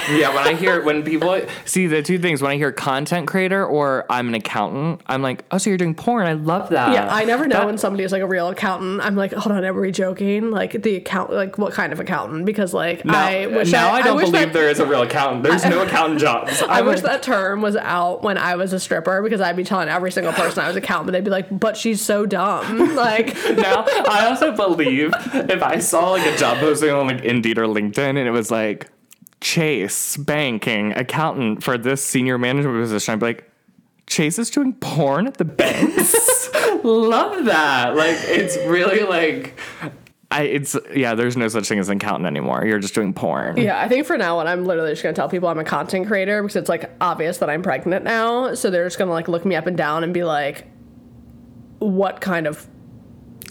Yeah, 0.10 0.34
when 0.34 0.48
I 0.48 0.54
hear 0.54 0.82
when 0.84 1.04
people 1.04 1.42
see 1.66 1.88
the 1.88 2.02
two 2.02 2.18
things, 2.20 2.42
when 2.42 2.52
I 2.52 2.56
hear 2.58 2.72
content 2.72 3.28
creator 3.28 3.66
or 3.66 4.06
I'm 4.10 4.28
an 4.30 4.36
accountant, 4.36 5.02
I'm 5.08 5.22
like, 5.22 5.46
oh, 5.52 5.58
so 5.58 5.70
you're 5.70 5.78
doing 5.78 5.96
porn? 5.96 6.28
I 6.28 6.34
love 6.34 6.70
that. 6.70 6.94
Yeah, 6.94 7.08
I 7.14 7.24
never 7.26 7.48
know 7.48 7.58
That- 7.58 7.66
when 7.66 7.78
somebody 7.78 8.04
is 8.04 8.12
like 8.12 8.22
a 8.22 8.28
real 8.28 8.48
accountant. 8.50 9.02
I'm 9.02 9.16
like, 9.16 9.34
hold 9.34 9.56
on, 9.56 9.64
are 9.64 9.74
we 9.74 9.92
joking? 9.92 10.52
Like 10.52 10.82
the 10.82 10.96
account, 10.96 11.32
like 11.32 11.58
what 11.58 11.74
kind 11.74 11.94
of 11.94 12.00
accountant? 12.00 12.46
Because 12.46 12.74
like 12.74 13.06
Now, 13.06 13.26
I 13.28 13.46
uh, 13.46 13.50
wish 13.50 13.72
now 13.72 13.92
I, 13.92 14.02
don't 14.02 14.16
wish 14.18 14.28
believe 14.32 14.48
that, 14.48 14.54
there 14.54 14.70
is 14.70 14.80
a 14.80 14.86
real 14.86 15.02
accountant. 15.02 15.44
There's 15.44 15.66
no 15.66 15.82
accountant 15.86 16.22
jobs. 16.22 16.62
I 16.64 16.82
wish 16.82 16.98
would- 17.02 17.06
that 17.06 17.24
term 17.24 17.62
was 17.62 17.76
out 17.76 18.24
when 18.24 18.38
I 18.38 18.56
was 18.56 18.74
a 18.74 18.80
stripper 18.80 19.22
because 19.22 19.42
I'd 19.42 19.56
be 19.56 19.64
telling 19.64 19.90
every 19.90 20.12
single 20.12 20.34
person 20.34 20.64
I 20.64 20.68
was 20.68 20.76
a 20.76 20.80
accountant. 20.80 21.12
They'd 21.12 21.24
be 21.24 21.30
like, 21.30 21.48
"But 21.60 21.76
she's 21.78 22.02
so 22.02 22.26
dumb." 22.26 22.88
Like, 22.98 23.28
now 23.58 23.86
I 24.10 24.26
also 24.28 24.56
believe 24.56 25.12
if 25.34 25.62
I 25.62 25.78
saw 25.80 26.12
like 26.12 26.26
a 26.26 26.36
job 26.38 26.58
posting 26.58 26.90
on 26.90 27.08
like 27.08 27.24
Indeed 27.24 27.58
or 27.60 27.66
LinkedIn 27.68 27.98
and 27.98 28.18
it 28.20 28.32
was 28.32 28.50
like 28.50 28.88
Chase 29.40 30.18
banking 30.18 30.94
accountant 30.94 31.64
for 31.64 31.78
this 31.78 32.04
senior 32.04 32.38
management 32.38 32.82
position, 32.82 33.14
I'd 33.14 33.20
be 33.20 33.26
like, 33.28 33.52
Chase 34.08 34.40
is 34.40 34.50
doing 34.50 34.74
porn 34.74 35.28
at 35.28 35.38
the 35.38 35.46
banks. 35.46 36.50
love 36.84 37.46
that. 37.46 37.96
Like 37.96 38.18
it's 38.24 38.58
really 38.66 39.04
like 39.04 39.60
I 40.32 40.44
it's 40.44 40.76
yeah, 40.94 41.16
there's 41.16 41.38
no 41.38 41.48
such 41.48 41.68
thing 41.68 41.80
as 41.80 41.90
an 41.90 41.98
accountant 41.98 42.26
anymore. 42.26 42.66
You're 42.66 42.80
just 42.80 42.94
doing 42.94 43.14
porn. 43.14 43.58
Yeah, 43.58 43.80
I 43.80 43.88
think 43.88 44.06
for 44.06 44.18
now 44.18 44.40
on, 44.40 44.48
I'm 44.48 44.66
literally 44.66 44.92
just 44.92 45.04
gonna 45.04 45.14
tell 45.14 45.30
people 45.30 45.50
I'm 45.50 45.60
a 45.60 45.64
content 45.64 46.08
creator 46.08 46.42
because 46.42 46.56
it's 46.56 46.70
like 46.70 46.90
obvious 47.00 47.38
that 47.40 47.50
I'm 47.50 47.62
pregnant 47.62 48.04
now. 48.04 48.54
So 48.54 48.70
they're 48.70 48.86
just 48.86 48.98
gonna 48.98 49.12
like 49.12 49.28
look 49.28 49.46
me 49.46 49.56
up 49.56 49.68
and 49.68 49.78
down 49.78 50.04
and 50.04 50.14
be 50.14 50.24
like, 50.24 50.68
"What 51.80 52.22
kind 52.22 52.48
of 52.48 52.68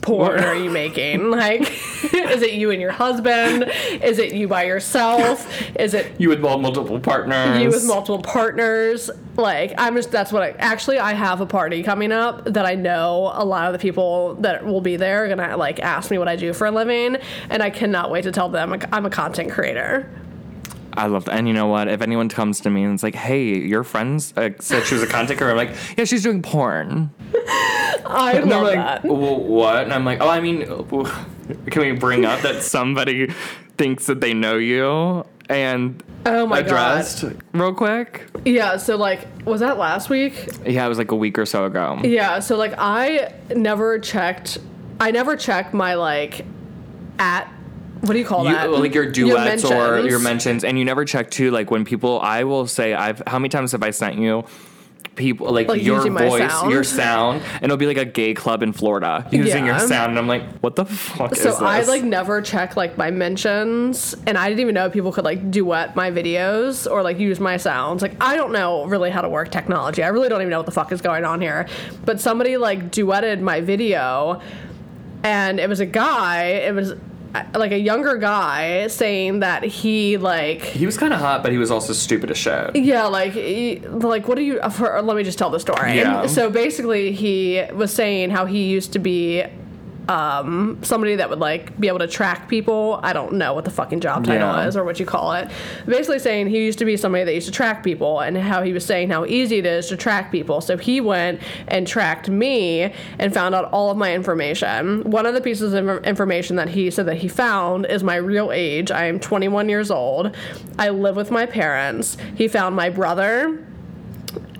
porn 0.07 0.43
are 0.43 0.55
you 0.55 0.71
making? 0.71 1.31
Like, 1.37 1.63
is 2.15 2.41
it 2.43 2.53
you 2.55 2.71
and 2.71 2.81
your 2.81 2.93
husband? 2.93 3.65
Is 4.03 4.19
it 4.19 4.33
you 4.33 4.49
by 4.49 4.65
yourself? 4.65 5.47
Is 5.79 5.93
it 5.95 6.13
You 6.19 6.29
with 6.31 6.41
multiple 6.41 6.99
partners. 7.01 7.61
you 7.61 7.69
with 7.69 7.85
multiple 7.85 8.23
partners. 8.23 9.11
Like 9.37 9.75
I'm 9.77 9.95
just 9.97 10.11
that's 10.11 10.33
what 10.33 10.43
I 10.43 10.51
actually 10.59 10.99
I 10.99 11.13
have 11.13 11.41
a 11.41 11.47
party 11.47 11.83
coming 11.83 12.13
up 12.13 12.45
that 12.45 12.65
I 12.65 12.75
know 12.75 13.31
a 13.35 13.45
lot 13.45 13.67
of 13.67 13.73
the 13.73 13.79
people 13.79 14.35
that 14.37 14.65
will 14.65 14.81
be 14.81 14.97
there 14.97 15.25
are 15.25 15.29
gonna 15.29 15.57
like 15.57 15.81
ask 15.81 16.11
me 16.11 16.17
what 16.19 16.29
I 16.29 16.37
do 16.37 16.53
for 16.55 16.67
a 16.67 16.71
living, 16.71 17.17
and 17.51 17.63
I 17.63 17.71
cannot 17.71 18.11
wait 18.11 18.23
to 18.23 18.33
tell 18.33 18.49
them 18.49 18.75
I'm 18.93 19.05
a 19.05 19.11
content 19.11 19.51
creator. 19.51 20.09
I 20.97 21.07
love 21.07 21.27
that. 21.27 21.35
And 21.35 21.47
you 21.47 21.55
know 21.55 21.67
what? 21.67 21.89
If 21.89 22.01
anyone 22.01 22.29
comes 22.29 22.61
to 22.61 22.71
me 22.71 22.85
and 22.85 22.95
it's 22.95 23.03
like, 23.03 23.15
"Hey, 23.15 23.59
your 23.59 23.85
friends 23.85 24.33
uh, 24.37 24.51
said 24.61 24.85
she 24.87 24.95
was 24.95 25.03
a 25.03 25.07
content 25.07 25.39
creator," 25.39 25.51
I'm 25.59 25.69
like, 25.69 25.77
"Yeah, 25.99 26.05
she's 26.05 26.23
doing 26.23 26.43
porn." 26.43 27.11
I 28.07 28.35
And 28.41 28.49
love 28.51 28.63
like, 28.63 28.77
that. 28.77 29.05
well, 29.05 29.41
what? 29.41 29.83
And 29.85 29.93
I'm 29.93 30.05
like, 30.05 30.21
oh, 30.21 30.29
I 30.29 30.41
mean, 30.41 30.65
can 31.71 31.83
we 31.83 31.93
bring 31.93 32.25
up 32.25 32.41
that 32.43 32.63
somebody 32.63 33.33
thinks 33.79 34.07
that 34.07 34.21
they 34.21 34.33
know 34.33 34.57
you 34.57 35.25
and 35.49 36.03
Oh 36.25 36.47
my 36.47 36.61
addressed 36.61 37.25
real 37.53 37.75
quick? 37.75 38.27
Yeah. 38.45 38.77
So 38.79 38.97
like, 38.97 39.27
was 39.45 39.61
that 39.61 39.77
last 39.79 40.09
week? 40.09 40.49
Yeah, 40.65 40.87
it 40.87 40.89
was 40.89 40.99
like 40.99 41.11
a 41.11 41.17
week 41.17 41.39
or 41.39 41.47
so 41.47 41.65
ago. 41.67 41.99
Yeah. 42.05 42.39
So 42.41 42.57
like, 42.57 42.75
I 42.79 43.33
never 43.55 43.99
checked. 43.99 44.59
I 45.01 45.11
never 45.11 45.37
checked 45.37 45.75
my 45.75 45.95
like 45.95 46.45
at. 47.19 47.53
What 48.07 48.13
do 48.15 48.19
you 48.19 48.25
call 48.25 48.45
You, 48.45 48.53
that? 48.55 48.71
like 48.71 48.95
your 48.95 49.11
duets 49.11 49.65
or 49.65 50.01
your 50.01 50.19
mentions, 50.19 50.65
and 50.65 50.79
you 50.79 50.85
never 50.85 51.05
check 51.05 51.31
too. 51.31 51.51
Like 51.51 51.71
when 51.71 51.85
people, 51.85 52.21
I 52.21 52.45
will 52.45 52.67
say, 52.67 52.95
I've 52.95 53.23
how 53.27 53.39
many 53.39 53.49
times 53.49 53.73
have 53.73 53.83
I 53.83 53.91
sent 53.91 54.17
you 54.19 54.45
people 55.15 55.51
like, 55.51 55.67
Like 55.67 55.83
your 55.83 56.07
voice, 56.11 56.51
sound? 56.53 56.71
your 56.71 56.85
sound, 56.85 57.43
and 57.55 57.65
it'll 57.65 57.79
be 57.79 57.87
like 57.87 57.97
a 57.97 58.05
gay 58.05 58.35
club 58.35 58.63
in 58.63 58.75
Florida 58.75 59.27
using 59.33 59.65
Yeah. 59.65 59.79
your 59.79 59.89
sound, 59.89 60.11
and 60.11 60.19
I'm 60.19 60.29
like, 60.29 60.43
what 60.61 60.77
the 60.77 60.85
fuck 60.85 61.35
So 61.35 61.49
is 61.51 61.59
this? 61.59 61.63
I 61.63 61.83
like 61.85 62.05
never 62.05 62.43
check 62.43 62.77
like 62.77 62.99
my 62.99 63.11
mentions, 63.11 64.15
and 64.27 64.37
I 64.37 64.49
didn't 64.51 64.61
even 64.61 64.75
know 64.75 64.91
people 64.91 65.13
could 65.13 65.25
like 65.25 65.51
duet 65.51 65.97
my 65.97 66.11
videos 66.11 66.91
or 66.91 67.03
like 67.03 67.19
use 67.19 67.41
my 67.41 67.57
sounds. 67.57 68.03
Like 68.03 68.23
I 68.23 68.37
don't 68.37 68.53
know 68.53 68.85
really 68.85 69.09
how 69.11 69.23
to 69.23 69.29
work 69.31 69.51
technology. 69.51 70.03
I 70.03 70.09
really 70.09 70.29
don't 70.29 70.43
even 70.43 70.51
know 70.51 70.59
what 70.59 70.67
the 70.67 70.73
fuck 70.73 70.93
is 70.93 71.01
going 71.01 71.25
on 71.25 71.41
here. 71.41 71.67
But 72.05 72.21
somebody 72.21 72.59
like 72.59 72.91
duetted 72.91 73.41
my 73.41 73.63
video, 73.63 74.43
and 75.23 75.59
it 75.59 75.69
was 75.69 75.81
a 75.81 75.87
guy. 75.87 76.45
It 76.45 76.75
was 76.75 76.93
like 77.55 77.72
a 77.72 77.78
younger 77.78 78.16
guy 78.16 78.87
saying 78.89 79.41
that 79.41 79.62
he 79.64 80.16
like 80.16 80.62
he 80.62 80.87
was 80.87 80.97
kind 80.97 81.12
of 81.12 81.20
hot, 81.20 81.43
but 81.43 81.53
he 81.53 81.59
was 81.59 81.70
also 81.70 81.93
stupid 81.93 82.30
as 82.30 82.39
shit. 82.39 82.76
yeah, 82.76 83.05
like, 83.07 83.32
he- 83.32 83.80
like, 83.87 84.28
what 84.28 84.37
do 84.37 84.43
you? 84.43 84.61
For, 84.70 85.01
let 85.03 85.16
me 85.16 85.22
just 85.22 85.39
tell 85.39 85.51
the 85.51 85.61
story. 85.61 85.97
Yeah. 85.97 86.22
And 86.22 86.30
so 86.30 86.51
basically, 86.51 87.12
he 87.12 87.62
was 87.72 87.93
saying 87.93 88.30
how 88.30 88.45
he 88.47 88.64
used 88.64 88.93
to 88.95 88.99
be 88.99 89.45
um, 90.09 90.79
somebody 90.83 91.17
that 91.17 91.29
would 91.31 91.41
like 91.41 91.79
be 91.81 91.89
able 91.89 91.99
to 91.99 92.07
track 92.07 92.49
people. 92.49 93.01
I 93.03 93.13
don't 93.13 93.35
know 93.35 93.55
what 93.55 93.65
the 93.65 93.71
fucking 93.71 94.01
job 94.01 94.25
title 94.25 94.49
Yeah. 94.49 94.67
is 94.67 94.77
or 94.77 94.85
what 94.85 95.01
you 95.01 95.07
call 95.07 95.33
it. 95.33 95.49
Basically, 95.87 96.19
saying 96.19 96.49
he 96.49 96.65
used 96.65 96.79
to 96.79 96.85
be 96.85 96.97
somebody 96.97 97.25
that 97.25 97.35
used 97.35 97.47
to 97.47 97.53
track 97.53 97.83
people, 97.83 98.21
and 98.21 98.37
how 98.37 98.63
he 98.63 98.73
was 98.73 98.85
saying 98.85 99.11
how 99.11 99.25
easy 99.25 99.59
it 99.59 99.67
is 99.67 99.89
to 99.89 99.97
track 99.97 100.31
people. 100.31 100.61
So 100.61 100.77
he 100.77 101.01
went 101.01 101.41
and 101.69 101.87
tracked 101.87 102.29
me 102.29 102.93
and 103.19 103.35
found 103.35 103.55
out 103.55 103.65
all 103.73 103.91
of 103.91 103.97
my 103.97 104.15
information. 104.15 105.03
One 105.11 105.27
of 105.27 105.35
the 105.35 105.41
pieces 105.41 105.75
of 105.75 105.89
information 106.05 106.57
that 106.57 106.69
he 106.69 106.91
said 106.91 107.07
that 107.07 107.17
he 107.17 107.29
found 107.29 107.87
is 107.87 108.03
my 108.05 108.17
real 108.17 108.53
age. 108.53 108.91
I 108.91 109.07
am 109.07 109.19
21 109.19 109.69
years 109.69 109.91
old. 109.91 110.35
I 110.79 110.91
live 110.91 111.17
with 111.17 111.31
my 111.31 111.47
parents. 111.47 112.17
He 112.37 112.49
found 112.49 112.77
my 112.77 112.91
brother 112.91 113.59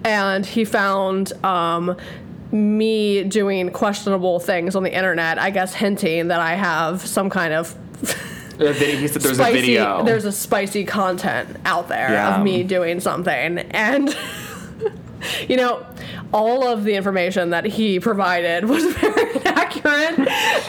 and 0.05 0.47
he 0.47 0.65
found 0.65 1.33
um, 1.45 1.97
me 2.53 3.25
doing 3.25 3.71
questionable 3.71 4.39
things 4.41 4.77
on 4.77 4.83
the 4.83 4.95
internet. 4.97 5.39
I 5.39 5.51
guess 5.51 5.75
hinting 5.75 6.29
that 6.29 6.41
I 6.41 6.55
have 6.55 7.01
some 7.07 7.29
kind 7.31 7.53
of 7.53 7.77
He 8.59 9.07
said 9.09 9.21
there 9.23 9.31
was 9.31 9.39
spicy. 9.39 9.41
a 9.59 9.61
video. 9.61 10.03
There's 10.05 10.25
a 10.25 10.33
spicy 10.33 10.85
content 10.85 11.57
out 11.67 11.89
there 11.89 12.11
Yeah. 12.13 12.37
of 12.39 12.43
me 12.45 12.63
doing 12.63 13.01
something, 13.01 13.59
and 13.59 14.17
you 15.49 15.57
know, 15.57 15.85
all 16.33 16.67
of 16.67 16.85
the 16.85 16.95
information 16.95 17.51
that 17.51 17.65
he 17.67 18.01
provided 18.01 18.65
was 18.65 18.85
very 18.97 19.37
accurate. 19.45 20.19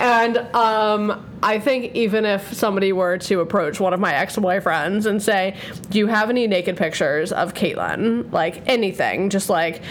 And 0.02 0.38
um, 0.54 1.26
I 1.42 1.60
think 1.60 1.96
even 1.96 2.26
if 2.26 2.54
somebody 2.54 2.92
were 2.92 3.18
to 3.20 3.40
approach 3.40 3.80
one 3.80 3.94
of 3.94 4.00
my 4.02 4.14
ex 4.14 4.36
boyfriends 4.36 5.06
and 5.06 5.22
say, 5.24 5.56
"Do 5.90 5.98
you 6.00 6.08
have 6.08 6.30
any 6.30 6.46
naked 6.46 6.76
pictures 6.76 7.32
of 7.32 7.54
Katelyn? 7.54 8.32
Like 8.34 8.64
anything, 8.68 9.30
just 9.30 9.50
like." 9.50 9.82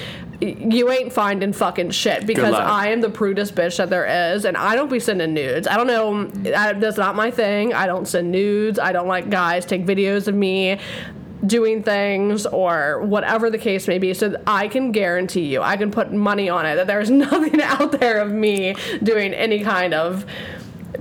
You 0.40 0.90
ain't 0.90 1.12
finding 1.12 1.52
fucking 1.52 1.90
shit 1.90 2.26
because. 2.26 2.54
I 2.54 2.88
am 2.88 3.00
the 3.00 3.10
prudest 3.10 3.54
bitch 3.54 3.76
that 3.78 3.90
there 3.90 4.34
is, 4.34 4.44
and 4.44 4.56
I 4.56 4.74
don't 4.74 4.90
be 4.90 5.00
sending 5.00 5.34
nudes. 5.34 5.66
I 5.66 5.76
don't 5.76 5.86
know. 5.86 6.52
I, 6.54 6.72
that's 6.72 6.96
not 6.96 7.14
my 7.14 7.30
thing. 7.30 7.72
I 7.72 7.86
don't 7.86 8.06
send 8.06 8.30
nudes. 8.30 8.78
I 8.78 8.92
don't 8.92 9.08
like 9.08 9.30
guys 9.30 9.64
take 9.64 9.86
videos 9.86 10.28
of 10.28 10.34
me 10.34 10.78
doing 11.46 11.82
things 11.82 12.46
or 12.46 13.02
whatever 13.02 13.50
the 13.50 13.58
case 13.58 13.88
may 13.88 13.98
be. 13.98 14.14
So 14.14 14.40
I 14.46 14.68
can 14.68 14.92
guarantee 14.92 15.46
you, 15.46 15.62
I 15.62 15.76
can 15.76 15.90
put 15.90 16.12
money 16.12 16.48
on 16.48 16.66
it 16.66 16.76
that 16.76 16.86
there's 16.86 17.10
nothing 17.26 17.60
out 17.60 17.92
there 17.92 18.18
of 18.18 18.32
me 18.32 18.74
doing 19.02 19.32
any 19.34 19.62
kind 19.62 19.94
of 19.94 20.26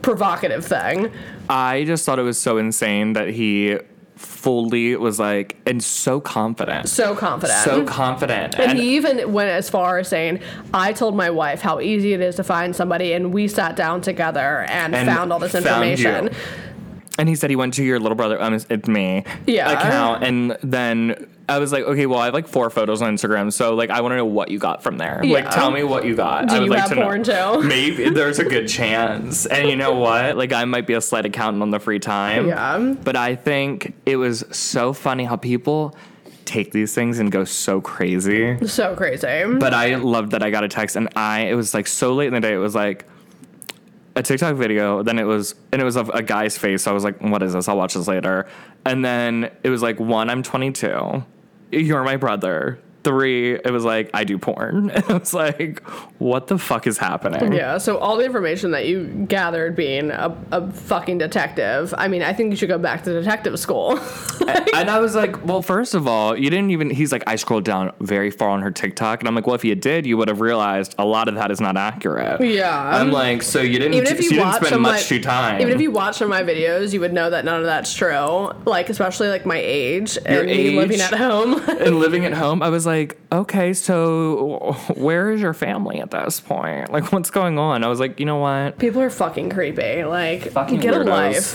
provocative 0.01 0.65
thing. 0.65 1.11
I 1.49 1.83
just 1.85 2.05
thought 2.05 2.19
it 2.19 2.23
was 2.23 2.37
so 2.39 2.57
insane 2.57 3.13
that 3.13 3.29
he 3.29 3.77
fully 4.25 4.95
was 4.95 5.19
like 5.19 5.55
and 5.65 5.83
so 5.83 6.19
confident. 6.19 6.89
So 6.89 7.15
confident. 7.15 7.59
So 7.63 7.85
confident. 7.85 8.55
And 8.59 8.77
he 8.77 8.95
even 8.95 9.31
went 9.31 9.49
as 9.49 9.69
far 9.69 9.99
as 9.99 10.07
saying, 10.07 10.39
I 10.73 10.93
told 10.93 11.15
my 11.15 11.29
wife 11.29 11.61
how 11.61 11.79
easy 11.79 12.13
it 12.13 12.21
is 12.21 12.35
to 12.35 12.43
find 12.43 12.75
somebody, 12.75 13.13
and 13.13 13.33
we 13.33 13.47
sat 13.47 13.75
down 13.75 14.01
together 14.01 14.65
and, 14.69 14.95
And 14.95 15.07
found 15.07 15.31
all 15.31 15.39
this 15.39 15.55
information. 15.55 16.29
and 17.17 17.29
he 17.29 17.35
said 17.35 17.49
he 17.49 17.55
went 17.55 17.73
to 17.75 17.83
your 17.83 17.99
little 17.99 18.15
brother, 18.15 18.41
um, 18.41 18.53
it's- 18.53 18.67
it's 18.69 18.87
me, 18.89 19.23
Yeah. 19.45 19.71
account, 19.71 20.23
and 20.23 20.57
then 20.63 21.27
I 21.47 21.59
was 21.59 21.71
like, 21.71 21.83
okay, 21.83 22.07
well, 22.07 22.19
I 22.19 22.25
have 22.25 22.33
like 22.33 22.47
four 22.47 22.69
photos 22.69 23.01
on 23.01 23.15
Instagram, 23.15 23.53
so 23.53 23.75
like 23.75 23.91
I 23.91 24.01
want 24.01 24.13
to 24.13 24.17
know 24.17 24.25
what 24.25 24.49
you 24.49 24.57
got 24.57 24.81
from 24.81 24.97
there. 24.97 25.21
Like, 25.23 25.51
tell 25.51 25.69
me 25.69 25.83
what 25.83 26.05
you 26.05 26.15
got. 26.15 26.47
Do 26.47 26.55
I 26.55 26.59
would 26.59 26.65
you 26.65 26.71
like 26.71 26.79
have 26.79 26.89
to 26.89 26.95
know. 26.95 27.03
porn 27.03 27.23
too? 27.23 27.61
Maybe 27.67 28.09
there's 28.09 28.39
a 28.39 28.45
good 28.45 28.67
chance, 28.67 29.45
and 29.45 29.69
you 29.69 29.75
know 29.75 29.93
what? 29.93 30.37
Like, 30.37 30.53
I 30.53 30.65
might 30.65 30.87
be 30.87 30.93
a 30.93 31.01
slight 31.01 31.25
accountant 31.25 31.61
on 31.61 31.69
the 31.69 31.79
free 31.79 31.99
time. 31.99 32.47
Yeah. 32.47 32.95
But 33.03 33.15
I 33.15 33.35
think 33.35 33.93
it 34.05 34.15
was 34.15 34.43
so 34.51 34.91
funny 34.91 35.25
how 35.25 35.35
people 35.35 35.95
take 36.45 36.71
these 36.71 36.93
things 36.93 37.19
and 37.19 37.31
go 37.31 37.43
so 37.43 37.81
crazy. 37.81 38.65
So 38.67 38.95
crazy. 38.95 39.43
But 39.59 39.73
I 39.73 39.95
loved 39.95 40.31
that 40.31 40.43
I 40.43 40.49
got 40.51 40.63
a 40.63 40.67
text 40.67 40.95
and 40.95 41.09
I 41.15 41.41
it 41.45 41.55
was 41.55 41.73
like 41.73 41.87
so 41.87 42.13
late 42.13 42.27
in 42.27 42.33
the 42.33 42.39
day. 42.39 42.53
It 42.53 42.59
was 42.59 42.75
like 42.75 43.05
a 44.15 44.23
TikTok 44.23 44.55
video. 44.55 45.03
Then 45.03 45.19
it 45.19 45.23
was 45.23 45.55
and 45.71 45.81
it 45.81 45.85
was 45.85 45.95
of 45.95 46.09
a 46.09 46.21
guy's 46.21 46.57
face. 46.57 46.83
So 46.83 46.91
I 46.91 46.93
was 46.93 47.03
like, 47.03 47.19
what 47.21 47.43
is 47.43 47.53
this? 47.53 47.67
I'll 47.67 47.77
watch 47.77 47.95
this 47.95 48.07
later. 48.07 48.47
And 48.85 49.03
then 49.03 49.51
it 49.63 49.69
was 49.69 49.81
like 49.81 49.99
one, 49.99 50.29
I'm 50.29 50.43
22. 50.43 51.23
You're 51.71 52.03
my 52.03 52.17
brother. 52.17 52.79
Three, 53.05 53.53
it 53.53 53.71
was 53.71 53.85
like 53.85 54.09
I 54.15 54.23
do 54.23 54.39
porn. 54.39 54.91
And 54.95 55.03
I 55.09 55.17
was 55.17 55.33
like, 55.33 55.81
what 56.19 56.47
the 56.47 56.57
fuck 56.57 56.87
is 56.87 56.97
happening? 56.97 57.53
Yeah, 57.53 57.77
so 57.77 57.97
all 57.97 58.17
the 58.17 58.25
information 58.25 58.71
that 58.71 58.87
you 58.87 59.05
gathered 59.27 59.75
being 59.75 60.09
a, 60.09 60.35
a 60.51 60.71
fucking 60.71 61.19
detective, 61.19 61.93
I 61.97 62.07
mean, 62.07 62.23
I 62.23 62.33
think 62.33 62.49
you 62.51 62.55
should 62.55 62.69
go 62.69 62.79
back 62.79 63.03
to 63.03 63.13
detective 63.13 63.59
school. 63.59 63.91
and 64.73 64.89
I 64.89 64.99
was 64.99 65.15
like, 65.15 65.45
well, 65.45 65.61
first 65.61 65.93
of 65.93 66.07
all, 66.07 66.35
you 66.35 66.49
didn't 66.49 66.71
even. 66.71 66.89
He's 66.89 67.11
like, 67.11 67.23
I 67.27 67.35
scrolled 67.35 67.65
down 67.65 67.91
very 67.99 68.31
far 68.31 68.49
on 68.49 68.61
her 68.61 68.71
TikTok, 68.71 69.19
and 69.19 69.27
I'm 69.27 69.35
like, 69.35 69.45
well, 69.45 69.55
if 69.55 69.63
you 69.63 69.75
did, 69.75 70.05
you 70.05 70.17
would 70.17 70.27
have 70.27 70.41
realized 70.41 70.95
a 70.97 71.05
lot 71.05 71.27
of 71.27 71.35
that 71.35 71.51
is 71.51 71.61
not 71.61 71.77
accurate. 71.77 72.41
Yeah. 72.41 72.75
I'm 72.75 73.11
like, 73.11 73.43
so 73.43 73.61
you 73.61 73.77
didn't. 73.77 73.93
even 73.93 74.07
if 74.07 74.17
you, 74.17 74.29
so 74.29 74.35
you 74.35 74.43
didn't 74.43 74.65
spend 74.65 74.81
much 74.81 75.11
my, 75.11 75.19
time. 75.19 75.61
even 75.61 75.73
if 75.73 75.81
you 75.81 75.91
watch 75.91 76.17
some 76.17 76.25
of 76.25 76.29
my 76.31 76.43
videos, 76.43 76.91
you 76.93 76.99
would 77.01 77.13
know 77.13 77.29
that 77.29 77.45
none 77.45 77.59
of 77.59 77.65
that's 77.65 77.93
true. 77.93 78.51
Like, 78.65 78.89
especially 78.89 79.27
like 79.27 79.45
my 79.45 79.57
age 79.57 80.17
and 80.25 80.47
me 80.47 80.77
living 80.77 81.01
at 81.01 81.13
home. 81.13 81.61
and 81.69 81.99
living 81.99 82.25
at 82.25 82.33
home, 82.33 82.61
I 82.61 82.69
was 82.69 82.85
like, 82.85 82.94
okay, 83.31 83.73
so 83.73 84.73
where 84.95 85.31
is 85.31 85.41
your 85.41 85.53
family 85.53 85.99
at 85.99 86.11
this 86.11 86.39
point? 86.39 86.91
Like, 86.91 87.11
what's 87.11 87.29
going 87.29 87.57
on? 87.57 87.83
I 87.83 87.87
was 87.87 87.99
like, 87.99 88.19
you 88.19 88.25
know 88.25 88.37
what? 88.37 88.77
People 88.77 89.01
are 89.01 89.09
fucking 89.09 89.49
creepy. 89.49 90.03
Like, 90.03 90.51
Fucking 90.51 90.79
get 90.79 90.93
weirdos. 90.93 91.01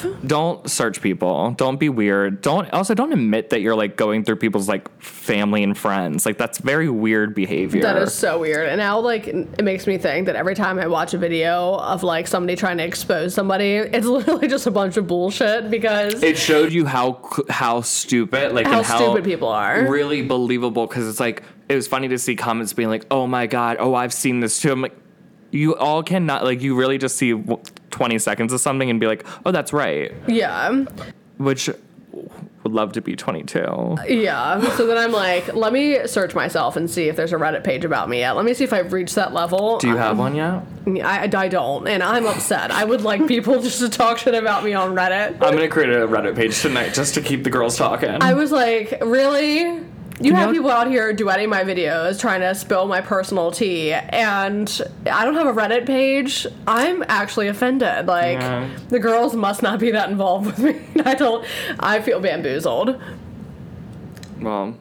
a 0.05 0.09
life. 0.09 0.27
Don't 0.27 0.71
search 0.71 1.01
people. 1.01 1.53
Don't 1.53 1.79
be 1.79 1.89
weird. 1.89 2.41
Don't 2.43 2.71
also 2.73 2.95
don't 2.95 3.13
admit 3.13 3.51
that 3.51 3.61
you're 3.61 3.77
like 3.77 3.97
going 3.97 4.25
through 4.25 4.37
people's 4.37 4.69
like 4.69 4.89
family 5.03 5.63
and 5.63 5.77
friends. 5.77 6.27
Like 6.27 6.39
that's 6.39 6.59
very 6.59 6.89
weird 6.89 7.35
behavior. 7.35 7.83
That 7.83 7.97
is 8.03 8.13
so 8.15 8.39
weird. 8.41 8.69
And 8.69 8.79
now, 8.79 8.99
like, 9.01 9.29
it 9.29 9.63
makes 9.65 9.87
me 9.87 9.99
think 9.99 10.27
that 10.27 10.37
every 10.37 10.55
time 10.55 10.79
I 10.79 10.87
watch 10.87 11.15
a 11.15 11.19
video 11.19 11.75
of 11.77 12.03
like 12.03 12.27
somebody 12.27 12.57
trying 12.57 12.79
to 12.79 12.85
expose 12.85 13.35
somebody, 13.35 13.77
it's 13.77 14.07
literally 14.17 14.49
just 14.49 14.67
a 14.67 14.71
bunch 14.71 14.97
of 14.97 15.07
bullshit 15.07 15.71
because 15.71 16.23
it 16.23 16.37
showed 16.37 16.73
you 16.73 16.87
how 16.87 17.21
how 17.49 17.81
stupid 17.81 18.53
like 18.53 18.67
how 18.67 18.79
and 18.79 18.87
how 18.87 18.97
stupid 18.97 19.25
people 19.25 19.49
are. 19.49 19.87
really 19.87 20.23
believable 20.23 20.87
because 20.87 21.09
it's 21.09 21.21
like 21.21 21.30
it 21.69 21.75
was 21.75 21.87
funny 21.87 22.09
to 22.09 22.19
see 22.19 22.37
comments 22.37 22.73
being 22.73 22.89
like 22.89 23.07
oh 23.11 23.27
my 23.27 23.47
god 23.47 23.77
oh 23.81 23.95
i've 23.95 24.13
seen 24.13 24.41
this 24.41 24.61
too 24.61 24.73
i'm 24.73 24.83
like 24.83 24.97
you 25.51 25.75
all 25.77 26.03
cannot 26.03 26.45
like 26.45 26.63
you 26.63 26.77
really 26.77 26.99
just 26.99 27.17
see 27.17 27.35
20 27.91 28.19
seconds 28.19 28.53
of 28.53 28.61
something 28.61 28.89
and 28.91 29.01
be 29.01 29.07
like, 29.07 29.27
"Oh, 29.45 29.51
that's 29.51 29.73
right." 29.73 30.13
Yeah. 30.27 30.85
Which 31.39 31.71
would 32.63 32.73
love 32.75 32.93
to 32.93 33.01
be 33.01 33.17
22. 33.17 33.97
Yeah. 34.09 34.61
So 34.77 34.87
then 34.87 34.99
I'm 34.99 35.13
like, 35.13 35.55
let 35.55 35.73
me 35.73 36.07
search 36.07 36.35
myself 36.35 36.77
and 36.77 36.91
see 36.91 37.09
if 37.09 37.17
there's 37.17 37.33
a 37.33 37.37
Reddit 37.37 37.65
page 37.65 37.87
about 37.87 38.11
me 38.11 38.19
yet. 38.19 38.33
Let 38.33 38.45
me 38.45 38.53
see 38.53 38.65
if 38.65 38.73
I've 38.75 38.93
reached 38.93 39.15
that 39.15 39.33
level. 39.33 39.79
Do 39.79 39.89
you 39.89 39.97
have 39.97 40.13
um, 40.13 40.19
one 40.19 40.35
yet? 40.35 40.63
I, 41.03 41.23
I 41.23 41.49
don't, 41.49 41.89
and 41.89 42.03
I'm 42.03 42.27
upset. 42.27 42.71
I 42.71 42.85
would 42.85 43.01
like 43.01 43.27
people 43.27 43.63
just 43.63 43.79
to 43.81 43.89
talk 43.89 44.19
shit 44.19 44.35
about 44.35 44.63
me 44.63 44.75
on 44.75 44.95
Reddit. 44.95 45.33
I'm 45.35 45.39
going 45.39 45.59
to 45.59 45.69
create 45.69 45.89
a 45.89 46.07
Reddit 46.07 46.37
page 46.37 46.61
tonight 46.61 46.93
just 46.93 47.15
to 47.15 47.23
keep 47.23 47.45
the 47.45 47.51
girls 47.51 47.79
talking. 47.79 48.19
I 48.21 48.35
was 48.35 48.53
like, 48.53 48.99
really? 49.01 49.83
You 50.23 50.35
have 50.35 50.49
know- 50.49 50.53
people 50.55 50.71
out 50.71 50.89
here 50.89 51.15
duetting 51.15 51.49
my 51.49 51.65
videos, 51.65 52.21
trying 52.21 52.41
to 52.41 52.55
spill 52.55 52.87
my 52.87 53.01
personal 53.01 53.51
tea, 53.51 53.93
and 53.93 54.81
I 55.11 55.25
don't 55.25 55.35
have 55.35 55.47
a 55.47 55.53
Reddit 55.53 55.87
page. 55.87 56.47
I'm 56.67 57.03
actually 57.09 57.49
offended. 57.49 58.07
Like, 58.07 58.41
Yeah. 58.41 58.69
the 58.91 58.99
girls 58.99 59.35
must 59.35 59.63
not 59.63 59.79
be 59.81 59.91
that 59.93 60.11
involved 60.11 60.47
with 60.47 60.59
me. 60.59 60.81
I 61.05 61.15
don't. 61.15 61.45
I 61.79 62.01
feel 62.01 62.21
bamboozled. 62.21 63.01
Well, 64.41 64.77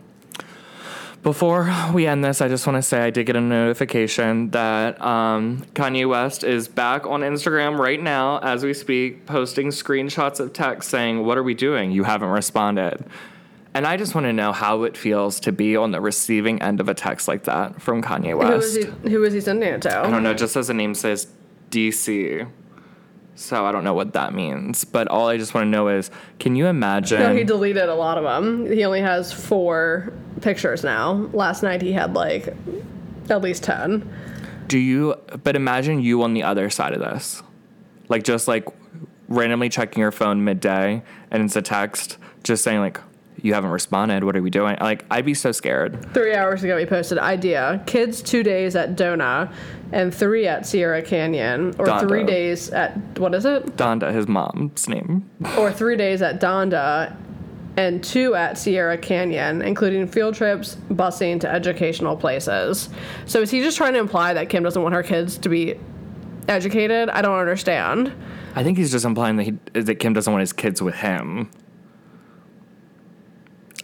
before 1.23 1.69
we 1.93 2.07
end 2.07 2.23
this, 2.23 2.41
I 2.41 2.47
just 2.47 2.65
want 2.65 2.77
to 2.77 2.81
say 2.81 3.01
I 3.01 3.09
did 3.09 3.25
get 3.25 3.35
a 3.35 3.41
notification 3.41 4.49
that 4.51 5.01
um, 5.01 5.63
Kanye 5.73 6.07
West 6.07 6.43
is 6.43 6.67
back 6.67 7.05
on 7.05 7.21
Instagram 7.21 7.77
right 7.77 8.01
now 8.01 8.39
as 8.39 8.63
we 8.63 8.73
speak, 8.73 9.25
posting 9.25 9.67
screenshots 9.67 10.39
of 10.39 10.53
text 10.53 10.89
saying, 10.89 11.25
What 11.25 11.37
are 11.37 11.43
we 11.43 11.53
doing? 11.53 11.91
You 11.91 12.03
haven't 12.03 12.29
responded. 12.29 13.05
And 13.73 13.85
I 13.85 13.97
just 13.97 14.15
want 14.15 14.25
to 14.25 14.33
know 14.33 14.51
how 14.51 14.83
it 14.83 14.97
feels 14.97 15.39
to 15.41 15.51
be 15.51 15.75
on 15.75 15.91
the 15.91 16.01
receiving 16.01 16.61
end 16.61 16.79
of 16.79 16.89
a 16.89 16.93
text 16.93 17.27
like 17.27 17.43
that 17.43 17.81
from 17.81 18.01
Kanye 18.01 18.31
Who 18.31 18.37
West. 18.37 18.77
he? 18.77 19.09
Who 19.11 19.23
is 19.23 19.33
he 19.33 19.41
sending 19.41 19.69
it 19.69 19.81
to? 19.83 19.99
I 19.99 20.09
don't 20.09 20.23
know, 20.23 20.33
just 20.33 20.55
as 20.55 20.67
the 20.67 20.73
name 20.73 20.95
says 20.95 21.27
DC. 21.69 22.49
So 23.35 23.65
I 23.65 23.71
don't 23.71 23.85
know 23.85 23.93
what 23.93 24.13
that 24.13 24.33
means. 24.33 24.83
But 24.83 25.07
all 25.07 25.29
I 25.29 25.37
just 25.37 25.53
want 25.53 25.65
to 25.65 25.69
know 25.69 25.87
is 25.87 26.11
can 26.39 26.55
you 26.55 26.65
imagine? 26.67 27.19
No, 27.19 27.33
he 27.33 27.43
deleted 27.43 27.87
a 27.87 27.95
lot 27.95 28.17
of 28.17 28.23
them. 28.23 28.69
He 28.69 28.83
only 28.83 29.01
has 29.01 29.31
four 29.31 30.11
pictures 30.41 30.83
now. 30.83 31.29
Last 31.31 31.63
night 31.63 31.81
he 31.81 31.93
had 31.93 32.13
like 32.15 32.53
at 33.29 33.41
least 33.41 33.63
ten. 33.63 34.11
Do 34.67 34.77
you, 34.77 35.15
but 35.43 35.55
imagine 35.55 36.01
you 36.01 36.21
on 36.23 36.33
the 36.33 36.43
other 36.43 36.69
side 36.69 36.93
of 36.93 36.99
this. 36.99 37.41
Like 38.09 38.23
just 38.23 38.47
like 38.47 38.65
randomly 39.27 39.69
checking 39.69 40.01
your 40.01 40.11
phone 40.11 40.43
midday 40.43 41.01
and 41.31 41.43
it's 41.43 41.55
a 41.55 41.61
text 41.61 42.17
just 42.43 42.63
saying 42.63 42.79
like, 42.79 42.99
you 43.43 43.53
haven't 43.53 43.71
responded. 43.71 44.23
What 44.23 44.35
are 44.35 44.41
we 44.41 44.49
doing? 44.49 44.77
Like, 44.79 45.05
I'd 45.09 45.25
be 45.25 45.33
so 45.33 45.51
scared. 45.51 46.13
Three 46.13 46.33
hours 46.33 46.63
ago, 46.63 46.77
he 46.77 46.85
posted 46.85 47.17
idea: 47.17 47.83
kids 47.85 48.21
two 48.21 48.43
days 48.43 48.75
at 48.75 48.95
Dona, 48.95 49.51
and 49.91 50.13
three 50.13 50.47
at 50.47 50.65
Sierra 50.65 51.01
Canyon, 51.01 51.75
or 51.79 51.85
Donda. 51.85 52.07
three 52.07 52.23
days 52.23 52.69
at 52.69 52.97
what 53.19 53.33
is 53.33 53.45
it? 53.45 53.65
Donda, 53.77 54.13
his 54.13 54.27
mom's 54.27 54.87
name. 54.87 55.29
Or 55.57 55.71
three 55.71 55.95
days 55.97 56.21
at 56.21 56.39
Donda, 56.39 57.15
and 57.77 58.03
two 58.03 58.35
at 58.35 58.57
Sierra 58.57 58.97
Canyon, 58.97 59.61
including 59.61 60.07
field 60.07 60.35
trips, 60.35 60.75
busing 60.89 61.39
to 61.41 61.49
educational 61.49 62.17
places. 62.17 62.89
So 63.25 63.41
is 63.41 63.51
he 63.51 63.61
just 63.61 63.77
trying 63.77 63.93
to 63.93 63.99
imply 63.99 64.33
that 64.33 64.49
Kim 64.49 64.63
doesn't 64.63 64.81
want 64.81 64.93
her 64.93 65.03
kids 65.03 65.37
to 65.39 65.49
be 65.49 65.79
educated? 66.47 67.09
I 67.09 67.21
don't 67.21 67.37
understand. 67.39 68.11
I 68.55 68.63
think 68.63 68.77
he's 68.77 68.91
just 68.91 69.05
implying 69.05 69.37
that 69.37 69.43
he 69.43 69.51
that 69.79 69.95
Kim 69.95 70.13
doesn't 70.13 70.31
want 70.31 70.41
his 70.41 70.53
kids 70.53 70.81
with 70.81 70.95
him. 70.95 71.49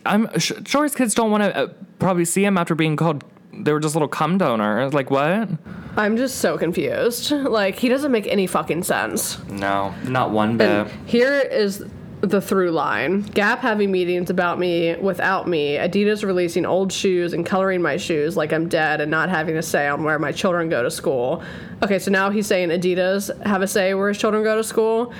I'm 0.06 0.40
sh- 0.40 0.54
sure 0.66 0.84
his 0.84 0.96
kids 0.96 1.14
don't 1.14 1.32
want 1.32 1.44
to 1.44 1.56
uh, 1.56 1.68
probably 2.00 2.26
see 2.26 2.44
him 2.44 2.58
after 2.58 2.76
being 2.76 2.96
called. 2.96 3.24
They 3.54 3.72
were 3.72 3.80
just 3.80 3.96
little 3.96 4.08
cum 4.08 4.38
donors. 4.38 4.94
Like 4.94 5.10
what? 5.10 5.50
I'm 5.98 6.18
just 6.18 6.40
so 6.40 6.58
confused. 6.58 7.32
Like 7.32 7.76
he 7.76 7.90
doesn't 7.90 8.12
make 8.12 8.28
any 8.28 8.48
fucking 8.48 8.84
sense. 8.84 9.44
No, 9.48 9.94
not 10.04 10.32
one 10.32 10.58
bit. 10.58 10.70
And 10.70 10.92
here 11.08 11.40
is 11.40 11.86
the 12.22 12.42
through 12.42 12.72
line 12.72 13.22
Gap 13.22 13.60
having 13.60 13.92
meetings 13.92 14.30
about 14.30 14.58
me 14.60 14.96
without 14.96 15.48
me, 15.48 15.76
Adidas 15.76 16.24
releasing 16.24 16.66
old 16.66 16.92
shoes 16.92 17.34
and 17.34 17.46
coloring 17.46 17.82
my 17.82 17.98
shoes 17.98 18.36
like 18.36 18.52
I'm 18.52 18.68
dead 18.68 19.00
and 19.02 19.12
not 19.12 19.30
having 19.30 19.58
a 19.58 19.62
say 19.62 19.88
on 19.88 20.04
where 20.04 20.18
my 20.20 20.32
children 20.32 20.70
go 20.70 20.84
to 20.84 20.92
school. 20.92 21.44
Okay, 21.84 22.00
so 22.00 22.12
now 22.12 22.30
he's 22.30 22.48
saying 22.48 22.70
Adidas 22.70 23.30
have 23.46 23.62
a 23.62 23.68
say 23.68 23.94
where 23.94 24.10
his 24.10 24.18
children 24.18 24.44
go 24.44 24.56
to 24.56 24.64
school. 24.64 25.14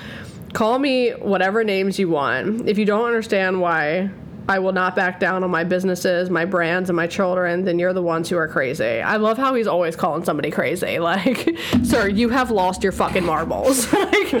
Call 0.52 0.78
me 0.78 1.10
whatever 1.10 1.64
names 1.64 1.98
you 1.98 2.08
want. 2.08 2.68
If 2.68 2.78
you 2.78 2.84
don't 2.84 3.04
understand 3.04 3.60
why 3.60 4.10
I 4.48 4.60
will 4.60 4.72
not 4.72 4.94
back 4.94 5.18
down 5.18 5.42
on 5.42 5.50
my 5.50 5.64
businesses, 5.64 6.30
my 6.30 6.44
brands, 6.44 6.88
and 6.88 6.96
my 6.96 7.08
children, 7.08 7.64
then 7.64 7.78
you're 7.78 7.92
the 7.92 8.02
ones 8.02 8.28
who 8.28 8.36
are 8.36 8.46
crazy. 8.46 9.00
I 9.00 9.16
love 9.16 9.38
how 9.38 9.54
he's 9.54 9.66
always 9.66 9.96
calling 9.96 10.24
somebody 10.24 10.50
crazy. 10.50 10.98
Like, 11.06 11.56
sir, 11.84 12.08
you 12.08 12.30
have 12.30 12.50
lost 12.50 12.82
your 12.82 12.90
fucking 12.90 13.24
marbles. 13.24 13.92
like, 13.92 14.34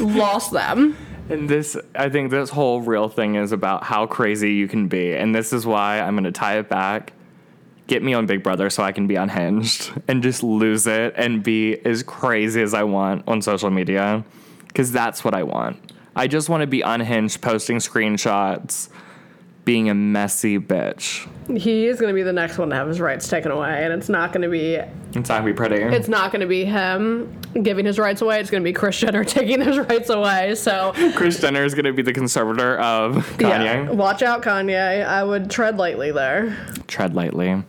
lost 0.00 0.50
them. 0.50 0.96
And 1.28 1.48
this, 1.48 1.76
I 1.94 2.08
think 2.08 2.30
this 2.32 2.50
whole 2.50 2.80
real 2.80 3.08
thing 3.08 3.36
is 3.36 3.52
about 3.52 3.84
how 3.84 4.06
crazy 4.06 4.54
you 4.54 4.66
can 4.66 4.88
be. 4.88 5.14
And 5.14 5.32
this 5.32 5.52
is 5.52 5.64
why 5.64 6.00
I'm 6.00 6.14
going 6.14 6.24
to 6.24 6.32
tie 6.32 6.58
it 6.58 6.68
back. 6.68 7.12
Get 7.86 8.02
me 8.02 8.14
on 8.14 8.26
Big 8.26 8.42
Brother 8.42 8.68
so 8.68 8.82
I 8.82 8.90
can 8.90 9.06
be 9.06 9.14
unhinged 9.14 9.92
and 10.08 10.24
just 10.24 10.42
lose 10.42 10.88
it 10.88 11.14
and 11.16 11.42
be 11.42 11.78
as 11.86 12.02
crazy 12.02 12.60
as 12.60 12.74
I 12.74 12.82
want 12.82 13.28
on 13.28 13.40
social 13.40 13.70
media. 13.70 14.24
Because 14.66 14.90
that's 14.90 15.24
what 15.24 15.34
I 15.34 15.44
want. 15.44 15.92
I 16.16 16.26
just 16.26 16.48
want 16.48 16.62
to 16.62 16.66
be 16.66 16.82
unhinged, 16.82 17.40
posting 17.40 17.78
screenshots, 17.78 18.88
being 19.64 19.88
a 19.88 19.94
messy 19.94 20.58
bitch. 20.58 21.28
He 21.56 21.86
is 21.86 22.00
going 22.00 22.08
to 22.12 22.14
be 22.14 22.22
the 22.22 22.32
next 22.32 22.58
one 22.58 22.70
to 22.70 22.74
have 22.76 22.88
his 22.88 23.00
rights 23.00 23.28
taken 23.28 23.52
away, 23.52 23.84
and 23.84 23.92
it's 23.92 24.08
not 24.08 24.32
going 24.32 24.42
to 24.42 24.48
be 24.48 24.74
It's 24.74 25.14
not 25.14 25.28
gonna 25.28 25.44
be 25.44 25.52
pretty. 25.52 25.76
it's 25.76 26.08
not 26.08 26.32
going 26.32 26.40
to 26.40 26.46
be 26.48 26.64
him 26.64 27.38
giving 27.62 27.84
his 27.86 27.98
rights 27.98 28.22
away. 28.22 28.40
It's 28.40 28.50
going 28.50 28.62
to 28.62 28.68
be 28.68 28.72
Kris 28.72 28.98
Jenner 28.98 29.22
taking 29.38 29.60
his 29.60 29.78
rights 29.78 30.10
away. 30.10 30.54
So 30.56 30.92
Kris 31.14 31.40
Jenner 31.40 31.64
is 31.64 31.74
gonna 31.74 31.92
be 31.92 32.02
the 32.02 32.12
conservator 32.12 32.78
of 32.78 33.16
Kanye. 33.38 33.86
yeah, 33.86 33.90
watch 33.90 34.22
out, 34.22 34.42
Kanye. 34.42 35.04
I 35.06 35.22
would 35.22 35.50
tread 35.50 35.76
lightly 35.78 36.10
there. 36.10 36.56
Tread 36.88 37.14
lightly. 37.14 37.62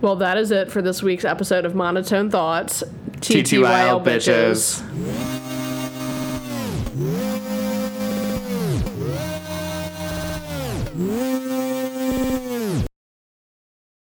Well, 0.00 0.16
that 0.16 0.36
is 0.38 0.50
it 0.50 0.70
for 0.70 0.82
this 0.82 1.02
week's 1.02 1.24
episode 1.24 1.64
of 1.64 1.74
Monotone 1.74 2.30
Thoughts. 2.30 2.82
TTYL 3.20 4.04
bitches. 4.04 5.47